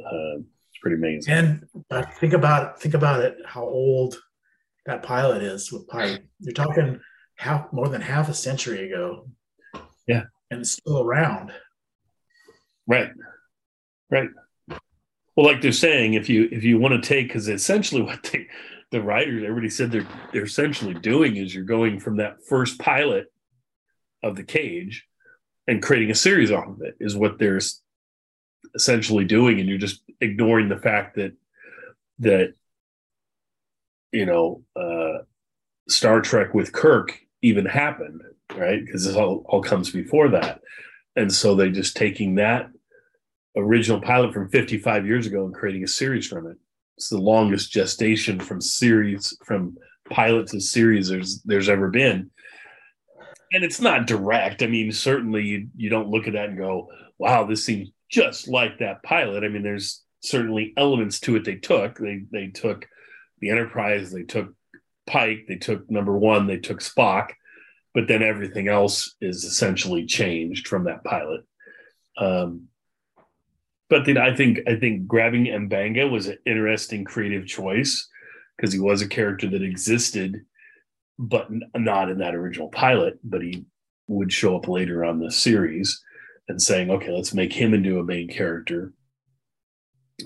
Uh, 0.00 0.38
it's 0.38 0.78
pretty 0.80 0.96
amazing. 0.96 1.34
And 1.34 1.66
but 1.90 2.14
think 2.14 2.32
about 2.32 2.70
it, 2.70 2.80
think 2.80 2.94
about 2.94 3.20
it, 3.20 3.36
how 3.44 3.64
old 3.64 4.16
that 4.86 5.02
pilot 5.02 5.42
is 5.42 5.70
with 5.70 5.86
Pike. 5.88 6.22
You're 6.40 6.54
talking 6.54 6.98
half 7.36 7.70
more 7.74 7.88
than 7.88 8.00
half 8.00 8.30
a 8.30 8.34
century 8.34 8.90
ago. 8.90 9.28
Yeah. 10.06 10.24
And 10.50 10.60
it's 10.60 10.72
still 10.72 11.00
around. 11.00 11.52
Right. 12.86 13.10
Right. 14.10 14.30
Well, 15.36 15.46
like 15.46 15.60
they're 15.60 15.72
saying, 15.72 16.14
if 16.14 16.28
you 16.28 16.48
if 16.50 16.64
you 16.64 16.78
want 16.78 17.00
to 17.00 17.08
take, 17.08 17.28
because 17.28 17.48
essentially 17.48 18.02
what 18.02 18.22
they 18.24 18.48
the 18.90 19.02
writers, 19.02 19.44
everybody 19.44 19.70
said 19.70 19.92
they're 19.92 20.06
they're 20.32 20.44
essentially 20.44 20.94
doing 20.94 21.36
is 21.36 21.54
you're 21.54 21.64
going 21.64 22.00
from 22.00 22.16
that 22.16 22.44
first 22.48 22.78
pilot 22.78 23.26
of 24.22 24.36
the 24.36 24.42
cage 24.42 25.06
and 25.66 25.82
creating 25.82 26.10
a 26.10 26.14
series 26.14 26.50
off 26.50 26.66
of 26.66 26.80
it 26.82 26.96
is 26.98 27.16
what 27.16 27.38
they're 27.38 27.60
essentially 28.74 29.24
doing 29.24 29.60
and 29.60 29.68
you're 29.68 29.78
just 29.78 30.02
ignoring 30.20 30.68
the 30.68 30.78
fact 30.78 31.16
that 31.16 31.32
that 32.18 32.54
you 34.12 34.26
know 34.26 34.62
uh 34.74 35.22
star 35.88 36.20
trek 36.20 36.54
with 36.54 36.72
kirk 36.72 37.18
even 37.42 37.64
happened 37.64 38.20
right? 38.56 38.84
Because 38.84 39.04
this 39.04 39.16
all, 39.16 39.44
all 39.48 39.62
comes 39.62 39.90
before 39.90 40.28
that. 40.30 40.60
And 41.16 41.32
so 41.32 41.54
they're 41.54 41.70
just 41.70 41.96
taking 41.96 42.36
that 42.36 42.70
original 43.56 44.00
pilot 44.00 44.32
from 44.32 44.48
55 44.48 45.06
years 45.06 45.26
ago 45.26 45.44
and 45.44 45.54
creating 45.54 45.84
a 45.84 45.88
series 45.88 46.26
from 46.26 46.46
it. 46.46 46.56
It's 46.96 47.08
the 47.08 47.18
longest 47.18 47.72
gestation 47.72 48.40
from 48.40 48.60
series 48.60 49.36
from 49.44 49.76
pilot 50.10 50.46
to 50.48 50.60
series 50.60 51.08
there's 51.08 51.42
there's 51.42 51.68
ever 51.68 51.90
been. 51.90 52.30
And 53.52 53.64
it's 53.64 53.80
not 53.80 54.06
direct. 54.06 54.62
I 54.62 54.66
mean 54.66 54.90
certainly 54.92 55.44
you, 55.44 55.68
you 55.76 55.90
don't 55.90 56.08
look 56.08 56.26
at 56.26 56.32
that 56.34 56.50
and 56.50 56.58
go 56.58 56.88
wow 57.18 57.44
this 57.44 57.64
seems 57.64 57.90
just 58.10 58.48
like 58.48 58.78
that 58.78 59.02
pilot. 59.02 59.44
I 59.44 59.48
mean 59.48 59.62
there's 59.62 60.02
certainly 60.20 60.72
elements 60.76 61.20
to 61.20 61.36
it 61.36 61.44
they 61.44 61.56
took. 61.56 61.98
They 61.98 62.22
they 62.30 62.48
took 62.48 62.86
the 63.40 63.50
enterprise 63.50 64.10
they 64.10 64.24
took 64.24 64.52
pike 65.06 65.46
they 65.48 65.56
took 65.56 65.90
number 65.90 66.16
one 66.16 66.46
they 66.46 66.58
took 66.58 66.80
spock 66.80 67.30
but 67.94 68.08
then 68.08 68.22
everything 68.22 68.68
else 68.68 69.14
is 69.20 69.44
essentially 69.44 70.06
changed 70.06 70.68
from 70.68 70.84
that 70.84 71.04
pilot 71.04 71.42
um, 72.18 72.68
but 73.88 74.04
then 74.04 74.18
I 74.18 74.34
think 74.34 74.60
I 74.66 74.76
think 74.76 75.06
grabbing 75.06 75.46
M'Benga 75.46 76.10
was 76.10 76.26
an 76.26 76.38
interesting 76.44 77.04
creative 77.04 77.46
choice 77.46 78.06
because 78.56 78.72
he 78.72 78.78
was 78.78 79.00
a 79.00 79.08
character 79.08 79.48
that 79.48 79.62
existed, 79.62 80.42
but 81.18 81.48
not 81.74 82.10
in 82.10 82.18
that 82.18 82.34
original 82.34 82.68
pilot. 82.68 83.18
But 83.24 83.42
he 83.42 83.64
would 84.08 84.32
show 84.32 84.56
up 84.56 84.68
later 84.68 85.04
on 85.04 85.20
the 85.20 85.30
series 85.30 86.02
and 86.48 86.60
saying, 86.60 86.90
"Okay, 86.90 87.10
let's 87.10 87.32
make 87.32 87.52
him 87.52 87.72
into 87.72 87.98
a 87.98 88.04
main 88.04 88.28
character." 88.28 88.92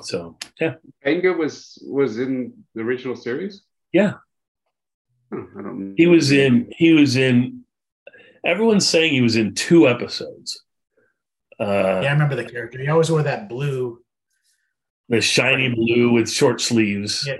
So 0.02 0.38
yeah, 0.60 0.74
M'Benga 1.04 1.36
was 1.36 1.80
was 1.86 2.18
in 2.18 2.64
the 2.74 2.82
original 2.82 3.14
series. 3.14 3.62
yeah, 3.92 4.14
Huh, 4.14 4.14
I 4.14 4.18
don't. 4.18 4.31
He 5.96 6.06
was 6.06 6.30
in. 6.32 6.70
He 6.76 6.92
was 6.92 7.16
in. 7.16 7.64
Everyone's 8.44 8.86
saying 8.86 9.12
he 9.12 9.20
was 9.20 9.36
in 9.36 9.54
two 9.54 9.88
episodes. 9.88 10.62
Uh, 11.60 12.00
Yeah, 12.02 12.08
I 12.08 12.12
remember 12.12 12.34
the 12.34 12.44
character. 12.44 12.78
He 12.80 12.88
always 12.88 13.10
wore 13.10 13.22
that 13.22 13.48
blue. 13.48 14.00
The 15.08 15.20
shiny 15.20 15.68
blue 15.74 16.12
with 16.12 16.30
short 16.30 16.60
sleeves. 16.60 17.24
Yeah. 17.26 17.36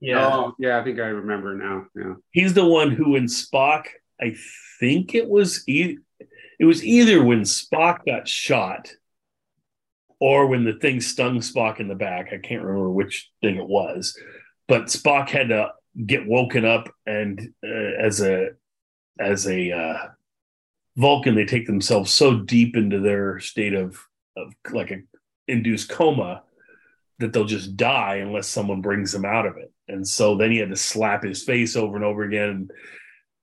Yeah. 0.00 0.26
Oh, 0.26 0.54
yeah. 0.58 0.78
I 0.78 0.84
think 0.84 0.98
I 1.00 1.06
remember 1.06 1.54
now. 1.56 1.86
Yeah. 1.94 2.14
he's 2.30 2.54
the 2.54 2.64
one 2.66 2.90
who 2.90 3.12
when 3.12 3.24
Spock, 3.26 3.84
I 4.20 4.34
think 4.78 5.14
it 5.14 5.28
was 5.28 5.64
e- 5.68 5.98
it 6.58 6.64
was 6.64 6.84
either 6.84 7.22
when 7.22 7.42
Spock 7.42 7.98
got 8.06 8.28
shot 8.28 8.90
or 10.20 10.46
when 10.46 10.64
the 10.64 10.74
thing 10.74 11.00
stung 11.00 11.40
Spock 11.40 11.80
in 11.80 11.88
the 11.88 11.94
back. 11.94 12.28
I 12.32 12.38
can't 12.38 12.62
remember 12.62 12.90
which 12.90 13.30
thing 13.42 13.56
it 13.56 13.66
was, 13.68 14.18
but 14.68 14.84
Spock 14.86 15.28
had 15.30 15.48
to 15.48 15.70
get 16.04 16.26
woken 16.26 16.64
up 16.64 16.88
and 17.06 17.40
uh, 17.64 18.00
as 18.00 18.20
a 18.20 18.50
as 19.18 19.46
a 19.46 19.72
uh, 19.72 20.08
Vulcan, 20.96 21.34
they 21.34 21.44
take 21.44 21.66
themselves 21.66 22.10
so 22.10 22.38
deep 22.38 22.76
into 22.76 23.00
their 23.00 23.38
state 23.40 23.74
of 23.74 23.98
of 24.36 24.52
like 24.72 24.90
a 24.90 25.02
induced 25.48 25.88
coma 25.88 26.42
that 27.18 27.32
they'll 27.32 27.44
just 27.44 27.76
die 27.76 28.16
unless 28.16 28.46
someone 28.46 28.82
brings 28.82 29.12
them 29.12 29.24
out 29.24 29.46
of 29.46 29.56
it. 29.56 29.72
And 29.88 30.06
so 30.06 30.36
then 30.36 30.50
he 30.50 30.58
had 30.58 30.70
to 30.70 30.76
slap 30.76 31.22
his 31.22 31.42
face 31.42 31.76
over 31.76 31.96
and 31.96 32.04
over 32.04 32.24
again. 32.24 32.68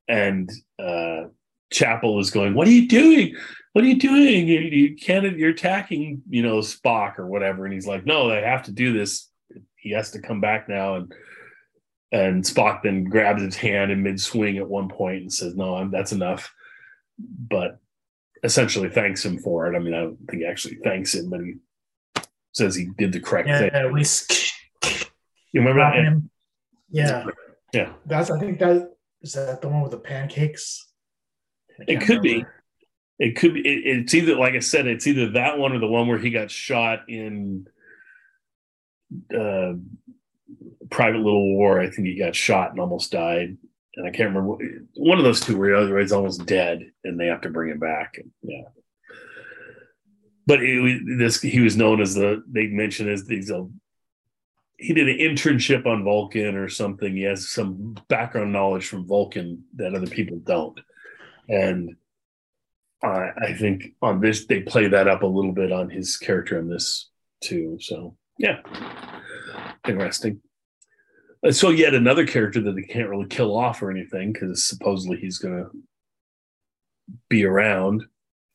And 0.08 0.52
uh, 0.78 1.26
Chapel 1.72 2.20
is 2.20 2.32
going, 2.32 2.54
"What 2.56 2.68
are 2.68 2.72
you 2.72 2.88
doing? 2.88 3.36
What 3.74 3.84
are 3.84 3.88
you 3.88 4.00
doing? 4.00 4.48
You, 4.48 4.60
you 4.60 4.96
can't. 4.96 5.38
You're 5.38 5.52
attacking, 5.52 6.22
you 6.30 6.44
know, 6.44 6.58
Spock 6.60 7.18
or 7.20 7.28
whatever." 7.28 7.66
And 7.66 7.74
he's 7.74 7.88
like, 7.88 8.06
"No, 8.06 8.30
I 8.32 8.42
have 8.42 8.64
to 8.64 8.72
do 8.72 8.94
this. 8.94 9.30
He 9.76 9.92
has 9.92 10.12
to 10.12 10.22
come 10.22 10.42
back 10.42 10.68
now." 10.68 10.96
And 10.96 11.14
and 12.14 12.44
Spock 12.44 12.84
then 12.84 13.04
grabs 13.04 13.42
his 13.42 13.56
hand 13.58 13.92
in 13.92 14.04
mid 14.04 14.22
swing 14.22 14.58
at 14.58 14.70
one 14.70 14.88
point 14.88 15.24
and 15.24 15.34
says, 15.34 15.56
"No, 15.56 15.76
I'm, 15.76 15.92
that's 15.92 16.12
enough." 16.14 16.54
But 17.20 17.80
essentially 18.44 18.90
thanks 18.90 19.26
him 19.26 19.40
for 19.40 19.72
it. 19.72 19.76
I 19.76 19.80
mean, 19.80 19.94
I 19.94 20.02
don't 20.02 20.18
think 20.30 20.42
he 20.42 20.46
actually 20.48 20.76
thanks 20.84 21.16
him, 21.16 21.30
but 21.30 21.42
he 21.42 21.56
says 22.54 22.76
he 22.76 22.90
did 22.98 23.12
the 23.12 23.20
correct 23.20 23.48
thing. 23.48 23.72
yeah, 23.74 23.88
we 23.88 24.06
You 25.52 25.62
remember 25.62 25.82
that? 25.82 25.96
him. 25.96 26.30
Yeah. 26.90 27.26
Yeah. 27.74 27.94
That's 28.06 28.30
I 28.30 28.40
think 28.40 28.60
that 28.60 28.92
is 29.22 29.34
that 29.34 29.62
the 29.62 29.70
one 29.70 29.82
with 29.82 29.92
the 29.92 29.98
pancakes. 29.98 30.88
It 31.88 32.02
could 32.02 32.22
be. 32.22 32.46
It 33.18 33.36
could 33.36 33.56
be. 33.56 33.62
It, 33.62 33.98
it's 34.00 34.14
either, 34.14 34.36
like 34.36 34.54
I 34.54 34.60
said, 34.60 34.86
it's 34.86 35.08
either 35.08 35.32
that 35.32 35.58
one 35.58 35.72
or 35.74 35.80
the 35.80 35.88
one 35.88 36.08
where 36.08 36.20
he 36.20 36.30
got 36.30 36.52
shot 36.52 37.10
in 37.10 37.68
uh, 39.36 39.74
Private 40.94 41.22
Little 41.22 41.56
War. 41.56 41.80
I 41.80 41.90
think 41.90 42.08
he 42.08 42.16
got 42.16 42.36
shot 42.36 42.70
and 42.70 42.80
almost 42.80 43.12
died. 43.12 43.58
And 43.96 44.08
I 44.08 44.12
can't 44.12 44.30
remember 44.30 44.64
one 44.96 45.18
of 45.18 45.24
those 45.24 45.42
two 45.42 45.58
where 45.58 46.00
he's 46.00 46.12
almost 46.12 46.46
dead 46.46 46.84
and 47.04 47.20
they 47.20 47.26
have 47.26 47.42
to 47.42 47.50
bring 47.50 47.72
him 47.72 47.80
back. 47.80 48.20
Yeah. 48.44 48.66
But 50.46 50.62
it, 50.62 51.02
this 51.18 51.42
he 51.42 51.62
was 51.62 51.76
known 51.76 52.00
as 52.00 52.14
the 52.14 52.44
they 52.48 52.68
mentioned 52.68 53.10
as 53.10 53.26
these 53.26 53.50
uh, 53.50 53.64
he 54.78 54.94
did 54.94 55.10
an 55.10 55.18
internship 55.18 55.88
on 55.88 56.04
Vulcan 56.04 56.56
or 56.56 56.70
something. 56.70 57.16
He 57.16 57.24
has 57.24 57.50
some 57.50 57.96
background 58.08 58.54
knowledge 58.54 58.88
from 58.88 59.08
Vulcan 59.08 59.64
that 59.76 59.96
other 59.96 60.08
people 60.08 60.40
don't. 60.44 60.80
And 61.50 61.96
I 63.04 63.30
I 63.42 63.54
think 63.54 63.96
on 64.02 64.20
this 64.22 64.46
they 64.46 64.62
play 64.62 64.90
that 64.90 65.08
up 65.08 65.24
a 65.24 65.28
little 65.28 65.54
bit 65.54 65.72
on 65.72 65.90
his 65.90 66.18
character 66.18 66.60
in 66.60 66.70
this 66.70 67.10
too. 67.42 67.78
So 67.80 68.16
yeah, 68.38 68.60
interesting. 69.88 70.42
Uh, 71.46 71.52
So 71.52 71.70
yet 71.70 71.94
another 71.94 72.26
character 72.26 72.62
that 72.62 72.76
they 72.76 72.84
can't 72.84 73.10
really 73.10 73.28
kill 73.28 73.56
off 73.58 73.82
or 73.82 73.92
anything 73.92 74.34
because 74.34 74.66
supposedly 74.66 75.18
he's 75.18 75.38
going 75.38 75.64
to 75.64 75.70
be 77.30 77.46
around 77.46 78.04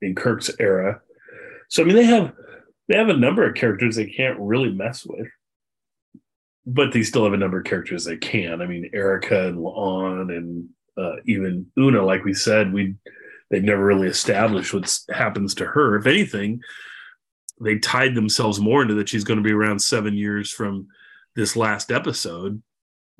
in 0.01 0.14
Kirk's 0.14 0.51
era. 0.59 1.01
So 1.68 1.82
I 1.82 1.86
mean 1.86 1.97
they 1.97 2.05
have 2.05 2.32
they 2.89 2.97
have 2.97 3.11
a 3.11 3.16
number 3.16 3.47
of 3.47 3.55
characters 3.55 3.97
they 3.97 4.07
can't 4.07 4.39
really 4.41 4.72
mess 4.72 5.05
with, 5.05 5.28
but 6.64 6.93
they 6.93 7.03
still 7.03 7.24
have 7.24 7.34
a 7.34 7.39
number 7.39 7.59
of 7.59 7.64
characters 7.64 8.05
they 8.05 8.16
can. 8.16 8.62
I 8.62 8.66
mean 8.66 8.91
Erica 8.95 9.49
and 9.49 9.59
La'an 9.59 10.34
and 10.34 10.68
uh, 10.97 11.16
even 11.26 11.66
Una, 11.78 12.03
like 12.05 12.24
we 12.24 12.34
said, 12.34 12.72
we 12.72 12.95
they've 13.51 13.62
never 13.62 13.84
really 13.84 14.09
established 14.09 14.72
what 14.74 14.99
happens 15.11 15.55
to 15.55 15.66
her. 15.66 15.97
If 15.97 16.07
anything, 16.07 16.61
they 17.61 17.78
tied 17.78 18.14
themselves 18.14 18.61
more 18.61 18.82
into 18.82 18.95
that 18.95 19.09
she's 19.09 19.24
going 19.24 19.39
to 19.39 19.45
be 19.45 19.53
around 19.53 19.80
seven 19.80 20.14
years 20.14 20.51
from 20.51 20.89
this 21.36 21.55
last 21.57 21.93
episode, 21.93 22.62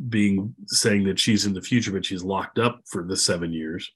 being 0.07 0.55
saying 0.67 1.05
that 1.05 1.19
she's 1.19 1.47
in 1.47 1.55
the 1.55 1.63
future, 1.63 1.93
but 1.93 2.05
she's 2.05 2.23
locked 2.23 2.59
up 2.59 2.81
for 2.87 3.05
the 3.05 3.17
seven 3.17 3.53
years. 3.53 3.91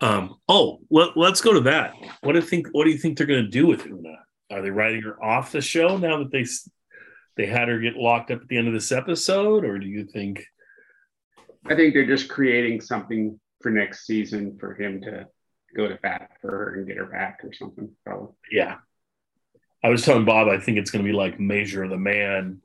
Um, 0.00 0.36
oh, 0.48 0.80
let, 0.90 1.16
let's 1.16 1.40
go 1.40 1.52
to 1.52 1.60
that. 1.62 1.94
What 2.22 2.32
do 2.32 2.38
you 2.38 2.44
think? 2.44 2.68
What 2.72 2.84
do 2.84 2.90
you 2.90 2.98
think 2.98 3.18
they're 3.18 3.26
going 3.26 3.44
to 3.44 3.50
do 3.50 3.66
with 3.66 3.86
Una? 3.86 4.16
Are 4.50 4.62
they 4.62 4.70
writing 4.70 5.02
her 5.02 5.22
off 5.22 5.52
the 5.52 5.60
show 5.60 5.96
now 5.96 6.18
that 6.18 6.30
they 6.30 6.44
they 7.36 7.46
had 7.46 7.68
her 7.68 7.78
get 7.78 7.96
locked 7.96 8.30
up 8.30 8.42
at 8.42 8.48
the 8.48 8.56
end 8.56 8.68
of 8.68 8.74
this 8.74 8.92
episode, 8.92 9.64
or 9.64 9.78
do 9.78 9.86
you 9.86 10.04
think? 10.04 10.44
I 11.66 11.74
think 11.74 11.94
they're 11.94 12.06
just 12.06 12.28
creating 12.28 12.80
something 12.80 13.38
for 13.60 13.70
next 13.70 14.06
season 14.06 14.56
for 14.58 14.74
him 14.74 15.00
to 15.02 15.26
go 15.76 15.88
to 15.88 15.96
bat 15.96 16.30
for 16.40 16.50
her 16.50 16.74
and 16.74 16.86
get 16.86 16.96
her 16.96 17.06
back 17.06 17.40
or 17.42 17.52
something. 17.52 17.90
Probably. 18.04 18.34
Yeah. 18.50 18.76
I 19.82 19.90
was 19.90 20.04
telling 20.04 20.24
Bob, 20.24 20.48
I 20.48 20.58
think 20.58 20.78
it's 20.78 20.90
going 20.90 21.04
to 21.04 21.08
be 21.08 21.16
like 21.16 21.38
Measure 21.38 21.84
of 21.84 21.90
the 21.90 21.98
Man 21.98 22.60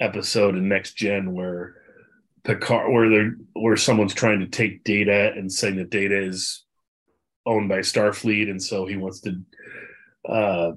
episode 0.00 0.56
in 0.56 0.68
Next 0.68 0.94
Gen 0.94 1.32
where 1.32 1.76
Picard, 2.44 2.92
where 2.92 3.08
they're, 3.08 3.36
where 3.54 3.76
someone's 3.76 4.14
trying 4.14 4.40
to 4.40 4.46
take 4.46 4.84
data 4.84 5.32
and 5.36 5.50
saying 5.50 5.76
that 5.76 5.90
data 5.90 6.20
is 6.20 6.64
owned 7.44 7.68
by 7.68 7.78
Starfleet. 7.78 8.50
And 8.50 8.62
so 8.62 8.86
he 8.86 8.96
wants 8.96 9.20
to 9.22 9.40
uh, 10.28 10.72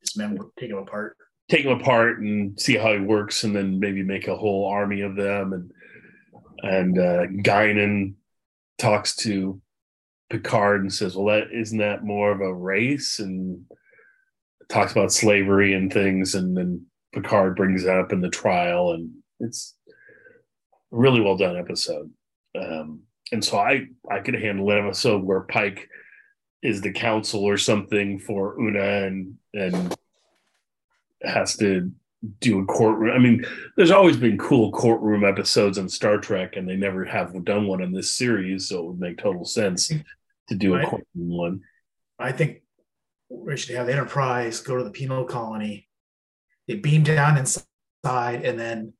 His 0.00 0.16
men 0.16 0.36
would 0.36 0.48
take 0.58 0.70
him 0.70 0.78
apart. 0.78 1.16
take 1.50 1.64
him 1.64 1.78
apart 1.80 2.20
and 2.20 2.58
see 2.58 2.76
how 2.76 2.92
he 2.92 3.00
works 3.00 3.44
and 3.44 3.54
then 3.54 3.80
maybe 3.80 4.02
make 4.02 4.28
a 4.28 4.36
whole 4.36 4.66
army 4.68 5.02
of 5.02 5.16
them. 5.16 5.52
And, 5.52 5.70
and 6.62 6.98
uh, 6.98 7.26
Guinan 7.26 8.14
talks 8.78 9.16
to 9.16 9.60
Picard 10.30 10.82
and 10.82 10.92
says, 10.92 11.16
well, 11.16 11.26
that 11.26 11.52
isn't 11.52 11.78
that 11.78 12.04
more 12.04 12.30
of 12.30 12.40
a 12.40 12.54
race? 12.54 13.18
And 13.18 13.64
talks 14.68 14.92
about 14.92 15.12
slavery 15.12 15.74
and 15.74 15.92
things, 15.92 16.36
and 16.36 16.56
then 16.56 16.86
Picard 17.12 17.56
brings 17.56 17.86
up 17.86 18.12
in 18.12 18.20
the 18.20 18.28
trial, 18.28 18.92
and 18.92 19.10
it's 19.40 19.76
a 19.88 19.92
really 20.90 21.20
well 21.20 21.36
done 21.36 21.56
episode. 21.56 22.10
Um, 22.58 23.02
and 23.32 23.44
so 23.44 23.58
I 23.58 23.86
I 24.10 24.20
could 24.20 24.34
handle 24.34 24.70
an 24.70 24.86
episode 24.86 25.22
where 25.22 25.40
Pike 25.40 25.88
is 26.62 26.80
the 26.80 26.92
counsel 26.92 27.44
or 27.44 27.56
something 27.56 28.18
for 28.18 28.60
Una 28.60 29.06
and 29.06 29.36
and 29.54 29.96
has 31.22 31.56
to 31.58 31.90
do 32.40 32.60
a 32.60 32.64
courtroom. 32.66 33.14
I 33.14 33.18
mean, 33.18 33.44
there's 33.76 33.90
always 33.90 34.16
been 34.16 34.38
cool 34.38 34.70
courtroom 34.72 35.24
episodes 35.24 35.78
on 35.78 35.88
Star 35.88 36.18
Trek, 36.18 36.56
and 36.56 36.68
they 36.68 36.76
never 36.76 37.04
have 37.04 37.44
done 37.44 37.66
one 37.66 37.82
in 37.82 37.92
this 37.92 38.10
series, 38.10 38.68
so 38.68 38.80
it 38.80 38.86
would 38.86 39.00
make 39.00 39.18
total 39.18 39.44
sense 39.44 39.88
to 40.48 40.54
do 40.54 40.74
a 40.74 40.82
courtroom 40.82 41.04
one. 41.14 41.60
I 42.18 42.32
think 42.32 42.62
we 43.30 43.56
should 43.56 43.74
have 43.76 43.86
the 43.86 43.92
Enterprise 43.92 44.60
go 44.60 44.76
to 44.76 44.84
the 44.84 44.90
penal 44.90 45.24
colony. 45.24 45.88
They 46.70 46.76
beam 46.76 47.02
down 47.02 47.36
inside 47.36 48.44
and 48.44 48.56
then 48.56 48.92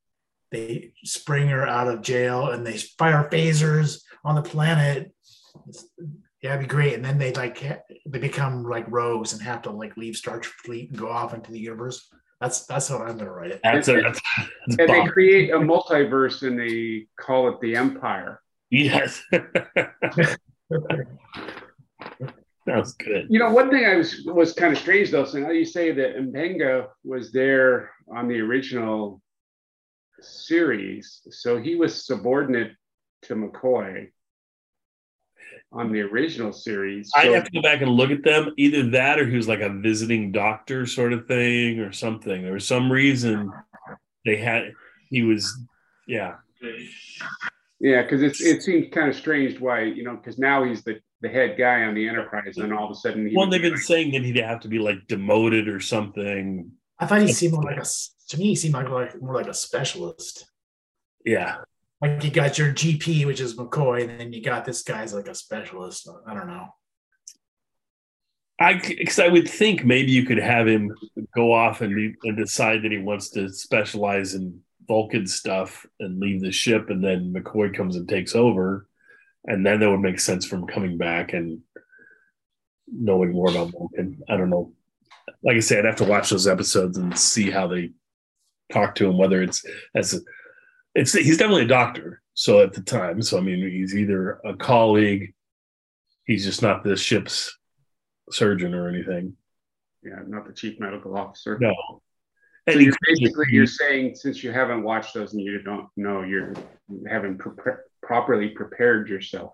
they 0.50 0.92
spring 1.04 1.46
her 1.46 1.64
out 1.64 1.86
of 1.86 2.02
jail 2.02 2.50
and 2.50 2.66
they 2.66 2.78
fire 2.78 3.28
phasers 3.30 4.02
on 4.24 4.34
the 4.34 4.42
planet. 4.42 5.12
It's- 5.68 5.84
yeah, 6.42 6.54
it'd 6.54 6.62
be 6.62 6.66
great. 6.66 6.94
And 6.94 7.04
then 7.04 7.16
they 7.16 7.32
like 7.32 7.60
they 7.60 8.18
become 8.18 8.64
like 8.64 8.86
rogues 8.88 9.32
and 9.32 9.40
have 9.42 9.62
to 9.62 9.70
like 9.70 9.96
leave 9.96 10.14
Starfleet 10.14 10.88
and 10.88 10.98
go 10.98 11.08
off 11.08 11.32
into 11.32 11.52
the 11.52 11.60
universe. 11.60 12.12
That's 12.40 12.66
that's 12.66 12.88
how 12.88 12.98
I'm 12.98 13.18
gonna 13.18 13.30
write 13.30 13.52
it. 13.52 13.60
That's 13.62 13.86
a 13.86 14.00
that's, 14.00 14.20
that's 14.66 14.80
And 14.80 14.88
they 14.88 15.06
create 15.06 15.50
a 15.50 15.58
multiverse 15.58 16.44
and 16.44 16.58
they 16.58 17.06
call 17.20 17.50
it 17.50 17.60
the 17.60 17.76
Empire. 17.76 18.42
yes. 18.70 19.22
Sounds 22.70 22.92
good. 22.94 23.26
You 23.28 23.38
know, 23.38 23.50
one 23.50 23.70
thing 23.70 23.84
I 23.84 23.96
was 23.96 24.22
was 24.24 24.52
kind 24.52 24.72
of 24.72 24.78
strange 24.78 25.10
though. 25.10 25.24
So 25.24 25.38
now 25.38 25.50
you 25.50 25.64
say 25.64 25.92
that 25.92 26.16
M'Benga 26.16 26.86
was 27.04 27.32
there 27.32 27.90
on 28.14 28.28
the 28.28 28.40
original 28.40 29.20
series, 30.20 31.22
so 31.30 31.58
he 31.58 31.74
was 31.74 32.06
subordinate 32.06 32.72
to 33.22 33.34
McCoy 33.34 34.08
on 35.72 35.92
the 35.92 36.00
original 36.00 36.52
series. 36.52 37.10
I 37.16 37.26
have 37.26 37.44
to 37.44 37.50
go 37.50 37.62
back 37.62 37.80
and 37.80 37.90
look 37.90 38.10
at 38.10 38.22
them. 38.22 38.52
Either 38.56 38.90
that, 38.90 39.18
or 39.18 39.26
he 39.26 39.36
was 39.36 39.48
like 39.48 39.60
a 39.60 39.68
visiting 39.68 40.30
doctor 40.30 40.86
sort 40.86 41.12
of 41.12 41.26
thing, 41.26 41.80
or 41.80 41.92
something. 41.92 42.42
There 42.42 42.52
was 42.52 42.68
some 42.68 42.90
reason 42.90 43.50
they 44.24 44.36
had 44.36 44.72
he 45.08 45.22
was, 45.22 45.58
yeah, 46.06 46.36
Yeah, 47.80 48.02
because 48.02 48.22
it's 48.22 48.40
it 48.40 48.62
seems 48.62 48.92
kind 48.92 49.08
of 49.08 49.16
strange 49.16 49.58
why 49.58 49.82
you 49.82 50.04
know 50.04 50.16
because 50.16 50.38
now 50.38 50.64
he's 50.64 50.84
the 50.84 51.00
the 51.22 51.28
head 51.28 51.56
guy 51.58 51.82
on 51.84 51.94
the 51.94 52.08
Enterprise, 52.08 52.56
and 52.56 52.72
all 52.72 52.86
of 52.86 52.90
a 52.92 52.94
sudden 52.94 53.26
he 53.28 53.36
Well, 53.36 53.48
they've 53.48 53.60
be 53.60 53.68
been 53.68 53.74
like- 53.74 53.82
saying 53.82 54.12
that 54.12 54.22
he'd 54.24 54.36
have 54.36 54.60
to 54.60 54.68
be 54.68 54.78
like 54.78 55.06
demoted 55.06 55.68
or 55.68 55.80
something. 55.80 56.70
I 56.98 57.06
thought 57.06 57.22
he 57.22 57.32
seemed 57.32 57.54
more 57.54 57.62
like 57.64 57.78
a 57.78 57.84
to 58.28 58.38
me 58.38 58.44
he 58.46 58.54
seemed 58.56 58.74
like, 58.74 58.88
like 58.88 59.20
more 59.20 59.34
like 59.34 59.48
a 59.48 59.54
specialist. 59.54 60.46
Yeah, 61.24 61.56
Like 62.00 62.22
you 62.24 62.30
got 62.30 62.56
your 62.58 62.72
GP, 62.72 63.26
which 63.26 63.40
is 63.40 63.56
McCoy, 63.56 64.08
and 64.08 64.18
then 64.20 64.32
you 64.32 64.42
got 64.42 64.64
this 64.64 64.82
guy's 64.82 65.12
like 65.12 65.28
a 65.28 65.34
specialist. 65.34 66.08
I 66.26 66.32
don't 66.34 66.46
know. 66.46 66.68
I 68.58 68.74
because 68.74 69.18
I 69.18 69.28
would 69.28 69.48
think 69.48 69.84
maybe 69.84 70.12
you 70.12 70.24
could 70.24 70.38
have 70.38 70.66
him 70.68 70.94
go 71.34 71.52
off 71.52 71.80
and, 71.80 71.94
be, 71.94 72.14
and 72.24 72.36
decide 72.36 72.82
that 72.82 72.92
he 72.92 72.98
wants 72.98 73.30
to 73.30 73.48
specialize 73.50 74.34
in 74.34 74.60
Vulcan 74.86 75.26
stuff 75.26 75.86
and 75.98 76.18
leave 76.20 76.40
the 76.42 76.52
ship, 76.52 76.90
and 76.90 77.02
then 77.02 77.32
McCoy 77.32 77.74
comes 77.74 77.96
and 77.96 78.08
takes 78.08 78.34
over, 78.34 78.86
and 79.46 79.64
then 79.64 79.80
that 79.80 79.90
would 79.90 80.00
make 80.00 80.20
sense 80.20 80.46
from 80.46 80.66
coming 80.66 80.98
back 80.98 81.32
and 81.32 81.60
knowing 82.86 83.32
more 83.32 83.50
about 83.50 83.70
Vulcan. 83.70 84.20
I 84.28 84.36
don't 84.36 84.50
know. 84.50 84.72
Like 85.42 85.56
I 85.56 85.60
said, 85.60 85.80
I'd 85.80 85.84
have 85.86 85.96
to 85.96 86.04
watch 86.04 86.30
those 86.30 86.46
episodes 86.46 86.98
and 86.98 87.16
see 87.18 87.50
how 87.50 87.66
they 87.66 87.90
talk 88.72 88.94
to 88.96 89.08
him. 89.08 89.16
Whether 89.16 89.42
it's 89.42 89.64
as 89.94 90.14
a, 90.14 90.20
it's 90.94 91.12
he's 91.12 91.38
definitely 91.38 91.64
a 91.64 91.68
doctor. 91.68 92.22
So 92.34 92.62
at 92.62 92.72
the 92.72 92.82
time, 92.82 93.22
so 93.22 93.38
I 93.38 93.40
mean, 93.40 93.68
he's 93.70 93.94
either 93.94 94.40
a 94.44 94.54
colleague, 94.56 95.34
he's 96.24 96.44
just 96.44 96.62
not 96.62 96.82
the 96.82 96.96
ship's 96.96 97.56
surgeon 98.30 98.74
or 98.74 98.88
anything. 98.88 99.36
yeah, 100.02 100.20
not 100.26 100.46
the 100.46 100.52
chief 100.52 100.78
medical 100.80 101.16
officer. 101.16 101.58
No. 101.60 101.74
So 102.72 102.78
you're 102.78 102.94
basically 103.06 103.46
you're 103.50 103.66
saying 103.66 104.14
since 104.16 104.42
you 104.42 104.52
haven't 104.52 104.82
watched 104.82 105.14
those 105.14 105.32
and 105.34 105.42
you 105.42 105.62
don't 105.62 105.88
know, 105.96 106.22
you're 106.22 106.52
you 106.88 107.04
haven't 107.08 107.38
pre- 107.38 107.72
properly 108.02 108.48
prepared 108.50 109.08
yourself. 109.08 109.52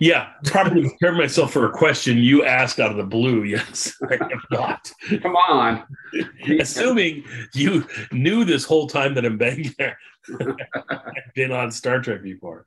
yeah, 0.00 0.32
probably 0.44 0.88
prepared 0.88 1.16
myself 1.18 1.52
for 1.52 1.66
a 1.66 1.70
question 1.72 2.16
you 2.18 2.44
asked 2.44 2.80
out 2.80 2.90
of 2.90 2.96
the 2.96 3.04
blue. 3.04 3.42
Yes, 3.54 3.94
I 4.08 4.14
have 4.14 4.46
not. 4.50 4.90
Come 5.22 5.36
on. 5.36 5.84
Assuming 6.60 7.24
you 7.54 7.86
knew 8.12 8.44
this 8.44 8.64
whole 8.64 8.86
time 8.86 9.14
that 9.14 9.24
had 9.24 9.38
been 9.38 9.74
there, 9.78 9.98
I've 10.40 11.34
been 11.34 11.52
on 11.52 11.70
Star 11.70 12.00
Trek 12.00 12.22
before. 12.22 12.64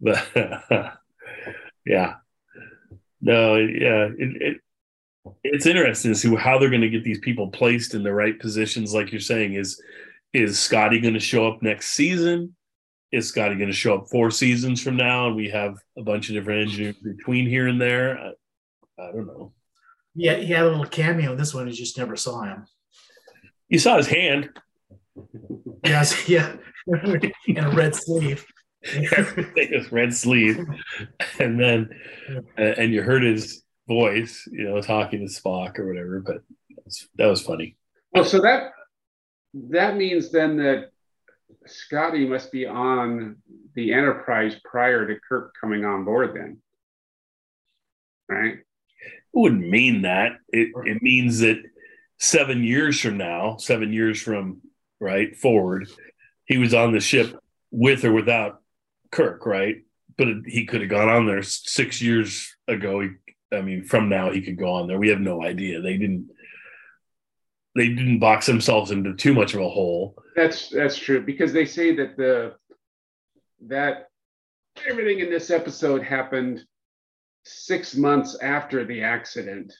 But 0.00 0.26
yeah. 1.84 2.14
No, 3.20 3.56
yeah. 3.56 4.08
It, 4.18 4.42
it 4.42 4.60
it's 5.44 5.66
interesting 5.66 6.12
to 6.12 6.18
see 6.18 6.34
how 6.34 6.58
they're 6.58 6.70
going 6.70 6.82
to 6.82 6.88
get 6.88 7.04
these 7.04 7.20
people 7.20 7.48
placed 7.48 7.94
in 7.94 8.02
the 8.02 8.12
right 8.12 8.38
positions. 8.38 8.94
Like 8.94 9.12
you're 9.12 9.20
saying, 9.20 9.54
is 9.54 9.80
is 10.32 10.58
Scotty 10.58 11.00
going 11.00 11.14
to 11.14 11.20
show 11.20 11.46
up 11.46 11.62
next 11.62 11.90
season? 11.90 12.54
Is 13.12 13.28
Scotty 13.28 13.54
going 13.54 13.70
to 13.70 13.76
show 13.76 13.96
up 13.96 14.08
four 14.10 14.30
seasons 14.30 14.82
from 14.82 14.96
now, 14.96 15.28
and 15.28 15.36
we 15.36 15.48
have 15.50 15.76
a 15.96 16.02
bunch 16.02 16.28
of 16.28 16.34
different 16.34 16.62
engineers 16.62 16.96
between 16.96 17.48
here 17.48 17.68
and 17.68 17.80
there? 17.80 18.18
I, 18.18 18.32
I 19.02 19.12
don't 19.12 19.26
know. 19.26 19.52
Yeah, 20.14 20.36
he 20.36 20.46
had 20.46 20.64
a 20.64 20.68
little 20.68 20.86
cameo 20.86 21.32
in 21.32 21.38
this 21.38 21.54
one. 21.54 21.66
You 21.66 21.72
just 21.72 21.98
never 21.98 22.16
saw 22.16 22.42
him. 22.42 22.66
You 23.68 23.78
saw 23.78 23.96
his 23.96 24.08
hand. 24.08 24.50
Yes, 25.84 26.28
yeah, 26.28 26.56
in 26.86 27.58
a 27.58 27.70
red 27.70 27.94
sleeve. 27.94 28.44
his 29.56 29.90
red 29.90 30.14
sleeve, 30.14 30.64
and 31.40 31.58
then 31.58 31.90
uh, 32.58 32.62
and 32.62 32.92
you 32.92 33.02
heard 33.02 33.24
his 33.24 33.64
voice, 33.88 34.48
you 34.50 34.64
know, 34.64 34.80
talking 34.80 35.20
to 35.20 35.32
Spock 35.32 35.78
or 35.78 35.86
whatever. 35.86 36.20
But 36.20 36.38
that's, 36.84 37.08
that 37.16 37.26
was 37.26 37.42
funny. 37.42 37.76
Well, 38.12 38.24
so 38.24 38.40
that 38.40 38.72
that 39.54 39.96
means 39.96 40.30
then 40.30 40.56
that 40.58 40.90
Scotty 41.66 42.26
must 42.26 42.52
be 42.52 42.66
on 42.66 43.36
the 43.74 43.92
Enterprise 43.92 44.56
prior 44.64 45.06
to 45.06 45.20
Kirk 45.28 45.54
coming 45.60 45.84
on 45.84 46.04
board. 46.04 46.34
Then, 46.34 46.58
right? 48.28 48.54
It 48.54 48.62
wouldn't 49.32 49.68
mean 49.68 50.02
that. 50.02 50.32
It 50.48 50.70
it 50.84 51.02
means 51.02 51.40
that 51.40 51.62
seven 52.18 52.64
years 52.64 53.00
from 53.00 53.18
now, 53.18 53.56
seven 53.56 53.92
years 53.92 54.20
from 54.20 54.62
right 55.00 55.36
forward, 55.36 55.88
he 56.46 56.58
was 56.58 56.74
on 56.74 56.92
the 56.92 57.00
ship 57.00 57.38
with 57.70 58.04
or 58.04 58.12
without 58.12 58.62
Kirk, 59.10 59.44
right? 59.44 59.82
But 60.16 60.28
he 60.46 60.64
could 60.64 60.80
have 60.80 60.90
gone 60.90 61.08
on 61.08 61.26
there 61.26 61.42
six 61.42 62.00
years 62.00 62.56
ago. 62.66 63.00
He, 63.00 63.10
I 63.52 63.60
mean, 63.60 63.84
from 63.84 64.08
now 64.08 64.32
he 64.32 64.42
could 64.42 64.58
go 64.58 64.70
on 64.70 64.88
there. 64.88 64.98
We 64.98 65.10
have 65.10 65.20
no 65.20 65.42
idea. 65.42 65.80
They 65.80 65.96
didn't. 65.96 66.30
They 67.74 67.88
didn't 67.88 68.20
box 68.20 68.46
themselves 68.46 68.90
into 68.90 69.14
too 69.14 69.34
much 69.34 69.52
of 69.54 69.60
a 69.60 69.68
hole. 69.68 70.16
That's 70.34 70.70
that's 70.70 70.96
true 70.96 71.20
because 71.20 71.52
they 71.52 71.66
say 71.66 71.94
that 71.96 72.16
the 72.16 72.54
that 73.66 74.08
everything 74.88 75.20
in 75.20 75.30
this 75.30 75.50
episode 75.50 76.02
happened 76.02 76.64
six 77.44 77.94
months 77.94 78.36
after 78.40 78.84
the 78.84 79.02
accident. 79.02 79.72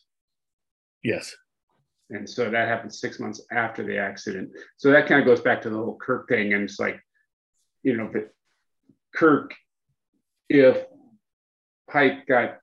Yes. 1.03 1.35
And 2.11 2.29
so 2.29 2.51
that 2.51 2.69
happened 2.69 2.95
six 2.95 3.19
months 3.19 3.45
after 3.51 3.83
the 3.83 3.99
accident. 3.99 4.51
So 4.77 4.93
that 4.93 5.09
kind 5.09 5.21
of 5.21 5.27
goes 5.27 5.41
back 5.41 5.63
to 5.63 5.71
the 5.71 5.77
whole 5.77 5.99
Kirk 6.01 6.29
thing. 6.29 6.53
And 6.53 6.63
it's 6.63 6.79
like, 6.79 7.01
you 7.83 7.97
know, 7.97 8.09
but 8.13 8.31
Kirk, 9.15 9.55
if 10.49 10.85
Pike 11.91 12.27
got 12.27 12.59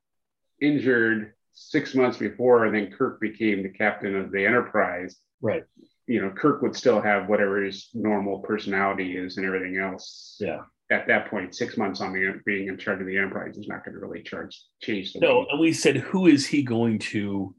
injured 0.68 1.34
six 1.53 1.93
months 1.93 2.18
before, 2.18 2.66
and 2.66 2.74
then 2.76 2.91
Kirk 2.91 3.20
became 3.20 3.61
the 3.61 3.70
captain 3.70 4.16
of 4.16 4.32
the 4.32 4.45
Enterprise, 4.45 5.16
Right. 5.41 5.64
you 6.07 6.22
know, 6.22 6.32
Kirk 6.32 6.61
would 6.64 6.76
still 6.76 7.01
have 7.01 7.28
whatever 7.30 7.61
his 7.64 7.89
normal 7.93 8.39
personality 8.39 9.18
is 9.18 9.38
and 9.38 9.45
everything 9.45 9.78
else. 9.78 10.38
Yeah. 10.39 10.61
At 10.89 11.07
that 11.07 11.30
point, 11.30 11.53
six 11.55 11.78
months 11.78 12.01
on 12.01 12.14
the 12.14 12.39
being 12.45 12.68
in 12.70 12.78
charge 12.78 13.01
of 13.01 13.07
the 13.07 13.18
Enterprise 13.18 13.57
is 13.57 13.68
not 13.68 13.84
going 13.86 13.93
to 13.95 13.99
really 13.99 14.24
charge 14.24 14.59
change 14.82 15.14
the 15.14 15.20
No, 15.20 15.39
way- 15.41 15.47
and 15.51 15.59
we 15.59 15.74
said, 15.74 15.97
who 15.97 16.28
is 16.28 16.47
he 16.47 16.64
going 16.64 16.99
to 17.14 17.53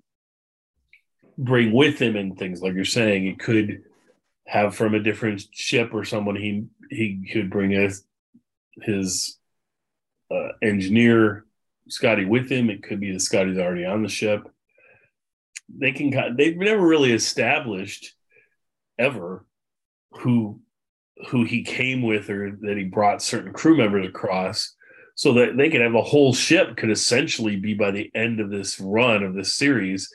bring 1.36 1.72
with 1.72 1.98
him 2.00 2.16
and 2.16 2.38
things 2.38 2.62
like 2.62 2.74
you're 2.74 2.84
saying? 2.84 3.26
it 3.26 3.38
could 3.38 3.82
have 4.46 4.74
from 4.74 4.94
a 4.94 5.00
different 5.00 5.42
ship 5.52 5.90
or 5.94 6.04
someone 6.04 6.36
he 6.36 6.66
he 6.90 7.26
could 7.32 7.48
bring 7.50 7.70
his 7.70 8.04
his 8.82 9.38
uh, 10.30 10.48
engineer 10.62 11.46
Scotty 11.88 12.24
with 12.24 12.50
him. 12.50 12.70
It 12.70 12.82
could 12.82 13.00
be 13.00 13.12
that 13.12 13.20
Scotty's 13.20 13.58
already 13.58 13.84
on 13.84 14.02
the 14.02 14.08
ship. 14.08 14.48
They 15.68 15.92
can 15.92 16.36
they've 16.36 16.56
never 16.56 16.86
really 16.86 17.12
established 17.12 18.14
ever 18.98 19.44
who 20.12 20.60
who 21.28 21.44
he 21.44 21.62
came 21.62 22.02
with 22.02 22.28
or 22.30 22.56
that 22.62 22.76
he 22.76 22.84
brought 22.84 23.22
certain 23.22 23.52
crew 23.52 23.76
members 23.76 24.06
across 24.06 24.74
so 25.14 25.32
that 25.34 25.56
they 25.56 25.70
could 25.70 25.80
have 25.80 25.94
a 25.94 26.02
whole 26.02 26.34
ship 26.34 26.76
could 26.76 26.90
essentially 26.90 27.56
be 27.56 27.72
by 27.72 27.90
the 27.90 28.10
end 28.14 28.40
of 28.40 28.50
this 28.50 28.80
run 28.80 29.22
of 29.22 29.34
this 29.34 29.54
series 29.54 30.12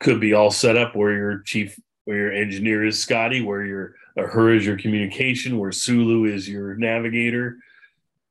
could 0.00 0.20
be 0.20 0.32
all 0.32 0.50
set 0.50 0.76
up 0.76 0.94
where 0.94 1.12
your 1.12 1.42
chief 1.44 1.78
where 2.04 2.16
your 2.16 2.32
engineer 2.32 2.86
is 2.86 2.98
Scotty, 2.98 3.42
where 3.42 3.64
your 3.64 3.94
uh, 4.18 4.22
her 4.22 4.54
is 4.54 4.64
your 4.64 4.78
communication, 4.78 5.58
where 5.58 5.72
Sulu 5.72 6.24
is 6.24 6.48
your 6.48 6.74
navigator. 6.76 7.58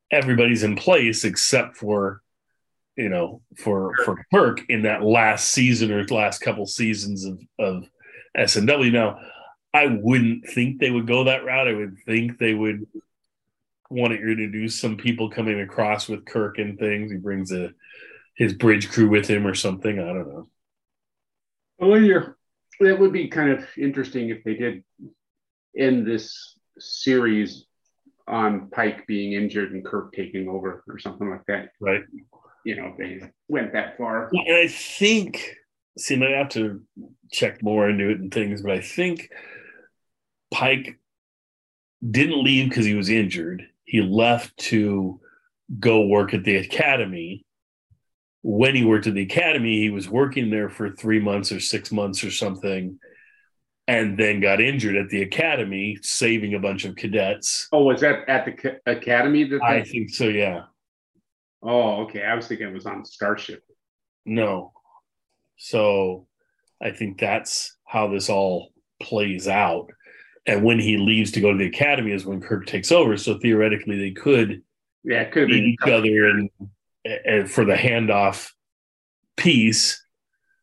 Everybody's 0.09 0.63
in 0.63 0.75
place 0.75 1.23
except 1.23 1.78
for 1.78 2.23
you 2.98 3.10
know 3.10 3.41
for 3.56 3.93
for 4.04 4.26
Kirk 4.34 4.62
in 4.70 4.82
that 4.84 5.04
last 5.04 5.52
season 5.52 5.91
or 5.91 6.04
last 6.06 6.39
couple 6.39 6.66
seasons 6.66 7.26
of 7.26 7.39
of 7.60 7.86
SNW. 8.38 8.91
Now, 8.91 9.20
I 9.74 9.88
wouldn't 9.88 10.48
think 10.48 10.80
they 10.80 10.91
would 10.91 11.08
go 11.08 11.26
that 11.26 11.45
route. 11.45 11.68
I 11.68 11.74
would 11.74 11.98
think 12.06 12.38
they 12.38 12.54
would 12.54 12.86
want 13.89 14.14
to 14.14 14.20
introduce 14.20 14.80
some 14.80 14.98
people 14.98 15.30
coming 15.30 15.62
across 15.62 16.10
with 16.10 16.26
Kirk 16.26 16.58
and 16.58 16.78
things. 16.78 17.12
He 17.12 17.18
brings 17.18 17.52
a 17.52 17.72
his 18.36 18.54
bridge 18.54 18.89
crew 18.89 19.10
with 19.10 19.28
him 19.28 19.48
or 19.48 19.56
something. 19.56 20.00
I 20.00 20.08
don't 20.08 20.28
know. 20.28 20.48
Well, 21.80 22.00
you're, 22.00 22.38
it 22.80 23.00
would 23.00 23.14
be 23.14 23.28
kind 23.28 23.52
of 23.52 23.66
interesting 23.78 24.30
if 24.30 24.43
they 24.43 24.56
did 24.56 24.84
end 25.78 26.06
this 26.06 26.56
series 26.80 27.66
on 28.28 28.70
Pike 28.70 29.08
being 29.08 29.34
injured 29.34 29.72
and 29.72 29.86
Kirk 29.86 30.14
taking 30.14 30.48
over 30.48 30.84
or 30.88 31.00
something 31.00 31.30
like 31.30 31.45
that. 31.48 31.70
Right. 31.80 32.04
You 32.68 32.76
know, 32.76 32.93
they 32.97 33.22
went 33.47 33.72
that 33.72 33.97
far. 33.97 34.30
And 34.34 34.57
I 34.57 34.68
think, 34.68 35.55
see, 35.97 36.22
I 36.22 36.38
have 36.38 36.49
to 36.49 36.82
check 37.32 37.63
more 37.63 37.89
into 37.89 38.09
it 38.09 38.20
and 38.20 38.30
things, 38.30 38.61
but 38.61 38.74
I 38.74 38.82
think 38.82 39.30
Pike 40.51 40.99
didn't 42.11 42.43
leave 42.43 42.68
because 42.68 42.84
he 42.84 42.93
was 42.93 43.07
injured. 43.07 43.63
He 43.86 44.01
left 44.01 44.57
to 44.57 45.22
go 45.80 46.07
work 46.07 46.34
at 46.34 46.43
the 46.43 46.57
academy. 46.57 47.45
When 48.41 48.76
he 48.76 48.84
worked 48.84 49.07
at 49.07 49.13
the 49.13 49.22
academy, 49.22 49.80
he 49.80 49.89
was 49.89 50.09
working 50.09 50.49
there 50.49 50.70
for 50.70 50.91
three 50.91 51.22
months 51.22 51.53
or 51.53 51.61
six 51.61 51.89
months 51.89 52.22
or 52.26 52.32
something, 52.32 52.99
and 53.88 54.20
then 54.20 54.41
got 54.41 54.59
injured 54.59 54.97
at 54.97 55.07
the 55.07 55.22
academy, 55.22 55.99
saving 56.01 56.53
a 56.53 56.59
bunch 56.59 56.84
of 56.84 56.97
cadets. 56.97 57.70
Oh, 57.72 57.86
was 57.86 58.01
that 58.01 58.28
at 58.28 58.45
the 58.45 58.82
academy? 58.86 59.45
That 59.45 59.63
I 59.63 59.84
think 59.84 60.09
so, 60.09 60.26
yeah. 60.26 60.63
Oh, 61.64 62.03
okay. 62.03 62.24
I 62.24 62.36
was 62.36 62.47
thinking 62.47 62.68
it 62.68 62.74
was 62.74 62.86
on 62.86 63.05
Starship. 63.05 63.64
No. 64.26 64.74
So 65.58 66.28
I 66.82 66.91
think 66.91 67.20
that's 67.20 67.76
how 67.86 68.08
this 68.08 68.30
all 68.30 68.74
plays 69.01 69.47
out. 69.47 69.88
And 70.45 70.64
when 70.64 70.80
he 70.80 70.97
leaves 70.97 71.32
to 71.32 71.41
go 71.41 71.51
to 71.51 71.58
the 71.58 71.68
academy 71.68 72.12
is 72.12 72.26
when 72.26 72.41
Kirk 72.41 72.66
takes 72.68 72.91
over. 72.91 73.18
So 73.18 73.38
theoretically, 73.39 73.97
they 73.99 74.12
could 74.12 74.62
Yeah, 75.03 75.22
it 75.22 75.32
could 75.32 75.43
have 75.43 75.49
been. 75.49 75.64
each 75.66 75.82
other 75.82 76.30
and, 76.30 76.49
and 77.26 77.51
for 77.51 77.66
the 77.66 77.76
handoff 77.76 78.49
piece. 79.36 80.01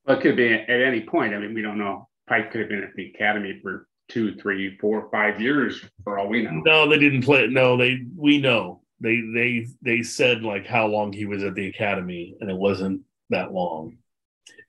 Well, 0.07 0.19
it 0.19 0.23
could 0.23 0.37
be 0.37 0.53
at 0.53 0.69
any 0.69 1.03
point. 1.03 1.35
I 1.35 1.39
mean, 1.39 1.55
we 1.55 1.63
don't 1.63 1.79
know. 1.79 2.09
Pike 2.29 2.51
could 2.51 2.61
have 2.63 2.71
been 2.71 2.83
at 2.83 2.95
the 2.95 3.11
academy 3.15 3.59
for 3.63 3.89
two, 4.09 4.35
three, 4.37 4.77
four, 4.79 5.09
five 5.11 5.41
years 5.41 5.83
for 6.05 6.19
all 6.19 6.29
we 6.29 6.43
know. 6.43 6.51
No, 6.65 6.89
they 6.89 6.99
didn't 6.99 7.23
play. 7.23 7.45
It. 7.45 7.51
No, 7.51 7.77
they 7.77 8.01
we 8.17 8.41
know 8.41 8.83
they 9.05 9.21
they 9.35 9.67
they 9.83 10.03
said 10.03 10.43
like 10.43 10.67
how 10.67 10.87
long 10.87 11.13
he 11.13 11.27
was 11.27 11.45
at 11.45 11.55
the 11.55 11.69
academy, 11.69 12.37
and 12.41 12.51
it 12.51 12.57
wasn't 12.57 13.03
that 13.31 13.53
long. 13.53 13.99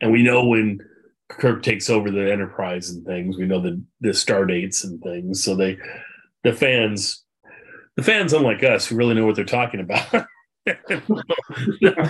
And 0.02 0.12
we 0.12 0.24
know 0.24 0.46
when 0.46 0.80
Kirk 1.30 1.64
takes 1.64 1.90
over 1.90 2.12
the 2.12 2.32
Enterprise 2.32 2.90
and 2.90 3.06
things, 3.06 3.38
we 3.38 3.46
know 3.46 3.62
the 3.62 3.82
the 4.02 4.14
star 4.14 4.46
dates 4.46 4.84
and 4.84 5.02
things. 5.02 5.44
So 5.44 5.56
they 5.56 5.78
the 6.44 6.54
fans 6.54 7.24
the 7.96 8.04
fans 8.04 8.34
unlike 8.34 8.64
us 8.64 8.88
who 8.88 8.96
really 8.96 9.16
know 9.16 9.26
what 9.26 9.36
they're 9.36 9.46
talking 9.46 9.80
about. 9.80 10.28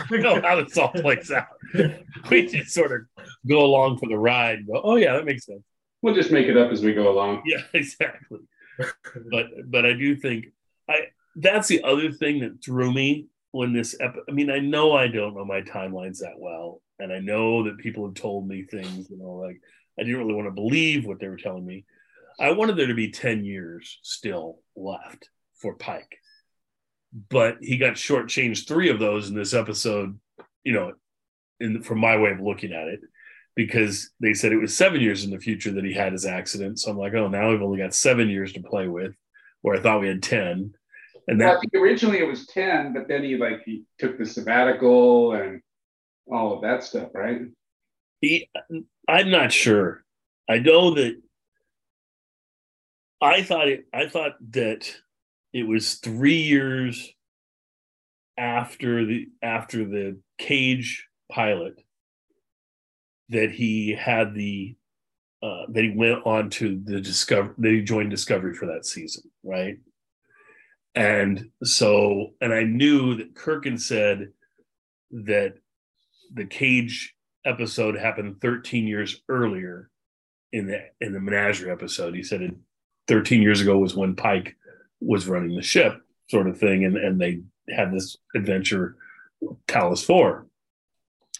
We 0.10 0.20
know 0.20 0.42
how 0.42 0.64
this 0.64 0.78
all 0.78 0.88
plays 0.94 1.30
out. 1.30 1.48
We 2.30 2.48
just 2.48 2.74
sort 2.74 2.94
of 2.94 3.02
go 3.46 3.66
along 3.66 3.98
for 3.98 4.08
the 4.08 4.18
ride. 4.18 4.60
and 4.60 4.68
Go, 4.68 4.82
oh 4.82 4.96
yeah, 4.96 5.14
that 5.14 5.26
makes 5.26 5.46
sense. 5.46 5.62
We'll 6.02 6.16
just 6.16 6.32
make 6.32 6.48
it 6.48 6.56
up 6.56 6.72
as 6.72 6.82
we 6.82 6.94
go 6.94 7.12
along. 7.12 7.44
Yeah, 7.46 7.62
exactly. 7.74 8.40
but 9.30 9.48
but 9.66 9.86
I 9.86 9.92
do 9.92 10.16
think 10.16 10.46
that's 11.36 11.68
the 11.68 11.84
other 11.84 12.12
thing 12.12 12.40
that 12.40 12.64
threw 12.64 12.94
me 12.94 13.28
when 13.52 13.74
this 13.74 13.96
ep- 14.00 14.16
I 14.28 14.32
mean 14.32 14.50
I 14.50 14.60
know 14.60 14.94
I 14.94 15.08
don't 15.08 15.36
know 15.36 15.46
my 15.46 15.62
timelines 15.62 16.20
that 16.20 16.38
well 16.38 16.82
and 17.00 17.12
I 17.12 17.20
know 17.20 17.64
that 17.64 17.78
people 17.78 18.06
have 18.06 18.16
told 18.16 18.48
me 18.48 18.64
things 18.64 19.10
you 19.10 19.18
know 19.18 19.34
like 19.34 19.60
I 20.00 20.04
didn't 20.04 20.20
really 20.20 20.34
want 20.34 20.48
to 20.48 20.52
believe 20.52 21.06
what 21.06 21.20
they 21.20 21.28
were 21.28 21.38
telling 21.38 21.66
me. 21.66 21.86
I 22.40 22.52
wanted 22.52 22.76
there 22.76 22.88
to 22.88 22.94
be 22.94 23.12
10 23.12 23.46
years 23.46 24.00
still 24.04 24.60
left 24.76 25.30
for 25.56 25.76
Pike. 25.76 26.18
But 27.30 27.58
he 27.62 27.78
got 27.78 27.94
shortchanged 27.94 28.68
three 28.68 28.90
of 28.90 29.00
those 29.00 29.30
in 29.30 29.36
this 29.36 29.54
episode, 29.54 30.20
you 30.64 30.74
know, 30.74 30.94
in 31.62 31.82
from 31.82 32.00
my 32.00 32.18
way 32.18 32.32
of 32.32 32.42
looking 32.42 32.74
at 32.74 32.90
it 32.90 33.00
because 33.56 34.12
they 34.20 34.34
said 34.34 34.52
it 34.52 34.58
was 34.58 34.76
seven 34.76 35.00
years 35.00 35.24
in 35.24 35.32
the 35.32 35.40
future 35.40 35.72
that 35.72 35.86
he 35.86 35.94
had 35.94 36.12
his 36.12 36.26
accident. 36.26 36.78
So 36.78 36.92
I'm 36.92 36.98
like, 36.98 37.14
oh, 37.14 37.30
now 37.30 37.50
we've 37.50 37.62
only 37.62 37.78
got 37.78 37.94
seven 37.94 38.28
years 38.28 38.52
to 38.54 38.62
play 38.62 38.90
with, 38.90 39.16
where 39.62 39.78
I 39.78 39.82
thought 39.82 40.02
we 40.02 40.10
had 40.10 40.22
10. 40.22 40.74
And 41.28 41.40
Well, 41.40 41.50
I 41.50 41.54
that, 41.54 41.62
think 41.62 41.74
originally 41.74 42.20
it 42.20 42.28
was 42.28 42.46
10, 42.48 42.94
but 42.94 43.08
then 43.08 43.24
he 43.24 43.38
like 43.38 43.64
he 43.66 43.84
took 43.98 44.18
the 44.18 44.26
sabbatical 44.26 45.34
and 45.34 45.62
all 46.32 46.54
of 46.56 46.62
that 46.62 46.84
stuff, 46.84 47.10
right? 47.14 47.42
he, 48.22 48.50
I'm 49.08 49.30
not 49.30 49.52
sure. 49.52 50.04
I 50.50 50.60
know 50.60 50.94
that 50.96 51.22
I 53.22 53.44
thought 53.44 53.68
it, 53.68 53.86
I 53.94 54.08
thought 54.08 54.34
that 54.52 54.92
it 55.54 55.64
was 55.68 55.96
three 55.96 56.42
years 56.42 57.12
after 58.38 59.06
the 59.06 59.28
after 59.42 59.86
the 59.86 60.20
cage 60.38 61.08
pilot 61.32 61.82
that 63.30 63.52
he 63.52 63.94
had 63.94 64.34
the 64.34 64.76
uh, 65.42 65.64
that 65.70 65.84
he 65.84 65.92
went 65.92 66.26
on 66.26 66.50
to 66.50 66.82
the 66.84 67.00
discover 67.00 67.56
that 67.58 67.72
he 67.72 67.82
joined 67.82 68.10
discovery 68.10 68.54
for 68.54 68.66
that 68.68 68.86
season 68.86 69.24
right 69.44 69.78
and 70.96 71.50
so 71.64 72.34
and 72.42 72.54
i 72.54 72.64
knew 72.64 73.16
that 73.16 73.36
kirkin 73.36 73.78
said 73.80 74.30
that 75.12 75.56
the 76.34 76.46
cage 76.46 77.16
episode 77.46 77.98
happened 77.98 78.42
13 78.42 78.88
years 78.88 79.22
earlier 79.30 79.90
in 80.52 80.68
the 80.68 80.82
in 81.02 81.14
the 81.14 81.20
menagerie 81.20 81.72
episode. 81.72 82.16
He 82.16 82.24
said 82.24 82.42
it 82.42 82.56
13 83.08 83.42
years 83.42 83.62
ago 83.62 83.78
was 83.78 83.96
when 83.96 84.16
pike 84.16 84.56
was 85.00 85.28
running 85.28 85.56
the 85.56 85.62
ship 85.62 86.02
sort 86.30 86.48
of 86.48 86.58
thing 86.58 86.86
and 86.86 86.98
and 86.98 87.20
they 87.20 87.42
had 87.70 87.92
this 87.92 88.18
adventure 88.36 88.96
talos 89.68 90.04
4 90.04 90.48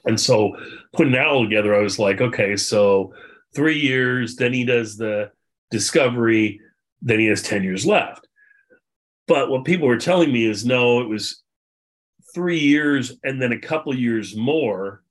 and 0.06 0.20
so 0.20 0.56
putting 0.94 1.14
that 1.14 1.28
all 1.28 1.44
together 1.44 1.74
i 1.74 1.80
was 1.80 1.98
like 1.98 2.22
okay 2.22 2.56
so 2.56 3.14
three 3.56 3.80
years 3.80 4.36
then 4.36 4.54
he 4.54 4.64
does 4.64 4.98
the 4.98 5.32
discovery 5.72 6.60
then 7.02 7.20
he 7.20 7.26
has 7.26 7.42
10 7.42 7.64
years 7.64 7.86
left 7.86 8.25
but 9.28 9.50
what 9.50 9.66
people 9.66 9.88
were 9.88 9.98
telling 9.98 10.32
me 10.32 10.46
is 10.46 10.66
no 10.66 11.02
it 11.02 11.08
was 11.10 11.42
three 12.34 12.60
years 12.60 13.14
and 13.24 13.42
then 13.42 13.52
a 13.52 13.60
couple 13.60 13.96
years 13.96 14.36
more 14.36 15.04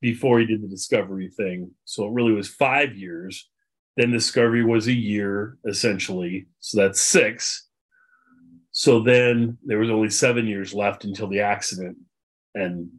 before 0.00 0.38
he 0.38 0.46
did 0.46 0.62
the 0.62 0.68
discovery 0.68 1.30
thing. 1.30 1.70
So 1.84 2.06
it 2.06 2.12
really 2.12 2.32
was 2.32 2.48
five 2.48 2.94
years. 2.94 3.48
Then 3.96 4.10
discovery 4.10 4.62
was 4.64 4.86
a 4.86 4.92
year 4.92 5.56
essentially. 5.66 6.46
So 6.60 6.80
that's 6.82 7.00
six. 7.00 7.68
So 8.70 9.00
then 9.00 9.56
there 9.64 9.78
was 9.78 9.88
only 9.90 10.10
seven 10.10 10.46
years 10.46 10.74
left 10.74 11.04
until 11.04 11.28
the 11.28 11.40
accident. 11.40 11.96
And 12.54 12.90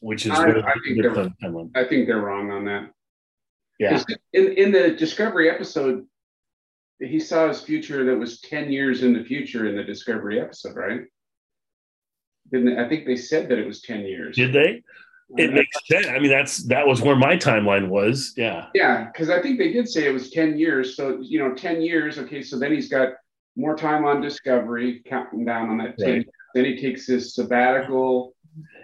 which 0.00 0.26
is 0.26 0.32
I- 0.32 0.48
I 0.58 0.74
think 0.84 1.02
they're-. 1.02 1.28
I 1.76 1.84
think 1.84 2.06
they're 2.08 2.20
wrong 2.20 2.50
on 2.50 2.64
that. 2.64 2.90
yeah. 3.78 4.02
In 4.32 4.52
in 4.54 4.72
the 4.72 4.90
Discovery 4.96 5.48
episode, 5.48 6.04
he 7.00 7.20
saw 7.20 7.48
his 7.48 7.60
future 7.60 8.04
that 8.04 8.16
was 8.16 8.40
10 8.40 8.70
years 8.72 9.02
in 9.02 9.12
the 9.12 9.24
future 9.24 9.66
in 9.66 9.76
the 9.76 9.84
Discovery 9.84 10.40
episode, 10.40 10.74
right? 10.76 11.02
Didn't 12.50 12.74
they- 12.74 12.82
I 12.82 12.88
think 12.88 13.06
they 13.06 13.16
said 13.16 13.48
that 13.48 13.58
it 13.58 13.66
was 13.66 13.82
10 13.82 14.04
years. 14.04 14.36
did 14.36 14.52
they 14.52 14.82
it 15.36 15.52
makes 15.52 15.76
sense 15.86 16.06
i 16.06 16.18
mean 16.18 16.30
that's 16.30 16.64
that 16.68 16.86
was 16.86 17.02
where 17.02 17.14
my 17.14 17.36
timeline 17.36 17.88
was 17.88 18.32
yeah 18.38 18.68
Yeah, 18.74 19.04
because 19.12 19.28
I 19.28 19.42
think 19.42 19.58
they 19.58 19.70
did 19.70 19.86
say 19.86 20.06
it 20.08 20.12
was 20.14 20.30
10 20.30 20.56
years. 20.58 20.96
So, 20.96 21.18
you 21.20 21.38
know, 21.38 21.52
10 21.54 21.82
years. 21.82 22.18
Okay, 22.18 22.40
so 22.42 22.58
then 22.58 22.72
he's 22.72 22.88
got 22.88 23.10
more 23.54 23.76
time 23.76 24.06
on 24.06 24.22
Discovery, 24.22 25.02
counting 25.04 25.44
down 25.44 25.68
on 25.68 25.76
that 25.78 25.98
10. 25.98 26.08
Right. 26.10 26.28
Then 26.54 26.64
he 26.64 26.80
takes 26.80 27.06
his 27.06 27.34
sabbatical. 27.34 28.34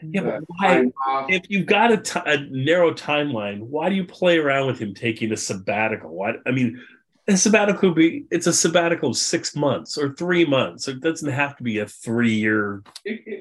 yeah 0.02 0.20
uh, 0.20 0.24
but 0.24 0.42
why 0.48 1.26
if 1.30 1.42
you've 1.48 1.64
got 1.64 1.90
a 1.92 2.28
a 2.28 2.36
narrow 2.50 2.92
timeline, 2.92 3.60
why 3.62 3.88
do 3.88 3.94
you 3.94 4.04
play 4.04 4.36
around 4.36 4.66
with 4.66 4.78
him 4.78 4.92
taking 4.92 5.32
a 5.32 5.36
sabbatical? 5.38 6.10
Why? 6.10 6.34
I 6.46 6.50
mean, 6.50 6.78
a 7.26 7.36
sabbatical 7.36 7.90
would 7.90 7.96
be 7.96 8.26
it's 8.30 8.46
a 8.46 8.52
sabbatical 8.52 9.10
of 9.10 9.16
six 9.16 9.56
months 9.56 9.96
or 9.96 10.14
three 10.14 10.44
months. 10.44 10.88
It 10.88 11.00
doesn't 11.00 11.30
have 11.30 11.56
to 11.56 11.62
be 11.62 11.78
a 11.78 11.86
three 11.86 12.34
year. 12.34 12.82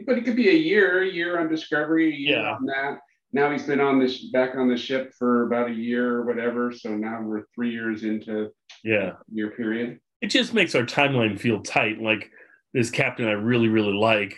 But 0.06 0.18
it 0.18 0.26
could 0.26 0.36
be 0.36 0.50
a 0.50 0.54
year, 0.54 1.04
a 1.04 1.08
year 1.10 1.40
on 1.40 1.50
Discovery, 1.50 2.14
a 2.14 2.16
year 2.18 2.40
Yeah. 2.40 2.54
on 2.56 2.66
that. 2.66 3.00
Now 3.34 3.52
he's 3.52 3.64
been 3.64 3.82
on 3.82 4.00
this 4.00 4.26
back 4.32 4.56
on 4.56 4.70
the 4.70 4.78
ship 4.78 5.14
for 5.18 5.48
about 5.48 5.70
a 5.70 5.74
year 5.74 6.16
or 6.18 6.26
whatever. 6.26 6.72
So 6.72 6.96
now 6.96 7.22
we're 7.22 7.44
three 7.56 7.72
years 7.72 8.04
into 8.04 8.52
Yeah, 8.84 9.14
year 9.32 9.52
period. 9.52 10.00
it 10.22 10.28
just 10.28 10.54
makes 10.54 10.76
our 10.76 10.84
timeline 10.84 11.38
feel 11.40 11.62
tight. 11.62 12.00
Like 12.02 12.30
this 12.74 12.90
captain, 12.90 13.28
I 13.28 13.32
really 13.34 13.68
really 13.68 13.94
like. 13.94 14.38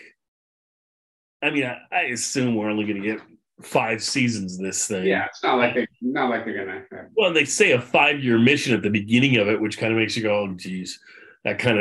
I 1.43 1.51
mean, 1.51 1.65
I, 1.65 1.77
I 1.95 2.01
assume 2.05 2.55
we're 2.55 2.69
only 2.69 2.85
going 2.85 3.01
to 3.01 3.07
get 3.07 3.19
five 3.61 4.01
seasons 4.01 4.57
of 4.57 4.65
this 4.65 4.87
thing. 4.87 5.05
Yeah, 5.05 5.25
it's 5.25 5.43
not 5.43 5.57
like 5.59 5.75
they 5.75 5.84
not 6.01 6.29
like 6.29 6.45
they're 6.45 6.65
gonna 6.65 6.83
have 6.91 7.07
Well, 7.15 7.33
they 7.33 7.45
say 7.45 7.71
a 7.71 7.81
five 7.81 8.23
year 8.23 8.37
mission 8.37 8.73
at 8.73 8.81
the 8.81 8.89
beginning 8.89 9.37
of 9.37 9.47
it, 9.47 9.59
which 9.59 9.77
kind 9.77 9.91
of 9.91 9.99
makes 9.99 10.15
you 10.15 10.23
go, 10.23 10.39
oh, 10.41 10.53
geez, 10.55 10.99
that 11.43 11.59
kind 11.59 11.79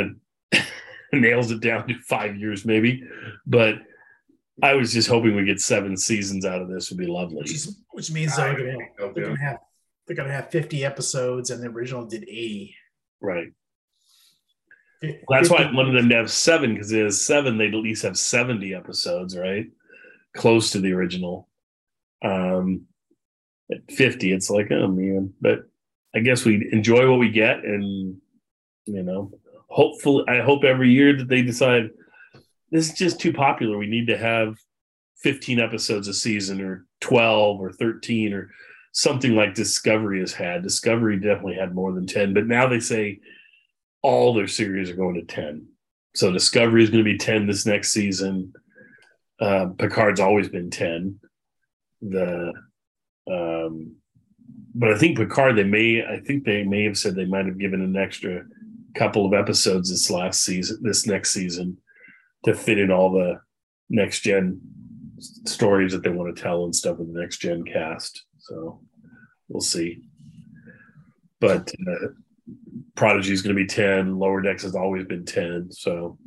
of 0.52 0.60
nails 1.12 1.50
it 1.50 1.60
down 1.60 1.86
to 1.88 1.94
five 2.00 2.36
years, 2.36 2.64
maybe. 2.64 3.02
But 3.46 3.76
I 4.62 4.74
was 4.74 4.92
just 4.92 5.08
hoping 5.08 5.34
we 5.34 5.44
get 5.44 5.60
seven 5.60 5.96
seasons 5.96 6.44
out 6.44 6.62
of 6.62 6.68
this 6.68 6.90
would 6.90 6.98
be 6.98 7.06
lovely. 7.06 7.36
which 7.38 7.52
is 7.52 7.78
which 7.90 8.10
means 8.10 8.36
they're 8.36 8.56
gonna 8.56 8.76
they'll 8.98 9.12
they're 9.12 9.24
gonna 9.24 9.40
have 9.40 9.58
they're 10.06 10.16
gonna 10.16 10.32
have 10.32 10.50
50 10.50 10.84
episodes 10.84 11.50
and 11.50 11.62
the 11.62 11.68
original 11.68 12.06
did 12.06 12.22
80 12.24 12.74
Right. 13.20 13.52
That's 15.28 15.50
why 15.50 15.58
I 15.58 15.62
50 15.64 15.76
wanted 15.76 15.98
them 15.98 16.08
to 16.10 16.16
have 16.16 16.30
seven 16.30 16.74
because 16.74 16.92
it 16.92 17.04
is 17.04 17.26
seven. 17.26 17.58
They'd 17.58 17.74
at 17.74 17.80
least 17.80 18.02
have 18.02 18.16
seventy 18.18 18.74
episodes, 18.74 19.36
right? 19.36 19.66
Close 20.34 20.70
to 20.72 20.80
the 20.80 20.92
original. 20.92 21.48
Um, 22.22 22.86
at 23.70 23.90
fifty, 23.90 24.32
it's 24.32 24.50
like, 24.50 24.70
oh 24.70 24.88
man. 24.88 25.32
But 25.40 25.68
I 26.14 26.20
guess 26.20 26.44
we 26.44 26.68
enjoy 26.72 27.08
what 27.10 27.18
we 27.18 27.30
get, 27.30 27.64
and 27.64 28.16
you 28.86 29.02
know, 29.02 29.32
hopefully, 29.68 30.24
I 30.28 30.40
hope 30.40 30.64
every 30.64 30.90
year 30.90 31.16
that 31.16 31.28
they 31.28 31.42
decide 31.42 31.90
this 32.70 32.90
is 32.90 32.98
just 32.98 33.20
too 33.20 33.32
popular. 33.32 33.78
We 33.78 33.86
need 33.86 34.08
to 34.08 34.18
have 34.18 34.56
fifteen 35.16 35.60
episodes 35.60 36.08
a 36.08 36.14
season, 36.14 36.60
or 36.60 36.86
twelve, 37.00 37.60
or 37.60 37.72
thirteen, 37.72 38.32
or 38.32 38.50
something 38.92 39.34
like 39.34 39.54
Discovery 39.54 40.20
has 40.20 40.32
had. 40.32 40.62
Discovery 40.62 41.18
definitely 41.18 41.56
had 41.56 41.74
more 41.74 41.92
than 41.92 42.06
ten, 42.06 42.34
but 42.34 42.46
now 42.46 42.68
they 42.68 42.80
say 42.80 43.20
all 44.04 44.34
their 44.34 44.46
series 44.46 44.90
are 44.90 44.96
going 44.96 45.14
to 45.14 45.22
10. 45.22 45.66
So 46.14 46.30
Discovery 46.30 46.84
is 46.84 46.90
going 46.90 47.02
to 47.02 47.10
be 47.10 47.16
10 47.16 47.46
this 47.46 47.64
next 47.64 47.90
season. 47.90 48.52
Uh, 49.40 49.68
Picard's 49.78 50.20
always 50.20 50.50
been 50.50 50.70
10. 50.70 51.18
The 52.02 52.52
um, 53.30 53.96
but 54.74 54.92
I 54.92 54.98
think 54.98 55.16
Picard 55.18 55.56
they 55.56 55.64
may 55.64 56.04
I 56.04 56.20
think 56.20 56.44
they 56.44 56.62
may 56.64 56.84
have 56.84 56.98
said 56.98 57.14
they 57.14 57.24
might 57.24 57.46
have 57.46 57.58
given 57.58 57.80
an 57.80 57.96
extra 57.96 58.44
couple 58.94 59.26
of 59.26 59.32
episodes 59.34 59.90
this 59.90 60.10
last 60.10 60.42
season 60.42 60.78
this 60.82 61.06
next 61.06 61.32
season 61.32 61.78
to 62.44 62.54
fit 62.54 62.78
in 62.78 62.90
all 62.90 63.10
the 63.12 63.40
next 63.90 64.20
gen 64.20 64.60
stories 65.46 65.92
that 65.92 66.02
they 66.02 66.10
want 66.10 66.34
to 66.34 66.42
tell 66.42 66.64
and 66.64 66.74
stuff 66.74 66.98
with 66.98 67.12
the 67.12 67.20
next 67.20 67.38
gen 67.38 67.64
cast. 67.64 68.24
So 68.38 68.80
we'll 69.48 69.60
see. 69.62 70.02
But 71.40 71.72
uh, 71.88 72.08
Prodigy 72.94 73.32
is 73.32 73.42
going 73.42 73.56
to 73.56 73.62
be 73.62 73.66
10. 73.66 74.18
Lower 74.18 74.42
Decks 74.42 74.62
has 74.64 74.74
always 74.74 75.04
been 75.06 75.24
10. 75.24 75.68
So 75.70 76.18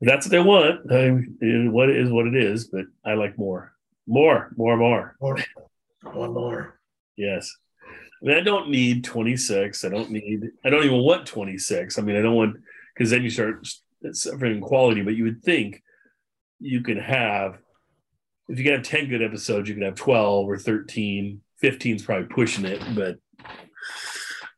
that's 0.00 0.26
what 0.26 0.30
they 0.30 0.40
want. 0.40 0.90
I, 0.90 1.18
it- 1.40 1.72
what 1.72 1.90
is 1.90 2.10
what 2.10 2.26
it 2.26 2.34
is, 2.36 2.68
but 2.68 2.86
I 3.04 3.14
like 3.14 3.38
more. 3.38 3.72
More, 4.06 4.52
more, 4.56 4.76
more. 4.76 5.16
More. 5.20 5.38
One 6.02 6.34
more. 6.34 6.78
Yes. 7.16 7.52
I 8.22 8.26
mean, 8.26 8.36
I 8.36 8.40
don't 8.40 8.70
need 8.70 9.04
26. 9.04 9.84
I 9.84 9.88
don't 9.88 10.10
need, 10.10 10.50
I 10.64 10.70
don't 10.70 10.84
even 10.84 11.02
want 11.02 11.26
26. 11.26 11.98
I 11.98 12.02
mean, 12.02 12.16
I 12.16 12.22
don't 12.22 12.34
want, 12.34 12.56
because 12.94 13.10
then 13.10 13.22
you 13.22 13.30
start 13.30 13.66
suffering 14.12 14.60
quality, 14.60 15.02
but 15.02 15.14
you 15.14 15.24
would 15.24 15.42
think 15.42 15.82
you 16.60 16.80
could 16.82 16.98
have, 16.98 17.58
if 18.48 18.58
you 18.58 18.64
can 18.64 18.74
have 18.74 18.82
10 18.84 19.08
good 19.08 19.22
episodes, 19.22 19.68
you 19.68 19.74
could 19.74 19.84
have 19.84 19.96
12 19.96 20.48
or 20.48 20.58
13. 20.58 21.40
15 21.58 21.96
is 21.96 22.02
probably 22.02 22.28
pushing 22.28 22.64
it, 22.64 22.82
but 22.94 23.16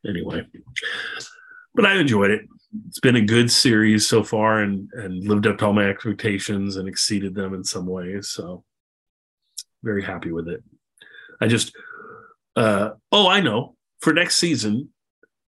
anyway. 0.07 0.45
But 1.73 1.85
I 1.85 1.95
enjoyed 1.97 2.31
it. 2.31 2.41
It's 2.87 2.99
been 2.99 3.15
a 3.15 3.21
good 3.21 3.51
series 3.51 4.05
so 4.07 4.23
far 4.23 4.59
and, 4.59 4.89
and 4.93 5.27
lived 5.27 5.47
up 5.47 5.57
to 5.57 5.65
all 5.65 5.73
my 5.73 5.89
expectations 5.89 6.75
and 6.75 6.87
exceeded 6.87 7.33
them 7.33 7.53
in 7.53 7.63
some 7.63 7.87
ways. 7.87 8.27
So 8.27 8.63
very 9.83 10.03
happy 10.03 10.31
with 10.31 10.47
it. 10.47 10.63
I 11.41 11.47
just, 11.47 11.75
uh, 12.55 12.91
oh, 13.11 13.27
I 13.27 13.39
know. 13.41 13.75
For 13.99 14.13
next 14.13 14.37
season, 14.37 14.89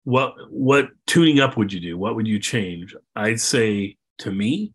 what 0.04 0.36
what 0.50 0.90
tuning 1.08 1.40
up 1.40 1.58
would 1.58 1.74
you 1.74 1.80
do? 1.80 1.98
What 1.98 2.16
would 2.16 2.28
you 2.28 2.40
change? 2.40 2.96
I'd 3.16 3.42
say 3.42 3.98
to 4.20 4.32
me, 4.32 4.74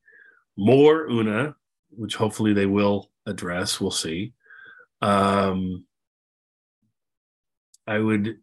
more 0.56 1.08
Una, 1.08 1.54
which 1.90 2.16
hopefully 2.16 2.52
they 2.52 2.66
will 2.66 3.10
address. 3.26 3.80
We'll 3.80 3.92
see. 3.92 4.32
Um, 5.00 5.84
I 7.86 7.98
would. 7.98 8.36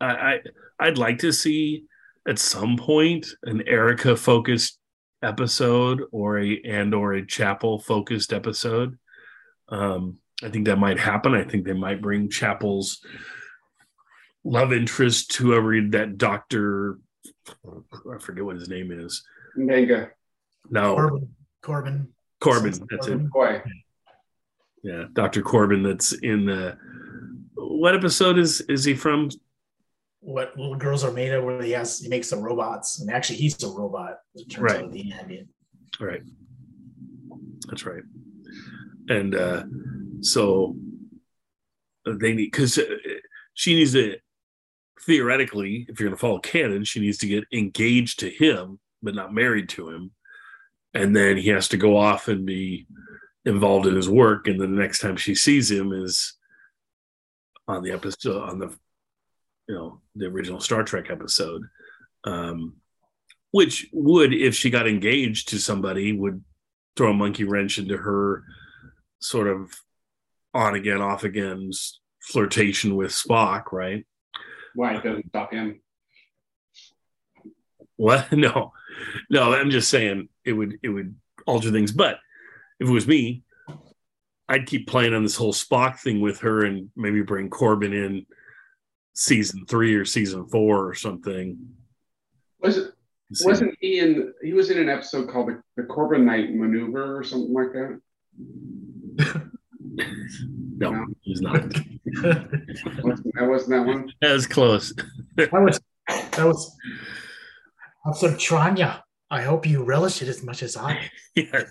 I, 0.00 0.06
I 0.06 0.40
I'd 0.78 0.98
like 0.98 1.18
to 1.20 1.32
see 1.32 1.84
at 2.28 2.38
some 2.38 2.76
point 2.76 3.26
an 3.44 3.66
Erica 3.66 4.16
focused 4.16 4.78
episode 5.22 6.02
or 6.12 6.38
a 6.38 6.60
and 6.64 6.94
or 6.94 7.14
a 7.14 7.26
Chapel 7.26 7.78
focused 7.80 8.32
episode. 8.32 8.98
Um, 9.70 10.18
I 10.42 10.48
think 10.48 10.66
that 10.66 10.76
might 10.78 10.98
happen. 10.98 11.34
I 11.34 11.44
think 11.44 11.64
they 11.64 11.72
might 11.72 12.00
bring 12.02 12.28
Chapel's 12.28 13.04
love 14.44 14.72
interest, 14.72 15.34
whoever 15.36 15.78
that 15.90 16.16
doctor, 16.18 16.98
I 17.48 18.18
forget 18.18 18.44
what 18.44 18.56
his 18.56 18.68
name 18.68 18.90
is. 18.90 19.22
Mega 19.56 20.10
No, 20.70 20.94
Corbin. 20.94 21.28
Corbin. 21.62 22.08
Corbin. 22.40 22.72
Something 22.72 22.88
That's 22.90 23.06
it. 23.08 23.10
Corbin. 23.10 23.30
boy. 23.32 23.62
Yeah, 24.82 25.04
Doctor 25.12 25.42
Corbin. 25.42 25.82
That's 25.82 26.12
in 26.12 26.46
the. 26.46 26.78
What 27.54 27.94
episode 27.94 28.38
is 28.38 28.62
is 28.62 28.84
he 28.84 28.94
from? 28.94 29.28
What 30.20 30.56
little 30.56 30.76
girls 30.76 31.04
are 31.04 31.12
made 31.12 31.32
of, 31.32 31.44
where 31.44 31.60
he 31.62 31.72
has 31.72 31.98
he 31.98 32.08
makes 32.08 32.30
the 32.30 32.36
robots, 32.38 33.00
and 33.00 33.10
actually 33.10 33.36
he's 33.36 33.62
a 33.62 33.68
robot. 33.68 34.20
It 34.34 34.48
turns 34.50 34.62
Right. 34.72 34.76
out 34.80 34.84
at 34.86 34.92
the 34.92 35.12
end. 35.12 35.48
Right. 36.00 36.22
That's 37.68 37.84
right. 37.84 38.02
And 39.10 39.34
uh, 39.34 39.64
so 40.20 40.76
they 42.06 42.32
need 42.32 42.50
because 42.52 42.78
she 43.54 43.74
needs 43.74 43.92
to 43.92 44.16
theoretically, 45.04 45.84
if 45.88 45.98
you're 45.98 46.08
going 46.08 46.16
to 46.16 46.20
follow 46.20 46.38
canon, 46.38 46.84
she 46.84 47.00
needs 47.00 47.18
to 47.18 47.26
get 47.26 47.44
engaged 47.52 48.20
to 48.20 48.30
him, 48.30 48.78
but 49.02 49.14
not 49.14 49.34
married 49.34 49.68
to 49.70 49.90
him, 49.90 50.12
and 50.94 51.14
then 51.14 51.36
he 51.36 51.48
has 51.48 51.68
to 51.68 51.76
go 51.76 51.96
off 51.96 52.28
and 52.28 52.46
be 52.46 52.86
involved 53.44 53.86
in 53.86 53.96
his 53.96 54.08
work. 54.08 54.46
And 54.46 54.60
then 54.60 54.74
the 54.74 54.80
next 54.80 55.00
time 55.00 55.16
she 55.16 55.34
sees 55.34 55.70
him 55.70 55.92
is 55.92 56.34
on 57.66 57.82
the 57.82 57.90
episode 57.92 58.48
on 58.48 58.58
the 58.58 58.76
you 59.68 59.74
know 59.74 60.00
the 60.14 60.26
original 60.26 60.60
Star 60.60 60.84
Trek 60.84 61.10
episode. 61.10 61.62
Um, 62.24 62.76
which 63.52 63.88
would, 63.92 64.32
if 64.32 64.54
she 64.54 64.70
got 64.70 64.86
engaged 64.86 65.48
to 65.48 65.58
somebody, 65.58 66.12
would 66.12 66.44
throw 66.96 67.10
a 67.10 67.14
monkey 67.14 67.42
wrench 67.42 67.78
into 67.78 67.96
her 67.96 68.44
sort 69.20 69.48
of 69.48 69.72
on 70.54 70.74
again, 70.74 71.00
off 71.00 71.24
again 71.24 71.70
flirtation 72.20 72.96
with 72.96 73.10
Spock, 73.10 73.72
right? 73.72 74.06
Why 74.74 74.94
it 74.96 75.02
doesn't 75.02 75.28
stop 75.28 75.52
him? 75.52 75.80
What? 77.96 78.32
No, 78.32 78.72
no. 79.28 79.52
I'm 79.52 79.70
just 79.70 79.90
saying 79.90 80.28
it 80.44 80.52
would 80.52 80.78
it 80.82 80.88
would 80.88 81.14
alter 81.46 81.70
things. 81.70 81.92
But 81.92 82.18
if 82.78 82.88
it 82.88 82.92
was 82.92 83.06
me, 83.06 83.42
I'd 84.48 84.66
keep 84.66 84.86
playing 84.86 85.14
on 85.14 85.22
this 85.22 85.36
whole 85.36 85.52
Spock 85.52 85.98
thing 85.98 86.20
with 86.20 86.40
her, 86.40 86.64
and 86.64 86.90
maybe 86.96 87.22
bring 87.22 87.50
Corbin 87.50 87.92
in 87.92 88.26
season 89.12 89.66
three 89.66 89.94
or 89.94 90.04
season 90.04 90.46
four 90.46 90.86
or 90.88 90.94
something. 90.94 91.58
Was 92.60 92.78
it? 92.78 92.92
Wasn't 93.42 93.76
he 93.80 94.00
in? 94.00 94.32
He 94.42 94.52
was 94.52 94.70
in 94.70 94.78
an 94.78 94.88
episode 94.88 95.30
called 95.30 95.48
the, 95.48 95.62
the 95.76 95.84
Corbinite 95.84 96.54
Maneuver 96.54 97.16
or 97.16 97.22
something 97.22 97.52
like 97.52 97.72
that. 97.72 98.00
No, 100.80 101.06
he's 101.20 101.40
not. 101.40 101.62
That 102.22 103.46
wasn't 103.48 103.70
that 103.70 103.86
one. 103.86 104.12
That 104.20 104.32
was 104.32 104.46
close. 104.46 104.92
That 105.36 105.52
was 105.52 105.80
that 106.08 106.44
was 106.44 106.76
episode 108.06 108.34
Tranya. 108.34 109.02
I 109.30 109.42
hope 109.42 109.66
you 109.66 109.84
relish 109.84 110.22
it 110.22 110.28
as 110.28 110.42
much 110.42 110.62
as 110.62 110.76
I. 110.76 111.10
yeah. 111.36 111.62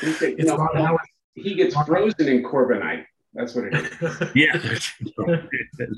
He, 0.00 0.12
said, 0.12 0.34
It's 0.38 0.48
no, 0.48 0.56
Ron 0.56 0.76
Howard. 0.76 1.00
he 1.34 1.54
gets 1.54 1.74
frozen 1.74 2.28
in 2.28 2.42
Corbinite. 2.42 3.04
That's 3.34 3.54
what 3.54 3.66
it 3.66 3.74
is. 3.74 4.28
Yeah. 4.34 4.58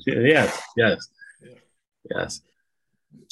yes. 0.06 0.62
Yes. 0.76 1.08
Yes. 2.10 2.40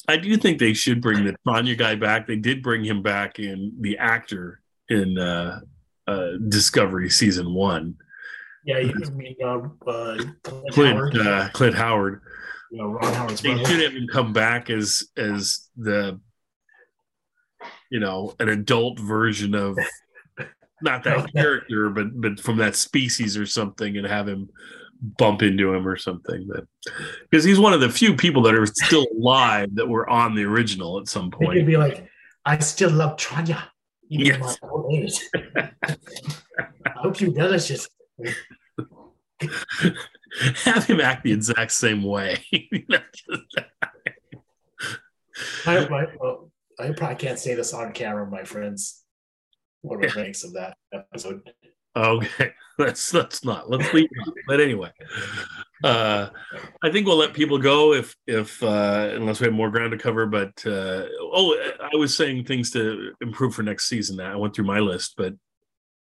I 0.08 0.16
do 0.16 0.36
think 0.36 0.58
they 0.58 0.72
should 0.72 1.00
bring 1.00 1.24
the 1.24 1.36
Tanya 1.46 1.76
guy 1.76 1.94
back. 1.96 2.26
They 2.26 2.36
did 2.36 2.62
bring 2.62 2.84
him 2.84 3.02
back 3.02 3.38
in 3.38 3.74
the 3.80 3.98
actor 3.98 4.60
in 4.88 5.18
uh, 5.18 5.60
uh, 6.06 6.32
Discovery 6.48 7.10
season 7.10 7.52
one. 7.54 7.96
yeah, 8.64 8.78
you 8.78 8.94
mean 9.14 9.36
uh, 9.44 9.60
uh, 9.86 10.16
Clint 10.42 10.72
Clint 10.72 10.96
Howard, 10.96 11.16
uh, 11.18 11.48
Clint 11.52 11.74
Howard. 11.74 12.20
you 12.70 12.78
know, 12.78 12.88
Ron 12.88 13.14
Howard's 13.14 13.40
They 13.40 13.54
brother. 13.54 13.90
him 13.90 14.06
come 14.12 14.32
back 14.32 14.70
as 14.70 15.04
as 15.16 15.68
the 15.76 16.20
you 17.90 18.00
know 18.00 18.34
an 18.40 18.48
adult 18.48 18.98
version 18.98 19.54
of 19.54 19.78
not 20.80 21.04
that 21.04 21.32
character, 21.36 21.90
but 21.90 22.20
but 22.20 22.40
from 22.40 22.56
that 22.58 22.74
species 22.76 23.36
or 23.36 23.46
something, 23.46 23.96
and 23.96 24.06
have 24.06 24.28
him 24.28 24.48
bump 25.18 25.42
into 25.42 25.74
him 25.74 25.86
or 25.86 25.96
something. 25.96 26.48
But 26.48 26.64
because 27.30 27.44
he's 27.44 27.58
one 27.60 27.72
of 27.72 27.80
the 27.80 27.90
few 27.90 28.14
people 28.16 28.42
that 28.42 28.54
are 28.54 28.66
still 28.66 29.06
alive 29.18 29.74
that 29.74 29.88
were 29.88 30.08
on 30.08 30.34
the 30.34 30.44
original 30.44 30.98
at 31.00 31.08
some 31.08 31.30
point. 31.30 31.66
be 31.66 31.76
like, 31.76 32.06
I 32.44 32.58
still 32.58 32.90
love 32.90 33.16
Tranya. 33.16 33.62
Even 34.08 34.34
in 34.34 34.40
my 34.40 34.54
Yes. 34.90 35.30
age. 35.30 35.30
I 36.86 36.90
hope 36.96 37.20
you 37.20 37.34
it. 37.36 37.88
have 40.64 40.84
him 40.86 41.00
act 41.00 41.24
the 41.24 41.32
exact 41.32 41.72
same 41.72 42.02
way. 42.02 42.44
I, 45.66 45.78
I, 45.78 46.06
well, 46.20 46.50
I 46.78 46.90
probably 46.92 47.16
can't 47.16 47.38
say 47.38 47.54
this 47.54 47.72
on 47.72 47.92
camera, 47.92 48.26
my 48.28 48.44
friends. 48.44 49.04
What 49.82 50.04
it 50.04 50.14
makes 50.14 50.44
of 50.44 50.52
that 50.52 50.76
episode. 50.92 51.42
okay, 51.96 52.52
let's 52.78 53.12
let's 53.12 53.44
not 53.44 53.68
let's 53.68 53.92
leave. 53.92 54.08
But 54.46 54.60
anyway, 54.60 54.90
uh, 55.82 56.28
I 56.82 56.90
think 56.90 57.06
we'll 57.06 57.16
let 57.16 57.34
people 57.34 57.58
go 57.58 57.92
if 57.92 58.14
if 58.26 58.62
uh, 58.62 59.10
unless 59.14 59.40
we 59.40 59.46
have 59.46 59.54
more 59.54 59.70
ground 59.70 59.92
to 59.92 59.98
cover. 59.98 60.26
But 60.26 60.64
uh, 60.66 61.06
oh, 61.20 61.56
I 61.80 61.96
was 61.96 62.16
saying 62.16 62.44
things 62.44 62.70
to 62.72 63.12
improve 63.20 63.54
for 63.54 63.62
next 63.62 63.88
season. 63.88 64.20
I 64.20 64.36
went 64.36 64.54
through 64.54 64.66
my 64.66 64.80
list, 64.80 65.14
but 65.16 65.34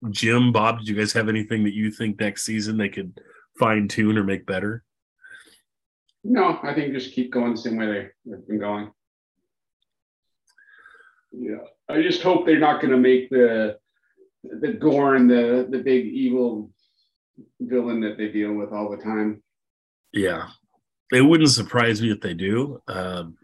Jim, 0.09 0.51
Bob, 0.51 0.79
did 0.79 0.87
you 0.87 0.95
guys 0.95 1.13
have 1.13 1.29
anything 1.29 1.63
that 1.63 1.73
you 1.73 1.91
think 1.91 2.19
next 2.19 2.43
season 2.43 2.77
they 2.77 2.89
could 2.89 3.19
fine 3.57 3.87
tune 3.87 4.17
or 4.17 4.23
make 4.23 4.45
better? 4.45 4.83
No, 6.23 6.59
I 6.63 6.73
think 6.73 6.93
just 6.93 7.13
keep 7.13 7.31
going 7.31 7.51
the 7.51 7.57
same 7.57 7.77
way 7.77 7.87
they, 7.87 8.07
they've 8.25 8.47
been 8.47 8.59
going. 8.59 8.91
Yeah, 11.31 11.63
I 11.87 12.01
just 12.01 12.21
hope 12.21 12.45
they're 12.45 12.59
not 12.59 12.81
going 12.81 12.91
to 12.91 12.97
make 12.97 13.29
the 13.29 13.77
the 14.43 14.73
Gorn 14.73 15.27
the 15.27 15.67
the 15.69 15.79
big 15.79 16.07
evil 16.07 16.71
villain 17.59 18.01
that 18.01 18.17
they 18.17 18.29
deal 18.29 18.53
with 18.53 18.71
all 18.71 18.89
the 18.89 19.01
time. 19.01 19.41
Yeah, 20.13 20.49
it 21.11 21.21
wouldn't 21.21 21.49
surprise 21.51 22.01
me 22.01 22.11
if 22.11 22.21
they 22.21 22.33
do. 22.33 22.81
Um, 22.87 23.37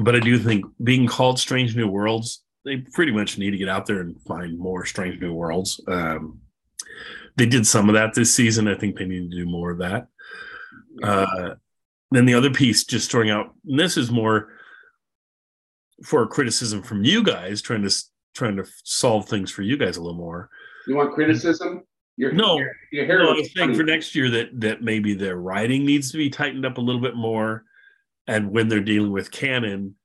but 0.00 0.16
I 0.16 0.20
do 0.20 0.38
think 0.38 0.64
being 0.82 1.06
called 1.06 1.38
Strange 1.38 1.76
New 1.76 1.88
Worlds, 1.88 2.42
they 2.64 2.78
pretty 2.78 3.12
much 3.12 3.38
need 3.38 3.50
to 3.50 3.56
get 3.56 3.68
out 3.68 3.86
there 3.86 4.00
and 4.00 4.20
find 4.22 4.58
more 4.58 4.84
Strange 4.84 5.20
New 5.20 5.32
Worlds. 5.32 5.80
Um, 5.86 6.40
they 7.36 7.46
did 7.46 7.66
some 7.66 7.88
of 7.88 7.94
that 7.94 8.14
this 8.14 8.34
season. 8.34 8.68
I 8.68 8.74
think 8.74 8.96
they 8.96 9.04
need 9.04 9.30
to 9.30 9.36
do 9.36 9.46
more 9.46 9.70
of 9.70 9.78
that. 9.78 10.06
Uh, 11.02 11.54
then 12.10 12.26
the 12.26 12.34
other 12.34 12.50
piece, 12.50 12.84
just 12.84 13.10
throwing 13.10 13.30
out, 13.30 13.54
and 13.66 13.78
this 13.78 13.96
is 13.96 14.10
more 14.10 14.52
for 16.04 16.26
criticism 16.26 16.82
from 16.82 17.04
you 17.04 17.22
guys, 17.22 17.60
trying 17.60 17.82
to 17.82 17.94
trying 18.34 18.56
to 18.56 18.64
solve 18.84 19.28
things 19.28 19.50
for 19.50 19.62
you 19.62 19.76
guys 19.76 19.96
a 19.96 20.00
little 20.00 20.18
more. 20.18 20.50
You 20.86 20.96
want 20.96 21.14
criticism? 21.14 21.84
Your, 22.16 22.32
no, 22.32 22.58
your, 22.58 22.72
your 22.92 23.06
hair 23.06 23.18
no, 23.18 23.30
I 23.30 23.34
was 23.34 23.52
saying 23.52 23.74
for 23.74 23.82
next 23.82 24.14
year 24.14 24.30
that 24.30 24.60
that 24.60 24.82
maybe 24.82 25.14
their 25.14 25.36
writing 25.36 25.84
needs 25.84 26.12
to 26.12 26.18
be 26.18 26.30
tightened 26.30 26.64
up 26.64 26.78
a 26.78 26.80
little 26.80 27.00
bit 27.00 27.16
more, 27.16 27.64
and 28.26 28.50
when 28.50 28.68
they're 28.68 28.80
dealing 28.80 29.10
with 29.10 29.32
canon, 29.32 29.96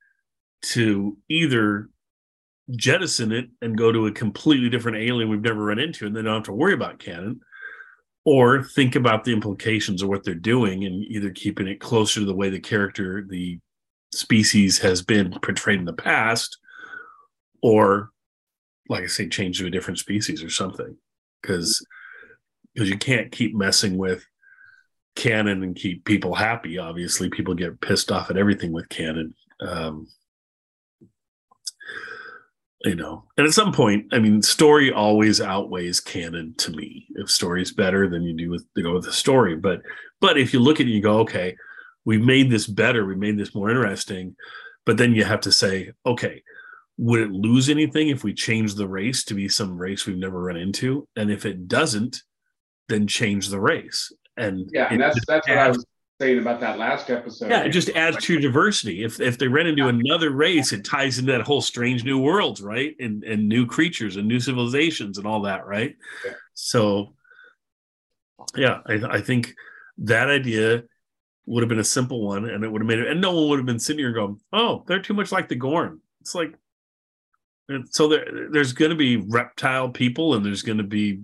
to 0.61 1.17
either 1.29 1.89
jettison 2.75 3.31
it 3.31 3.49
and 3.61 3.77
go 3.77 3.91
to 3.91 4.07
a 4.07 4.11
completely 4.11 4.69
different 4.69 4.97
alien 4.97 5.29
we've 5.29 5.41
never 5.41 5.65
run 5.65 5.79
into, 5.79 6.07
and 6.07 6.15
then 6.15 6.25
don't 6.25 6.35
have 6.35 6.43
to 6.43 6.51
worry 6.51 6.73
about 6.73 6.99
canon, 6.99 7.39
or 8.25 8.63
think 8.63 8.95
about 8.95 9.23
the 9.23 9.33
implications 9.33 10.01
of 10.01 10.09
what 10.09 10.23
they're 10.23 10.35
doing 10.35 10.85
and 10.85 11.03
either 11.05 11.29
keeping 11.29 11.67
it 11.67 11.79
closer 11.79 12.19
to 12.19 12.25
the 12.25 12.35
way 12.35 12.49
the 12.49 12.59
character, 12.59 13.25
the 13.29 13.59
species 14.11 14.79
has 14.79 15.01
been 15.01 15.31
portrayed 15.41 15.79
in 15.79 15.85
the 15.85 15.93
past, 15.93 16.57
or 17.61 18.09
like 18.87 19.03
I 19.03 19.07
say, 19.07 19.29
change 19.29 19.59
to 19.59 19.67
a 19.67 19.71
different 19.71 19.99
species 19.99 20.43
or 20.43 20.49
something. 20.49 20.97
Because 21.41 21.85
because 22.79 22.89
you 22.89 22.97
can't 22.97 23.29
keep 23.29 23.53
messing 23.53 23.97
with 23.97 24.25
canon 25.17 25.63
and 25.63 25.75
keep 25.75 26.05
people 26.05 26.33
happy. 26.33 26.77
Obviously, 26.77 27.29
people 27.29 27.53
get 27.53 27.81
pissed 27.81 28.09
off 28.09 28.29
at 28.29 28.37
everything 28.37 28.71
with 28.71 28.87
canon. 28.87 29.35
Um, 29.59 30.07
you 32.85 32.95
know, 32.95 33.25
and 33.35 33.45
at 33.45 33.51
some 33.51 33.73
point, 33.73 34.05
I 34.13 34.19
mean, 34.19 34.41
story 34.41 34.93
always 34.93 35.41
outweighs 35.41 35.99
canon 35.99 36.55
to 36.59 36.71
me. 36.71 37.07
If 37.15 37.29
story's 37.29 37.73
better, 37.73 38.09
then 38.09 38.21
you 38.21 38.33
do 38.33 38.49
with 38.49 38.65
go 38.81 38.93
with 38.93 39.03
the 39.03 39.11
story. 39.11 39.57
But 39.57 39.81
but 40.21 40.37
if 40.37 40.53
you 40.53 40.61
look 40.61 40.79
at 40.79 40.87
it, 40.87 40.91
you 40.91 41.01
go, 41.01 41.19
okay, 41.19 41.57
we 42.05 42.17
made 42.17 42.49
this 42.49 42.65
better, 42.65 43.05
we 43.05 43.15
made 43.15 43.37
this 43.37 43.53
more 43.53 43.69
interesting. 43.69 44.37
But 44.85 44.95
then 44.95 45.13
you 45.13 45.25
have 45.25 45.41
to 45.41 45.51
say, 45.51 45.91
okay, 46.05 46.43
would 46.97 47.19
it 47.19 47.31
lose 47.31 47.67
anything 47.67 48.07
if 48.07 48.23
we 48.23 48.33
change 48.33 48.75
the 48.75 48.87
race 48.87 49.25
to 49.25 49.33
be 49.33 49.49
some 49.49 49.77
race 49.77 50.05
we've 50.05 50.15
never 50.15 50.41
run 50.41 50.55
into? 50.55 51.09
And 51.17 51.29
if 51.29 51.45
it 51.45 51.67
doesn't, 51.67 52.23
then 52.89 53.07
change 53.07 53.47
the 53.47 53.59
race. 53.59 54.11
And 54.35 54.69
yeah, 54.73 54.87
and 54.91 55.01
that's 55.01 55.19
that's 55.25 55.47
adds, 55.47 55.57
what 55.57 55.57
I 55.57 55.69
was 55.69 55.85
saying 56.19 56.39
about 56.39 56.59
that 56.59 56.77
last 56.77 57.09
episode. 57.09 57.49
Yeah, 57.49 57.63
it 57.63 57.69
just 57.69 57.89
adds 57.89 58.17
to 58.25 58.39
diversity. 58.39 59.03
If 59.03 59.19
if 59.19 59.37
they 59.37 59.47
run 59.47 59.67
into 59.67 59.87
another 59.87 60.31
race, 60.31 60.73
it 60.73 60.83
ties 60.83 61.19
into 61.19 61.31
that 61.31 61.41
whole 61.41 61.61
strange 61.61 62.03
new 62.03 62.19
worlds, 62.19 62.61
right? 62.61 62.95
And 62.99 63.23
and 63.23 63.47
new 63.47 63.65
creatures 63.65 64.17
and 64.17 64.27
new 64.27 64.39
civilizations 64.39 65.17
and 65.17 65.27
all 65.27 65.43
that, 65.43 65.65
right? 65.65 65.95
Yeah. 66.25 66.33
So 66.53 67.13
yeah, 68.55 68.79
I, 68.85 68.93
I 69.09 69.21
think 69.21 69.53
that 69.99 70.29
idea 70.29 70.83
would 71.45 71.63
have 71.63 71.69
been 71.69 71.79
a 71.79 71.83
simple 71.83 72.25
one 72.25 72.47
and 72.49 72.63
it 72.63 72.71
would 72.71 72.81
have 72.81 72.87
made 72.87 72.99
it 72.99 73.07
and 73.07 73.19
no 73.19 73.33
one 73.33 73.49
would 73.49 73.59
have 73.59 73.65
been 73.65 73.79
sitting 73.79 73.99
here 73.99 74.13
going, 74.13 74.39
Oh, 74.53 74.83
they're 74.87 75.01
too 75.01 75.13
much 75.13 75.31
like 75.31 75.49
the 75.49 75.55
Gorn. 75.55 75.99
It's 76.21 76.35
like 76.35 76.53
so 77.91 78.07
there, 78.07 78.49
there's 78.51 78.73
going 78.73 78.89
to 78.89 78.95
be 78.95 79.17
reptile 79.17 79.89
people 79.89 80.33
and 80.33 80.45
there's 80.45 80.63
going 80.63 80.77
to 80.77 80.83
be 80.83 81.21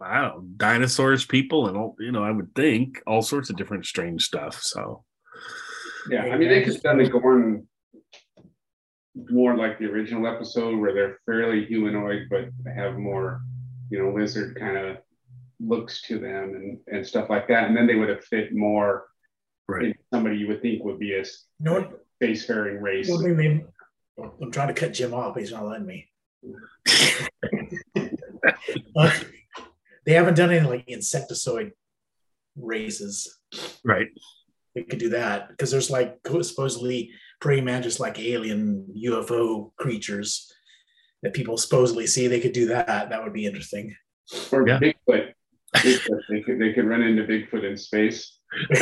I 0.00 0.22
don't 0.22 0.28
know, 0.28 0.44
dinosaurs, 0.56 1.26
people, 1.26 1.68
and 1.68 1.76
all, 1.76 1.96
you 1.98 2.12
know, 2.12 2.22
I 2.22 2.30
would 2.30 2.54
think 2.54 3.02
all 3.06 3.22
sorts 3.22 3.50
of 3.50 3.56
different 3.56 3.86
strange 3.86 4.24
stuff. 4.24 4.60
So, 4.62 5.04
yeah, 6.10 6.22
I 6.22 6.38
mean, 6.38 6.48
they 6.48 6.62
could 6.62 6.74
have 6.74 6.82
done 6.82 6.98
the 6.98 7.08
Gorn 7.08 7.66
more 9.30 9.56
like 9.56 9.78
the 9.78 9.86
original 9.86 10.26
episode 10.26 10.78
where 10.78 10.94
they're 10.94 11.18
fairly 11.26 11.64
humanoid, 11.64 12.28
but 12.30 12.48
have 12.72 12.96
more, 12.96 13.40
you 13.90 13.98
know, 13.98 14.12
lizard 14.14 14.56
kind 14.58 14.76
of 14.76 14.98
looks 15.60 16.02
to 16.02 16.18
them 16.18 16.54
and, 16.54 16.78
and 16.86 17.06
stuff 17.06 17.28
like 17.28 17.48
that. 17.48 17.64
And 17.64 17.76
then 17.76 17.86
they 17.86 17.96
would 17.96 18.08
have 18.08 18.24
fit 18.24 18.54
more 18.54 19.06
right. 19.66 19.96
somebody 20.12 20.36
you 20.36 20.48
would 20.48 20.62
think 20.62 20.84
would 20.84 20.98
be 20.98 21.14
a 21.14 21.24
no, 21.60 21.92
spacefaring 22.22 22.80
race. 22.80 23.10
I'm 23.10 24.50
trying 24.50 24.68
to 24.68 24.74
cut 24.74 24.94
Jim 24.94 25.14
off. 25.14 25.36
He's 25.36 25.52
not 25.52 25.66
letting 25.66 25.86
me. 25.86 26.08
they 30.08 30.14
haven't 30.14 30.38
done 30.38 30.50
any 30.50 30.66
like 30.66 30.86
insectoid 30.86 31.72
races. 32.56 33.38
Right. 33.84 34.08
They 34.74 34.82
could 34.84 34.98
do 34.98 35.10
that 35.10 35.50
because 35.50 35.70
there's 35.70 35.90
like 35.90 36.18
supposedly 36.40 37.10
praying 37.42 37.66
mantis 37.66 38.00
like 38.00 38.18
alien 38.18 38.86
UFO 39.04 39.70
creatures 39.76 40.50
that 41.22 41.34
people 41.34 41.58
supposedly 41.58 42.06
see. 42.06 42.26
They 42.26 42.40
could 42.40 42.54
do 42.54 42.68
that. 42.68 43.10
That 43.10 43.22
would 43.22 43.34
be 43.34 43.44
interesting. 43.44 43.94
Or 44.50 44.66
yeah. 44.66 44.78
Bigfoot. 44.78 45.34
Bigfoot. 45.76 46.20
They 46.30 46.40
could 46.40 46.58
they 46.58 46.72
could 46.72 46.86
run 46.86 47.02
into 47.02 47.24
Bigfoot 47.24 47.64
in 47.64 47.76
space. 47.76 48.38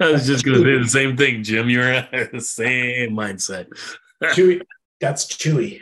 I 0.00 0.10
was 0.10 0.26
just 0.26 0.44
going 0.44 0.60
to 0.60 0.64
say 0.64 0.82
the 0.82 0.88
same 0.88 1.16
thing, 1.16 1.44
Jim. 1.44 1.70
You're 1.70 2.02
the 2.32 2.40
same 2.40 3.12
mindset. 3.12 3.68
Chewie, 4.24 4.60
that's 5.00 5.24
Chewie. 5.26 5.78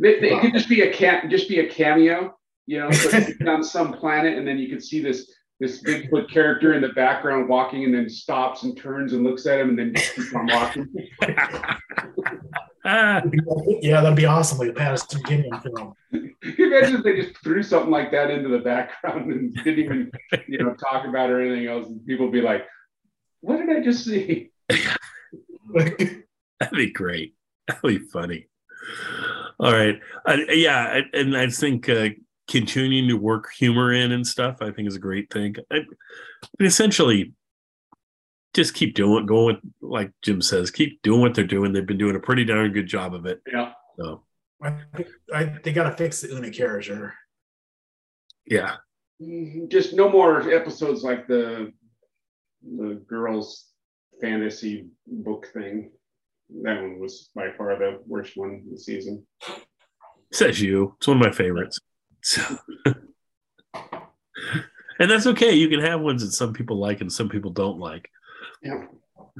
It, 0.00 0.22
it 0.22 0.40
could 0.42 0.52
just 0.52 0.68
be 0.68 0.82
a 0.82 0.92
cat, 0.92 1.30
just 1.30 1.48
be 1.48 1.60
a 1.60 1.66
cameo 1.66 2.37
you 2.68 2.78
know, 2.78 2.90
so 2.90 3.18
on 3.48 3.64
some 3.64 3.94
planet, 3.94 4.36
and 4.36 4.46
then 4.46 4.58
you 4.58 4.68
could 4.68 4.84
see 4.84 5.00
this 5.00 5.32
this 5.58 5.82
Bigfoot 5.82 6.30
character 6.30 6.74
in 6.74 6.82
the 6.82 6.90
background 6.90 7.48
walking, 7.48 7.84
and 7.84 7.94
then 7.94 8.10
stops 8.10 8.62
and 8.62 8.76
turns 8.76 9.14
and 9.14 9.24
looks 9.24 9.46
at 9.46 9.58
him, 9.58 9.70
and 9.70 9.78
then 9.78 9.94
keeps 9.94 10.34
on 10.34 10.46
walking. 10.46 10.86
yeah, 12.84 14.00
that'd 14.02 14.14
be 14.14 14.26
awesome, 14.26 14.58
like 14.58 14.68
a 14.68 14.74
Patterson 14.74 15.22
Gimlin 15.22 15.62
film. 15.62 15.94
Imagine 16.12 16.96
if 16.96 17.04
they 17.04 17.16
just 17.16 17.38
threw 17.42 17.62
something 17.62 17.90
like 17.90 18.12
that 18.12 18.30
into 18.30 18.50
the 18.50 18.58
background 18.58 19.32
and 19.32 19.54
didn't 19.64 19.78
even, 19.84 20.10
you 20.46 20.58
know, 20.58 20.74
talk 20.74 21.06
about 21.06 21.30
or 21.30 21.40
anything 21.40 21.66
else, 21.66 21.88
and 21.88 22.04
people 22.06 22.30
be 22.30 22.42
like, 22.42 22.66
"What 23.40 23.56
did 23.56 23.74
I 23.74 23.80
just 23.80 24.04
see?" 24.04 24.50
That'd 25.74 26.24
be 26.72 26.90
great. 26.90 27.34
That'd 27.66 27.82
be 27.82 27.98
funny. 27.98 28.46
All 29.58 29.72
right, 29.72 29.98
uh, 30.26 30.36
yeah, 30.50 31.00
and 31.14 31.36
I 31.36 31.48
think 31.48 31.88
uh, 31.88 32.10
continuing 32.48 33.08
to 33.08 33.14
work 33.14 33.50
humor 33.56 33.92
in 33.92 34.12
and 34.12 34.26
stuff, 34.26 34.58
I 34.60 34.70
think 34.70 34.88
is 34.88 34.96
a 34.96 35.00
great 35.00 35.32
thing. 35.32 35.54
I, 35.70 35.80
essentially, 36.60 37.34
just 38.54 38.74
keep 38.74 38.94
doing, 38.94 39.12
what, 39.12 39.26
going 39.26 39.46
with, 39.46 39.56
like 39.80 40.10
Jim 40.22 40.40
says, 40.40 40.70
keep 40.70 41.00
doing 41.02 41.20
what 41.20 41.34
they're 41.34 41.44
doing. 41.44 41.72
They've 41.72 41.86
been 41.86 41.98
doing 41.98 42.16
a 42.16 42.20
pretty 42.20 42.44
darn 42.44 42.72
good 42.72 42.86
job 42.86 43.14
of 43.14 43.26
it. 43.26 43.40
Yeah. 43.52 43.72
So 43.98 44.24
I, 44.62 44.74
I 45.32 45.44
they 45.62 45.72
got 45.72 45.90
to 45.90 45.96
fix 45.96 46.20
the 46.20 46.34
Una 46.34 46.50
character. 46.50 47.14
Yeah. 48.46 48.76
Just 49.68 49.94
no 49.94 50.08
more 50.08 50.50
episodes 50.50 51.02
like 51.02 51.26
the 51.26 51.72
the 52.62 53.02
girls 53.06 53.66
fantasy 54.20 54.86
book 55.06 55.48
thing. 55.52 55.90
That 56.62 56.80
one 56.80 56.98
was 56.98 57.30
by 57.34 57.50
far 57.56 57.78
the 57.78 58.00
worst 58.06 58.36
one 58.36 58.62
of 58.64 58.70
the 58.70 58.78
season. 58.78 59.26
Says 60.32 60.60
you. 60.60 60.94
It's 60.96 61.06
one 61.06 61.18
of 61.18 61.22
my 61.22 61.32
favorites. 61.32 61.78
So, 62.28 62.42
and 64.98 65.10
that's 65.10 65.26
okay. 65.28 65.54
You 65.54 65.70
can 65.70 65.80
have 65.80 66.02
ones 66.02 66.22
that 66.22 66.32
some 66.32 66.52
people 66.52 66.76
like 66.76 67.00
and 67.00 67.10
some 67.10 67.30
people 67.30 67.50
don't 67.50 67.78
like. 67.78 68.10
Yeah. 68.62 68.84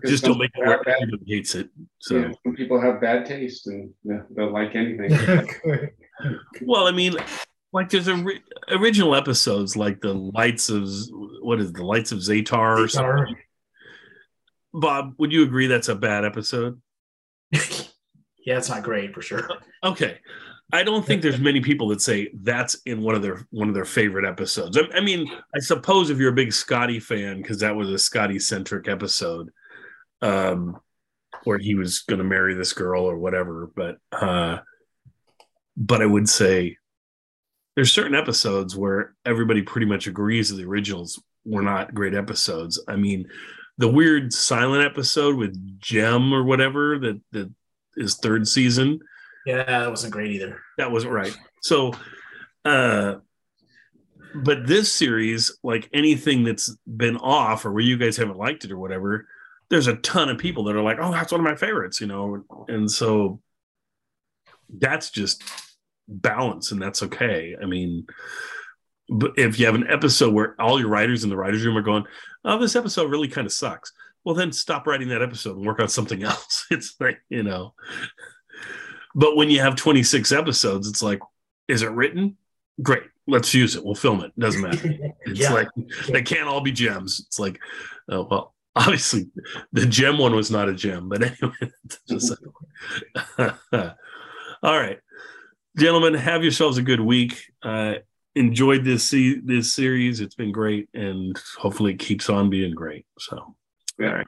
Just 0.07 0.25
don't 0.25 0.39
make 0.39 0.53
it 0.55 0.67
work. 0.67 0.87
Everybody 0.89 1.23
hates 1.27 1.55
it. 1.55 1.69
So 1.99 2.17
yeah, 2.17 2.33
some 2.43 2.57
people 2.57 2.81
have 2.81 2.99
bad 2.99 3.27
taste 3.27 3.67
and 3.67 3.91
yeah, 4.05 4.23
they'll 4.35 4.51
like 4.51 4.75
anything. 4.75 5.11
well, 6.63 6.87
I 6.87 6.93
mean, 6.93 7.15
like 7.75 7.91
there's 7.91 8.09
a 8.09 8.25
original 8.71 9.15
episodes 9.15 9.77
like 9.77 10.01
the 10.01 10.15
lights 10.15 10.71
of 10.71 10.89
what 11.43 11.61
is 11.61 11.75
the 11.75 11.85
lights 11.85 12.11
of 12.11 12.21
Zetar 12.21 12.83
or 12.83 12.89
something. 12.89 13.37
Bob, 14.73 15.13
would 15.19 15.31
you 15.31 15.43
agree 15.43 15.67
that's 15.67 15.89
a 15.89 15.95
bad 15.95 16.25
episode? 16.25 16.81
yeah, 17.53 18.57
it's 18.57 18.71
not 18.71 18.83
great 18.83 19.13
for 19.13 19.21
sure. 19.21 19.47
Okay. 19.85 20.21
I 20.73 20.83
don't 20.83 21.05
think 21.05 21.23
there's 21.23 21.41
many 21.41 21.61
people 21.61 21.89
that 21.89 22.01
say 22.01 22.31
that's 22.43 22.75
in 22.87 23.01
one 23.03 23.15
of 23.15 23.23
their 23.23 23.47
one 23.51 23.69
of 23.69 23.75
their 23.75 23.85
favorite 23.85 24.25
episodes. 24.25 24.77
I, 24.77 24.83
I 24.97 25.01
mean, 25.01 25.31
I 25.55 25.61
suppose 25.61 26.11
if 26.11 26.19
you're 26.19 26.33
a 26.33 26.37
big 26.37 26.53
Scotty 26.53 27.01
fan, 27.01 27.41
because 27.41 27.61
that 27.61 27.77
was 27.77 27.91
a 27.91 27.99
Scotty 27.99 28.39
centric 28.39 28.89
episode, 28.89 29.51
um, 30.23 30.79
where 31.45 31.59
he 31.59 31.75
was 31.75 32.01
going 32.01 32.19
to 32.19 32.25
marry 32.25 32.55
this 32.55 32.73
girl 32.73 33.05
or 33.05 33.19
whatever. 33.19 33.71
But 33.75 33.99
uh, 34.13 34.59
but 35.77 36.03
I 36.03 36.07
would 36.07 36.29
say 36.29 36.77
there's 37.77 37.93
certain 37.93 38.15
episodes 38.15 38.77
where 38.77 39.15
everybody 39.25 39.63
pretty 39.63 39.87
much 39.87 40.07
agrees 40.07 40.51
that 40.51 40.57
the 40.57 40.65
originals 40.65 41.23
were 41.45 41.63
not 41.63 41.95
great 41.95 42.15
episodes. 42.15 42.83
I 42.89 42.97
mean, 42.97 43.27
the 43.79 43.89
weird 43.89 44.33
silent 44.33 44.85
episode 44.85 45.37
with 45.37 45.79
Gem 45.79 46.33
or 46.35 46.43
whatever 46.43 46.99
that 46.99 47.21
that 47.33 47.51
is 47.97 48.17
third 48.17 48.47
season 48.47 49.01
Yeah, 49.49 49.65
that 49.65 49.89
wasn't 49.89 50.13
great 50.13 50.33
either. 50.33 50.61
that 50.77 50.93
wasn't 50.93 51.15
right. 51.15 51.35
So, 51.63 51.95
uh, 52.67 53.15
but 54.35 54.67
this 54.67 54.93
series, 54.93 55.59
like 55.63 55.89
anything 55.95 56.45
that's 56.45 56.77
been 56.87 57.17
off 57.17 57.65
or 57.65 57.73
where 57.73 57.83
you 57.83 57.97
guys 57.97 58.19
haven't 58.19 58.37
liked 58.37 58.67
it 58.67 58.73
or 58.73 58.77
whatever, 58.77 59.27
there's 59.71 59.87
a 59.87 59.97
ton 59.97 60.29
of 60.29 60.37
people 60.37 60.65
that 60.65 60.77
are 60.77 60.83
like, 60.83 60.99
oh, 61.01 61.11
that's 61.11 61.33
one 61.33 61.41
of 61.41 61.47
my 61.47 61.55
favorites, 61.55 61.99
you 61.99 62.07
know, 62.07 62.45
and 62.69 62.91
so 62.91 63.41
that's 64.69 65.09
just 65.09 65.43
balance, 66.07 66.71
and 66.71 66.83
that's 66.83 67.03
okay. 67.05 67.57
I 67.61 67.65
mean, 67.65 68.07
but 69.09 69.31
if 69.39 69.59
you 69.59 69.65
have 69.65 69.75
an 69.75 69.89
episode 69.89 70.35
where 70.35 70.61
all 70.61 70.79
your 70.79 70.91
writers 70.91 71.25
in 71.25 71.31
the 71.31 71.39
writers' 71.39 71.65
room 71.65 71.79
are 71.79 71.83
going, 71.83 72.05
oh, 72.45 72.59
this 72.59 72.77
episode 72.77 73.11
really 73.11 73.29
kind 73.29 73.47
of 73.47 73.53
sucks, 73.55 73.95
well, 74.25 74.35
then 74.35 74.53
stop 74.53 74.87
writing 74.87 75.09
that 75.09 75.23
episode 75.23 75.57
and 75.57 75.65
work 75.65 75.81
on 75.81 75.89
something 75.89 76.23
else. 76.33 76.67
It's 76.71 76.97
like, 77.01 77.23
you 77.31 77.45
know, 77.45 77.73
but 79.19 79.37
when 79.37 79.51
you 79.51 79.61
have 79.61 79.75
26 79.75 80.31
episodes, 80.31 80.89
it's 80.89 81.03
like, 81.03 81.19
is 81.67 81.83
it 81.83 81.91
written? 81.91 82.37
Great. 82.83 83.03
Let's 83.27 83.53
use 83.53 83.75
it. 83.77 83.85
We'll 83.85 83.97
film 83.97 84.23
it. 84.23 84.33
Doesn't 84.39 84.63
matter. 84.63 84.95
It's 85.27 85.41
yeah. 85.41 85.53
like 85.53 85.69
they 86.09 86.23
can't 86.23 86.49
all 86.49 86.61
be 86.63 86.71
gems. 86.73 87.21
It's 87.27 87.39
like, 87.39 87.59
oh, 88.09 88.27
well, 88.31 88.55
obviously 88.77 89.27
the 89.73 89.85
gem 89.87 90.17
one 90.19 90.35
was 90.37 90.51
not 90.51 90.69
a 90.69 90.73
gem, 90.75 91.09
but 91.09 91.23
anyway. 91.43 91.73
it's 91.85 91.99
just 92.09 92.31
like- 93.39 93.55
all 94.63 94.79
right, 94.81 94.99
gentlemen, 95.77 96.15
have 96.15 96.43
yourselves 96.45 96.79
a 96.79 96.83
good 96.83 97.01
week. 97.01 97.43
Uh, 97.63 97.95
enjoyed 98.35 98.85
this 98.85 99.03
se- 99.11 99.41
this 99.45 99.75
series. 99.75 100.21
It's 100.21 100.35
been 100.37 100.53
great, 100.53 100.89
and 100.95 101.37
hopefully 101.59 101.93
it 101.95 101.99
keeps 101.99 102.31
on 102.31 102.51
being 102.51 102.75
great. 102.75 103.05
So, 103.19 103.57
Yeah. 103.99 104.07
all 104.09 104.15
right, 104.15 104.27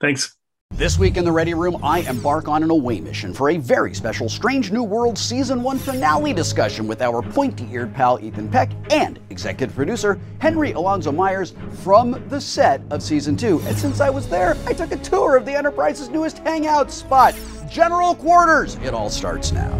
thanks. 0.00 0.34
This 0.76 0.98
week 0.98 1.16
in 1.16 1.24
the 1.24 1.30
Ready 1.30 1.54
Room, 1.54 1.78
I 1.84 2.00
embark 2.00 2.48
on 2.48 2.64
an 2.64 2.70
away 2.70 3.00
mission 3.00 3.32
for 3.32 3.50
a 3.50 3.56
very 3.56 3.94
special 3.94 4.28
Strange 4.28 4.72
New 4.72 4.82
World 4.82 5.16
Season 5.16 5.62
1 5.62 5.78
finale 5.78 6.32
discussion 6.32 6.88
with 6.88 7.00
our 7.00 7.22
pointy 7.22 7.68
eared 7.70 7.94
pal 7.94 8.18
Ethan 8.20 8.48
Peck 8.48 8.72
and 8.90 9.20
executive 9.30 9.76
producer 9.76 10.18
Henry 10.40 10.72
Alonso 10.72 11.12
Myers 11.12 11.54
from 11.84 12.20
the 12.28 12.40
set 12.40 12.82
of 12.90 13.04
Season 13.04 13.36
2. 13.36 13.60
And 13.66 13.78
since 13.78 14.00
I 14.00 14.10
was 14.10 14.28
there, 14.28 14.56
I 14.66 14.72
took 14.72 14.90
a 14.90 14.96
tour 14.96 15.36
of 15.36 15.46
the 15.46 15.54
Enterprise's 15.54 16.08
newest 16.08 16.38
hangout 16.38 16.90
spot, 16.90 17.36
General 17.70 18.16
Quarters. 18.16 18.74
It 18.82 18.94
all 18.94 19.10
starts 19.10 19.52
now. 19.52 19.70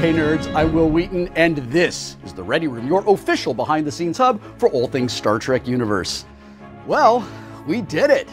Hey 0.00 0.14
nerds, 0.14 0.50
I'm 0.54 0.72
Wil 0.72 0.88
Wheaton, 0.88 1.28
and 1.36 1.58
this 1.58 2.16
is 2.24 2.32
the 2.32 2.42
Ready 2.42 2.68
Room, 2.68 2.88
your 2.88 3.06
official 3.06 3.52
behind 3.52 3.86
the 3.86 3.92
scenes 3.92 4.16
hub 4.16 4.40
for 4.58 4.70
all 4.70 4.88
things 4.88 5.12
Star 5.12 5.38
Trek 5.38 5.68
universe. 5.68 6.24
Well, 6.86 7.28
we 7.66 7.82
did 7.82 8.08
it! 8.08 8.26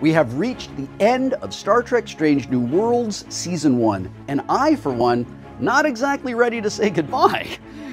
We 0.00 0.14
have 0.14 0.38
reached 0.38 0.74
the 0.78 0.88
end 0.98 1.34
of 1.34 1.52
Star 1.52 1.82
Trek 1.82 2.08
Strange 2.08 2.48
New 2.48 2.60
Worlds 2.60 3.26
Season 3.28 3.76
1, 3.76 4.10
and 4.28 4.40
I, 4.48 4.76
for 4.76 4.94
one, 4.94 5.26
not 5.60 5.84
exactly 5.84 6.32
ready 6.32 6.62
to 6.62 6.70
say 6.70 6.88
goodbye. 6.90 7.46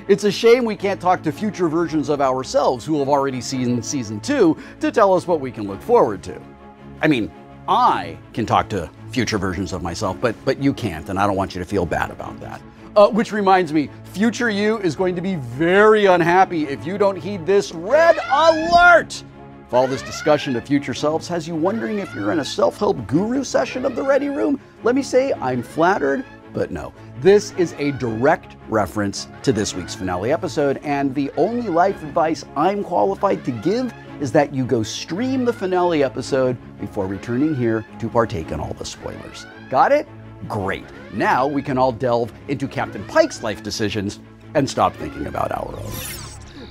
It's 0.07 0.23
a 0.23 0.31
shame 0.31 0.63
we 0.63 0.77
can't 0.77 1.01
talk 1.01 1.21
to 1.23 1.33
future 1.33 1.67
versions 1.67 2.07
of 2.07 2.21
ourselves 2.21 2.85
who 2.85 2.97
have 2.99 3.09
already 3.09 3.41
seen 3.41 3.83
Season 3.83 4.21
2 4.21 4.57
to 4.79 4.89
tell 4.89 5.13
us 5.13 5.27
what 5.27 5.41
we 5.41 5.51
can 5.51 5.67
look 5.67 5.81
forward 5.81 6.23
to. 6.23 6.41
I 7.01 7.09
mean, 7.09 7.29
I 7.67 8.17
can 8.31 8.45
talk 8.45 8.69
to 8.69 8.89
future 9.11 9.37
versions 9.37 9.73
of 9.73 9.83
myself, 9.83 10.15
but 10.21 10.33
but 10.45 10.63
you 10.63 10.73
can't, 10.73 11.09
and 11.09 11.19
I 11.19 11.27
don't 11.27 11.35
want 11.35 11.55
you 11.55 11.59
to 11.59 11.67
feel 11.67 11.85
bad 11.85 12.09
about 12.09 12.39
that. 12.39 12.61
Uh, 12.97 13.07
which 13.09 13.31
reminds 13.31 13.71
me, 13.71 13.91
future 14.05 14.49
you 14.49 14.79
is 14.79 14.95
going 14.95 15.15
to 15.15 15.21
be 15.21 15.35
very 15.35 16.05
unhappy 16.05 16.63
if 16.63 16.83
you 16.83 16.97
don't 16.97 17.15
heed 17.15 17.45
this 17.45 17.71
red 17.71 18.17
alert. 18.31 19.23
If 19.67 19.73
all 19.75 19.85
this 19.85 20.01
discussion 20.01 20.55
of 20.55 20.65
future 20.65 20.95
selves 20.95 21.27
has 21.27 21.47
you 21.47 21.53
wondering 21.53 21.99
if 21.99 22.15
you're 22.15 22.31
in 22.31 22.39
a 22.39 22.45
self-help 22.45 23.05
guru 23.05 23.43
session 23.43 23.85
of 23.85 23.95
the 23.95 24.01
Ready 24.01 24.29
Room, 24.29 24.59
let 24.81 24.95
me 24.95 25.03
say 25.03 25.31
I'm 25.33 25.61
flattered, 25.61 26.25
but 26.53 26.71
no. 26.71 26.91
This 27.19 27.51
is 27.51 27.75
a 27.77 27.91
direct 27.91 28.55
reference 28.67 29.27
to 29.43 29.53
this 29.53 29.75
week's 29.75 29.93
finale 29.93 30.31
episode, 30.31 30.77
and 30.77 31.13
the 31.13 31.29
only 31.37 31.69
life 31.69 32.01
advice 32.01 32.45
I'm 32.55 32.83
qualified 32.83 33.45
to 33.45 33.51
give 33.51 33.93
is 34.19 34.31
that 34.31 34.55
you 34.55 34.65
go 34.65 34.81
stream 34.81 35.45
the 35.45 35.53
finale 35.53 36.03
episode 36.03 36.57
before 36.79 37.05
returning 37.05 37.53
here 37.53 37.85
to 37.99 38.09
partake 38.09 38.49
in 38.49 38.59
all 38.59 38.73
the 38.73 38.85
spoilers. 38.85 39.45
Got 39.69 39.91
it? 39.91 40.07
Great. 40.47 40.85
Now 41.13 41.47
we 41.47 41.61
can 41.61 41.77
all 41.77 41.91
delve 41.91 42.31
into 42.47 42.67
Captain 42.67 43.03
Pike's 43.05 43.43
life 43.43 43.63
decisions 43.63 44.19
and 44.53 44.69
stop 44.69 44.95
thinking 44.95 45.27
about 45.27 45.51
our 45.51 45.75
own. 45.75 45.91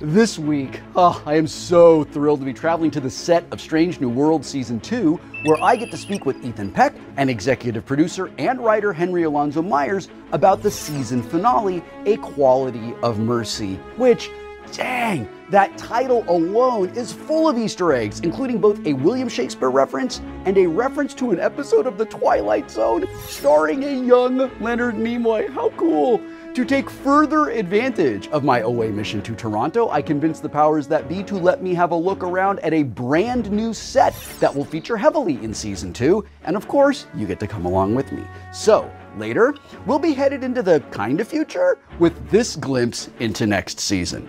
This 0.01 0.39
week, 0.39 0.83
oh, 0.95 1.23
I 1.25 1.37
am 1.37 1.47
so 1.47 2.05
thrilled 2.05 2.41
to 2.41 2.45
be 2.45 2.53
traveling 2.53 2.91
to 2.91 3.01
the 3.01 3.09
set 3.09 3.47
of 3.51 3.62
Strange 3.62 3.99
New 3.99 4.11
World 4.11 4.45
Season 4.45 4.79
2, 4.79 5.14
where 5.45 5.62
I 5.62 5.75
get 5.75 5.91
to 5.91 5.97
speak 5.97 6.27
with 6.27 6.45
Ethan 6.45 6.71
Peck 6.71 6.95
and 7.17 7.31
executive 7.31 7.87
producer 7.87 8.31
and 8.37 8.61
writer 8.61 8.93
Henry 8.93 9.23
Alonso 9.23 9.62
Myers 9.62 10.09
about 10.33 10.62
the 10.62 10.71
season 10.71 11.23
finale, 11.23 11.83
A 12.05 12.19
Quality 12.19 12.95
of 13.03 13.19
Mercy, 13.19 13.77
which, 13.97 14.31
dang, 14.73 15.29
that 15.51 15.77
title 15.79 16.25
alone 16.29 16.89
is 16.91 17.12
full 17.12 17.49
of 17.49 17.59
Easter 17.59 17.93
eggs, 17.93 18.21
including 18.21 18.59
both 18.59 18.85
a 18.87 18.93
William 18.95 19.29
Shakespeare 19.29 19.71
reference 19.71 20.21
and 20.45 20.59
a 20.59 20.67
reference 20.67 21.14
to 21.14 21.31
an 21.31 21.41
episode 21.41 21.87
of 21.87 21.99
The 21.99 22.07
Twilight 22.07 22.71
Zone 22.71 23.07
starring 23.27 23.85
a 23.85 23.93
young 24.05 24.51
Leonard 24.61 24.97
Nimoy. 24.97 25.49
How 25.53 25.71
cool! 25.71 26.21
To 26.57 26.64
take 26.64 26.89
further 26.89 27.51
advantage 27.51 28.29
of 28.29 28.43
my 28.43 28.61
away 28.61 28.91
mission 28.91 29.21
to 29.21 29.35
Toronto, 29.35 29.91
I 29.91 30.01
convinced 30.01 30.43
the 30.43 30.49
powers 30.49 30.89
that 30.89 31.07
be 31.07 31.23
to 31.25 31.37
let 31.37 31.62
me 31.62 31.75
have 31.75 31.91
a 31.91 31.97
look 31.97 32.25
around 32.25 32.61
at 32.61 32.73
a 32.73 32.83
brand 32.83 33.51
new 33.51 33.75
set 33.75 34.14
that 34.41 34.55
will 34.57 34.64
feature 34.64 34.97
heavily 34.97 35.35
in 35.45 35.53
season 35.53 35.93
two, 35.93 36.25
and 36.45 36.57
of 36.57 36.67
course, 36.67 37.09
you 37.14 37.27
get 37.27 37.41
to 37.41 37.47
come 37.47 37.67
along 37.67 37.95
with 37.95 38.11
me. 38.11 38.25
So, 38.55 38.91
later, 39.19 39.55
we'll 39.85 39.99
be 39.99 40.14
headed 40.14 40.43
into 40.43 40.62
the 40.62 40.81
kind 40.91 41.21
of 41.21 41.29
future 41.29 41.79
with 41.99 42.30
this 42.30 42.57
glimpse 42.57 43.11
into 43.21 43.47
next 43.47 43.79
season. 43.79 44.26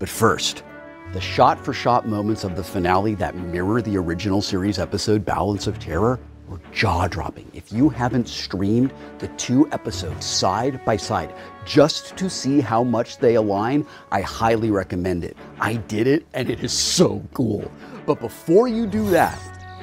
But 0.00 0.08
first, 0.08 0.64
the 1.12 1.20
shot 1.20 1.62
for 1.62 1.74
shot 1.74 2.08
moments 2.08 2.42
of 2.42 2.56
the 2.56 2.64
finale 2.64 3.14
that 3.16 3.36
mirror 3.36 3.82
the 3.82 3.98
original 3.98 4.40
series 4.40 4.78
episode 4.78 5.26
Balance 5.26 5.66
of 5.66 5.78
Terror 5.78 6.18
were 6.48 6.58
jaw 6.72 7.06
dropping. 7.06 7.50
If 7.52 7.70
you 7.70 7.90
haven't 7.90 8.26
streamed 8.26 8.94
the 9.18 9.28
two 9.28 9.68
episodes 9.72 10.24
side 10.24 10.82
by 10.86 10.96
side 10.96 11.34
just 11.66 12.16
to 12.16 12.30
see 12.30 12.62
how 12.62 12.82
much 12.82 13.18
they 13.18 13.34
align, 13.34 13.86
I 14.10 14.22
highly 14.22 14.70
recommend 14.70 15.22
it. 15.22 15.36
I 15.60 15.74
did 15.74 16.06
it 16.06 16.26
and 16.32 16.48
it 16.48 16.64
is 16.64 16.72
so 16.72 17.22
cool. 17.34 17.70
But 18.06 18.20
before 18.20 18.68
you 18.68 18.86
do 18.86 19.08
that, 19.10 19.38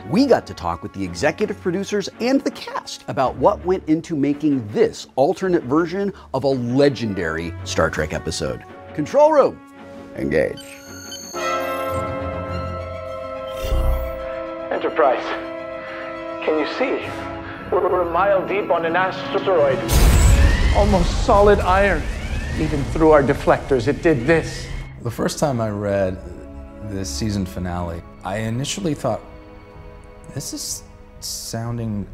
we 0.09 0.25
got 0.25 0.47
to 0.47 0.55
talk 0.55 0.81
with 0.81 0.93
the 0.93 1.03
executive 1.03 1.61
producers 1.61 2.09
and 2.21 2.41
the 2.41 2.51
cast 2.51 3.05
about 3.07 3.35
what 3.35 3.63
went 3.65 3.87
into 3.87 4.15
making 4.15 4.67
this 4.69 5.05
alternate 5.15 5.63
version 5.65 6.11
of 6.33 6.43
a 6.43 6.47
legendary 6.47 7.53
Star 7.65 7.91
Trek 7.91 8.13
episode. 8.13 8.63
Control 8.95 9.31
room, 9.31 9.61
engage. 10.17 10.59
Enterprise, 14.71 15.23
can 16.45 16.59
you 16.59 16.67
see? 16.77 17.09
We're, 17.71 17.89
we're 17.89 18.01
a 18.01 18.11
mile 18.11 18.47
deep 18.47 18.69
on 18.69 18.85
an 18.85 18.95
asteroid. 18.95 19.79
Almost 20.75 21.25
solid 21.25 21.59
iron. 21.59 22.03
Even 22.59 22.83
through 22.85 23.11
our 23.11 23.21
deflectors, 23.21 23.87
it 23.87 24.01
did 24.01 24.25
this. 24.25 24.67
The 25.03 25.11
first 25.11 25.39
time 25.39 25.61
I 25.61 25.69
read 25.69 26.17
this 26.89 27.09
season 27.09 27.45
finale, 27.45 28.01
I 28.23 28.37
initially 28.37 28.93
thought, 28.93 29.21
this 30.33 30.53
is 30.53 30.83
sounding 31.19 32.07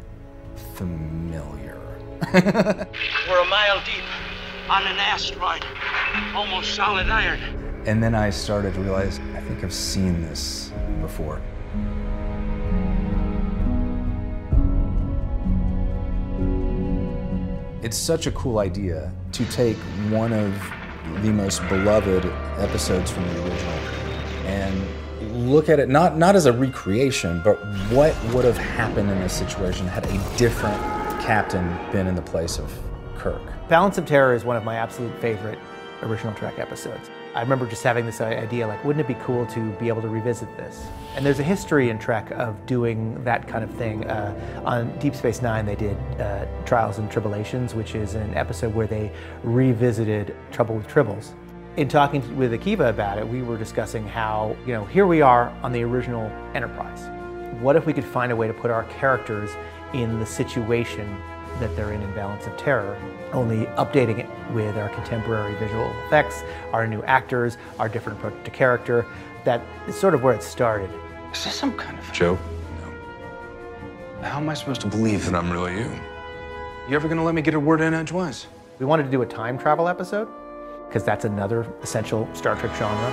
familiar. 0.74 1.80
We're 2.32 3.40
a 3.40 3.48
mile 3.48 3.82
deep 3.84 4.04
on 4.68 4.86
an 4.86 4.98
asteroid, 4.98 5.64
almost 6.34 6.74
solid 6.74 7.08
iron. 7.08 7.63
And 7.86 8.02
then 8.02 8.14
I 8.14 8.30
started 8.30 8.74
to 8.74 8.80
realize, 8.80 9.18
I 9.34 9.40
think 9.40 9.62
I've 9.62 9.72
seen 9.72 10.22
this 10.22 10.72
before. 11.02 11.40
It's 17.82 17.98
such 17.98 18.26
a 18.26 18.30
cool 18.30 18.60
idea 18.60 19.12
to 19.32 19.44
take 19.46 19.76
one 20.08 20.32
of 20.32 20.58
the 21.22 21.30
most 21.30 21.60
beloved 21.68 22.24
episodes 22.58 23.10
from 23.10 23.24
the 23.28 23.44
original 23.44 23.72
and 24.46 25.50
look 25.50 25.68
at 25.68 25.78
it 25.78 25.90
not 25.90 26.16
not 26.16 26.36
as 26.36 26.46
a 26.46 26.52
recreation, 26.52 27.42
but 27.44 27.56
what 27.90 28.16
would 28.32 28.46
have 28.46 28.56
happened 28.56 29.10
in 29.10 29.20
this 29.20 29.34
situation 29.34 29.86
had 29.86 30.06
a 30.06 30.38
different 30.38 30.80
captain 31.20 31.66
been 31.92 32.06
in 32.06 32.14
the 32.14 32.22
place 32.22 32.58
of 32.58 32.72
Kirk. 33.18 33.42
Balance 33.68 33.98
of 33.98 34.06
Terror 34.06 34.34
is 34.34 34.44
one 34.44 34.56
of 34.56 34.64
my 34.64 34.76
absolute 34.76 35.14
favorite 35.20 35.58
original 36.02 36.32
Trek 36.34 36.58
episodes. 36.58 37.10
I 37.34 37.40
remember 37.40 37.66
just 37.66 37.82
having 37.82 38.06
this 38.06 38.20
idea 38.20 38.64
like, 38.64 38.84
wouldn't 38.84 39.04
it 39.04 39.08
be 39.08 39.20
cool 39.24 39.44
to 39.46 39.70
be 39.72 39.88
able 39.88 40.00
to 40.02 40.08
revisit 40.08 40.56
this? 40.56 40.86
And 41.16 41.26
there's 41.26 41.40
a 41.40 41.44
history 41.44 41.90
in 41.90 41.98
Trek 41.98 42.30
of 42.30 42.64
doing 42.64 43.22
that 43.24 43.48
kind 43.48 43.64
of 43.64 43.72
thing. 43.72 44.04
Uh, 44.06 44.62
on 44.64 44.96
Deep 45.00 45.16
Space 45.16 45.42
Nine, 45.42 45.66
they 45.66 45.74
did 45.74 45.96
uh, 46.20 46.46
Trials 46.64 46.98
and 46.98 47.10
Tribble-ations, 47.10 47.74
which 47.74 47.96
is 47.96 48.14
an 48.14 48.32
episode 48.34 48.72
where 48.72 48.86
they 48.86 49.10
revisited 49.42 50.36
Trouble 50.52 50.76
with 50.76 50.86
Tribbles. 50.86 51.32
In 51.76 51.88
talking 51.88 52.36
with 52.36 52.52
Akiva 52.52 52.88
about 52.88 53.18
it, 53.18 53.26
we 53.26 53.42
were 53.42 53.58
discussing 53.58 54.06
how, 54.06 54.56
you 54.64 54.72
know, 54.72 54.84
here 54.84 55.08
we 55.08 55.20
are 55.20 55.48
on 55.64 55.72
the 55.72 55.82
original 55.82 56.30
Enterprise. 56.54 57.10
What 57.60 57.74
if 57.74 57.84
we 57.84 57.92
could 57.92 58.04
find 58.04 58.30
a 58.30 58.36
way 58.36 58.46
to 58.46 58.54
put 58.54 58.70
our 58.70 58.84
characters 58.84 59.50
in 59.92 60.20
the 60.20 60.26
situation 60.26 61.20
that 61.60 61.74
they're 61.76 61.92
in 61.92 62.02
in 62.02 62.12
Balance 62.14 62.46
of 62.46 62.56
Terror, 62.56 62.98
only 63.32 63.66
updating 63.76 64.18
it 64.18 64.28
with 64.52 64.76
our 64.76 64.88
contemporary 64.90 65.54
visual 65.56 65.90
effects, 66.06 66.42
our 66.72 66.86
new 66.86 67.02
actors, 67.02 67.56
our 67.78 67.88
different 67.88 68.18
approach 68.18 68.34
to 68.44 68.50
character. 68.50 69.06
That 69.44 69.60
is 69.86 69.98
sort 69.98 70.14
of 70.14 70.22
where 70.22 70.34
it 70.34 70.42
started. 70.42 70.90
Is 71.32 71.44
this 71.44 71.54
some 71.54 71.76
kind 71.76 71.98
of 71.98 72.12
joke? 72.12 72.38
No. 72.80 74.22
How 74.22 74.38
am 74.38 74.48
I 74.48 74.54
supposed 74.54 74.80
to 74.82 74.86
believe 74.86 75.24
that 75.26 75.34
I'm 75.34 75.50
really 75.50 75.74
you? 75.74 75.90
You 76.88 76.96
ever 76.96 77.08
gonna 77.08 77.24
let 77.24 77.34
me 77.34 77.42
get 77.42 77.54
a 77.54 77.60
word 77.60 77.80
in 77.80 77.94
edgewise? 77.94 78.46
We 78.78 78.86
wanted 78.86 79.04
to 79.04 79.10
do 79.10 79.22
a 79.22 79.26
time 79.26 79.58
travel 79.58 79.88
episode 79.88 80.28
because 80.88 81.04
that's 81.04 81.24
another 81.24 81.66
essential 81.82 82.28
Star 82.34 82.56
Trek 82.56 82.74
genre. 82.76 83.12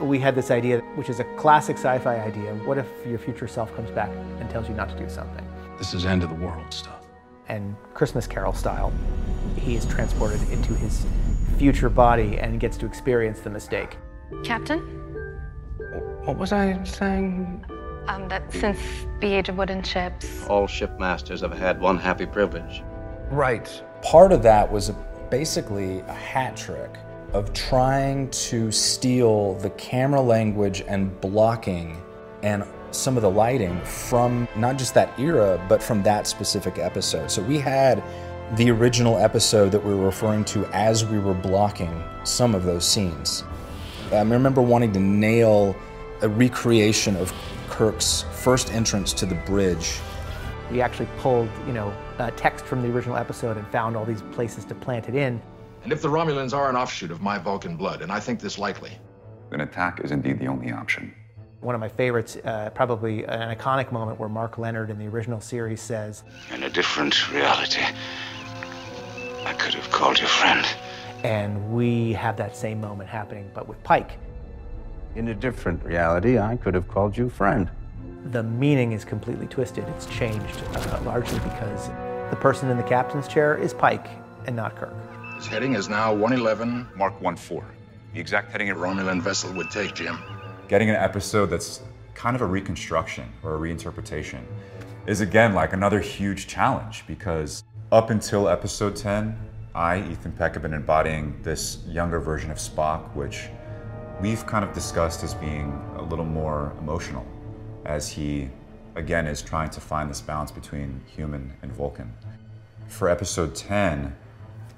We 0.00 0.18
had 0.18 0.34
this 0.34 0.50
idea, 0.50 0.80
which 0.96 1.08
is 1.08 1.20
a 1.20 1.24
classic 1.36 1.76
sci-fi 1.76 2.20
idea. 2.20 2.54
What 2.64 2.78
if 2.78 2.86
your 3.06 3.18
future 3.18 3.46
self 3.46 3.74
comes 3.76 3.90
back 3.90 4.10
and 4.40 4.50
tells 4.50 4.68
you 4.68 4.74
not 4.74 4.88
to 4.88 4.96
do 4.98 5.08
something? 5.08 5.46
This 5.78 5.94
is 5.94 6.04
end 6.04 6.22
of 6.22 6.28
the 6.28 6.34
world 6.34 6.72
stuff 6.72 7.01
and 7.52 7.76
Christmas 7.92 8.26
Carol 8.26 8.54
style, 8.54 8.92
he 9.56 9.76
is 9.76 9.84
transported 9.84 10.40
into 10.50 10.72
his 10.74 11.04
future 11.58 11.90
body 11.90 12.38
and 12.38 12.58
gets 12.58 12.78
to 12.78 12.86
experience 12.86 13.40
the 13.40 13.50
mistake. 13.50 13.98
Captain? 14.42 14.80
What 16.24 16.38
was 16.38 16.52
I 16.52 16.82
saying? 16.84 17.64
Um, 18.08 18.26
that 18.28 18.50
since 18.52 18.78
the 19.20 19.34
age 19.34 19.48
of 19.48 19.58
wooden 19.58 19.82
ships, 19.82 20.46
all 20.48 20.66
shipmasters 20.66 21.42
have 21.42 21.56
had 21.56 21.78
one 21.80 21.98
happy 21.98 22.26
privilege. 22.26 22.82
Right. 23.30 23.68
Part 24.02 24.32
of 24.32 24.42
that 24.42 24.70
was 24.72 24.90
basically 25.30 26.00
a 26.00 26.12
hat 26.12 26.56
trick 26.56 26.96
of 27.32 27.52
trying 27.52 28.30
to 28.30 28.72
steal 28.72 29.54
the 29.54 29.70
camera 29.70 30.20
language 30.20 30.82
and 30.88 31.20
blocking 31.20 32.02
and 32.42 32.64
some 32.94 33.16
of 33.16 33.22
the 33.22 33.30
lighting 33.30 33.80
from 33.84 34.48
not 34.56 34.76
just 34.76 34.94
that 34.94 35.18
era, 35.18 35.64
but 35.68 35.82
from 35.82 36.02
that 36.02 36.26
specific 36.26 36.78
episode. 36.78 37.30
So 37.30 37.42
we 37.42 37.58
had 37.58 38.02
the 38.56 38.70
original 38.70 39.16
episode 39.16 39.70
that 39.72 39.82
we 39.82 39.94
were 39.94 40.04
referring 40.04 40.44
to 40.44 40.66
as 40.66 41.04
we 41.06 41.18
were 41.18 41.34
blocking 41.34 42.02
some 42.24 42.54
of 42.54 42.64
those 42.64 42.86
scenes. 42.86 43.44
I 44.12 44.20
remember 44.20 44.60
wanting 44.60 44.92
to 44.92 45.00
nail 45.00 45.74
a 46.20 46.28
recreation 46.28 47.16
of 47.16 47.32
Kirk's 47.70 48.26
first 48.32 48.72
entrance 48.72 49.12
to 49.14 49.26
the 49.26 49.34
bridge. 49.46 49.98
We 50.70 50.82
actually 50.82 51.08
pulled, 51.18 51.48
you 51.66 51.72
know, 51.72 51.94
uh, 52.18 52.30
text 52.36 52.66
from 52.66 52.82
the 52.82 52.88
original 52.88 53.16
episode 53.16 53.56
and 53.56 53.66
found 53.68 53.96
all 53.96 54.04
these 54.04 54.22
places 54.32 54.64
to 54.66 54.74
plant 54.74 55.08
it 55.08 55.14
in. 55.14 55.40
And 55.82 55.92
if 55.92 56.02
the 56.02 56.08
Romulans 56.08 56.52
are 56.52 56.68
an 56.68 56.76
offshoot 56.76 57.10
of 57.10 57.22
my 57.22 57.38
Vulcan 57.38 57.76
blood, 57.76 58.02
and 58.02 58.12
I 58.12 58.20
think 58.20 58.38
this 58.38 58.58
likely, 58.58 58.92
then 59.50 59.62
attack 59.62 60.00
is 60.04 60.10
indeed 60.10 60.38
the 60.38 60.46
only 60.46 60.70
option. 60.70 61.14
One 61.62 61.76
of 61.76 61.80
my 61.80 61.88
favorites, 61.88 62.36
uh, 62.44 62.70
probably 62.74 63.24
an 63.24 63.56
iconic 63.56 63.92
moment 63.92 64.18
where 64.18 64.28
Mark 64.28 64.58
Lenard 64.58 64.90
in 64.90 64.98
the 64.98 65.06
original 65.06 65.40
series 65.40 65.80
says, 65.80 66.24
In 66.52 66.64
a 66.64 66.68
different 66.68 67.30
reality, 67.30 67.82
I 69.44 69.52
could 69.52 69.72
have 69.74 69.88
called 69.92 70.18
you 70.18 70.26
friend. 70.26 70.66
And 71.22 71.72
we 71.72 72.14
have 72.14 72.36
that 72.38 72.56
same 72.56 72.80
moment 72.80 73.08
happening, 73.08 73.48
but 73.54 73.68
with 73.68 73.80
Pike. 73.84 74.18
In 75.14 75.28
a 75.28 75.34
different 75.34 75.84
reality, 75.84 76.36
I 76.36 76.56
could 76.56 76.74
have 76.74 76.88
called 76.88 77.16
you 77.16 77.28
friend. 77.28 77.70
The 78.32 78.42
meaning 78.42 78.90
is 78.90 79.04
completely 79.04 79.46
twisted. 79.46 79.84
It's 79.90 80.06
changed 80.06 80.64
uh, 80.74 81.00
largely 81.04 81.38
because 81.38 81.90
the 82.30 82.38
person 82.40 82.70
in 82.70 82.76
the 82.76 82.82
captain's 82.82 83.28
chair 83.28 83.56
is 83.56 83.72
Pike 83.72 84.08
and 84.48 84.56
not 84.56 84.74
Kirk. 84.74 84.96
His 85.36 85.46
heading 85.46 85.76
is 85.76 85.88
now 85.88 86.12
111. 86.12 86.88
Mark 86.96 87.20
14. 87.22 87.62
The 88.14 88.20
exact 88.20 88.50
heading 88.50 88.70
a 88.70 88.74
Romulan 88.74 89.22
vessel 89.22 89.52
would 89.52 89.70
take, 89.70 89.94
Jim 89.94 90.18
getting 90.72 90.88
an 90.88 90.96
episode 90.96 91.50
that's 91.50 91.82
kind 92.14 92.34
of 92.34 92.40
a 92.40 92.46
reconstruction 92.46 93.30
or 93.42 93.56
a 93.56 93.58
reinterpretation 93.58 94.40
is 95.06 95.20
again 95.20 95.52
like 95.52 95.74
another 95.74 96.00
huge 96.00 96.46
challenge 96.46 97.04
because 97.06 97.62
up 97.90 98.08
until 98.08 98.48
episode 98.48 98.96
10, 98.96 99.38
I, 99.74 99.98
Ethan 100.10 100.32
Peck, 100.32 100.54
have 100.54 100.62
been 100.62 100.72
embodying 100.72 101.38
this 101.42 101.84
younger 101.86 102.20
version 102.20 102.50
of 102.50 102.56
Spock, 102.56 103.14
which 103.14 103.50
we've 104.22 104.46
kind 104.46 104.64
of 104.64 104.72
discussed 104.72 105.22
as 105.22 105.34
being 105.34 105.78
a 105.98 106.02
little 106.02 106.24
more 106.24 106.74
emotional 106.78 107.26
as 107.84 108.08
he, 108.08 108.48
again, 108.94 109.26
is 109.26 109.42
trying 109.42 109.68
to 109.68 109.80
find 109.82 110.08
this 110.08 110.22
balance 110.22 110.50
between 110.50 111.02
human 111.04 111.52
and 111.60 111.70
Vulcan. 111.70 112.10
For 112.88 113.10
episode 113.10 113.54
10, 113.54 114.16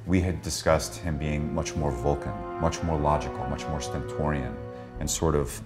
we 0.07 0.21
had 0.21 0.43
discussed 0.43 0.97
him 0.97 1.19
being 1.19 1.55
much 1.55 1.77
more 1.77 1.93
Vulcan, 1.93 2.35
much 2.61 2.83
more 2.83 2.99
logical, 2.99 3.47
much 3.47 3.65
more 3.69 3.81
stentorian, 3.81 4.57
and 4.99 5.09
sort 5.09 5.37
of 5.37 5.62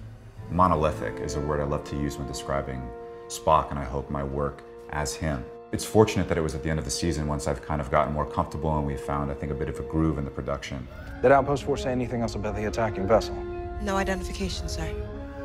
Monolithic 0.51 1.19
is 1.19 1.35
a 1.35 1.39
word 1.39 1.59
I 1.59 1.63
love 1.63 1.83
to 1.85 1.95
use 1.95 2.17
when 2.17 2.27
describing 2.27 2.81
Spock, 3.27 3.69
and 3.69 3.77
I 3.77 3.83
hope 3.83 4.09
my 4.09 4.23
work 4.23 4.63
as 4.89 5.13
him. 5.13 5.45
It's 5.71 5.85
fortunate 5.85 6.27
that 6.27 6.39
it 6.39 6.41
was 6.41 6.55
at 6.55 6.63
the 6.63 6.71
end 6.71 6.79
of 6.79 6.85
the 6.85 6.91
season 6.91 7.27
once 7.27 7.47
I've 7.47 7.61
kind 7.61 7.79
of 7.79 7.91
gotten 7.91 8.11
more 8.11 8.25
comfortable 8.25 8.75
and 8.75 8.87
we 8.87 8.97
found, 8.97 9.29
I 9.29 9.35
think, 9.35 9.51
a 9.51 9.55
bit 9.55 9.69
of 9.69 9.79
a 9.79 9.83
groove 9.83 10.17
in 10.17 10.25
the 10.25 10.31
production. 10.31 10.87
Did 11.21 11.31
Outpost 11.31 11.65
Four 11.65 11.77
say 11.77 11.91
anything 11.91 12.23
else 12.23 12.33
about 12.33 12.55
the 12.55 12.65
attacking 12.65 13.07
vessel? 13.07 13.35
No 13.83 13.95
identification, 13.95 14.67
sir. 14.67 14.91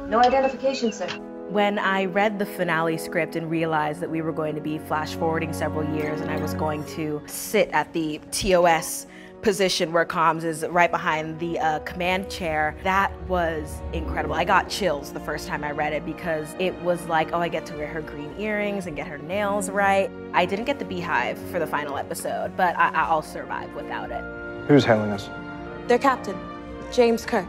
No 0.08 0.20
identification, 0.20 0.90
sir. 0.90 1.08
When 1.50 1.78
I 1.78 2.06
read 2.06 2.38
the 2.38 2.46
finale 2.46 2.96
script 2.96 3.36
and 3.36 3.50
realized 3.50 4.00
that 4.00 4.10
we 4.10 4.22
were 4.22 4.32
going 4.32 4.54
to 4.54 4.62
be 4.62 4.78
flash 4.78 5.14
forwarding 5.14 5.52
several 5.52 5.94
years 5.94 6.22
and 6.22 6.30
I 6.30 6.40
was 6.40 6.54
going 6.54 6.82
to 6.96 7.22
sit 7.26 7.68
at 7.72 7.92
the 7.92 8.18
TOS 8.30 9.06
position 9.44 9.92
where 9.92 10.06
comms 10.06 10.42
is 10.42 10.64
right 10.70 10.90
behind 10.90 11.38
the 11.38 11.58
uh, 11.58 11.78
command 11.80 12.30
chair. 12.30 12.74
That 12.82 13.12
was 13.28 13.80
incredible. 13.92 14.34
I 14.34 14.44
got 14.44 14.68
chills 14.68 15.12
the 15.12 15.20
first 15.20 15.46
time 15.46 15.62
I 15.62 15.70
read 15.70 15.92
it 15.92 16.04
because 16.04 16.56
it 16.58 16.74
was 16.82 17.06
like, 17.06 17.32
oh, 17.32 17.38
I 17.38 17.48
get 17.48 17.66
to 17.66 17.76
wear 17.76 17.86
her 17.86 18.00
green 18.00 18.34
earrings 18.38 18.86
and 18.86 18.96
get 18.96 19.06
her 19.06 19.18
nails 19.18 19.70
right. 19.70 20.10
I 20.32 20.46
didn't 20.46 20.64
get 20.64 20.78
the 20.78 20.84
beehive 20.84 21.38
for 21.50 21.58
the 21.58 21.66
final 21.66 21.96
episode, 21.98 22.56
but 22.56 22.74
I- 22.76 23.14
will 23.14 23.22
survive 23.22 23.72
without 23.74 24.10
it. 24.10 24.24
Who's 24.66 24.84
hailing 24.84 25.10
us? 25.10 25.28
Their 25.86 25.98
captain, 25.98 26.38
James 26.90 27.26
Kirk. 27.26 27.46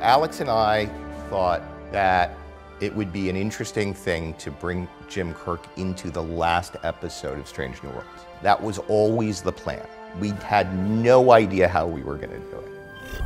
Alex 0.00 0.40
and 0.40 0.48
I 0.48 0.86
thought 1.28 1.62
that 1.90 2.36
it 2.80 2.94
would 2.94 3.12
be 3.12 3.28
an 3.28 3.36
interesting 3.36 3.92
thing 3.92 4.34
to 4.34 4.50
bring 4.50 4.86
Jim 5.08 5.34
Kirk 5.34 5.66
into 5.76 6.10
the 6.10 6.22
last 6.22 6.76
episode 6.84 7.38
of 7.38 7.48
Strange 7.48 7.82
New 7.82 7.88
Worlds. 7.90 8.06
That 8.42 8.62
was 8.62 8.78
always 8.78 9.42
the 9.42 9.52
plan. 9.52 9.86
We 10.20 10.30
had 10.30 10.74
no 10.76 11.32
idea 11.32 11.68
how 11.68 11.86
we 11.86 12.02
were 12.02 12.16
going 12.16 12.30
to 12.30 12.38
do 12.38 12.56
it. 12.58 13.22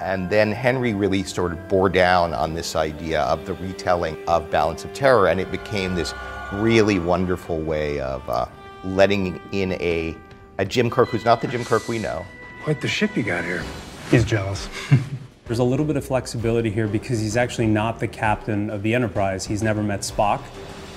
And 0.00 0.28
then 0.28 0.50
Henry 0.50 0.94
really 0.94 1.22
sort 1.22 1.52
of 1.52 1.68
bore 1.68 1.88
down 1.88 2.34
on 2.34 2.54
this 2.54 2.74
idea 2.74 3.22
of 3.22 3.46
the 3.46 3.54
retelling 3.54 4.16
of 4.26 4.50
Balance 4.50 4.84
of 4.84 4.92
Terror, 4.92 5.28
and 5.28 5.40
it 5.40 5.50
became 5.52 5.94
this 5.94 6.12
really 6.52 6.98
wonderful 6.98 7.60
way 7.60 8.00
of 8.00 8.28
uh, 8.28 8.46
letting 8.84 9.40
in 9.52 9.72
a, 9.74 10.16
a 10.58 10.64
Jim 10.64 10.90
Kirk 10.90 11.10
who's 11.10 11.24
not 11.24 11.40
the 11.40 11.48
Jim 11.48 11.64
Kirk 11.64 11.86
we 11.88 11.98
know. 11.98 12.24
Quite 12.64 12.80
the 12.80 12.88
ship 12.88 13.16
you 13.16 13.22
got 13.22 13.44
here. 13.44 13.62
He's 14.10 14.24
jealous. 14.24 14.68
There's 15.46 15.60
a 15.60 15.64
little 15.64 15.86
bit 15.86 15.96
of 15.96 16.04
flexibility 16.04 16.70
here 16.70 16.88
because 16.88 17.20
he's 17.20 17.36
actually 17.36 17.66
not 17.66 17.98
the 17.98 18.08
captain 18.08 18.70
of 18.70 18.82
the 18.82 18.94
Enterprise. 18.94 19.44
He's 19.44 19.62
never 19.62 19.82
met 19.82 20.00
Spock. 20.00 20.42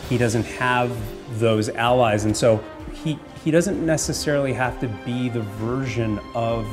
He 0.10 0.18
doesn't 0.18 0.46
have 0.46 0.96
those 1.40 1.70
allies, 1.70 2.26
and 2.26 2.36
so 2.36 2.64
he 2.94 3.20
he 3.46 3.52
doesn't 3.52 3.86
necessarily 3.86 4.52
have 4.54 4.80
to 4.80 4.88
be 5.06 5.30
the 5.30 5.42
version 5.42 6.20
of 6.34 6.66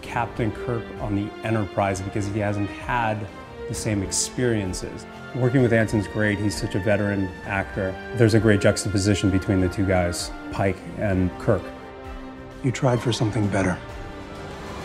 Captain 0.00 0.50
Kirk 0.50 0.82
on 1.00 1.14
the 1.14 1.30
Enterprise 1.46 2.00
because 2.00 2.26
he 2.28 2.38
hasn't 2.38 2.70
had 2.70 3.26
the 3.68 3.74
same 3.74 4.02
experiences. 4.02 5.04
Working 5.36 5.60
with 5.60 5.74
Anson's 5.74 6.08
great. 6.08 6.38
He's 6.38 6.58
such 6.58 6.74
a 6.74 6.78
veteran 6.78 7.28
actor. 7.44 7.94
There's 8.14 8.32
a 8.32 8.40
great 8.40 8.62
juxtaposition 8.62 9.28
between 9.28 9.60
the 9.60 9.68
two 9.68 9.84
guys, 9.84 10.30
Pike 10.50 10.78
and 10.96 11.30
Kirk. 11.40 11.62
You 12.64 12.72
tried 12.72 13.02
for 13.02 13.12
something 13.12 13.46
better. 13.48 13.78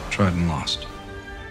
Tried 0.10 0.34
and 0.34 0.50
lost. 0.50 0.88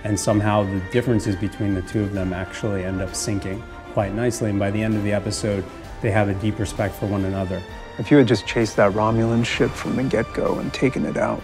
And 0.04 0.20
somehow 0.20 0.64
the 0.64 0.82
differences 0.92 1.34
between 1.34 1.72
the 1.72 1.82
two 1.82 2.02
of 2.02 2.12
them 2.12 2.34
actually 2.34 2.84
end 2.84 3.00
up 3.00 3.12
syncing 3.12 3.62
quite 3.94 4.12
nicely. 4.12 4.50
And 4.50 4.58
by 4.58 4.70
the 4.70 4.82
end 4.82 4.96
of 4.96 5.02
the 5.02 5.14
episode, 5.14 5.64
they 6.02 6.10
have 6.10 6.28
a 6.28 6.34
deep 6.34 6.58
respect 6.58 6.94
for 6.94 7.06
one 7.06 7.24
another. 7.24 7.62
If 7.98 8.10
you 8.10 8.16
had 8.16 8.26
just 8.26 8.46
chased 8.46 8.76
that 8.76 8.92
Romulan 8.92 9.44
ship 9.44 9.70
from 9.70 9.96
the 9.96 10.02
get 10.02 10.32
go 10.32 10.58
and 10.58 10.72
taken 10.72 11.04
it 11.04 11.16
out, 11.18 11.42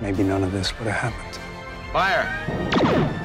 maybe 0.00 0.22
none 0.22 0.42
of 0.42 0.52
this 0.52 0.76
would 0.78 0.88
have 0.88 1.12
happened. 1.12 1.38
Fire! 1.92 3.22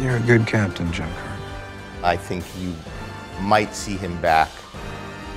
You're 0.00 0.16
a 0.16 0.20
good 0.20 0.46
captain, 0.46 0.92
Jim 0.92 1.08
Kirk. 1.08 1.40
I 2.02 2.16
think 2.16 2.44
you 2.58 2.74
might 3.40 3.74
see 3.74 3.96
him 3.96 4.20
back 4.20 4.50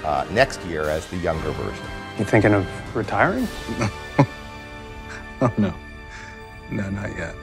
uh, 0.03 0.25
next 0.31 0.59
year 0.65 0.83
as 0.83 1.05
the 1.07 1.17
younger 1.17 1.51
version. 1.51 1.85
You 2.17 2.25
thinking 2.25 2.53
of 2.53 2.67
retiring? 2.95 3.47
oh, 5.41 5.53
no. 5.57 5.73
No, 6.71 6.89
not 6.89 7.15
yet. 7.15 7.35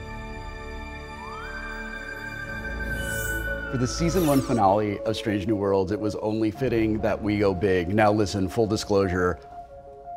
For 3.73 3.79
the 3.79 3.87
season 3.87 4.27
one 4.27 4.39
finale 4.39 4.99
of 4.99 5.15
Strange 5.15 5.47
New 5.47 5.55
Worlds, 5.55 5.91
it 5.91 5.99
was 5.99 6.13
only 6.17 6.51
fitting 6.51 6.99
that 6.99 7.19
we 7.19 7.39
go 7.39 7.55
big. 7.55 7.89
Now, 7.89 8.11
listen, 8.11 8.47
full 8.47 8.67
disclosure, 8.67 9.39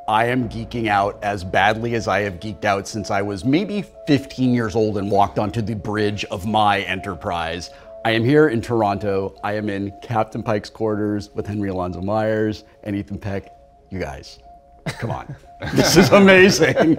I 0.06 0.26
am 0.26 0.46
geeking 0.50 0.88
out 0.88 1.18
as 1.22 1.42
badly 1.42 1.94
as 1.94 2.06
I 2.06 2.20
have 2.20 2.34
geeked 2.34 2.66
out 2.66 2.86
since 2.86 3.10
I 3.10 3.22
was 3.22 3.46
maybe 3.46 3.80
15 4.06 4.52
years 4.52 4.76
old 4.76 4.98
and 4.98 5.10
walked 5.10 5.38
onto 5.38 5.62
the 5.62 5.74
bridge 5.74 6.22
of 6.26 6.44
my 6.44 6.82
enterprise. 6.82 7.70
I 8.04 8.10
am 8.10 8.22
here 8.22 8.48
in 8.48 8.60
Toronto. 8.60 9.34
I 9.42 9.54
am 9.54 9.70
in 9.70 9.90
Captain 10.02 10.42
Pike's 10.42 10.68
quarters 10.68 11.30
with 11.34 11.46
Henry 11.46 11.70
Alonso 11.70 12.02
Myers 12.02 12.64
and 12.82 12.94
Ethan 12.94 13.16
Peck. 13.16 13.50
You 13.88 14.00
guys, 14.00 14.38
come 14.84 15.10
on. 15.10 15.34
this 15.72 15.96
is 15.96 16.10
amazing. 16.10 16.98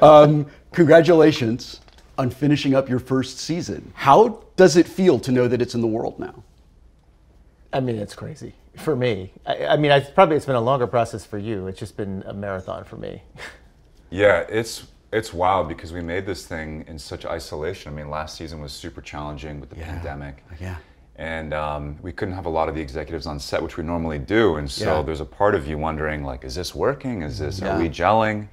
um, 0.00 0.46
congratulations 0.70 1.80
on 2.18 2.30
finishing 2.30 2.76
up 2.76 2.88
your 2.88 3.00
first 3.00 3.38
season. 3.38 3.92
How 3.96 4.41
does 4.56 4.76
it 4.76 4.86
feel 4.86 5.18
to 5.20 5.32
know 5.32 5.48
that 5.48 5.60
it's 5.62 5.74
in 5.74 5.80
the 5.80 5.86
world 5.86 6.18
now? 6.18 6.42
I 7.72 7.80
mean, 7.80 7.96
it's 7.96 8.14
crazy 8.14 8.54
for 8.76 8.94
me. 8.94 9.32
I, 9.46 9.66
I 9.66 9.76
mean, 9.76 9.90
I, 9.90 10.00
probably 10.00 10.36
it's 10.36 10.46
been 10.46 10.56
a 10.56 10.60
longer 10.60 10.86
process 10.86 11.24
for 11.24 11.38
you. 11.38 11.66
It's 11.68 11.78
just 11.78 11.96
been 11.96 12.22
a 12.26 12.32
marathon 12.34 12.84
for 12.84 12.96
me. 12.96 13.22
Yeah, 14.14 14.40
it's 14.50 14.88
it's 15.10 15.32
wild 15.32 15.68
because 15.68 15.90
we 15.90 16.02
made 16.02 16.26
this 16.26 16.44
thing 16.46 16.84
in 16.86 16.98
such 16.98 17.24
isolation. 17.24 17.90
I 17.90 17.96
mean, 17.96 18.10
last 18.10 18.36
season 18.36 18.60
was 18.60 18.70
super 18.72 19.00
challenging 19.00 19.58
with 19.58 19.70
the 19.70 19.76
Yeah. 19.78 19.86
pandemic. 19.86 20.44
Yeah. 20.60 20.76
And 21.16 21.54
um, 21.54 21.96
we 22.02 22.12
couldn't 22.12 22.34
have 22.34 22.44
a 22.44 22.50
lot 22.50 22.68
of 22.68 22.74
the 22.74 22.80
executives 22.82 23.26
on 23.26 23.40
set, 23.40 23.62
which 23.62 23.78
we 23.78 23.84
normally 23.84 24.18
do. 24.18 24.56
And 24.56 24.70
so 24.70 24.98
Yeah. 24.98 25.02
there's 25.02 25.20
a 25.22 25.24
part 25.24 25.54
of 25.54 25.66
you 25.66 25.78
wondering, 25.78 26.24
like, 26.24 26.44
is 26.44 26.54
this 26.54 26.74
working? 26.74 27.22
Is 27.22 27.38
this, 27.38 27.60
Yeah. 27.60 27.74
are 27.74 27.78
we 27.80 27.88
gelling? 27.88 28.48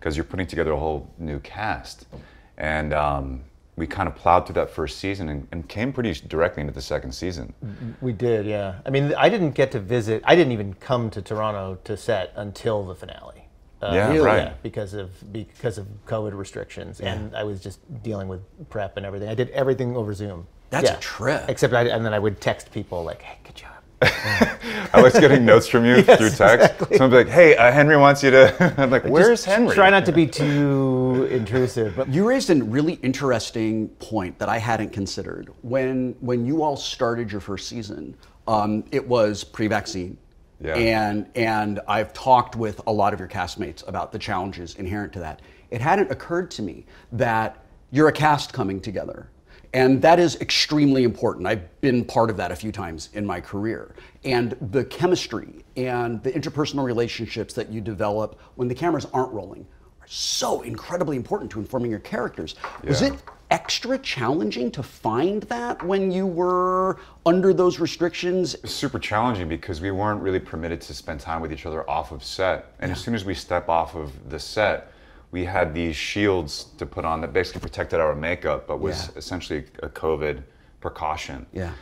Because 0.00 0.16
you're 0.16 0.24
putting 0.24 0.48
together 0.48 0.72
a 0.72 0.76
whole 0.78 1.08
new 1.16 1.38
cast. 1.38 2.06
And 2.58 2.92
um, 2.92 3.42
we 3.76 3.86
kind 3.86 4.08
of 4.08 4.14
plowed 4.14 4.46
through 4.46 4.54
that 4.54 4.70
first 4.70 4.98
season 4.98 5.28
and, 5.28 5.48
and 5.50 5.68
came 5.68 5.92
pretty 5.92 6.12
directly 6.28 6.60
into 6.60 6.72
the 6.72 6.80
second 6.82 7.12
season. 7.12 7.52
We 8.00 8.12
did, 8.12 8.46
yeah. 8.46 8.76
I 8.86 8.90
mean, 8.90 9.12
I 9.14 9.28
didn't 9.28 9.52
get 9.52 9.72
to 9.72 9.80
visit. 9.80 10.22
I 10.24 10.36
didn't 10.36 10.52
even 10.52 10.74
come 10.74 11.10
to 11.10 11.20
Toronto 11.22 11.78
to 11.84 11.96
set 11.96 12.32
until 12.36 12.84
the 12.84 12.94
finale. 12.94 13.48
Uh, 13.82 13.90
Yeah, 13.92 14.08
Really? 14.12 14.24
right. 14.24 14.62
because 14.62 14.94
of 14.94 15.32
because 15.32 15.76
of 15.78 15.86
COVID 16.06 16.36
restrictions, 16.38 17.00
Yeah. 17.00 17.14
and 17.14 17.36
I 17.36 17.42
was 17.44 17.60
just 17.60 17.80
dealing 18.02 18.28
with 18.28 18.40
prep 18.70 18.96
and 18.96 19.04
everything. 19.04 19.28
I 19.28 19.34
did 19.34 19.50
everything 19.50 19.96
over 19.96 20.14
Zoom. 20.14 20.46
That's 20.70 20.90
a 20.90 20.96
trip. 20.96 21.44
Except, 21.48 21.74
I, 21.74 21.82
and 21.88 22.04
then 22.04 22.14
I 22.14 22.18
would 22.18 22.40
text 22.40 22.72
people 22.72 23.04
like, 23.04 23.22
"Hey, 23.22 23.38
good 23.43 23.43
job." 23.43 23.43
I 24.92 25.02
was 25.02 25.12
getting 25.14 25.44
notes 25.44 25.66
from 25.66 25.84
you 25.84 25.96
Yes, 26.06 26.18
through 26.18 26.30
text. 26.30 26.72
exactly. 26.72 26.96
Someone 26.98 27.10
would 27.16 27.24
be 27.24 27.30
like, 27.30 27.34
hey, 27.34 27.56
uh, 27.56 27.72
Henry 27.72 27.96
wants 27.96 28.22
you 28.22 28.30
to. 28.30 28.74
I'm 28.80 28.90
like, 28.90 29.02
Just 29.02 29.12
where's 29.12 29.44
Henry? 29.44 29.74
Try 29.74 29.90
not 29.90 30.04
to 30.06 30.12
be 30.12 30.26
too 30.26 31.28
intrusive. 31.30 31.94
But 31.96 32.08
You 32.08 32.28
raised 32.28 32.50
a 32.50 32.62
really 32.62 32.94
interesting 33.02 33.88
point 33.98 34.38
that 34.38 34.48
I 34.48 34.58
hadn't 34.58 34.90
considered. 34.92 35.50
When 35.62 36.14
when 36.20 36.46
you 36.46 36.62
all 36.62 36.76
started 36.76 37.30
your 37.32 37.40
first 37.40 37.68
season, 37.68 38.16
um, 38.46 38.84
it 38.92 39.06
was 39.06 39.42
pre-vaccine. 39.44 40.16
Yeah. 40.60 40.76
And 40.76 41.26
and 41.34 41.80
I've 41.88 42.12
talked 42.12 42.54
with 42.56 42.80
a 42.86 42.92
lot 42.92 43.12
of 43.12 43.18
your 43.18 43.28
castmates 43.28 43.86
about 43.88 44.12
the 44.12 44.18
challenges 44.18 44.76
inherent 44.76 45.12
to 45.14 45.18
that. 45.20 45.40
It 45.70 45.80
hadn't 45.80 46.10
occurred 46.10 46.50
to 46.52 46.62
me 46.62 46.86
that 47.12 47.58
you're 47.90 48.08
a 48.08 48.12
cast 48.12 48.52
coming 48.52 48.80
together. 48.80 49.28
And 49.74 50.00
that 50.02 50.20
is 50.20 50.40
extremely 50.40 51.02
important. 51.02 51.48
I've 51.48 51.80
been 51.80 52.04
part 52.04 52.30
of 52.30 52.36
that 52.36 52.52
a 52.52 52.56
few 52.56 52.70
times 52.70 53.10
in 53.12 53.26
my 53.26 53.40
career. 53.40 53.96
And 54.22 54.56
the 54.70 54.84
chemistry 54.84 55.64
and 55.76 56.22
the 56.22 56.30
interpersonal 56.30 56.84
relationships 56.84 57.54
that 57.54 57.70
you 57.70 57.80
develop 57.80 58.40
when 58.54 58.68
the 58.68 58.74
cameras 58.74 59.04
aren't 59.12 59.32
rolling 59.32 59.66
are 60.00 60.06
so 60.06 60.62
incredibly 60.62 61.16
important 61.16 61.50
to 61.50 61.58
informing 61.58 61.90
your 61.90 62.00
characters. 62.00 62.54
Was 62.84 63.02
it 63.02 63.14
extra 63.50 63.98
challenging 63.98 64.70
to 64.70 64.82
find 64.82 65.42
that 65.44 65.82
when 65.82 66.12
you 66.12 66.24
were 66.24 67.00
under 67.26 67.52
those 67.52 67.80
restrictions? 67.80 68.56
super 68.70 69.00
challenging 69.00 69.48
because 69.48 69.80
we 69.80 69.90
weren't 69.90 70.22
really 70.22 70.40
permitted 70.40 70.80
to 70.82 70.94
spend 70.94 71.18
time 71.18 71.42
with 71.42 71.52
each 71.52 71.66
other 71.66 71.88
off 71.90 72.12
of 72.12 72.22
set. 72.22 72.74
And 72.78 72.92
as 72.92 73.00
soon 73.00 73.14
as 73.16 73.24
we 73.24 73.34
step 73.34 73.68
off 73.68 73.96
of 73.96 74.30
the 74.30 74.38
set, 74.38 74.92
we 75.34 75.44
had 75.44 75.74
these 75.74 75.96
shields 75.96 76.66
to 76.78 76.86
put 76.86 77.04
on 77.04 77.20
that 77.20 77.32
basically 77.32 77.60
protected 77.60 77.98
our 77.98 78.14
makeup, 78.14 78.68
but 78.68 78.78
was 78.78 78.98
Yeah. 79.08 79.18
essentially 79.18 79.64
a 79.82 79.88
COVID 79.88 80.44
precaution. 80.80 81.44
Yeah. 81.52 81.72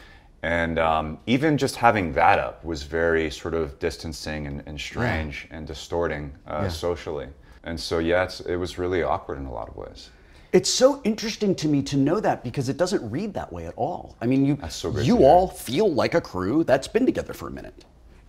And 0.43 0.79
um, 0.79 1.19
even 1.27 1.59
just 1.59 1.77
having 1.77 2.15
that 2.15 2.39
up 2.39 2.65
was 2.65 2.83
very 2.83 3.31
sort 3.31 3.53
of 3.53 3.79
distancing 3.79 4.47
and, 4.47 4.63
and 4.67 4.81
strange 4.81 5.49
and 5.51 5.67
distorting 5.67 6.33
uh, 6.47 6.61
Yeah. 6.63 6.69
socially. 6.69 7.29
And 7.65 7.79
so, 7.79 7.99
yeah, 7.99 8.25
it's, 8.25 8.41
it 8.41 8.57
was 8.57 8.79
really 8.79 9.03
awkward 9.03 9.37
in 9.39 9.45
a 9.45 9.53
lot 9.53 9.69
of 9.69 9.77
ways. 9.77 10.09
It's 10.53 10.71
so 10.71 11.03
interesting 11.05 11.55
to 11.57 11.69
me 11.69 11.83
to 11.83 11.97
know 11.99 12.21
that 12.21 12.43
because 12.43 12.71
it 12.71 12.79
doesn't 12.79 13.05
read 13.11 13.35
that 13.35 13.53
way 13.53 13.67
at 13.67 13.75
all. 13.77 14.17
I 14.23 14.27
mean, 14.27 14.47
you 14.47 14.59
so 14.71 14.99
you 14.99 15.25
all 15.25 15.47
feel 15.49 15.93
like 15.93 16.15
a 16.15 16.21
crew 16.21 16.65
that's 16.65 16.89
been 16.89 17.05
together 17.07 17.35
for 17.35 17.49
a 17.49 17.51
minute. 17.51 17.85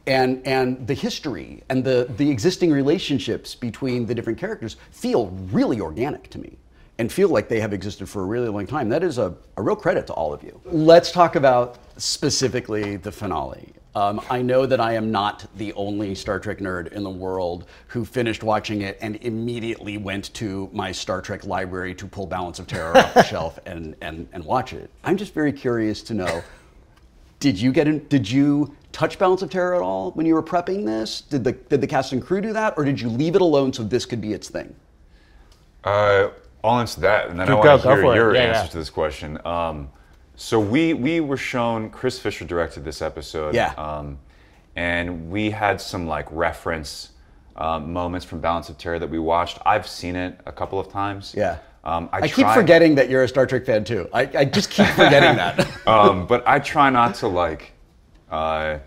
And 0.05 0.45
and 0.45 0.85
the 0.85 0.93
history 0.93 1.63
and 1.69 1.84
the 1.84 2.07
the 2.17 2.30
existing 2.30 2.71
relationships 2.71 3.55
between 3.55 4.05
the 4.05 4.13
different 4.13 4.38
characters 4.38 4.75
feel 4.91 5.27
really 5.51 5.80
organic 5.80 6.30
to 6.31 6.39
me 6.39 6.57
and 6.99 7.11
feel 7.11 7.30
like 7.30 7.47
they 7.47 7.59
have 7.59 7.73
existed 7.73 8.07
for 8.07 8.21
a 8.21 8.25
really 8.25 8.49
long 8.49 8.67
time. 8.67 8.89
That 8.89 9.03
is 9.03 9.17
a, 9.17 9.34
a 9.57 9.61
real 9.61 9.75
credit 9.75 10.07
to 10.07 10.13
all 10.13 10.34
of 10.34 10.43
you. 10.43 10.59
Let's 10.65 11.11
talk 11.11 11.35
about 11.35 11.77
specifically 11.97 12.97
the 12.97 13.11
finale. 13.11 13.73
Um, 13.95 14.21
I 14.30 14.41
know 14.41 14.65
that 14.65 14.80
I 14.80 14.93
am 14.93 15.11
not 15.11 15.45
the 15.55 15.71
only 15.73 16.15
Star 16.15 16.39
Trek 16.39 16.57
nerd 16.57 16.91
in 16.93 17.03
the 17.03 17.09
world 17.09 17.65
who 17.88 18.03
finished 18.03 18.41
watching 18.41 18.81
it 18.81 18.97
and 19.01 19.17
immediately 19.17 19.97
went 19.97 20.34
to 20.35 20.67
my 20.73 20.91
Star 20.91 21.21
Trek 21.21 21.45
library 21.45 21.93
to 21.95 22.07
pull 22.07 22.25
Balance 22.25 22.57
of 22.57 22.65
Terror 22.65 22.97
off 22.97 23.13
the 23.13 23.23
shelf 23.23 23.59
and, 23.67 23.95
and, 24.01 24.27
and 24.34 24.43
watch 24.43 24.73
it. 24.73 24.89
I'm 25.03 25.15
just 25.15 25.34
very 25.34 25.53
curious 25.53 26.01
to 26.03 26.15
know 26.15 26.43
did 27.39 27.59
you 27.59 27.71
get 27.71 27.88
in, 27.88 28.07
did 28.07 28.30
you 28.30 28.75
touch 28.93 29.19
Balance 29.19 29.41
of 29.41 29.49
Terror 29.49 29.75
at 29.75 29.81
all 29.81 30.11
when 30.11 30.25
you 30.25 30.33
were 30.35 30.43
prepping 30.43 30.85
this? 30.85 31.19
Did 31.21 31.43
the, 31.43 31.51
did 31.51 31.81
the 31.81 31.87
cast 31.87 32.13
and 32.13 32.21
crew 32.21 32.39
do 32.39 32.53
that, 32.53 32.75
or 32.77 32.85
did 32.85 33.01
you 33.01 33.09
leave 33.09 33.35
it 33.35 33.41
alone 33.41 33.73
so 33.73 33.83
this 33.83 34.05
could 34.05 34.21
be 34.21 34.31
its 34.31 34.49
thing? 34.49 34.73
Uh, 35.83 36.29
I'll 36.63 36.79
answer 36.79 37.01
that, 37.01 37.29
and 37.29 37.37
then 37.37 37.47
I 37.47 37.51
Go- 37.51 37.55
want 37.57 37.83
go 37.83 37.95
to 37.95 38.01
hear 38.01 38.15
your 38.15 38.35
Yeah, 38.35 38.41
answer 38.43 38.63
yeah. 38.63 38.67
to 38.69 38.77
this 38.77 38.89
question. 38.89 39.37
Um, 39.45 39.89
so 40.35 40.59
we 40.59 40.93
we 40.93 41.19
were 41.19 41.37
shown. 41.37 41.89
Chris 41.89 42.17
Fisher 42.17 42.45
directed 42.45 42.85
this 42.85 43.01
episode. 43.01 43.53
Yeah. 43.53 43.73
Um, 43.77 44.17
and 44.75 45.29
we 45.29 45.51
had 45.51 45.79
some 45.79 46.07
like 46.07 46.25
reference 46.31 47.11
um, 47.55 47.93
moments 47.93 48.25
from 48.25 48.39
Balance 48.39 48.69
of 48.69 48.77
Terror 48.77 48.97
that 48.97 49.09
we 49.09 49.19
watched. 49.19 49.59
I've 49.65 49.85
seen 49.87 50.15
it 50.15 50.39
a 50.45 50.51
couple 50.51 50.79
of 50.79 50.89
times. 50.89 51.35
Yeah. 51.37 51.57
Um, 51.83 52.09
I, 52.13 52.19
I, 52.19 52.27
keep 52.29 52.47
forgetting 52.47 52.95
that 52.95 53.09
you're 53.09 53.23
a 53.23 53.27
Star 53.27 53.45
Trek 53.45 53.65
fan 53.65 53.83
too. 53.83 54.09
I, 54.13 54.21
I 54.35 54.45
just 54.45 54.69
keep 54.71 54.87
forgetting 54.87 55.35
that. 55.35 55.67
um, 55.85 56.25
but 56.25 56.47
I 56.47 56.57
try 56.59 56.89
not 56.89 57.13
to 57.15 57.27
like 57.27 57.72
uh, 58.34 58.80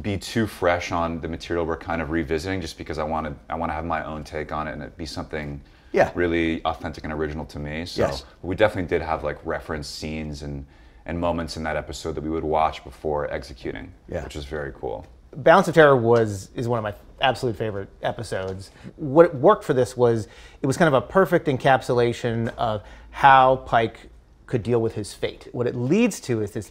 be 0.00 0.16
too 0.16 0.46
fresh 0.46 0.90
on 0.92 1.20
the 1.20 1.28
material 1.28 1.66
we're 1.66 1.76
kind 1.76 2.00
of 2.00 2.10
revisiting, 2.10 2.60
just 2.60 2.78
because 2.78 2.98
I 2.98 3.02
want 3.04 3.26
to 3.26 3.34
I 3.52 3.56
want 3.56 3.70
to 3.70 3.74
have 3.74 3.84
my 3.84 4.04
own 4.04 4.24
take 4.24 4.50
on 4.52 4.66
it 4.68 4.72
and 4.72 4.82
it 4.82 4.96
be 4.96 5.04
something 5.06 5.60
Yeah. 5.92 6.10
really 6.14 6.64
authentic 6.64 7.04
and 7.04 7.12
original 7.12 7.44
to 7.46 7.58
me. 7.58 7.84
So 7.84 8.02
Yes. 8.06 8.24
we 8.42 8.54
definitely 8.56 8.88
did 8.88 9.02
have 9.02 9.22
like 9.24 9.38
reference 9.44 9.86
scenes 9.88 10.42
and 10.42 10.64
and 11.04 11.18
moments 11.18 11.56
in 11.56 11.64
that 11.64 11.76
episode 11.76 12.12
that 12.14 12.22
we 12.22 12.30
would 12.30 12.44
watch 12.44 12.84
before 12.84 13.28
executing, 13.30 13.92
Yeah. 14.08 14.22
which 14.24 14.36
was 14.36 14.44
very 14.44 14.72
cool. 14.72 15.04
Balance 15.36 15.66
of 15.68 15.74
Terror 15.74 15.96
was 15.96 16.48
is 16.54 16.68
one 16.68 16.78
of 16.78 16.84
my 16.84 16.94
absolute 17.20 17.56
favorite 17.56 17.88
episodes. 18.02 18.70
What 18.96 19.34
worked 19.34 19.64
for 19.64 19.74
this 19.74 19.96
was 19.96 20.26
it 20.62 20.66
was 20.66 20.76
kind 20.76 20.88
of 20.88 20.94
a 20.94 21.04
perfect 21.06 21.48
encapsulation 21.48 22.48
of 22.56 22.82
how 23.10 23.56
Pike 23.66 24.08
could 24.46 24.62
deal 24.62 24.80
with 24.80 24.94
his 24.94 25.12
fate. 25.12 25.48
What 25.52 25.66
it 25.66 25.74
leads 25.74 26.18
to 26.20 26.40
is 26.40 26.52
this 26.52 26.70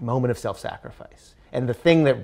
moment 0.00 0.30
of 0.30 0.38
self-sacrifice, 0.38 1.34
and 1.54 1.68
the 1.68 1.74
thing 1.74 2.04
that 2.04 2.18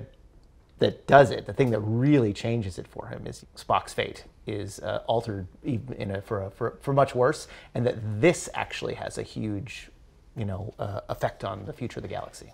that 0.79 1.05
does 1.05 1.29
it, 1.29 1.45
the 1.45 1.53
thing 1.53 1.69
that 1.69 1.79
really 1.79 2.33
changes 2.33 2.79
it 2.79 2.87
for 2.87 3.07
him, 3.07 3.27
is 3.27 3.45
Spock's 3.55 3.93
fate 3.93 4.25
is 4.47 4.79
uh, 4.79 5.03
altered 5.05 5.47
even 5.63 5.93
in 5.93 6.11
a, 6.11 6.21
for, 6.21 6.41
a, 6.41 6.51
for 6.51 6.77
for 6.81 6.93
much 6.93 7.15
worse, 7.15 7.47
and 7.73 7.85
that 7.85 7.95
this 8.19 8.49
actually 8.53 8.95
has 8.95 9.17
a 9.17 9.23
huge, 9.23 9.89
you 10.35 10.45
know, 10.45 10.73
uh, 10.79 11.01
effect 11.09 11.43
on 11.43 11.65
the 11.65 11.73
future 11.73 11.99
of 11.99 12.03
the 12.03 12.09
galaxy. 12.09 12.51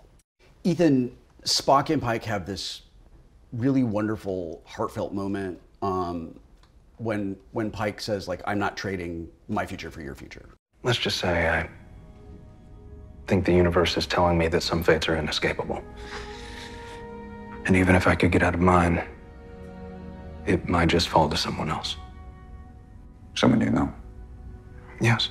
Ethan, 0.64 1.16
Spock 1.44 1.90
and 1.90 2.00
Pike 2.02 2.24
have 2.24 2.46
this 2.46 2.82
really 3.52 3.82
wonderful, 3.82 4.62
heartfelt 4.66 5.12
moment 5.14 5.58
um, 5.80 6.38
when 6.98 7.36
when 7.52 7.70
Pike 7.70 8.00
says, 8.00 8.28
"Like 8.28 8.42
I'm 8.46 8.58
not 8.58 8.76
trading 8.76 9.28
my 9.48 9.64
future 9.64 9.90
for 9.90 10.02
your 10.02 10.14
future." 10.14 10.46
Let's 10.82 10.98
just 10.98 11.16
say 11.16 11.48
I 11.48 11.68
think 13.26 13.46
the 13.46 13.54
universe 13.54 13.96
is 13.96 14.06
telling 14.06 14.36
me 14.36 14.48
that 14.48 14.62
some 14.62 14.82
fates 14.82 15.08
are 15.08 15.16
inescapable. 15.16 15.82
And 17.68 17.76
even 17.76 17.94
if 17.94 18.06
I 18.06 18.14
could 18.14 18.32
get 18.32 18.42
out 18.42 18.54
of 18.54 18.60
mine, 18.60 19.04
it 20.46 20.66
might 20.66 20.88
just 20.88 21.10
fall 21.10 21.28
to 21.28 21.36
someone 21.36 21.68
else. 21.68 21.96
Someone 23.34 23.60
you 23.60 23.68
know. 23.68 23.92
Yes. 25.02 25.28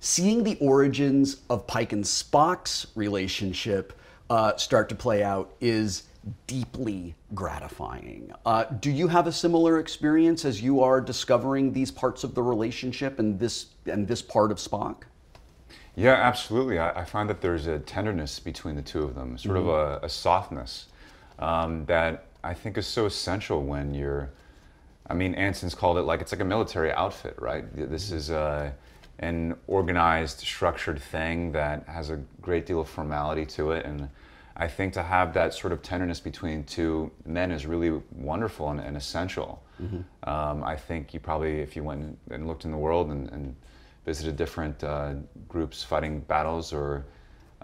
Seeing 0.00 0.42
the 0.42 0.58
origins 0.60 1.42
of 1.48 1.64
Pike 1.68 1.92
and 1.92 2.02
Spock's 2.02 2.88
relationship 2.96 3.92
uh, 4.28 4.56
start 4.56 4.88
to 4.88 4.96
play 4.96 5.22
out 5.22 5.54
is 5.60 6.08
deeply 6.48 7.14
gratifying. 7.32 8.32
Uh, 8.44 8.64
do 8.64 8.90
you 8.90 9.06
have 9.06 9.28
a 9.28 9.32
similar 9.32 9.78
experience 9.78 10.44
as 10.44 10.60
you 10.60 10.80
are 10.82 11.00
discovering 11.00 11.72
these 11.72 11.92
parts 11.92 12.24
of 12.24 12.34
the 12.34 12.42
relationship 12.42 13.20
and 13.20 13.38
this 13.38 13.66
and 13.86 14.08
this 14.08 14.20
part 14.20 14.50
of 14.50 14.58
Spock? 14.58 15.04
Yeah, 15.94 16.14
absolutely. 16.14 16.80
I, 16.80 17.02
I 17.02 17.04
find 17.04 17.30
that 17.30 17.40
there's 17.40 17.68
a 17.68 17.78
tenderness 17.78 18.40
between 18.40 18.74
the 18.74 18.82
two 18.82 19.04
of 19.04 19.14
them, 19.14 19.38
sort 19.38 19.56
Mhm. 19.56 19.60
of 19.60 19.68
a, 19.68 20.04
a 20.04 20.08
softness 20.08 20.86
um, 21.38 21.84
that 21.86 22.26
I 22.42 22.54
think 22.54 22.78
is 22.78 22.86
so 22.86 23.06
essential 23.06 23.62
when 23.62 23.94
you're. 23.94 24.30
I 25.08 25.14
mean, 25.14 25.34
Anson's 25.34 25.74
called 25.74 25.98
it 25.98 26.02
like 26.02 26.20
it's 26.20 26.32
like 26.32 26.40
a 26.40 26.44
military 26.44 26.92
outfit, 26.92 27.36
right? 27.38 27.64
This 27.74 28.10
is 28.10 28.30
uh, 28.30 28.72
an 29.20 29.56
organized, 29.68 30.40
structured 30.40 31.00
thing 31.00 31.52
that 31.52 31.84
has 31.86 32.10
a 32.10 32.20
great 32.42 32.66
deal 32.66 32.80
of 32.80 32.88
formality 32.88 33.46
to 33.46 33.70
it, 33.70 33.86
and 33.86 34.08
I 34.56 34.66
think 34.68 34.94
to 34.94 35.02
have 35.02 35.32
that 35.34 35.54
sort 35.54 35.72
of 35.72 35.82
tenderness 35.82 36.18
between 36.18 36.64
two 36.64 37.10
men 37.24 37.52
is 37.52 37.66
really 37.66 38.00
wonderful 38.12 38.70
and, 38.70 38.80
and 38.80 38.96
essential. 38.96 39.62
Mhm. 39.80 40.04
Um, 40.24 40.64
I 40.64 40.76
think 40.76 41.12
you 41.12 41.20
probably, 41.20 41.60
if 41.60 41.76
you 41.76 41.84
went 41.84 42.18
and 42.30 42.46
looked 42.46 42.64
in 42.64 42.70
the 42.70 42.78
world 42.78 43.10
and, 43.10 43.30
and 43.30 43.54
visited 44.06 44.36
different 44.36 44.82
uh, 44.82 45.14
groups 45.48 45.82
fighting 45.82 46.20
battles 46.20 46.72
or 46.72 47.04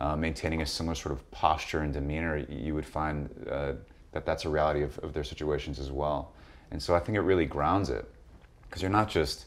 uh, 0.03 0.17
maintaining 0.17 0.63
a 0.63 0.67
similar 0.67 0.97
sort 0.97 1.13
of 1.13 1.31
posture 1.31 1.83
and 1.83 1.93
demeanor, 1.93 2.39
you 2.49 2.75
would 2.75 2.85
find 2.85 3.31
uh, 3.49 3.75
that 4.11 4.27
that's 4.27 4.45
a 4.45 4.49
reality 4.49 4.83
of, 4.83 4.99
of 4.99 5.13
their 5.13 5.23
situations 5.23 5.79
as 5.79 5.93
well. 5.93 6.33
And 6.73 6.83
so 6.83 6.97
I 6.97 6.99
think 6.99 7.17
it 7.17 7.21
really 7.21 7.47
grounds 7.47 7.89
it 7.89 8.05
because 8.63 8.83
you're 8.83 8.91
not 8.91 9.09
just, 9.09 9.47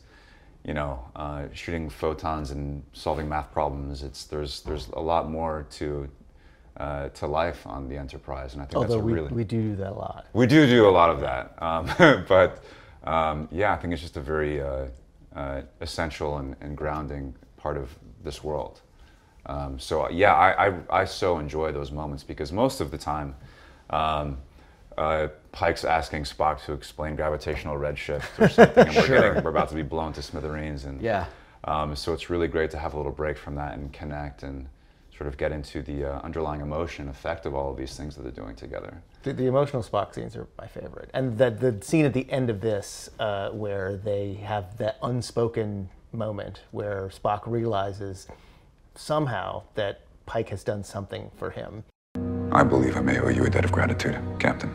you 0.63 0.73
know, 0.73 1.03
uh, 1.13 1.47
shooting 1.53 1.89
photons 1.89 2.51
and 2.51 2.83
solving 2.93 3.27
math 3.27 3.51
problems. 3.51 4.01
It's 4.01 4.23
there's 4.25 4.61
there's 4.61 4.87
a 4.93 4.99
lot 4.99 5.29
more 5.29 5.67
to 5.71 6.07
uh, 6.77 7.09
to 7.09 7.27
life 7.27 7.67
on 7.67 7.89
the 7.89 7.97
Enterprise, 7.97 8.53
and 8.53 8.61
I 8.61 8.65
think 8.65 8.77
Although 8.77 8.87
that's 8.93 9.01
a 9.01 9.05
we, 9.05 9.13
really 9.13 9.33
we 9.33 9.43
do 9.43 9.61
do 9.61 9.75
that 9.75 9.91
a 9.91 9.93
lot. 9.93 10.27
we 10.31 10.47
do 10.47 10.65
do 10.67 10.87
a 10.87 10.93
lot 10.99 11.09
of 11.09 11.19
that, 11.19 11.61
um, 11.61 12.23
but 12.29 12.63
um, 13.03 13.49
yeah, 13.51 13.73
I 13.73 13.77
think 13.77 13.91
it's 13.91 14.01
just 14.01 14.15
a 14.15 14.21
very 14.21 14.61
uh, 14.61 14.85
uh, 15.35 15.63
essential 15.81 16.37
and, 16.37 16.55
and 16.61 16.77
grounding 16.77 17.35
part 17.57 17.75
of 17.75 17.93
this 18.23 18.41
world. 18.41 18.79
Um, 19.47 19.79
so 19.79 20.09
yeah, 20.09 20.33
I, 20.33 20.67
I, 20.69 20.73
I 20.89 21.05
so 21.05 21.37
enjoy 21.39 21.71
those 21.71 21.91
moments 21.91 22.23
because 22.23 22.51
most 22.51 22.81
of 22.81 22.91
the 22.91 22.97
time, 22.97 23.35
um, 23.89 24.37
uh, 24.97 25.27
Pike's 25.51 25.83
asking 25.85 26.23
Spock 26.23 26.63
to 26.65 26.73
explain 26.73 27.15
gravitational 27.15 27.77
redshift 27.77 28.39
or 28.39 28.49
something, 28.49 28.87
and 28.87 28.95
we're, 28.95 29.03
Sure. 29.07 29.21
getting, 29.29 29.43
we're 29.43 29.49
about 29.51 29.69
to 29.69 29.75
be 29.75 29.83
blown 29.83 30.13
to 30.13 30.21
smithereens, 30.21 30.85
and 30.85 31.01
Yeah. 31.01 31.25
um, 31.65 31.95
so 31.95 32.13
it's 32.13 32.29
really 32.29 32.47
great 32.47 32.71
to 32.71 32.77
have 32.77 32.93
a 32.93 32.97
little 32.97 33.11
break 33.11 33.37
from 33.37 33.55
that 33.55 33.73
and 33.77 33.91
connect 33.93 34.43
and 34.43 34.67
sort 35.15 35.27
of 35.27 35.37
get 35.37 35.51
into 35.51 35.81
the 35.81 36.05
uh, 36.05 36.19
underlying 36.21 36.59
emotion 36.61 37.07
effect 37.07 37.45
of 37.45 37.53
all 37.55 37.71
of 37.71 37.77
these 37.77 37.95
things 37.95 38.15
that 38.15 38.23
they're 38.23 38.31
doing 38.31 38.55
together. 38.55 39.01
The, 39.23 39.33
the 39.33 39.45
emotional 39.47 39.81
Spock 39.83 40.13
scenes 40.13 40.35
are 40.35 40.47
my 40.57 40.67
favorite, 40.67 41.09
and 41.13 41.37
the 41.37 41.51
the 41.51 41.77
scene 41.85 42.05
at 42.05 42.13
the 42.13 42.29
end 42.31 42.49
of 42.49 42.61
this 42.61 43.09
uh, 43.19 43.49
where 43.51 43.97
they 43.97 44.33
have 44.35 44.77
that 44.77 44.97
unspoken 45.03 45.89
moment 46.11 46.61
where 46.71 47.09
Spock 47.09 47.41
realizes 47.45 48.27
somehow 48.95 49.63
that 49.75 50.01
Pike 50.25 50.49
has 50.49 50.63
done 50.63 50.83
something 50.83 51.31
for 51.35 51.51
him. 51.51 51.83
I 52.51 52.63
believe 52.63 52.95
I 52.97 53.01
may 53.01 53.19
owe 53.19 53.29
you 53.29 53.43
a 53.45 53.49
debt 53.49 53.65
of 53.65 53.71
gratitude, 53.71 54.17
Captain. 54.39 54.71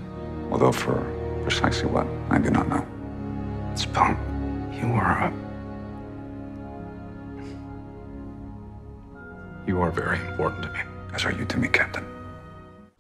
Although 0.51 0.73
for 0.73 1.03
precisely 1.43 1.89
what, 1.89 2.07
I 2.29 2.39
do 2.39 2.51
not 2.51 2.69
know. 2.69 2.87
Spock, 3.75 4.19
you 4.79 4.87
are 4.93 5.25
a... 5.25 5.33
You 9.67 9.81
are 9.81 9.91
very 9.91 10.19
important 10.29 10.65
to 10.65 10.73
me. 10.73 10.81
As 11.15 11.25
are 11.25 11.33
you 11.33 11.45
to 11.47 11.57
me, 11.59 11.69
Captain. 11.69 12.05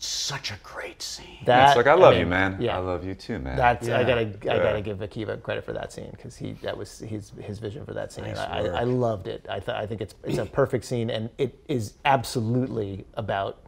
Such 0.02 0.50
a 0.50 0.54
great 0.62 1.02
scene. 1.02 1.26
it's 1.42 1.76
like 1.76 1.86
I 1.86 1.92
love 1.92 2.14
you, 2.14 2.20
mean, 2.20 2.30
man. 2.30 2.56
Yeah. 2.58 2.76
I 2.76 2.80
love 2.80 3.04
you 3.04 3.14
too, 3.14 3.38
man. 3.38 3.56
That's 3.56 3.86
I 3.86 4.02
gotta 4.02 4.22
I 4.50 4.58
gotta 4.58 4.80
give 4.80 4.98
Akiva 4.98 5.42
credit 5.42 5.62
for 5.62 5.74
that 5.74 5.92
scene 5.92 6.10
because 6.12 6.36
he 6.36 6.52
that 6.62 6.76
was 6.76 7.00
his 7.00 7.32
his 7.38 7.58
vision 7.58 7.84
for 7.84 7.92
that 7.92 8.10
scene. 8.10 8.24
Nice 8.24 8.38
I, 8.38 8.62
work. 8.62 8.74
I 8.74 8.84
loved 8.84 9.28
it. 9.28 9.44
I 9.48 9.60
th- 9.60 9.76
I 9.76 9.86
think 9.86 10.00
it's 10.00 10.14
it's 10.24 10.38
a 10.38 10.46
perfect 10.46 10.86
scene 10.86 11.10
and 11.10 11.28
it 11.36 11.54
is 11.68 11.94
absolutely 12.06 13.04
about 13.14 13.58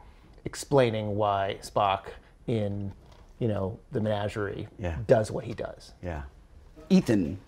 explaining 0.46 1.16
why 1.16 1.58
Spock 1.60 2.04
in 2.46 2.92
you 3.38 3.48
know 3.48 3.78
the 3.90 4.00
menagerie 4.00 4.68
Yeah. 4.78 4.96
does 5.06 5.30
what 5.30 5.44
he 5.44 5.52
does. 5.52 5.92
Yeah. 6.02 6.22
Ethan, 6.88 7.38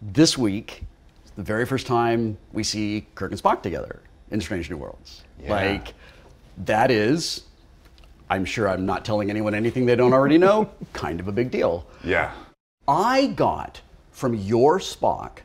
this 0.00 0.38
week, 0.38 0.84
is 1.24 1.32
the 1.32 1.42
very 1.42 1.66
first 1.66 1.86
time 1.86 2.36
we 2.52 2.62
see 2.62 3.06
Kirk 3.14 3.32
and 3.32 3.40
Spock 3.42 3.62
together 3.62 4.00
in 4.30 4.40
Strange 4.40 4.70
New 4.70 4.76
Worlds. 4.76 5.22
Yeah. 5.42 5.50
Like, 5.50 5.94
that 6.58 6.90
is, 6.90 7.42
I'm 8.32 8.44
sure 8.44 8.68
I'm 8.68 8.86
not 8.86 9.04
telling 9.04 9.30
anyone 9.30 9.54
anything 9.54 9.86
they 9.86 9.96
don't 9.96 10.12
already 10.12 10.38
know, 10.38 10.70
kind 10.92 11.20
of 11.20 11.28
a 11.28 11.32
big 11.32 11.50
deal. 11.50 11.86
Yeah. 12.04 12.32
I 12.88 13.26
got 13.28 13.80
from 14.10 14.34
your 14.34 14.78
Spock, 14.78 15.38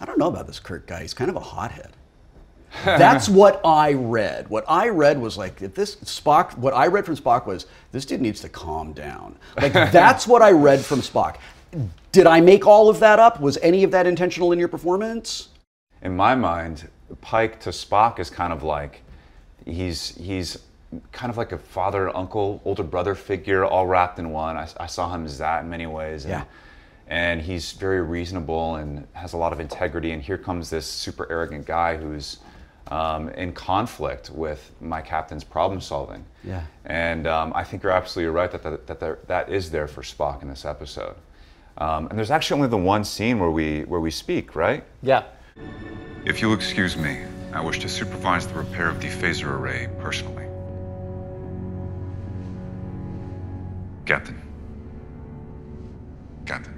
I 0.00 0.04
don't 0.04 0.18
know 0.18 0.28
about 0.28 0.46
this 0.46 0.60
Kirk 0.60 0.86
guy, 0.86 1.02
he's 1.02 1.14
kind 1.14 1.30
of 1.30 1.36
a 1.36 1.40
hothead. 1.40 1.92
That's 2.84 3.28
what 3.28 3.60
I 3.64 3.94
read. 3.94 4.48
What 4.48 4.64
I 4.68 4.88
read 4.88 5.18
was 5.18 5.38
like, 5.38 5.62
if 5.62 5.74
this 5.74 5.96
Spock, 5.96 6.58
what 6.58 6.74
I 6.74 6.88
read 6.88 7.06
from 7.06 7.16
Spock 7.16 7.46
was, 7.46 7.66
this 7.92 8.04
dude 8.04 8.20
needs 8.20 8.40
to 8.42 8.48
calm 8.48 8.92
down. 8.92 9.36
Like, 9.56 9.72
that's 9.92 10.26
what 10.26 10.42
I 10.42 10.50
read 10.50 10.84
from 10.84 11.00
Spock. 11.00 11.36
Did 12.12 12.26
I 12.26 12.40
make 12.40 12.66
all 12.66 12.90
of 12.90 13.00
that 13.00 13.18
up? 13.18 13.40
Was 13.40 13.56
any 13.62 13.82
of 13.82 13.92
that 13.92 14.06
intentional 14.06 14.52
in 14.52 14.58
your 14.58 14.68
performance? 14.68 15.48
in 16.02 16.16
my 16.16 16.34
mind, 16.34 16.88
Pike 17.20 17.60
to 17.60 17.70
Spock 17.70 18.18
is 18.18 18.30
kind 18.30 18.52
of 18.52 18.62
like 18.62 19.02
he's 19.64 20.14
he's 20.16 20.58
kind 21.12 21.30
of 21.30 21.36
like 21.36 21.52
a 21.52 21.58
father, 21.58 22.14
uncle, 22.16 22.60
older 22.64 22.82
brother 22.82 23.14
figure, 23.14 23.64
all 23.64 23.86
wrapped 23.86 24.18
in 24.18 24.30
one. 24.30 24.56
I, 24.56 24.68
I 24.78 24.86
saw 24.86 25.12
him 25.14 25.24
as 25.24 25.38
that 25.38 25.62
in 25.62 25.70
many 25.70 25.86
ways. 25.86 26.24
And, 26.24 26.32
Yeah. 26.32 26.44
And 27.08 27.40
he's 27.40 27.70
very 27.70 28.02
reasonable 28.02 28.76
and 28.76 29.06
has 29.12 29.32
a 29.32 29.36
lot 29.36 29.52
of 29.52 29.60
integrity. 29.60 30.10
And 30.10 30.20
here 30.20 30.36
comes 30.36 30.70
this 30.70 30.86
super 30.86 31.30
arrogant 31.30 31.64
guy 31.64 31.96
who's 31.96 32.38
um, 32.88 33.28
in 33.30 33.52
conflict 33.52 34.30
with 34.30 34.72
my 34.80 35.00
captain's 35.02 35.44
problem 35.44 35.80
solving. 35.80 36.24
Yeah. 36.44 36.62
And 36.84 37.26
um, 37.26 37.52
I 37.54 37.64
think 37.64 37.82
you're 37.82 37.92
absolutely 37.92 38.32
right 38.34 38.50
that 38.50 38.62
that, 38.62 38.86
that, 38.86 39.00
there, 39.00 39.18
that 39.26 39.48
is 39.50 39.70
there 39.70 39.88
for 39.88 40.02
Spock 40.02 40.42
in 40.42 40.48
this 40.48 40.64
episode. 40.64 41.14
Um, 41.78 42.06
and 42.08 42.18
there's 42.18 42.30
actually 42.30 42.58
only 42.58 42.70
the 42.70 42.76
one 42.78 43.04
scene 43.04 43.38
where 43.38 43.50
we 43.50 43.82
where 43.82 44.00
we 44.00 44.10
speak, 44.10 44.56
right? 44.56 44.82
Yeah. 45.02 45.24
If 46.24 46.40
you'll 46.40 46.54
excuse 46.54 46.96
me, 46.96 47.24
I 47.52 47.60
wish 47.60 47.78
to 47.80 47.88
supervise 47.88 48.46
the 48.46 48.54
repair 48.54 48.88
of 48.88 49.00
the 49.00 49.08
phaser 49.08 49.48
array 49.48 49.88
personally. 50.00 50.55
Captain. 54.06 54.40
Captain. 56.46 56.72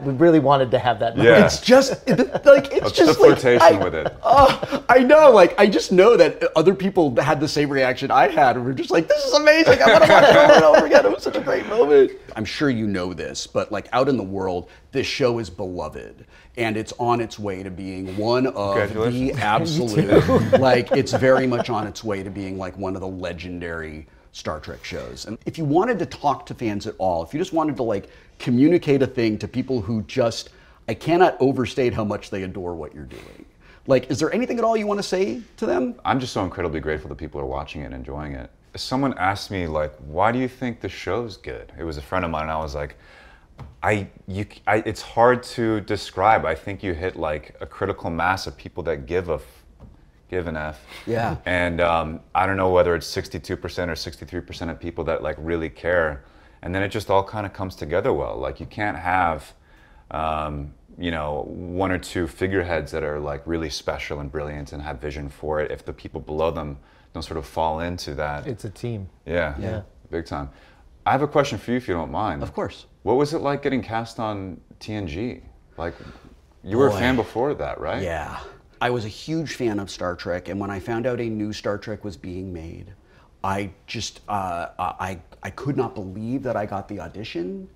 We 0.00 0.12
really 0.14 0.40
wanted 0.40 0.72
to 0.72 0.80
have 0.80 0.98
that. 0.98 1.16
Yeah. 1.16 1.22
moment. 1.24 1.44
It's 1.46 1.60
just 1.60 1.92
it- 2.08 2.18
like 2.44 2.72
it's 2.72 2.80
That's 2.80 2.92
just 2.92 3.18
the 3.20 3.26
like, 3.28 3.38
flirtation 3.38 3.76
I- 3.80 3.84
with 3.84 3.94
it. 3.94 4.12
Oh, 4.24 4.84
I 4.88 4.98
know. 4.98 5.30
Like 5.30 5.54
I 5.60 5.68
just 5.68 5.92
know 5.92 6.16
that 6.16 6.42
other 6.56 6.74
people 6.74 7.14
had 7.20 7.38
the 7.38 7.46
same 7.46 7.68
reaction 7.70 8.10
I 8.10 8.26
had, 8.28 8.56
and 8.56 8.64
we're 8.64 8.72
just 8.72 8.90
like, 8.90 9.06
"This 9.06 9.24
is 9.24 9.32
amazing! 9.34 9.80
I 9.80 9.92
want 9.92 10.04
to 10.04 10.10
watch 10.10 10.24
it 10.24 10.36
over 10.36 10.52
and 10.54 10.64
over 10.64 10.86
again." 10.86 11.06
It 11.06 11.12
was 11.12 11.22
such 11.22 11.36
a 11.36 11.40
great 11.40 11.68
moment. 11.68 12.10
I'm 12.34 12.44
sure 12.44 12.68
you 12.68 12.88
know 12.88 13.14
this, 13.14 13.46
but 13.46 13.70
like 13.70 13.88
out 13.92 14.08
in 14.08 14.16
the 14.16 14.24
world, 14.24 14.70
this 14.90 15.06
show 15.06 15.38
is 15.38 15.48
beloved, 15.48 16.26
and 16.56 16.76
it's 16.76 16.92
on 16.98 17.20
its 17.20 17.38
way 17.38 17.62
to 17.62 17.70
being 17.70 18.16
one 18.16 18.46
of 18.46 18.92
the 18.94 19.32
absolute. 19.38 20.52
like 20.60 20.92
it's 20.92 21.12
very 21.12 21.46
much 21.46 21.70
on 21.70 21.86
its 21.86 22.04
way 22.04 22.22
to 22.22 22.30
being 22.30 22.58
like 22.58 22.76
one 22.76 22.94
of 22.94 23.00
the 23.00 23.08
legendary 23.08 24.06
Star 24.32 24.60
Trek 24.60 24.84
shows. 24.84 25.26
And 25.26 25.38
if 25.46 25.58
you 25.58 25.64
wanted 25.64 25.98
to 25.98 26.06
talk 26.06 26.46
to 26.46 26.54
fans 26.54 26.86
at 26.86 26.94
all, 26.98 27.22
if 27.22 27.32
you 27.32 27.40
just 27.40 27.52
wanted 27.52 27.76
to 27.76 27.82
like 27.82 28.10
communicate 28.38 29.02
a 29.02 29.06
thing 29.06 29.38
to 29.38 29.48
people 29.48 29.80
who 29.80 30.02
just, 30.02 30.50
I 30.88 30.94
cannot 30.94 31.36
overstate 31.40 31.94
how 31.94 32.04
much 32.04 32.30
they 32.30 32.42
adore 32.42 32.74
what 32.74 32.94
you're 32.94 33.04
doing. 33.04 33.46
Like, 33.86 34.10
is 34.10 34.18
there 34.18 34.32
anything 34.32 34.58
at 34.58 34.64
all 34.64 34.76
you 34.76 34.86
want 34.86 34.98
to 34.98 35.02
say 35.02 35.42
to 35.56 35.66
them? 35.66 35.96
I'm 36.04 36.20
just 36.20 36.32
so 36.32 36.44
incredibly 36.44 36.80
grateful 36.80 37.08
that 37.08 37.16
people 37.16 37.40
are 37.40 37.46
watching 37.46 37.82
it 37.82 37.86
and 37.86 37.94
enjoying 37.94 38.32
it. 38.32 38.50
Someone 38.76 39.12
asked 39.18 39.50
me 39.50 39.66
like, 39.66 39.92
"Why 40.06 40.32
do 40.32 40.38
you 40.38 40.48
think 40.48 40.80
the 40.80 40.88
show's 40.88 41.36
good?" 41.36 41.72
It 41.78 41.84
was 41.84 41.98
a 41.98 42.02
friend 42.02 42.24
of 42.24 42.30
mine, 42.30 42.44
and 42.44 42.52
I 42.52 42.58
was 42.58 42.74
like, 42.74 42.96
"I, 43.82 44.08
you, 44.26 44.46
I, 44.66 44.76
it's 44.86 45.02
hard 45.02 45.42
to 45.54 45.80
describe. 45.80 46.44
I 46.44 46.54
think 46.54 46.82
you 46.82 46.94
hit 46.94 47.16
like 47.16 47.56
a 47.60 47.66
critical 47.66 48.10
mass 48.10 48.46
of 48.46 48.56
people 48.56 48.82
that 48.84 49.06
give 49.06 49.28
a, 49.28 49.34
f- 49.34 49.64
give 50.30 50.46
an 50.46 50.56
f. 50.56 50.80
Yeah. 51.06 51.36
And 51.46 51.80
um, 51.80 52.20
I 52.34 52.46
don't 52.46 52.56
know 52.56 52.70
whether 52.70 52.94
it's 52.94 53.06
62% 53.14 53.52
or 53.52 53.66
63% 53.94 54.70
of 54.70 54.78
people 54.80 55.04
that 55.04 55.22
like 55.22 55.36
really 55.38 55.68
care, 55.70 56.24
and 56.62 56.74
then 56.74 56.82
it 56.82 56.88
just 56.88 57.10
all 57.10 57.24
kind 57.24 57.44
of 57.46 57.52
comes 57.52 57.74
together 57.76 58.12
well. 58.12 58.36
Like 58.36 58.60
you 58.60 58.66
can't 58.66 58.96
have 58.98 59.52
um, 60.10 60.72
you 60.98 61.10
know, 61.10 61.44
one 61.48 61.90
or 61.90 61.98
two 61.98 62.26
figureheads 62.26 62.92
that 62.92 63.02
are 63.02 63.18
like 63.18 63.42
really 63.46 63.70
special 63.70 64.20
and 64.20 64.30
brilliant 64.30 64.72
and 64.72 64.82
have 64.82 65.00
vision 65.00 65.28
for 65.28 65.58
it. 65.60 65.70
If 65.70 65.84
the 65.86 65.92
people 65.92 66.20
below 66.20 66.50
them 66.50 66.78
don't 67.14 67.22
sort 67.22 67.38
of 67.38 67.46
fall 67.46 67.80
into 67.80 68.14
that, 68.14 68.46
It's 68.46 68.64
a 68.64 68.70
team. 68.70 69.08
yeah, 69.24 69.54
Yeah. 69.58 69.82
big 70.10 70.26
time. 70.26 70.50
I 71.06 71.12
have 71.12 71.22
a 71.22 71.26
question 71.28 71.58
for 71.58 71.70
you, 71.70 71.78
if 71.78 71.88
you 71.88 71.94
don't 71.94 72.10
mind. 72.10 72.42
Of 72.42 72.52
course. 72.52 72.86
What 73.02 73.16
was 73.16 73.34
it 73.34 73.38
like 73.38 73.62
getting 73.62 73.82
cast 73.82 74.20
on 74.20 74.60
TNG? 74.80 75.42
Like, 75.76 75.94
you 76.62 76.78
were 76.78 76.88
Boy. 76.88 76.96
a 76.96 76.98
fan 76.98 77.16
before 77.16 77.54
that, 77.54 77.80
right? 77.80 78.02
Yeah. 78.02 78.38
I 78.80 78.90
was 78.90 79.04
a 79.04 79.08
huge 79.08 79.54
fan 79.54 79.78
of 79.78 79.90
Star 79.90 80.14
Trek, 80.14 80.48
and 80.48 80.58
when 80.58 80.70
I 80.70 80.80
found 80.80 81.06
out 81.06 81.20
a 81.20 81.28
new 81.28 81.52
Star 81.52 81.78
Trek 81.78 82.04
was 82.04 82.16
being 82.16 82.52
made, 82.52 82.92
I 83.44 83.70
just 83.86 84.20
uh, 84.28 84.68
I 84.78 85.18
I 85.42 85.50
could 85.50 85.76
not 85.76 85.94
believe 85.94 86.42
that 86.44 86.56
I 86.56 86.66
got 86.66 86.88
the 86.88 87.00
audition. 87.00 87.68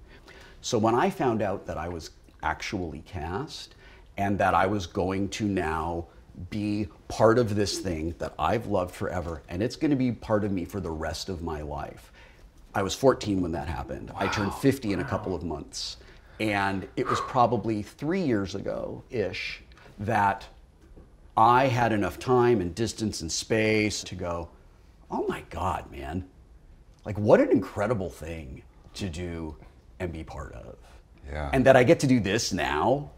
So 0.61 0.79
when 0.79 0.95
I 0.95 1.11
found 1.11 1.43
out 1.43 1.67
that 1.67 1.79
I 1.79 1.89
was 1.89 2.11
actually 2.43 3.01
cast 3.01 3.75
and 4.17 4.39
that 4.39 4.55
I 4.55 4.67
was 4.67 4.87
going 4.87 5.29
to 5.31 5.45
now 5.45 6.07
be 6.51 6.89
part 7.09 7.39
of 7.39 7.55
this 7.55 7.79
thing 7.79 8.15
that 8.19 8.35
I've 8.39 8.67
loved 8.67 8.95
forever, 8.95 9.43
and 9.49 9.63
it's 9.63 9.77
going 9.77 9.91
to 9.91 9.97
be 9.97 10.13
part 10.13 10.45
of 10.45 10.53
me 10.53 10.65
for 10.65 10.81
the 10.81 10.91
rest 10.91 11.29
of 11.29 11.43
my 11.43 11.63
life. 11.63 12.13
I 12.77 12.83
was 12.83 12.95
14 12.95 13.41
when 13.41 13.53
that 13.53 13.69
happened. 13.69 14.13
I 14.15 14.27
turned 14.27 14.53
50 14.53 14.93
in 14.93 15.01
a 15.01 15.05
couple 15.05 15.35
of 15.35 15.43
months. 15.43 15.97
And 16.39 16.87
it 16.95 17.09
was 17.09 17.19
probably 17.23 17.83
three 17.83 18.21
years 18.21 18.55
ago 18.55 19.03
ish 19.09 19.63
that 20.01 20.45
I 21.39 21.69
had 21.69 21.93
enough 21.93 22.19
time 22.19 22.61
and 22.61 22.75
distance 22.75 23.23
and 23.23 23.33
space 23.33 24.05
to 24.05 24.15
go, 24.15 24.51
oh 25.11 25.27
my 25.27 25.43
God, 25.49 25.91
man. 25.91 26.29
Like, 27.07 27.19
what 27.19 27.41
an 27.41 27.51
incredible 27.51 28.11
thing 28.11 28.63
to 28.93 29.09
do 29.09 29.57
and 29.99 30.13
be 30.13 30.23
part 30.23 30.53
of. 30.53 30.77
Yeah. 31.33 31.49
And 31.55 31.65
that 31.65 31.77
I 31.77 31.83
get 31.83 31.99
to 32.01 32.07
do 32.07 32.21
this 32.21 32.53
now, 32.53 33.11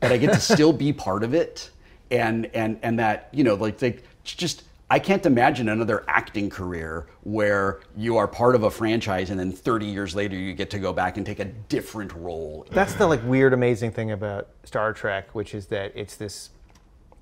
that 0.00 0.12
I 0.12 0.18
get 0.18 0.34
to 0.34 0.40
still 0.40 0.74
be 0.74 0.92
part 0.92 1.24
of 1.24 1.32
it. 1.32 1.70
And, 2.10 2.50
and, 2.52 2.78
and 2.82 2.98
that, 2.98 3.30
you 3.32 3.42
know, 3.42 3.54
like, 3.54 3.80
like 3.80 4.04
just, 4.22 4.64
I 4.90 4.98
can't 4.98 5.24
imagine 5.26 5.68
another 5.68 6.02
acting 6.08 6.48
career 6.48 7.06
where 7.22 7.80
you 7.94 8.16
are 8.16 8.26
part 8.26 8.54
of 8.54 8.62
a 8.62 8.70
franchise 8.70 9.28
and 9.28 9.38
then 9.38 9.52
30 9.52 9.84
years 9.84 10.14
later 10.14 10.34
you 10.34 10.54
get 10.54 10.70
to 10.70 10.78
go 10.78 10.94
back 10.94 11.18
and 11.18 11.26
take 11.26 11.40
a 11.40 11.44
different 11.44 12.12
role. 12.14 12.66
That's 12.70 12.94
the 12.94 13.06
like 13.06 13.22
weird, 13.24 13.52
amazing 13.52 13.92
thing 13.92 14.12
about 14.12 14.48
Star 14.64 14.94
Trek, 14.94 15.34
which 15.34 15.54
is 15.54 15.66
that 15.66 15.92
it's 15.94 16.16
this, 16.16 16.50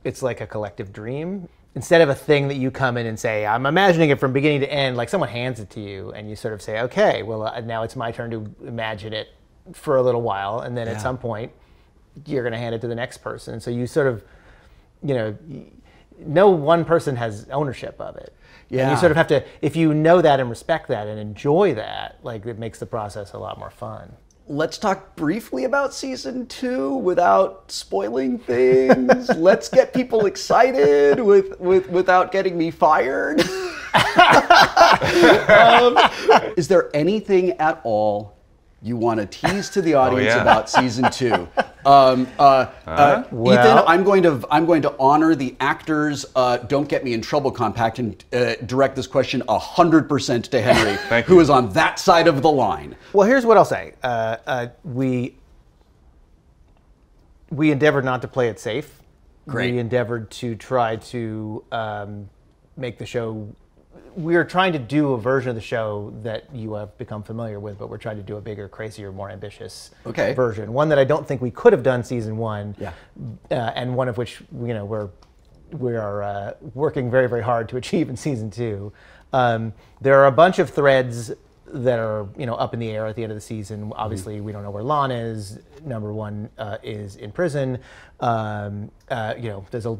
it's 0.04 0.22
like 0.22 0.40
a 0.40 0.46
collective 0.46 0.92
dream. 0.92 1.48
Instead 1.74 2.00
of 2.02 2.08
a 2.08 2.14
thing 2.14 2.46
that 2.48 2.54
you 2.54 2.70
come 2.70 2.96
in 2.96 3.04
and 3.04 3.18
say, 3.18 3.44
I'm 3.44 3.66
imagining 3.66 4.10
it 4.10 4.20
from 4.20 4.32
beginning 4.32 4.60
to 4.60 4.72
end, 4.72 4.96
like 4.96 5.08
someone 5.08 5.28
hands 5.28 5.58
it 5.58 5.68
to 5.70 5.80
you 5.80 6.12
and 6.12 6.30
you 6.30 6.36
sort 6.36 6.54
of 6.54 6.62
say, 6.62 6.80
okay, 6.82 7.24
well, 7.24 7.42
uh, 7.42 7.60
now 7.60 7.82
it's 7.82 7.96
my 7.96 8.12
turn 8.12 8.30
to 8.30 8.54
imagine 8.66 9.12
it 9.12 9.30
for 9.72 9.96
a 9.96 10.02
little 10.02 10.22
while. 10.22 10.60
And 10.60 10.76
then 10.76 10.86
Yeah. 10.86 10.92
at 10.94 11.00
some 11.00 11.18
point, 11.18 11.50
you're 12.26 12.44
going 12.44 12.52
to 12.52 12.58
hand 12.58 12.76
it 12.76 12.80
to 12.82 12.86
the 12.88 12.94
next 12.94 13.18
person. 13.18 13.60
So 13.60 13.70
you 13.72 13.88
sort 13.88 14.06
of, 14.06 14.22
you 15.02 15.14
know, 15.14 15.36
no 16.18 16.50
one 16.50 16.84
person 16.84 17.16
has 17.16 17.46
ownership 17.50 17.96
of 18.00 18.16
it. 18.16 18.34
And 18.70 18.78
Yeah. 18.78 18.90
you 18.90 18.96
sort 18.96 19.10
of 19.12 19.16
have 19.16 19.28
to, 19.28 19.44
if 19.62 19.76
you 19.76 19.94
know 19.94 20.20
that 20.22 20.40
and 20.40 20.50
respect 20.50 20.88
that 20.88 21.06
and 21.06 21.18
enjoy 21.20 21.74
that, 21.74 22.18
like 22.22 22.44
it 22.46 22.58
makes 22.58 22.78
the 22.78 22.86
process 22.86 23.32
a 23.32 23.38
lot 23.38 23.58
more 23.58 23.70
fun. 23.70 24.12
Let's 24.48 24.78
talk 24.78 25.16
briefly 25.16 25.64
about 25.64 25.92
season 25.92 26.46
two 26.46 26.94
without 26.94 27.70
spoiling 27.72 28.38
things. 28.38 29.28
Let's 29.36 29.68
get 29.68 29.92
people 29.92 30.26
excited 30.26 31.18
with, 31.20 31.58
with 31.58 31.88
without 31.90 32.30
getting 32.32 32.56
me 32.56 32.70
fired. 32.70 33.42
Um, 35.48 35.98
is 36.56 36.68
there 36.68 36.90
anything 36.94 37.52
at 37.52 37.80
all 37.84 38.35
you 38.86 38.96
want 38.96 39.18
to 39.20 39.26
tease 39.26 39.68
to 39.70 39.82
the 39.82 39.94
audience 39.94 40.26
yeah. 40.26 40.42
about 40.42 40.70
season 40.70 41.10
two? 41.10 41.48
Um, 41.86 42.26
uh, 42.36 42.66
uh, 42.84 43.22
Ethan, 43.26 43.38
Well- 43.38 43.84
I'm 43.86 44.02
going 44.02 44.24
to 44.24 44.44
I'm 44.50 44.66
going 44.66 44.82
to 44.82 44.92
honor 44.98 45.36
the 45.36 45.54
actors. 45.60 46.26
Uh, 46.34 46.56
don't 46.56 46.88
get 46.88 47.04
me 47.04 47.12
in 47.12 47.20
trouble. 47.20 47.52
Compact 47.52 48.00
and 48.00 48.24
uh, 48.32 48.56
direct 48.66 48.96
this 48.96 49.06
question 49.06 49.40
hundred 49.48 50.08
percent 50.08 50.46
to 50.46 50.60
Henry, 50.60 51.22
who 51.26 51.38
is 51.38 51.48
on 51.48 51.72
that 51.74 52.00
side 52.00 52.26
of 52.26 52.42
the 52.42 52.50
line. 52.50 52.96
Well, 53.12 53.24
here's 53.24 53.46
what 53.46 53.56
I'll 53.56 53.64
say. 53.64 53.94
Uh, 54.02 54.38
uh, 54.48 54.66
we 54.82 55.36
we 57.50 57.70
endeavored 57.70 58.04
not 58.04 58.20
to 58.22 58.28
play 58.28 58.48
it 58.48 58.58
safe. 58.58 59.00
Great. 59.46 59.74
We 59.74 59.78
endeavored 59.78 60.28
to 60.32 60.56
try 60.56 60.96
to 60.96 61.64
um, 61.70 62.28
make 62.76 62.98
the 62.98 63.06
show. 63.06 63.54
We 64.16 64.36
are 64.36 64.44
trying 64.44 64.72
to 64.72 64.78
do 64.78 65.12
a 65.12 65.18
version 65.20 65.50
of 65.50 65.56
the 65.56 65.60
show 65.60 66.10
that 66.22 66.44
you 66.54 66.72
have 66.72 66.96
become 66.96 67.22
familiar 67.22 67.60
with, 67.60 67.78
but 67.78 67.90
we're 67.90 67.98
trying 67.98 68.16
to 68.16 68.22
do 68.22 68.36
a 68.36 68.40
bigger, 68.40 68.66
crazier, 68.66 69.12
more 69.12 69.28
ambitious 69.30 69.90
Okay. 70.06 70.32
version. 70.32 70.72
One 70.72 70.88
that 70.88 70.98
I 70.98 71.04
don't 71.04 71.28
think 71.28 71.42
we 71.42 71.50
could 71.50 71.74
have 71.74 71.82
done 71.82 72.02
season 72.02 72.38
one. 72.38 72.74
Yeah. 72.78 72.92
Uh, 73.50 73.54
and 73.54 73.94
one 73.94 74.08
of 74.08 74.16
which 74.16 74.40
you 74.52 74.72
know 74.72 74.86
we're 74.86 75.10
we 75.72 75.96
are 75.96 76.22
uh, 76.22 76.52
working 76.74 77.10
very 77.10 77.28
very 77.28 77.42
hard 77.42 77.68
to 77.68 77.76
achieve 77.82 78.08
in 78.08 78.16
season 78.16 78.50
two. 78.50 78.90
Um, 79.34 79.74
there 80.00 80.18
are 80.22 80.26
a 80.26 80.32
bunch 80.32 80.58
of 80.58 80.70
threads 80.70 81.32
that 81.66 81.98
are 81.98 82.26
you 82.38 82.46
know 82.46 82.54
up 82.54 82.72
in 82.72 82.80
the 82.80 82.88
air 82.90 83.04
at 83.06 83.16
the 83.16 83.22
end 83.22 83.32
of 83.32 83.36
the 83.36 83.42
season. 83.42 83.92
Obviously, 83.96 84.40
we 84.40 84.50
don't 84.50 84.62
know 84.62 84.70
where 84.70 84.84
La'an 84.84 85.10
is. 85.12 85.58
Number 85.84 86.14
one 86.14 86.48
uh, 86.56 86.78
is 86.82 87.16
in 87.16 87.32
prison. 87.32 87.80
Um, 88.20 88.90
uh, 89.10 89.34
you 89.36 89.50
know, 89.50 89.66
there's 89.70 89.84
a 89.84 89.98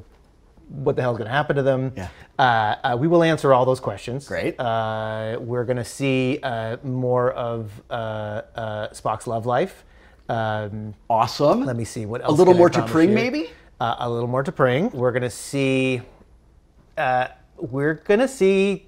what 0.68 0.96
the 0.96 1.02
hell 1.02 1.12
is 1.12 1.18
going 1.18 1.28
to 1.28 1.32
happen 1.32 1.56
to 1.56 1.62
them? 1.62 1.92
Yeah. 1.96 2.08
Uh, 2.38 2.76
uh, 2.84 2.96
we 2.98 3.08
will 3.08 3.22
answer 3.22 3.52
all 3.54 3.64
those 3.64 3.80
questions. 3.80 4.26
Great. 4.26 4.58
Uh, 4.58 5.38
we're 5.40 5.64
going 5.64 5.76
to 5.76 5.84
see 5.84 6.38
uh, 6.42 6.76
more 6.82 7.32
of 7.32 7.70
uh, 7.90 7.94
uh, 8.54 8.88
Spock's 8.90 9.26
love 9.26 9.46
life. 9.46 9.84
Um, 10.28 10.94
awesome. 11.08 11.64
Let 11.64 11.76
me 11.76 11.84
see 11.84 12.04
what 12.06 12.22
else. 12.22 12.30
A 12.32 12.34
little 12.34 12.54
more 12.54 12.68
T'Pring, 12.68 13.10
maybe? 13.12 13.50
Uh, 13.80 13.94
a 14.00 14.10
little 14.10 14.28
more 14.28 14.42
T'Pring. 14.42 14.92
We're 14.92 15.12
going 15.12 15.22
to 15.22 15.30
see. 15.30 16.02
Uh, 16.96 17.28
we're 17.58 17.94
going 17.94 18.20
to 18.20 18.28
see 18.28 18.86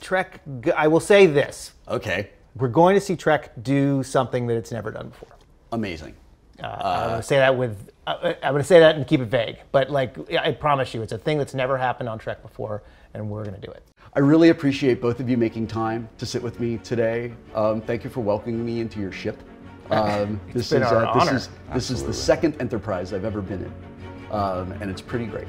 Trek. 0.00 0.40
g- 0.60 0.72
I 0.72 0.86
will 0.86 1.00
say 1.00 1.26
this. 1.26 1.72
Okay. 1.88 2.30
We're 2.54 2.68
going 2.68 2.94
to 2.94 3.00
see 3.00 3.16
Trek 3.16 3.52
do 3.62 4.02
something 4.02 4.46
that 4.46 4.56
it's 4.56 4.70
never 4.72 4.90
done 4.90 5.08
before. 5.08 5.36
Amazing. 5.72 6.14
Uh, 6.62 6.80
I'm 6.82 7.08
going 7.08 7.20
to 7.20 7.26
say 7.26 7.36
that 7.36 7.56
with. 7.56 7.90
Uh, 8.06 8.34
I'm 8.42 8.52
going 8.52 8.62
to 8.62 8.68
say 8.68 8.80
that 8.80 8.96
and 8.96 9.06
keep 9.06 9.20
it 9.20 9.26
vague, 9.26 9.58
but 9.72 9.90
like 9.90 10.16
I 10.32 10.52
promise 10.52 10.94
you, 10.94 11.02
it's 11.02 11.12
a 11.12 11.18
thing 11.18 11.38
that's 11.38 11.54
never 11.54 11.76
happened 11.76 12.08
on 12.08 12.18
Trek 12.18 12.42
before, 12.42 12.82
and 13.14 13.28
we're 13.28 13.44
going 13.44 13.54
to 13.54 13.60
do 13.60 13.70
it. 13.70 13.82
I 14.14 14.18
really 14.18 14.48
appreciate 14.48 15.00
both 15.00 15.20
of 15.20 15.28
you 15.28 15.36
making 15.36 15.68
time 15.68 16.08
to 16.18 16.26
sit 16.26 16.42
with 16.42 16.58
me 16.58 16.78
today. 16.78 17.32
Um, 17.54 17.80
thank 17.80 18.02
you 18.02 18.10
for 18.10 18.20
welcoming 18.20 18.64
me 18.64 18.80
into 18.80 19.00
your 19.00 19.12
ship. 19.12 19.38
Um, 19.90 20.40
this 20.54 20.70
is 20.70 20.82
our 20.82 21.04
uh, 21.04 21.24
this 21.24 21.32
is 21.32 21.48
this 21.74 21.90
is 21.90 22.04
the 22.04 22.12
second 22.12 22.54
Enterprise 22.60 23.12
I've 23.12 23.24
ever 23.24 23.42
been 23.42 23.64
in, 23.64 24.32
um, 24.32 24.70
and 24.80 24.88
it's 24.88 25.00
pretty 25.00 25.26
great. 25.26 25.48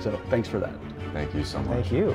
So 0.00 0.20
thanks 0.30 0.48
for 0.48 0.58
that. 0.58 0.72
Thank 1.12 1.34
you 1.34 1.44
so 1.44 1.58
much. 1.60 1.88
Thank 1.88 1.92
you. 1.92 2.10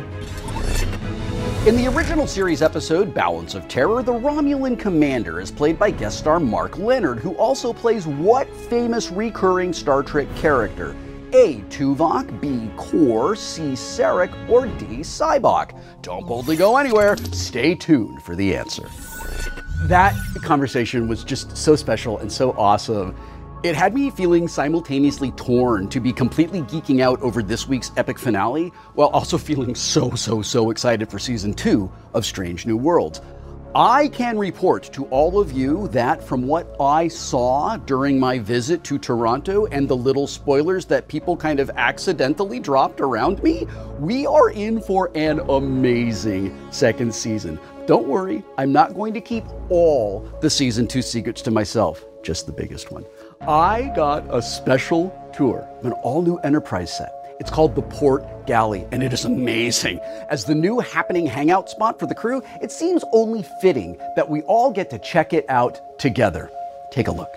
In 1.68 1.76
the 1.76 1.88
original 1.88 2.28
series 2.28 2.61
episode 2.61 3.14
Balance 3.14 3.53
of 3.53 3.68
Terror, 3.68 4.02
the 4.02 4.14
Romulan 4.14 4.80
commander 4.80 5.40
is 5.40 5.52
played 5.52 5.78
by 5.78 5.91
guest 5.91 6.19
star 6.19 6.40
Mark 6.40 6.78
Lenard, 6.78 7.19
who 7.19 7.36
also 7.36 7.74
plays 7.74 8.07
what 8.07 8.49
famous 8.69 9.11
recurring 9.11 9.74
Star 9.74 10.02
Trek 10.02 10.28
character? 10.36 10.95
A. 11.34 11.56
Tuvok, 11.69 12.40
B. 12.40 12.72
Kor, 12.78 13.36
C. 13.36 13.74
Sarek, 13.74 14.32
or 14.49 14.65
D. 14.65 14.99
Sybok? 14.99 15.78
Don't 16.02 16.26
boldly 16.26 16.56
go 16.56 16.78
anywhere. 16.78 17.18
Stay 17.18 17.76
tuned 17.76 18.24
for 18.24 18.34
the 18.36 18.56
answer. 18.56 18.90
That 19.84 20.15
conversation 20.41 21.07
was 21.07 21.24
just 21.24 21.56
so 21.56 21.76
special 21.76 22.18
and 22.19 22.32
so 22.32 22.53
awesome. 22.53 23.15
It 23.64 23.76
had 23.76 23.96
me 23.96 24.12
feeling 24.12 24.48
simultaneously 24.48 25.32
torn 25.32 25.90
to 25.90 26.00
be 26.00 26.14
completely 26.14 26.62
geeking 26.62 27.02
out 27.02 27.20
over 27.24 27.42
this 27.42 27.68
week's 27.68 27.92
epic 27.98 28.20
finale, 28.20 28.72
while 28.94 29.08
also 29.08 29.38
feeling 29.40 29.74
so, 29.74 30.12
so, 30.12 30.44
so 30.44 30.70
excited 30.70 31.10
for 31.10 31.18
season 31.18 31.56
two 31.56 31.92
of 32.14 32.24
Strange 32.24 32.68
New 32.68 32.78
Worlds. 32.78 33.20
I 33.74 34.10
can 34.10 34.38
report 34.38 34.84
to 34.94 35.06
all 35.06 35.40
of 35.40 35.52
you 35.52 35.88
that 35.90 36.24
from 36.24 36.48
what 36.48 36.76
I 36.80 37.08
saw 37.08 37.78
during 37.78 38.20
my 38.20 38.40
visit 38.40 38.84
to 38.86 39.00
Toronto 39.00 39.66
and 39.68 39.88
the 39.88 39.96
little 39.96 40.28
spoilers 40.28 40.86
that 40.86 41.08
people 41.08 41.36
kind 41.36 41.60
of 41.60 41.72
accidentally 41.76 42.60
dropped 42.60 43.02
around 43.02 43.42
me, 43.42 43.68
we 44.00 44.28
are 44.28 44.52
in 44.52 44.82
for 44.82 45.12
an 45.16 45.40
amazing 45.50 46.56
second 46.72 47.14
season. 47.14 47.60
Don't 47.88 48.08
worry, 48.08 48.44
I'm 48.58 48.72
not 48.72 48.94
going 48.94 49.14
to 49.16 49.22
keep 49.22 49.46
all 49.70 50.32
the 50.42 50.50
season 50.50 50.88
two 50.88 51.02
secrets 51.02 51.42
to 51.44 51.52
myself, 51.52 52.06
just 52.24 52.46
the 52.46 52.54
biggest 52.54 52.92
one. 52.92 53.06
I 53.42 53.92
got 53.96 54.26
a 54.34 54.42
special 54.42 55.16
tour 55.34 55.68
of 55.80 55.86
an 55.86 55.94
all 56.04 56.22
new 56.22 56.38
Enterprise 56.38 56.96
set. 56.96 57.14
It's 57.40 57.52
called 57.52 57.76
the 57.76 57.84
Port 57.84 58.48
Galley, 58.48 58.88
and 58.92 59.04
it 59.04 59.14
is 59.14 59.26
amazing. 59.26 60.00
As 60.30 60.44
the 60.44 60.56
new 60.56 60.80
happening 60.80 61.28
hangout 61.28 61.70
spot 61.70 62.00
for 62.00 62.08
the 62.08 62.16
crew, 62.16 62.42
it 62.62 62.72
seems 62.72 63.04
only 63.14 63.44
fitting 63.62 63.98
that 64.16 64.28
we 64.28 64.42
all 64.44 64.72
get 64.72 64.90
to 64.90 65.00
check 65.00 65.34
it 65.34 65.46
out 65.50 66.00
together. 66.00 66.50
Take 66.92 67.08
a 67.08 67.12
look. 67.12 67.30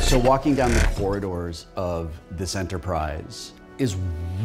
So, 0.00 0.18
walking 0.18 0.54
down 0.54 0.72
the 0.72 0.88
corridors 0.96 1.66
of 1.76 2.12
this 2.30 2.54
Enterprise 2.54 3.52
is 3.78 3.96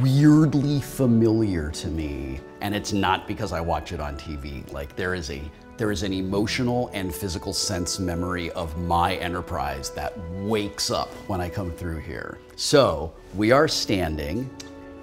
weirdly 0.02 0.82
familiar 0.82 1.69
to 1.69 1.88
me, 1.88 2.40
and 2.61 2.73
it's 2.73 2.94
not 2.94 3.27
because 3.27 3.52
I 3.52 3.61
watch 3.61 3.91
it 3.91 3.99
on 3.99 4.18
TV. 4.18 4.69
Like, 4.73 4.95
there 4.95 5.14
is 5.14 5.30
a 5.30 5.41
there 5.77 5.91
is 5.91 6.03
an 6.03 6.14
emotional 6.14 6.89
and 6.93 7.14
physical 7.14 7.52
sense 7.52 7.99
memory 7.99 8.49
of 8.52 8.77
my 8.77 9.15
enterprise 9.15 9.89
that 9.91 10.18
wakes 10.41 10.89
up 10.89 11.10
when 11.27 11.41
I 11.41 11.49
come 11.49 11.72
through 11.72 11.99
here. 11.99 12.38
So, 12.56 13.14
we 13.35 13.52
are 13.52 13.68
standing 13.68 14.49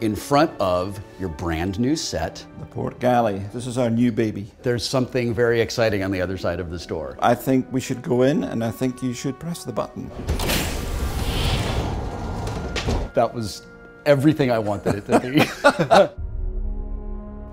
in 0.01 0.16
front 0.16 0.51
of 0.59 0.99
your 1.20 1.28
brand 1.28 1.78
new 1.78 1.94
set. 1.94 2.44
The 2.59 2.66
Port 2.66 2.99
Galley. 2.99 3.40
This 3.53 3.66
is 3.66 3.77
our 3.77 3.90
new 3.90 4.11
baby. 4.11 4.51
There's 4.62 4.85
something 4.85 5.35
very 5.35 5.61
exciting 5.61 6.03
on 6.03 6.11
the 6.11 6.20
other 6.20 6.39
side 6.39 6.59
of 6.59 6.70
this 6.70 6.86
door. 6.86 7.19
I 7.20 7.35
think 7.35 7.70
we 7.70 7.81
should 7.81 8.03
go 8.03 8.23
in 8.23 8.44
and 8.44 8.65
I 8.65 8.70
think 8.70 9.03
you 9.03 9.12
should 9.12 9.39
press 9.39 9.65
the 9.65 9.73
button. 9.73 10.11
That 13.15 13.31
was 13.32 13.66
everything 14.07 14.51
I 14.51 14.59
wanted 14.59 14.97
it 14.97 15.07
to 15.07 16.09
be. 16.09 16.16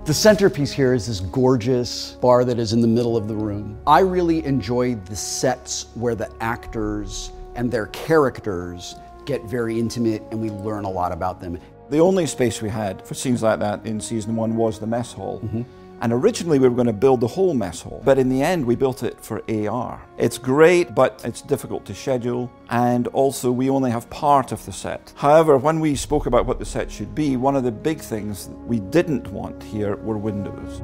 The 0.06 0.14
centerpiece 0.14 0.72
here 0.72 0.94
is 0.94 1.06
this 1.06 1.20
gorgeous 1.20 2.12
bar 2.22 2.42
that 2.46 2.58
is 2.58 2.72
in 2.72 2.80
the 2.80 2.88
middle 2.88 3.18
of 3.18 3.28
the 3.28 3.34
room. 3.34 3.78
I 3.86 4.00
really 4.00 4.42
enjoy 4.46 4.94
the 4.94 5.14
sets 5.14 5.88
where 5.94 6.14
the 6.14 6.30
actors 6.40 7.32
and 7.54 7.70
their 7.70 7.86
characters 7.88 8.96
get 9.26 9.44
very 9.44 9.78
intimate 9.78 10.22
and 10.30 10.40
we 10.40 10.50
learn 10.50 10.84
a 10.84 10.90
lot 10.90 11.12
about 11.12 11.38
them. 11.38 11.60
The 11.90 11.98
only 11.98 12.26
space 12.26 12.62
we 12.62 12.70
had 12.70 13.06
for 13.06 13.12
scenes 13.12 13.42
like 13.42 13.60
that 13.60 13.84
in 13.84 14.00
season 14.00 14.36
one 14.36 14.56
was 14.56 14.78
the 14.78 14.86
mess 14.86 15.12
hall. 15.12 15.40
Mm-hmm. 15.40 15.62
And 16.00 16.12
originally 16.12 16.58
we 16.58 16.68
were 16.68 16.74
going 16.74 16.86
to 16.86 16.92
build 16.92 17.20
the 17.20 17.26
whole 17.26 17.52
mess 17.52 17.82
hall, 17.82 18.00
but 18.04 18.18
in 18.18 18.28
the 18.28 18.42
end 18.42 18.64
we 18.64 18.74
built 18.74 19.02
it 19.02 19.20
for 19.20 19.42
AR. 19.50 20.00
It's 20.16 20.38
great, 20.38 20.94
but 20.94 21.20
it's 21.24 21.42
difficult 21.42 21.84
to 21.86 21.94
schedule, 21.94 22.50
and 22.70 23.06
also 23.08 23.52
we 23.52 23.68
only 23.68 23.90
have 23.90 24.08
part 24.08 24.52
of 24.52 24.64
the 24.64 24.72
set. 24.72 25.12
However, 25.16 25.58
when 25.58 25.78
we 25.78 25.94
spoke 25.94 26.26
about 26.26 26.46
what 26.46 26.58
the 26.58 26.64
set 26.64 26.90
should 26.90 27.14
be, 27.14 27.36
one 27.36 27.54
of 27.54 27.64
the 27.64 27.72
big 27.72 28.00
things 28.00 28.48
we 28.66 28.80
didn't 28.80 29.28
want 29.28 29.62
here 29.62 29.96
were 29.96 30.16
windows. 30.16 30.82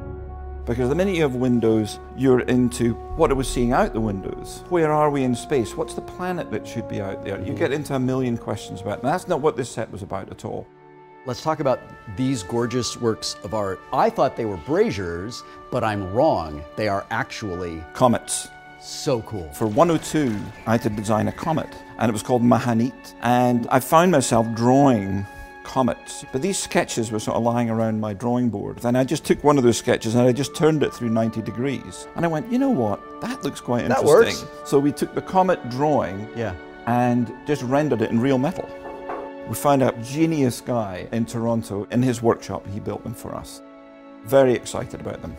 Because 0.67 0.89
the 0.89 0.95
minute 0.95 1.15
you 1.15 1.21
have 1.21 1.35
windows, 1.35 1.97
you're 2.17 2.41
into 2.41 2.93
what 3.15 3.31
are 3.31 3.35
we 3.35 3.45
seeing 3.45 3.71
out 3.71 3.93
the 3.93 4.01
windows? 4.01 4.65
Where 4.67 4.91
are 4.91 5.09
we 5.09 5.23
in 5.23 5.33
space? 5.33 5.77
What's 5.77 5.93
the 5.93 6.01
planet 6.01 6.51
that 6.51 6.67
should 6.67 6.89
be 6.89 6.99
out 6.99 7.23
there? 7.23 7.39
You 7.39 7.45
mm-hmm. 7.45 7.55
get 7.55 7.71
into 7.71 7.95
a 7.95 7.99
million 7.99 8.37
questions 8.37 8.81
about 8.81 8.97
it. 8.97 9.03
And 9.03 9.13
that's 9.13 9.29
not 9.29 9.39
what 9.39 9.55
this 9.55 9.69
set 9.69 9.89
was 9.89 10.01
about 10.01 10.29
at 10.29 10.43
all. 10.43 10.67
Let's 11.27 11.41
talk 11.41 11.59
about 11.59 11.81
these 12.15 12.41
gorgeous 12.41 12.95
works 12.95 13.35
of 13.43 13.53
art. 13.53 13.81
I 13.91 14.09
thought 14.09 14.37
they 14.37 14.45
were 14.45 14.55
braziers, 14.55 15.43
but 15.71 15.83
I'm 15.83 16.13
wrong. 16.13 16.63
They 16.77 16.87
are 16.87 17.05
actually 17.11 17.83
Comets. 17.93 18.47
so 18.79 19.21
cool. 19.23 19.49
For 19.51 19.67
102, 19.67 20.33
I 20.65 20.71
had 20.71 20.81
to 20.83 20.89
design 20.89 21.27
a 21.27 21.33
comet, 21.33 21.67
and 21.99 22.07
it 22.07 22.13
was 22.13 22.23
called 22.23 22.43
M'hanit. 22.43 23.13
And 23.23 23.67
I 23.69 23.81
found 23.81 24.09
myself 24.09 24.47
drawing 24.55 25.25
comets. 25.65 26.23
But 26.31 26.41
these 26.41 26.57
sketches 26.57 27.11
were 27.11 27.19
sort 27.19 27.35
of 27.35 27.43
lying 27.43 27.69
around 27.69 27.99
my 27.99 28.13
drawing 28.13 28.47
board. 28.49 28.85
And 28.85 28.97
I 28.97 29.03
just 29.03 29.25
took 29.25 29.43
one 29.43 29.57
of 29.57 29.65
those 29.65 29.77
sketches 29.77 30.15
and 30.15 30.25
I 30.25 30.31
just 30.31 30.55
turned 30.55 30.81
it 30.81 30.93
through 30.93 31.09
90 31.09 31.41
degrees. 31.41 32.07
And 32.15 32.23
I 32.23 32.29
went, 32.29 32.49
you 32.49 32.57
know 32.57 32.69
what? 32.69 33.01
That 33.19 33.43
looks 33.43 33.59
quite 33.59 33.81
interesting. 33.83 34.05
That 34.07 34.09
works. 34.09 34.45
So 34.63 34.79
we 34.79 34.93
took 34.93 35.13
the 35.13 35.21
comet 35.21 35.69
drawing 35.69 36.25
Yeah. 36.37 36.55
and 36.85 37.33
just 37.45 37.63
rendered 37.63 38.01
it 38.01 38.11
in 38.11 38.21
real 38.21 38.37
metal. 38.37 38.69
We 39.47 39.55
found 39.55 39.81
a 39.81 39.93
genius 40.03 40.59
guy 40.59 41.07
in 41.11 41.25
Toronto. 41.25 41.87
In 41.91 42.01
his 42.01 42.21
workshop, 42.21 42.67
he 42.67 42.79
built 42.79 43.03
them 43.03 43.13
for 43.13 43.33
us. 43.33 43.61
Very 44.25 44.53
excited 44.53 44.99
about 44.99 45.21
them. 45.21 45.37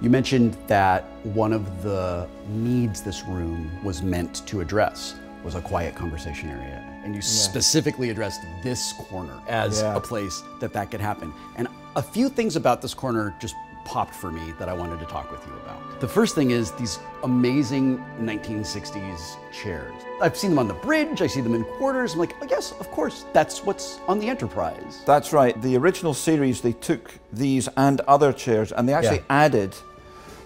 You 0.00 0.08
mentioned 0.10 0.56
that 0.68 1.04
one 1.24 1.52
of 1.52 1.82
the 1.82 2.28
needs 2.48 3.00
this 3.02 3.24
room 3.24 3.70
was 3.82 4.02
meant 4.02 4.46
to 4.46 4.60
address 4.60 5.14
was 5.42 5.56
a 5.56 5.60
quiet 5.60 5.94
conversation 5.94 6.48
area. 6.48 6.80
And 7.04 7.14
you 7.14 7.20
specifically 7.22 8.10
addressed 8.10 8.40
this 8.62 8.92
corner 8.94 9.38
as 9.48 9.82
Yeah. 9.82 9.96
a 9.96 10.00
place 10.00 10.42
that 10.60 10.72
that 10.72 10.90
could 10.90 11.00
happen. 11.00 11.32
And 11.56 11.68
a 11.96 12.02
few 12.02 12.28
things 12.28 12.56
about 12.56 12.80
this 12.82 12.94
corner 12.94 13.34
just 13.40 13.54
popped 13.84 14.14
for 14.14 14.30
me 14.30 14.52
that 14.58 14.68
I 14.68 14.72
wanted 14.72 14.98
to 15.00 15.06
talk 15.06 15.30
with 15.30 15.46
you 15.46 15.52
about. 15.64 16.00
The 16.00 16.08
first 16.08 16.34
thing 16.34 16.50
is 16.50 16.72
these 16.72 16.98
amazing 17.22 17.98
1960s 18.20 19.36
chairs. 19.52 19.92
I've 20.20 20.36
seen 20.36 20.50
them 20.50 20.58
on 20.58 20.68
the 20.68 20.74
bridge, 20.74 21.22
I 21.22 21.26
see 21.26 21.40
them 21.40 21.54
in 21.54 21.64
quarters. 21.64 22.14
I'm 22.14 22.18
like, 22.20 22.34
oh, 22.40 22.46
yes, 22.48 22.72
of 22.80 22.90
course, 22.90 23.24
that's 23.32 23.64
what's 23.64 23.98
on 24.08 24.18
the 24.18 24.28
Enterprise. 24.28 25.02
That's 25.06 25.32
right. 25.32 25.60
The 25.62 25.76
original 25.76 26.14
series, 26.14 26.60
they 26.60 26.72
took 26.72 27.10
these 27.32 27.68
and 27.76 28.00
other 28.02 28.32
chairs, 28.32 28.72
and 28.72 28.88
they 28.88 28.94
actually 28.94 29.18
Yeah. 29.18 29.44
added, 29.44 29.74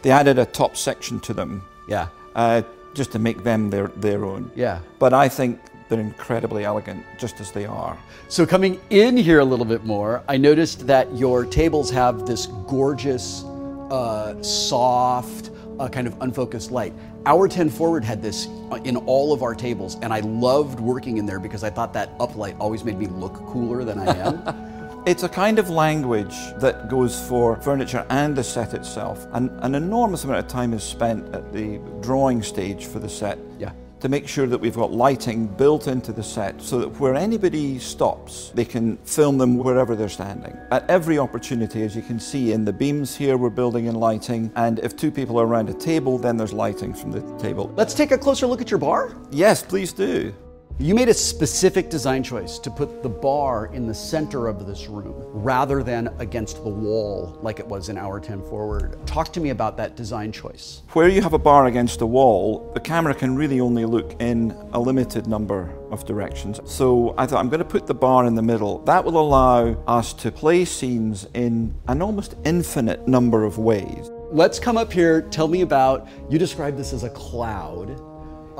they 0.03 0.11
added 0.11 0.39
a 0.39 0.45
top 0.47 0.77
section 0.77 1.21
to 1.21 1.35
them. 1.35 1.63
Yeah. 1.89 2.09
Uh, 2.35 2.63
just 2.95 3.13
to 3.13 3.19
make 3.19 3.45
them 3.45 3.71
their 3.71 3.89
their 3.89 4.25
own. 4.25 4.51
Yeah. 4.57 4.81
But 4.99 5.13
I 5.13 5.29
think 5.29 5.61
they're 5.89 6.01
incredibly 6.01 6.65
elegant, 6.65 7.05
just 7.19 7.41
as 7.41 7.51
they 7.51 7.65
are. 7.65 7.99
So, 8.29 8.47
coming 8.47 8.81
in 8.91 9.17
here 9.17 9.41
a 9.41 9.45
little 9.45 9.65
bit 9.65 9.85
more, 9.85 10.23
I 10.29 10.37
noticed 10.37 10.87
that 10.87 11.15
your 11.17 11.45
tables 11.45 11.91
have 11.91 12.27
this 12.27 12.47
gorgeous, 12.67 13.43
uh, 13.91 14.43
soft, 14.43 15.51
uh, 15.79 15.89
kind 15.89 16.07
of 16.07 16.21
unfocused 16.21 16.71
light. 16.71 16.93
Our 17.27 17.49
10 17.49 17.71
Forward 17.71 18.05
had 18.05 18.23
this 18.23 18.49
uh, 18.71 18.77
in 18.85 18.97
all 18.97 19.33
of 19.33 19.43
our 19.43 19.55
tables, 19.55 19.97
and 20.03 20.13
I 20.13 20.21
loved 20.21 20.81
working 20.81 21.19
in 21.19 21.27
there 21.27 21.41
because 21.41 21.65
I 21.65 21.71
thought 21.71 21.93
that 21.95 22.17
uplight 22.19 22.57
always 22.59 22.85
made 22.85 22.99
me 22.99 23.07
look 23.07 23.35
cooler 23.47 23.85
than 23.85 23.99
I 23.99 24.17
am. 24.17 24.65
It's 25.07 25.23
a 25.23 25.29
kind 25.29 25.59
of 25.59 25.71
language 25.71 26.35
that 26.59 26.91
goes 26.91 27.27
for 27.29 27.57
furniture 27.63 28.05
and 28.11 28.37
the 28.37 28.45
set 28.45 28.75
itself. 28.75 29.27
And 29.33 29.49
an 29.63 29.75
enormous 29.75 30.25
amount 30.25 30.41
of 30.41 30.49
time 30.49 30.75
is 30.75 30.83
spent 30.83 31.35
at 31.35 31.51
the 31.51 31.81
drawing 32.03 32.43
stage 32.43 32.85
for 32.85 32.99
the 32.99 33.09
set. 33.09 33.39
Yeah. 33.59 33.73
To 34.01 34.09
make 34.09 34.29
sure 34.29 34.47
that 34.47 34.59
we've 34.59 34.77
got 34.77 34.93
lighting 34.93 35.49
built 35.49 35.89
into 35.89 36.13
the 36.13 36.23
set 36.23 36.63
so 36.63 36.79
that 36.79 37.01
where 37.01 37.17
anybody 37.17 37.81
stops, 37.81 38.53
they 38.55 38.65
can 38.65 38.97
film 38.99 39.39
them 39.39 39.59
wherever 39.59 39.97
they're 39.97 40.09
standing. 40.09 40.57
At 40.71 40.89
every 40.89 41.19
opportunity, 41.19 41.83
as 41.83 41.97
you 41.97 42.03
can 42.03 42.21
see 42.21 42.53
in 42.53 42.65
the 42.65 42.73
beams 42.73 43.17
here, 43.17 43.37
we're 43.37 43.51
building 43.51 43.87
in 43.87 43.97
lighting. 43.97 44.53
And 44.55 44.79
if 44.79 44.97
two 44.97 45.11
people 45.11 45.41
are 45.41 45.47
around 45.47 45.69
a 45.69 45.75
table, 45.75 46.17
then 46.17 46.37
there's 46.37 46.53
lighting 46.53 46.95
from 46.95 47.11
the 47.11 47.23
table. 47.39 47.73
Let's 47.77 47.93
take 47.93 48.13
a 48.13 48.19
closer 48.19 48.47
look 48.47 48.61
at 48.61 48.71
your 48.71 48.79
bar. 48.79 49.17
Yes, 49.33 49.65
please 49.65 49.93
do. 49.93 50.33
You 50.81 50.95
made 50.95 51.09
a 51.09 51.15
specific 51.15 51.91
design 51.91 52.23
choice 52.23 52.61
to 52.61 52.71
put 52.71 53.03
the 53.03 53.09
bar 53.09 53.67
in 53.75 53.89
the 53.89 53.95
center 53.95 54.47
of 54.47 54.65
this 54.65 54.87
room 54.87 55.13
rather 55.33 55.83
than 55.83 56.07
against 56.21 56.63
the 56.63 56.71
wall 56.71 57.37
like 57.43 57.59
it 57.59 57.67
was 57.67 57.89
in 57.89 57.99
our 57.99 58.21
10 58.21 58.43
Forward. 58.43 58.97
Talk 59.05 59.33
to 59.33 59.41
me 59.41 59.51
about 59.51 59.77
that 59.79 59.97
design 59.97 60.31
choice. 60.31 60.83
Where 60.93 61.09
you 61.09 61.21
have 61.21 61.33
a 61.33 61.39
bar 61.39 61.67
against 61.67 62.01
a 62.01 62.07
wall, 62.07 62.71
the 62.75 62.81
camera 62.81 63.13
can 63.13 63.35
really 63.35 63.59
only 63.59 63.87
look 63.87 64.15
in 64.21 64.53
a 64.73 64.79
limited 64.79 65.27
number 65.27 65.69
of 65.91 66.07
directions. 66.07 66.61
So 66.65 67.13
I 67.19 67.27
thought 67.27 67.41
I'm 67.41 67.49
going 67.49 67.59
to 67.59 67.65
put 67.65 67.89
the 67.89 67.95
bar 67.95 68.25
in 68.27 68.37
the 68.37 68.43
middle. 68.43 68.79
That 68.85 69.05
will 69.05 69.19
allow 69.19 69.73
us 69.89 70.13
to 70.15 70.31
play 70.31 70.65
scenes 70.65 71.27
in 71.35 71.75
an 71.89 72.01
almost 72.03 72.37
infinite 72.45 73.09
number 73.09 73.43
of 73.43 73.59
ways. 73.59 74.13
Let's 74.31 74.61
come 74.61 74.77
up 74.77 74.93
here. 74.93 75.23
Tell 75.23 75.49
me 75.49 75.63
about. 75.63 76.07
You 76.31 76.39
described 76.39 76.77
this 76.77 76.93
as 76.93 77.03
a 77.03 77.11
cloud. 77.11 78.01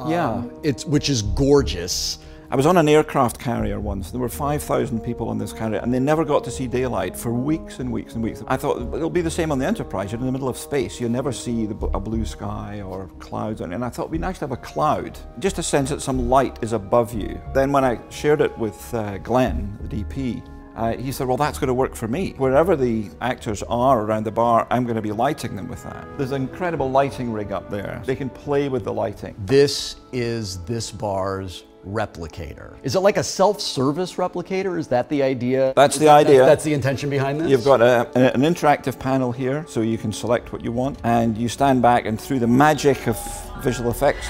Yeah. 0.07 0.31
Um, 0.31 0.61
it's 0.63 0.85
which 0.85 1.09
is 1.09 1.23
gorgeous. 1.23 2.19
I 2.51 2.57
was 2.57 2.65
on 2.65 2.79
an 2.79 2.89
aircraft 2.89 3.39
carrier 3.39 3.79
once. 3.79 4.11
There 4.11 4.23
were 4.23 4.29
5,000 4.31 5.01
people 5.01 5.29
on 5.29 5.37
this 5.37 5.53
carrier, 5.53 5.81
and 5.81 5.93
they 5.93 6.01
never 6.01 6.25
got 6.25 6.45
to 6.45 6.51
see 6.51 6.67
daylight 6.67 7.15
for 7.15 7.31
weeks 7.31 7.79
and 7.79 7.93
weeks 7.93 8.15
and 8.15 8.25
weeks. 8.25 8.43
I 8.47 8.57
thought 8.57 8.81
it'll 8.95 9.11
be 9.11 9.21
the 9.21 9.31
same 9.31 9.53
on 9.53 9.59
the 9.59 9.67
Enterprise. 9.67 10.13
You're 10.13 10.21
in 10.21 10.25
the 10.25 10.33
middle 10.33 10.49
of 10.49 10.57
space. 10.57 10.99
You 10.99 11.11
never 11.11 11.31
see 11.31 11.67
the, 11.67 11.75
a 11.89 12.01
blue 12.01 12.25
sky 12.25 12.81
or 12.81 13.11
clouds. 13.19 13.61
And 13.61 13.85
I 13.85 13.91
thought 13.91 14.05
it'd 14.05 14.13
be 14.13 14.19
nice 14.19 14.39
to 14.39 14.47
have 14.47 14.53
a 14.53 14.57
cloud, 14.57 15.19
just 15.41 15.59
a 15.59 15.63
sense 15.63 15.91
that 15.91 16.01
some 16.01 16.31
light 16.31 16.59
is 16.63 16.73
above 16.73 17.13
you. 17.13 17.39
Then 17.53 17.71
when 17.71 17.85
I 17.85 18.01
shared 18.09 18.41
it 18.41 18.57
with 18.57 18.95
uh, 18.95 19.19
Glenn, 19.19 19.79
the 19.83 20.03
DP, 20.03 20.43
uh, 20.79 20.97
he 20.97 21.11
said, 21.11 21.27
Well, 21.27 21.37
that's 21.37 21.59
going 21.59 21.69
to 21.69 21.75
work 21.75 21.95
for 21.97 22.07
me. 22.07 22.35
Wherever 22.39 22.77
the 22.77 23.11
actors 23.21 23.63
are 23.65 24.01
around 24.03 24.25
the 24.25 24.31
bar, 24.31 24.67
I'm 24.71 24.85
going 24.85 24.97
to 24.97 25.03
be 25.03 25.11
lighting 25.13 25.57
them 25.57 25.69
with 25.69 25.83
that. 25.83 26.07
There's 26.17 26.31
an 26.31 26.43
incredible 26.43 26.89
lighting 26.91 27.33
rig 27.33 27.51
up 27.51 27.69
there. 27.69 28.01
They 28.07 28.15
can 28.17 28.31
play 28.31 28.69
with 28.69 28.85
the 28.85 28.93
lighting. 28.93 29.35
This 29.45 29.97
is 30.13 30.59
this 30.65 30.93
bar's 30.93 31.65
replicator. 31.87 32.77
Is 32.85 32.95
it 32.95 33.01
like 33.01 33.17
a 33.17 33.23
self-service 33.25 34.15
replicator? 34.15 34.79
Is 34.79 34.87
that 34.89 35.09
the 35.09 35.23
idea? 35.23 35.73
That's 35.75 35.97
Is 35.97 36.01
the 36.01 36.07
that- 36.07 36.27
idea. 36.27 36.45
That's, 36.45 36.63
the 36.65 36.75
intention 36.75 37.11
behind 37.11 37.41
this. 37.41 37.51
You've 37.51 37.65
got 37.65 37.81
a, 37.81 38.09
a- 38.15 38.33
an 38.35 38.43
interactive 38.43 38.99
panel 38.99 39.33
here, 39.33 39.65
so 39.69 39.81
you 39.81 39.99
can 39.99 40.13
select 40.13 40.53
what 40.53 40.63
you 40.63 40.71
want, 40.71 40.99
and 41.03 41.37
you 41.37 41.49
stand 41.49 41.83
back, 41.83 42.05
and 42.07 42.21
through 42.21 42.39
the 42.41 42.47
magic 42.47 43.07
of 43.09 43.17
visual 43.65 43.91
effects, 43.91 44.29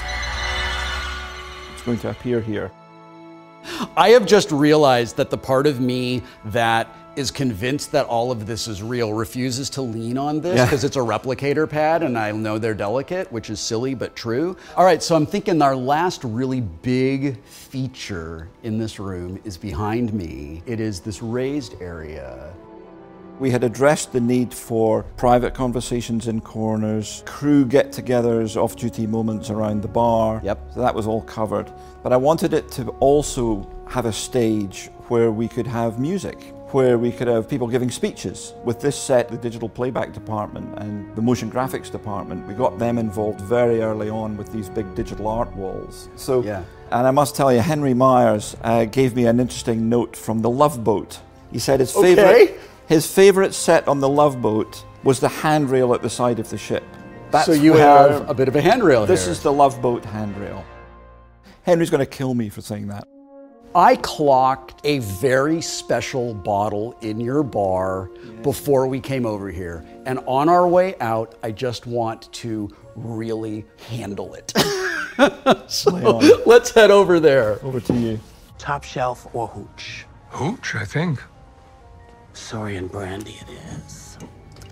it's 1.73 1.83
going 1.83 1.99
to 1.99 2.09
appear 2.09 2.39
here. 2.41 2.71
I 3.95 4.09
have 4.09 4.25
just 4.25 4.51
realized 4.51 5.17
that 5.17 5.29
the 5.29 5.37
part 5.37 5.67
of 5.67 5.79
me 5.79 6.21
that 6.45 6.87
is 7.15 7.31
convinced 7.31 7.91
that 7.91 8.05
all 8.05 8.31
of 8.31 8.45
this 8.45 8.67
is 8.67 8.81
real 8.81 9.13
refuses 9.13 9.69
to 9.71 9.81
lean 9.81 10.17
on 10.17 10.39
this 10.39 10.55
Yeah. 10.57 10.65
because 10.65 10.83
it's 10.85 10.95
a 10.95 10.99
replicator 11.01 11.69
pad 11.69 12.01
and 12.01 12.17
I 12.17 12.31
know 12.31 12.57
they're 12.57 12.73
delicate, 12.73 13.29
which 13.31 13.49
is 13.49 13.59
silly 13.59 13.93
but 13.93 14.15
true. 14.15 14.55
All 14.77 14.85
right, 14.85 15.03
so 15.03 15.15
I'm 15.15 15.25
thinking 15.25 15.61
our 15.61 15.75
last 15.75 16.23
really 16.23 16.61
big 16.61 17.43
feature 17.43 18.47
in 18.63 18.77
this 18.77 18.99
room 18.99 19.37
is 19.43 19.57
behind 19.57 20.13
me. 20.13 20.63
It 20.65 20.79
is 20.79 21.01
this 21.01 21.21
raised 21.21 21.75
area. 21.81 22.53
We 23.39 23.49
had 23.51 23.63
addressed 23.63 24.11
the 24.11 24.19
need 24.19 24.53
for 24.53 25.03
private 25.15 25.53
conversations 25.53 26.27
in 26.27 26.41
corners, 26.41 27.23
crew 27.25 27.63
get 27.65 27.91
togethers, 27.93 28.57
off 28.61 28.75
duty 28.75 29.07
moments 29.07 29.49
around 29.49 29.81
the 29.81 29.87
bar. 29.87 30.41
Yep. 30.43 30.59
So 30.73 30.81
that 30.81 30.93
was 30.93 31.07
all 31.07 31.21
covered. 31.21 31.71
But 32.03 32.11
I 32.11 32.17
wanted 32.17 32.53
it 32.53 32.69
to 32.71 32.89
also 32.99 33.65
have 33.87 34.05
a 34.05 34.11
stage 34.11 34.89
where 35.07 35.31
we 35.31 35.47
could 35.47 35.65
have 35.67 35.99
music, 35.99 36.53
where 36.73 36.97
we 36.97 37.13
could 37.13 37.27
have 37.29 37.47
people 37.49 37.65
giving 37.67 37.89
speeches. 37.89 38.53
With 38.65 38.81
this 38.81 38.97
set, 38.97 39.29
the 39.29 39.37
digital 39.37 39.69
playback 39.69 40.11
department 40.11 40.77
and 40.77 41.15
the 41.15 41.21
motion 41.21 41.49
graphics 41.49 41.89
department, 41.89 42.45
we 42.45 42.53
got 42.53 42.77
them 42.77 42.97
involved 42.97 43.39
very 43.39 43.81
early 43.81 44.09
on 44.09 44.35
with 44.35 44.51
these 44.51 44.67
big 44.67 44.93
digital 44.95 45.27
art 45.27 45.51
walls. 45.55 46.09
So, 46.17 46.43
Yeah. 46.43 46.63
and 46.91 47.07
I 47.07 47.11
must 47.11 47.35
tell 47.37 47.53
you, 47.53 47.59
Henry 47.61 47.93
Myers 47.93 48.57
uh, 48.63 48.83
gave 48.83 49.15
me 49.15 49.25
an 49.27 49.39
interesting 49.39 49.87
note 49.87 50.17
from 50.17 50.41
the 50.41 50.49
Love 50.49 50.83
Boat. 50.83 51.21
He 51.53 51.59
said 51.59 51.79
his 51.79 51.93
favorite. 51.93 52.59
Okay. 52.89 52.95
His 52.95 53.11
favorite 53.11 53.53
set 53.53 53.87
on 53.87 53.99
the 53.99 54.09
Love 54.09 54.41
Boat 54.41 54.83
was 55.03 55.19
the 55.19 55.29
handrail 55.29 55.93
at 55.93 56.01
the 56.01 56.09
side 56.09 56.39
of 56.39 56.49
the 56.49 56.57
ship. 56.57 56.83
So 57.45 57.51
you 57.51 57.73
where- 57.73 57.83
have 57.83 58.27
a 58.27 58.33
bit 58.33 58.47
of 58.47 58.55
a 58.55 58.61
handrail 58.61 59.01
here. 59.01 59.07
This 59.07 59.25
here. 59.25 59.31
is 59.31 59.41
the 59.43 59.53
Love 59.53 59.79
Boat 59.81 60.03
handrail. 60.03 60.65
Henry's 61.63 61.91
going 61.91 61.99
to 61.99 62.05
kill 62.05 62.33
me 62.33 62.49
for 62.49 62.61
saying 62.61 62.87
that. 62.87 63.07
I 63.75 63.97
clocked 63.97 64.81
a 64.83 64.97
very 64.97 65.61
special 65.61 66.33
bottle 66.33 66.97
in 67.01 67.19
your 67.19 67.43
bar 67.43 68.09
before 68.41 68.87
we 68.87 68.99
came 68.99 69.27
over 69.27 69.51
here. 69.51 69.85
And 70.07 70.17
on 70.25 70.49
our 70.49 70.67
way 70.67 70.95
out, 70.99 71.35
I 71.43 71.51
just 71.51 71.85
want 71.85 72.33
to 72.33 72.75
really 72.95 73.65
handle 73.87 74.33
it. 74.33 74.51
so 75.69 75.91
let's 76.47 76.71
head 76.71 76.89
over 76.89 77.19
there. 77.19 77.63
Over 77.63 77.79
to 77.81 77.93
you. 77.93 78.19
Top 78.57 78.83
shelf 78.83 79.27
or 79.33 79.47
hooch? 79.47 80.07
Hooch, 80.29 80.73
I 80.73 80.85
think. 80.85 81.21
Saurian 82.39 82.87
brandy 82.87 83.39
it 83.41 83.49
is. 83.85 84.17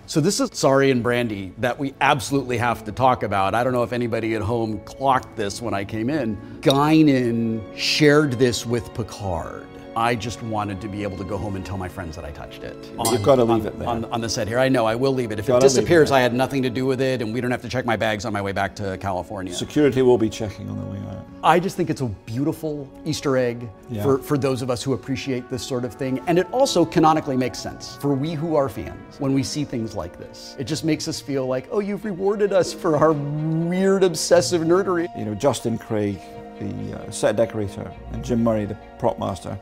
So 0.06 0.22
this 0.22 0.40
is 0.40 0.48
Saurian 0.54 1.02
Brandy 1.02 1.52
that 1.58 1.78
we 1.78 1.92
absolutely 2.00 2.56
have 2.56 2.82
to 2.86 2.92
talk 2.92 3.22
about. 3.22 3.54
I 3.54 3.62
don't 3.62 3.74
know 3.74 3.82
if 3.82 3.92
anybody 3.92 4.34
at 4.36 4.40
home 4.40 4.80
clocked 4.86 5.36
this 5.36 5.60
when 5.60 5.74
I 5.74 5.84
came 5.84 6.08
in. 6.08 6.34
Guinan 6.62 7.62
shared 7.76 8.32
this 8.32 8.64
with 8.64 8.92
Picard. 8.94 9.66
I 9.98 10.14
just 10.14 10.40
wanted 10.44 10.80
to 10.80 10.88
be 10.88 11.02
able 11.02 11.16
to 11.18 11.24
go 11.24 11.36
home 11.36 11.56
and 11.56 11.66
tell 11.66 11.76
my 11.76 11.88
friends 11.88 12.14
that 12.14 12.24
I 12.24 12.30
touched 12.30 12.62
it. 12.62 12.76
You've 13.10 13.22
got 13.22 13.36
to 13.36 13.44
leave 13.44 13.66
it 13.66 13.76
there. 13.78 13.88
On, 13.88 14.04
on 14.06 14.20
the 14.20 14.28
set 14.28 14.46
here. 14.46 14.60
I 14.60 14.68
know, 14.68 14.86
I 14.86 14.94
will 14.94 15.12
leave 15.12 15.32
it. 15.32 15.38
If 15.40 15.48
it 15.48 15.52
leave 15.52 15.58
it 15.62 15.66
disappears. 15.66 16.12
I 16.12 16.20
had 16.20 16.32
nothing 16.32 16.62
to 16.62 16.70
do 16.70 16.86
with 16.86 17.00
it, 17.00 17.20
and 17.20 17.34
we 17.34 17.40
don't 17.40 17.50
have 17.50 17.62
to 17.62 17.68
check 17.68 17.84
my 17.84 17.96
bags 17.96 18.24
on 18.24 18.32
my 18.32 18.40
way 18.40 18.52
back 18.52 18.76
to 18.76 18.96
California. 18.98 19.52
Security 19.52 20.02
will 20.02 20.16
be 20.16 20.30
checking 20.30 20.70
on 20.70 20.78
the 20.78 20.84
way 20.86 20.98
out. 21.10 21.26
I 21.42 21.58
just 21.58 21.76
think 21.76 21.90
it's 21.90 22.00
a 22.00 22.06
beautiful 22.26 22.88
Easter 23.04 23.36
egg 23.36 23.68
Yeah. 23.90 24.02
for, 24.04 24.18
for 24.18 24.38
those 24.38 24.62
of 24.62 24.70
us 24.70 24.82
who 24.82 24.92
appreciate 24.92 25.48
this 25.50 25.66
sort 25.66 25.84
of 25.84 25.94
thing. 25.94 26.20
And 26.28 26.38
it 26.38 26.46
also 26.52 26.84
canonically 26.84 27.36
makes 27.36 27.58
sense 27.58 27.96
for 27.96 28.14
we 28.14 28.34
who 28.34 28.54
are 28.56 28.68
fans 28.68 29.18
when 29.18 29.32
we 29.32 29.42
see 29.42 29.64
things 29.64 29.94
like 29.96 30.16
this. 30.18 30.54
It 30.58 30.64
just 30.64 30.84
makes 30.84 31.08
us 31.08 31.20
feel 31.20 31.46
like, 31.46 31.66
oh, 31.72 31.80
you've 31.80 32.04
rewarded 32.04 32.52
us 32.52 32.72
for 32.72 32.96
our 32.96 33.12
weird, 33.12 34.04
obsessive 34.04 34.62
nerdery. 34.62 35.08
You 35.18 35.24
know, 35.24 35.34
Justin 35.34 35.76
Craig, 35.78 36.18
the 36.60 37.00
uh, 37.00 37.10
set 37.10 37.36
decorator, 37.36 37.92
and 38.12 38.24
Jim 38.24 38.42
Murray, 38.42 38.64
the 38.64 38.76
prop 38.98 39.18
master, 39.18 39.58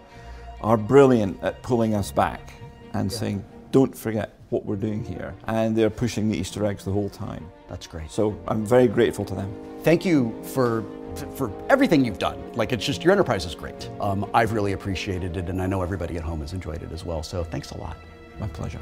are 0.67 0.77
brilliant 0.77 1.41
at 1.45 1.63
pulling 1.63 1.95
us 1.95 2.11
back 2.11 2.53
and 2.93 3.11
saying, 3.11 3.43
don't 3.71 3.97
forget 3.97 4.35
what 4.51 4.67
we're 4.67 4.75
doing 4.75 5.05
here. 5.05 5.33
And 5.47 5.77
they're 5.77 5.89
pushing 5.89 6.29
the 6.29 6.37
Easter 6.37 6.67
eggs 6.67 6.85
the 6.85 6.91
whole 6.91 7.09
time. 7.09 7.49
That's 7.69 7.87
great. 7.87 8.11
So 8.11 8.37
I'm 8.49 8.67
very 8.67 8.89
grateful 8.89 9.25
to 9.27 9.35
them. 9.35 9.55
Thank 9.83 10.05
you 10.05 10.35
for 10.43 10.85
for 11.35 11.51
everything 11.71 12.05
you've 12.05 12.19
done. 12.19 12.53
Like 12.53 12.73
it's 12.73 12.85
just 12.85 13.03
your 13.03 13.13
enterprise 13.13 13.47
is 13.47 13.55
great. 13.55 13.89
Um, 14.01 14.29
I've 14.35 14.53
really 14.53 14.73
appreciated 14.73 15.37
it, 15.37 15.49
and 15.49 15.63
I 15.63 15.67
know 15.67 15.83
everybody 15.83 16.17
at 16.17 16.23
home 16.23 16.41
has 16.41 16.53
enjoyed 16.53 16.83
it 16.83 16.93
as 16.93 17.05
well. 17.05 17.23
So 17.23 17.43
thanks 17.45 17.71
a 17.71 17.79
lot. 17.79 17.97
My 18.39 18.49
pleasure. 18.49 18.81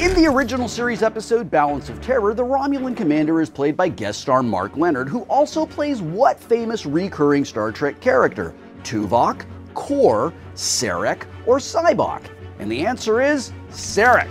In 0.00 0.14
the 0.14 0.26
original 0.26 0.66
series 0.66 1.02
episode 1.02 1.50
Balance 1.50 1.90
of 1.90 2.00
Terror, 2.00 2.32
the 2.32 2.42
Romulan 2.42 2.96
commander 2.96 3.38
is 3.42 3.50
played 3.50 3.76
by 3.76 3.90
guest 3.90 4.22
star 4.22 4.42
Mark 4.42 4.78
Lenard, 4.78 5.10
who 5.10 5.24
also 5.24 5.66
plays 5.66 6.00
what 6.00 6.40
famous 6.40 6.86
recurring 6.86 7.44
Star 7.44 7.70
Trek 7.70 8.00
character? 8.00 8.54
Tuvok, 8.82 9.44
Kor, 9.74 10.32
Sarek, 10.54 11.24
or 11.44 11.58
Sybok? 11.58 12.22
And 12.60 12.72
the 12.72 12.86
answer 12.86 13.20
is 13.20 13.52
Sarek. 13.68 14.30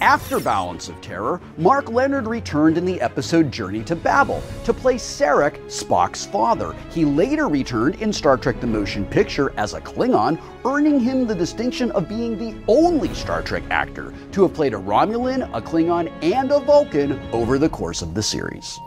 After 0.00 0.38
Balance 0.38 0.88
of 0.88 1.00
Terror, 1.00 1.40
Mark 1.56 1.90
Lenard 1.90 2.28
returned 2.28 2.78
in 2.78 2.84
the 2.84 3.00
episode 3.00 3.50
Journey 3.50 3.82
to 3.82 3.96
Babel 3.96 4.40
to 4.64 4.72
play 4.72 4.94
Sarek, 4.94 5.58
Spock's 5.66 6.24
father. 6.24 6.72
He 6.90 7.04
later 7.04 7.48
returned 7.48 7.96
in 7.96 8.12
Star 8.12 8.36
Trek 8.36 8.60
The 8.60 8.66
Motion 8.68 9.04
Picture 9.04 9.52
as 9.56 9.74
a 9.74 9.80
Klingon, 9.80 10.40
earning 10.64 11.00
him 11.00 11.26
the 11.26 11.34
distinction 11.34 11.90
of 11.92 12.08
being 12.08 12.38
the 12.38 12.56
only 12.68 13.12
Star 13.12 13.42
Trek 13.42 13.64
actor 13.70 14.14
to 14.30 14.42
have 14.42 14.54
played 14.54 14.72
a 14.72 14.78
Romulan, 14.78 15.50
a 15.52 15.60
Klingon, 15.60 16.12
and 16.22 16.52
a 16.52 16.60
Vulcan 16.60 17.20
over 17.32 17.58
the 17.58 17.68
course 17.68 18.00
of 18.00 18.14
the 18.14 18.22
series. 18.22 18.78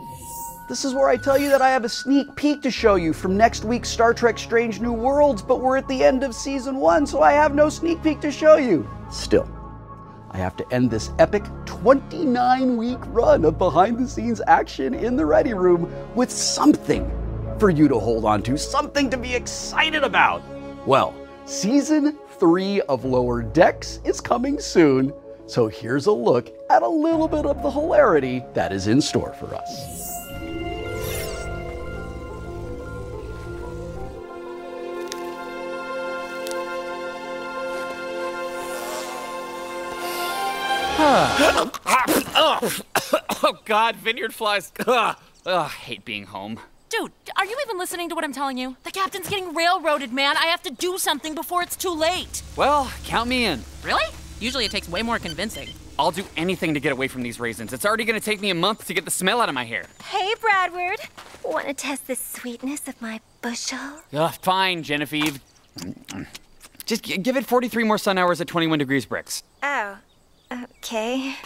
This 0.66 0.82
is 0.82 0.94
where 0.94 1.10
I 1.10 1.18
tell 1.18 1.36
you 1.36 1.50
that 1.50 1.60
I 1.60 1.68
have 1.68 1.84
a 1.84 1.90
sneak 1.90 2.34
peek 2.36 2.62
to 2.62 2.70
show 2.70 2.94
you 2.94 3.12
from 3.12 3.36
next 3.36 3.66
week's 3.66 3.90
Star 3.90 4.14
Trek 4.14 4.38
Strange 4.38 4.80
New 4.80 4.92
Worlds, 4.92 5.42
but 5.42 5.60
we're 5.60 5.76
at 5.76 5.88
the 5.88 6.02
end 6.02 6.22
of 6.22 6.34
season 6.34 6.76
one, 6.76 7.06
so 7.06 7.20
I 7.20 7.32
have 7.32 7.54
no 7.54 7.68
sneak 7.68 8.02
peek 8.02 8.22
to 8.22 8.32
show 8.32 8.56
you. 8.56 8.88
Still, 9.10 9.46
I 10.34 10.38
have 10.38 10.56
to 10.56 10.72
end 10.72 10.90
this 10.90 11.10
epic 11.18 11.44
29 11.66 12.76
week 12.76 12.98
run 13.08 13.44
of 13.44 13.58
behind 13.58 13.98
the 13.98 14.08
scenes 14.08 14.40
action 14.46 14.94
in 14.94 15.14
the 15.14 15.26
Ready 15.26 15.52
Room 15.52 15.92
with 16.14 16.30
something 16.30 17.10
for 17.58 17.68
you 17.68 17.86
to 17.88 17.98
hold 17.98 18.24
on 18.24 18.42
to, 18.44 18.56
something 18.56 19.10
to 19.10 19.18
be 19.18 19.34
excited 19.34 20.02
about. 20.02 20.42
Well, 20.86 21.14
season 21.44 22.18
three 22.38 22.80
of 22.82 23.04
Lower 23.04 23.42
Decks 23.42 24.00
is 24.04 24.22
coming 24.22 24.58
soon, 24.58 25.12
so 25.46 25.68
here's 25.68 26.06
a 26.06 26.12
look 26.12 26.50
at 26.70 26.82
a 26.82 26.88
little 26.88 27.28
bit 27.28 27.44
of 27.44 27.62
the 27.62 27.70
hilarity 27.70 28.42
that 28.54 28.72
is 28.72 28.86
in 28.86 29.02
store 29.02 29.34
for 29.34 29.54
us. 29.54 30.01
Oh 41.04 41.70
God, 43.64 43.96
vineyard 43.96 44.34
flies. 44.34 44.72
Ugh. 44.86 45.16
Ugh, 45.44 45.70
hate 45.70 46.04
being 46.04 46.26
home. 46.26 46.60
Dude, 46.88 47.10
are 47.36 47.44
you 47.44 47.56
even 47.66 47.78
listening 47.78 48.08
to 48.10 48.14
what 48.14 48.22
I'm 48.24 48.32
telling 48.32 48.58
you? 48.58 48.76
The 48.84 48.90
captain's 48.90 49.28
getting 49.28 49.54
railroaded, 49.54 50.12
man. 50.12 50.36
I 50.36 50.46
have 50.46 50.62
to 50.62 50.70
do 50.70 50.98
something 50.98 51.34
before 51.34 51.62
it's 51.62 51.74
too 51.74 51.94
late. 51.94 52.42
Well, 52.54 52.92
count 53.04 53.28
me 53.28 53.46
in. 53.46 53.62
Really? 53.82 54.04
Usually 54.40 54.66
it 54.66 54.70
takes 54.70 54.88
way 54.88 55.02
more 55.02 55.18
convincing. 55.18 55.68
I'll 55.98 56.10
do 56.10 56.24
anything 56.36 56.74
to 56.74 56.80
get 56.80 56.92
away 56.92 57.08
from 57.08 57.22
these 57.22 57.40
raisins. 57.40 57.72
It's 57.72 57.84
already 57.84 58.04
gonna 58.04 58.20
take 58.20 58.40
me 58.40 58.50
a 58.50 58.54
month 58.54 58.86
to 58.86 58.94
get 58.94 59.04
the 59.04 59.10
smell 59.10 59.40
out 59.40 59.48
of 59.48 59.54
my 59.54 59.64
hair. 59.64 59.86
Hey, 60.04 60.32
Bradward. 60.40 60.98
Want 61.44 61.66
to 61.66 61.74
test 61.74 62.06
the 62.06 62.14
sweetness 62.14 62.86
of 62.88 63.00
my 63.02 63.20
bushel? 63.40 63.78
Ugh, 64.12 64.34
fine, 64.42 64.82
Genevieve. 64.82 65.40
Just 66.84 67.04
g- 67.04 67.16
give 67.18 67.36
it 67.36 67.46
43 67.46 67.84
more 67.84 67.98
sun 67.98 68.18
hours 68.18 68.40
at 68.40 68.46
21 68.46 68.78
degrees 68.78 69.06
Brix. 69.06 69.42
Oh, 69.62 69.98
okay. 70.64 71.36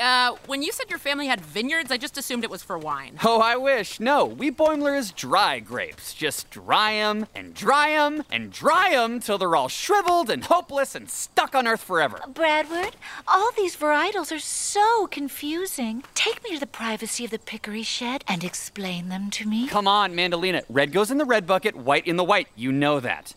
Uh, 0.00 0.36
when 0.46 0.62
you 0.62 0.70
said 0.70 0.88
your 0.88 1.00
family 1.00 1.26
had 1.26 1.40
vineyards, 1.40 1.90
I 1.90 1.96
just 1.96 2.16
assumed 2.16 2.44
it 2.44 2.50
was 2.50 2.62
for 2.62 2.78
wine. 2.78 3.18
Oh, 3.24 3.40
I 3.40 3.56
wish. 3.56 3.98
No, 3.98 4.24
we 4.24 4.50
Boimlers 4.50 5.12
dry 5.12 5.58
grapes. 5.58 6.14
Just 6.14 6.48
dry 6.50 6.94
'em 6.94 7.26
and 7.34 7.54
dry 7.54 7.90
'em 7.90 8.22
and 8.30 8.52
dry 8.52 8.90
'em 8.90 9.18
till 9.18 9.36
they're 9.36 9.56
all 9.56 9.68
shriveled 9.68 10.30
and 10.30 10.44
hopeless 10.44 10.94
and 10.94 11.10
stuck 11.10 11.56
on 11.56 11.66
Earth 11.66 11.82
forever. 11.82 12.20
Bradward, 12.28 12.94
all 13.26 13.50
these 13.56 13.74
varietals 13.76 14.30
are 14.30 14.38
so 14.38 15.08
confusing. 15.08 16.04
Take 16.14 16.44
me 16.44 16.50
to 16.54 16.60
the 16.60 16.66
privacy 16.68 17.24
of 17.24 17.32
the 17.32 17.40
pickery 17.40 17.82
shed 17.82 18.22
and 18.28 18.44
explain 18.44 19.08
them 19.08 19.28
to 19.30 19.48
me. 19.48 19.66
Come 19.66 19.88
on, 19.88 20.14
Mandalina. 20.14 20.62
Red 20.68 20.92
goes 20.92 21.10
in 21.10 21.18
the 21.18 21.24
red 21.24 21.48
bucket, 21.48 21.74
white 21.74 22.06
in 22.06 22.16
the 22.16 22.24
white. 22.24 22.46
You 22.54 22.70
know 22.70 23.00
that. 23.00 23.34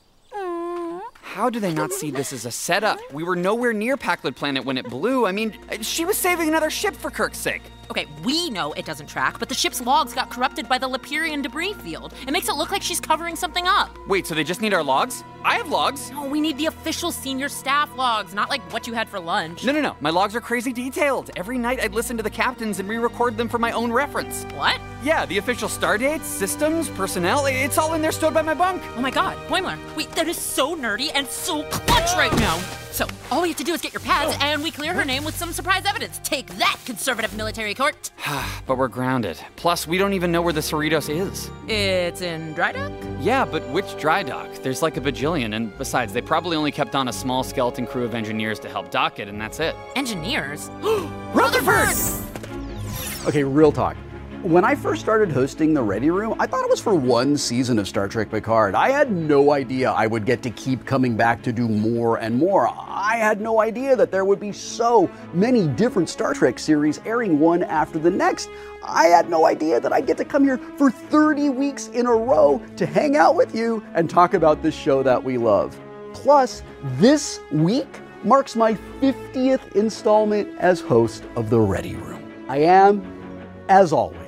How 1.24 1.50
do 1.50 1.60
they 1.60 1.74
not 1.74 1.92
see 1.92 2.12
this 2.12 2.32
as 2.32 2.46
a 2.46 2.52
setup? 2.52 3.00
We 3.12 3.24
were 3.24 3.36
nowhere 3.36 3.74
near 3.74 3.98
Pakled 3.98 4.36
Planet 4.36 4.66
when 4.66 4.78
it 4.78 4.88
blew. 4.88 5.26
I 5.26 5.32
mean, 5.32 5.58
she 5.82 6.06
was 6.06 6.16
saving 6.16 6.48
another 6.48 6.70
ship 6.70 6.96
for 6.96 7.10
Kirk's 7.10 7.40
sake. 7.40 7.64
Okay, 7.90 8.08
we 8.24 8.50
know 8.50 8.72
it 8.74 8.86
doesn't 8.86 9.08
track, 9.08 9.40
but 9.40 9.50
the 9.50 9.56
ship's 9.56 9.82
logs 9.82 10.14
got 10.14 10.30
corrupted 10.30 10.70
by 10.70 10.78
the 10.78 10.88
Lapirian 10.88 11.42
debris 11.42 11.74
field. 11.74 12.14
It 12.28 12.32
makes 12.32 12.50
it 12.50 12.56
look 12.56 12.72
like 12.72 12.82
she's 12.82 13.00
covering 13.00 13.36
something 13.36 13.68
up. 13.68 13.98
Wait, 14.08 14.26
so 14.26 14.36
they 14.36 14.44
just 14.44 14.62
need 14.62 14.74
our 14.74 14.84
logs? 14.84 15.24
I 15.44 15.56
have 15.56 15.70
logs. 15.70 16.10
No, 16.12 16.26
we 16.26 16.40
need 16.40 16.58
the 16.58 16.68
official 16.68 17.12
senior 17.12 17.50
staff 17.50 17.96
logs, 17.98 18.34
not 18.34 18.50
like 18.50 18.62
what 18.72 18.88
you 18.88 18.94
had 18.94 19.10
for 19.10 19.20
lunch. 19.20 19.66
No, 19.66 19.74
no, 19.74 19.82
no. 19.82 19.96
My 20.00 20.10
logs 20.10 20.36
are 20.36 20.42
crazy 20.42 20.72
detailed. 20.72 21.32
Every 21.36 21.58
night 21.58 21.82
I'd 21.82 21.94
listen 21.94 22.16
to 22.18 22.24
the 22.24 22.30
captains 22.30 22.80
and 22.80 22.88
re 22.88 22.98
record 22.98 23.36
them 23.36 23.50
for 23.50 23.60
my 23.60 23.72
own 23.72 23.92
reference. 23.92 24.46
What? 24.56 24.80
Yeah, 25.04 25.26
the 25.26 25.38
official 25.38 25.68
star 25.68 25.98
dates, 25.98 26.26
systems, 26.26 26.90
personnel, 26.90 27.46
it's 27.48 27.78
all 27.78 27.94
in 27.94 28.02
there 28.02 28.14
stored 28.14 28.34
by 28.34 28.42
my 28.42 28.54
bunk. 28.54 28.82
Oh 28.96 29.02
my 29.02 29.12
god, 29.12 29.38
Boimler. 29.48 29.78
Wait, 29.98 30.10
that 30.14 30.28
is 30.28 30.38
so 30.38 30.76
nerdy 30.76 31.12
and 31.14 31.28
so 31.28 31.64
clutch 31.64 32.14
right 32.14 32.34
now. 32.38 32.58
So, 32.94 33.08
all 33.32 33.42
we 33.42 33.48
have 33.48 33.58
to 33.58 33.64
do 33.64 33.74
is 33.74 33.82
get 33.82 33.92
your 33.92 34.02
pads, 34.02 34.36
oh. 34.36 34.46
and 34.46 34.62
we 34.62 34.70
clear 34.70 34.94
her 34.94 35.04
name 35.04 35.24
with 35.24 35.36
some 35.36 35.52
surprise 35.52 35.84
evidence. 35.84 36.22
Take 36.24 36.46
that, 36.58 36.78
conservative 36.86 37.36
military 37.36 37.73
court. 37.74 38.12
but 38.68 38.78
we're 38.78 38.88
grounded. 38.88 39.38
Plus, 39.56 39.88
we 39.88 39.98
don't 39.98 40.14
even 40.14 40.32
know 40.32 40.42
where 40.42 40.54
the 40.54 40.62
Cerritos 40.62 41.10
is. 41.10 41.50
It's 41.68 42.22
in 42.22 42.54
dry 42.54 42.72
dock? 42.72 42.92
Yeah, 43.20 43.46
but 43.46 43.68
which 43.70 43.98
dry 43.98 44.24
dock? 44.24 44.54
There's 44.62 44.82
like 44.82 44.98
a 44.98 45.02
bajillion, 45.02 45.56
and 45.56 45.78
besides, 45.78 46.14
they 46.14 46.22
probably 46.22 46.58
only 46.58 46.72
kept 46.72 46.96
on 46.96 47.08
a 47.08 47.14
small 47.14 47.44
skeleton 47.44 47.88
crew 47.88 48.04
of 48.04 48.16
engineers 48.16 48.60
to 48.60 48.70
help 48.70 48.92
dock 48.92 49.20
it, 49.20 49.28
and 49.28 49.40
that's 49.40 49.60
it. 49.60 49.76
Engineers? 49.96 50.70
Rutherford! 51.34 51.96
Okay, 53.28 53.44
real 53.44 53.72
talk. 53.72 53.96
When 54.44 54.66
I 54.66 54.76
first 54.76 55.00
started 55.00 55.32
hosting 55.32 55.74
the 55.74 55.82
Ready 55.82 56.10
Room, 56.10 56.36
I 56.38 56.48
thought 56.48 56.66
it 56.66 56.70
was 56.70 56.82
for 56.82 56.94
one 56.94 57.38
season 57.38 57.80
of 57.80 57.88
Star 57.88 58.10
Trek 58.10 58.30
Picard. 58.30 58.76
I 58.76 58.90
had 58.90 59.10
no 59.10 59.54
idea 59.54 59.90
I 59.90 60.06
would 60.06 60.26
get 60.26 60.44
to 60.44 60.50
keep 60.50 60.86
coming 60.86 61.16
back 61.16 61.42
to 61.44 61.54
do 61.54 61.66
more 61.66 62.18
and 62.18 62.36
more. 62.36 62.68
I 62.68 63.16
had 63.16 63.40
no 63.40 63.62
idea 63.62 63.96
that 63.96 64.12
there 64.12 64.26
would 64.26 64.42
be 64.42 64.52
so 64.52 65.10
many 65.34 65.70
different 65.70 66.10
Star 66.10 66.34
Trek 66.34 66.60
series 66.60 67.00
airing 67.06 67.40
one 67.40 67.64
after 67.64 67.98
the 67.98 68.12
next. 68.12 68.50
I 68.84 69.06
had 69.06 69.30
no 69.30 69.46
idea 69.46 69.80
that 69.80 69.94
I'd 69.94 70.08
get 70.08 70.18
to 70.18 70.26
come 70.26 70.44
here 70.44 70.58
for 70.58 70.92
30 70.92 71.48
weeks 71.48 71.88
in 71.88 72.06
a 72.06 72.14
row 72.14 72.62
to 72.76 72.86
hang 72.86 73.16
out 73.16 73.36
with 73.36 73.56
you 73.56 73.82
and 73.94 74.10
talk 74.10 74.34
about 74.34 74.62
this 74.62 74.76
show 74.76 75.04
that 75.04 75.24
we 75.24 75.38
love. 75.38 75.80
Plus, 76.12 76.64
this 76.98 77.40
week 77.54 77.88
marks 78.26 78.58
my 78.58 78.74
50th 79.00 79.74
installment 79.78 80.54
as 80.60 80.82
host 80.82 81.24
of 81.38 81.50
the 81.50 81.62
Ready 81.62 81.96
Room. 81.96 82.46
I 82.50 82.58
am, 82.58 83.02
as 83.70 83.94
always, 83.94 84.23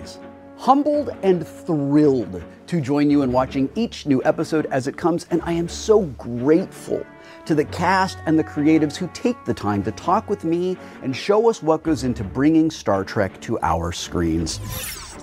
humbled 0.57 1.09
and 1.23 1.45
thrilled 1.45 2.43
to 2.67 2.81
join 2.81 3.09
you 3.09 3.21
in 3.21 3.31
watching 3.31 3.69
each 3.75 4.05
new 4.05 4.23
episode 4.23 4.65
as 4.67 4.87
it 4.87 4.97
comes, 4.97 5.25
and 5.29 5.41
I 5.43 5.53
am 5.53 5.69
so 5.69 6.03
grateful 6.03 7.05
to 7.45 7.55
the 7.55 7.65
cast 7.65 8.17
and 8.25 8.39
the 8.39 8.43
creatives 8.43 8.95
who 8.95 9.07
take 9.13 9.43
the 9.45 9.53
time 9.53 9.83
to 9.83 9.91
talk 9.91 10.29
with 10.29 10.43
me 10.43 10.77
and 11.03 11.15
show 11.15 11.49
us 11.49 11.61
what 11.61 11.83
goes 11.83 12.03
into 12.03 12.23
bringing 12.23 12.71
Star 12.71 13.03
Trek 13.03 13.39
to 13.41 13.59
our 13.61 13.91
screens. 13.91 14.59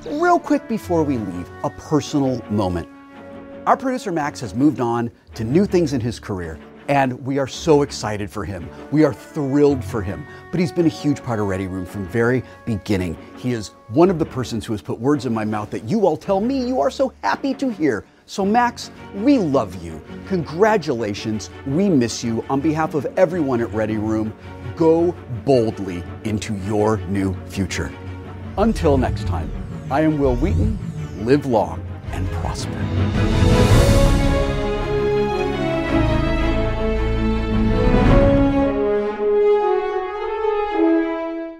Real 0.07 0.39
quick 0.39 0.69
before 0.69 1.03
we 1.03 1.19
leave, 1.19 1.51
a 1.65 1.71
personal 1.71 2.41
moment. 2.51 2.89
Our 3.67 3.77
producer 3.77 4.13
Max 4.13 4.41
has 4.41 4.55
moved 4.55 4.81
on 4.81 5.11
to 5.35 5.45
new 5.45 5.67
things 5.67 5.93
in 5.93 6.01
his 6.01 6.19
career, 6.19 6.59
and 6.89 7.13
we 7.25 7.39
are 7.39 7.47
so 7.47 7.83
excited 7.83 8.31
for 8.31 8.45
him. 8.45 8.69
We 8.91 9.05
are 9.05 9.13
thrilled 9.13 9.85
for 9.85 10.03
him. 10.03 10.27
But 10.51 10.61
he's 10.61 10.73
been 10.73 10.87
a 10.87 10.91
huge 10.91 11.23
part 11.23 11.41
of 11.41 11.47
Ready 11.47 11.67
Room 11.67 11.87
from 11.87 12.07
very 12.09 12.43
beginning. 12.65 13.17
He 13.37 13.53
is 13.53 13.69
one 13.89 14.11
of 14.11 14.19
the 14.19 14.25
persons 14.25 14.67
who 14.67 14.73
has 14.73 14.83
put 14.83 14.99
words 14.99 15.27
in 15.27 15.33
my 15.33 15.45
mouth 15.45 15.71
that 15.71 15.85
you 15.85 16.07
all 16.07 16.17
tell 16.17 16.41
me 16.41 16.67
you 16.67 16.81
are 16.81 16.91
so 16.91 17.13
happy 17.23 17.55
to 17.55 17.71
hear. 17.71 18.05
So, 18.27 18.47
Max, 18.47 18.91
we 19.17 19.39
love 19.39 19.83
you. 19.83 20.01
Congratulations. 20.27 21.51
We 21.67 21.89
miss 21.89 22.23
you. 22.23 22.45
On 22.49 22.61
behalf 22.61 22.95
of 22.95 23.07
everyone 23.17 23.61
at 23.61 23.73
Ready 23.73 23.97
Room, 23.97 24.33
go 24.77 25.13
boldly 25.45 26.03
into 26.25 26.57
your 26.59 26.99
new 27.09 27.35
future. 27.47 27.93
Until 28.59 28.97
next 28.97 29.27
time, 29.27 29.51
I 29.91 30.03
am 30.03 30.19
Wil 30.19 30.37
Wheaton. 30.37 30.79
Live 31.25 31.47
long 31.47 31.87
and 32.13 32.29
prosper. 32.31 33.52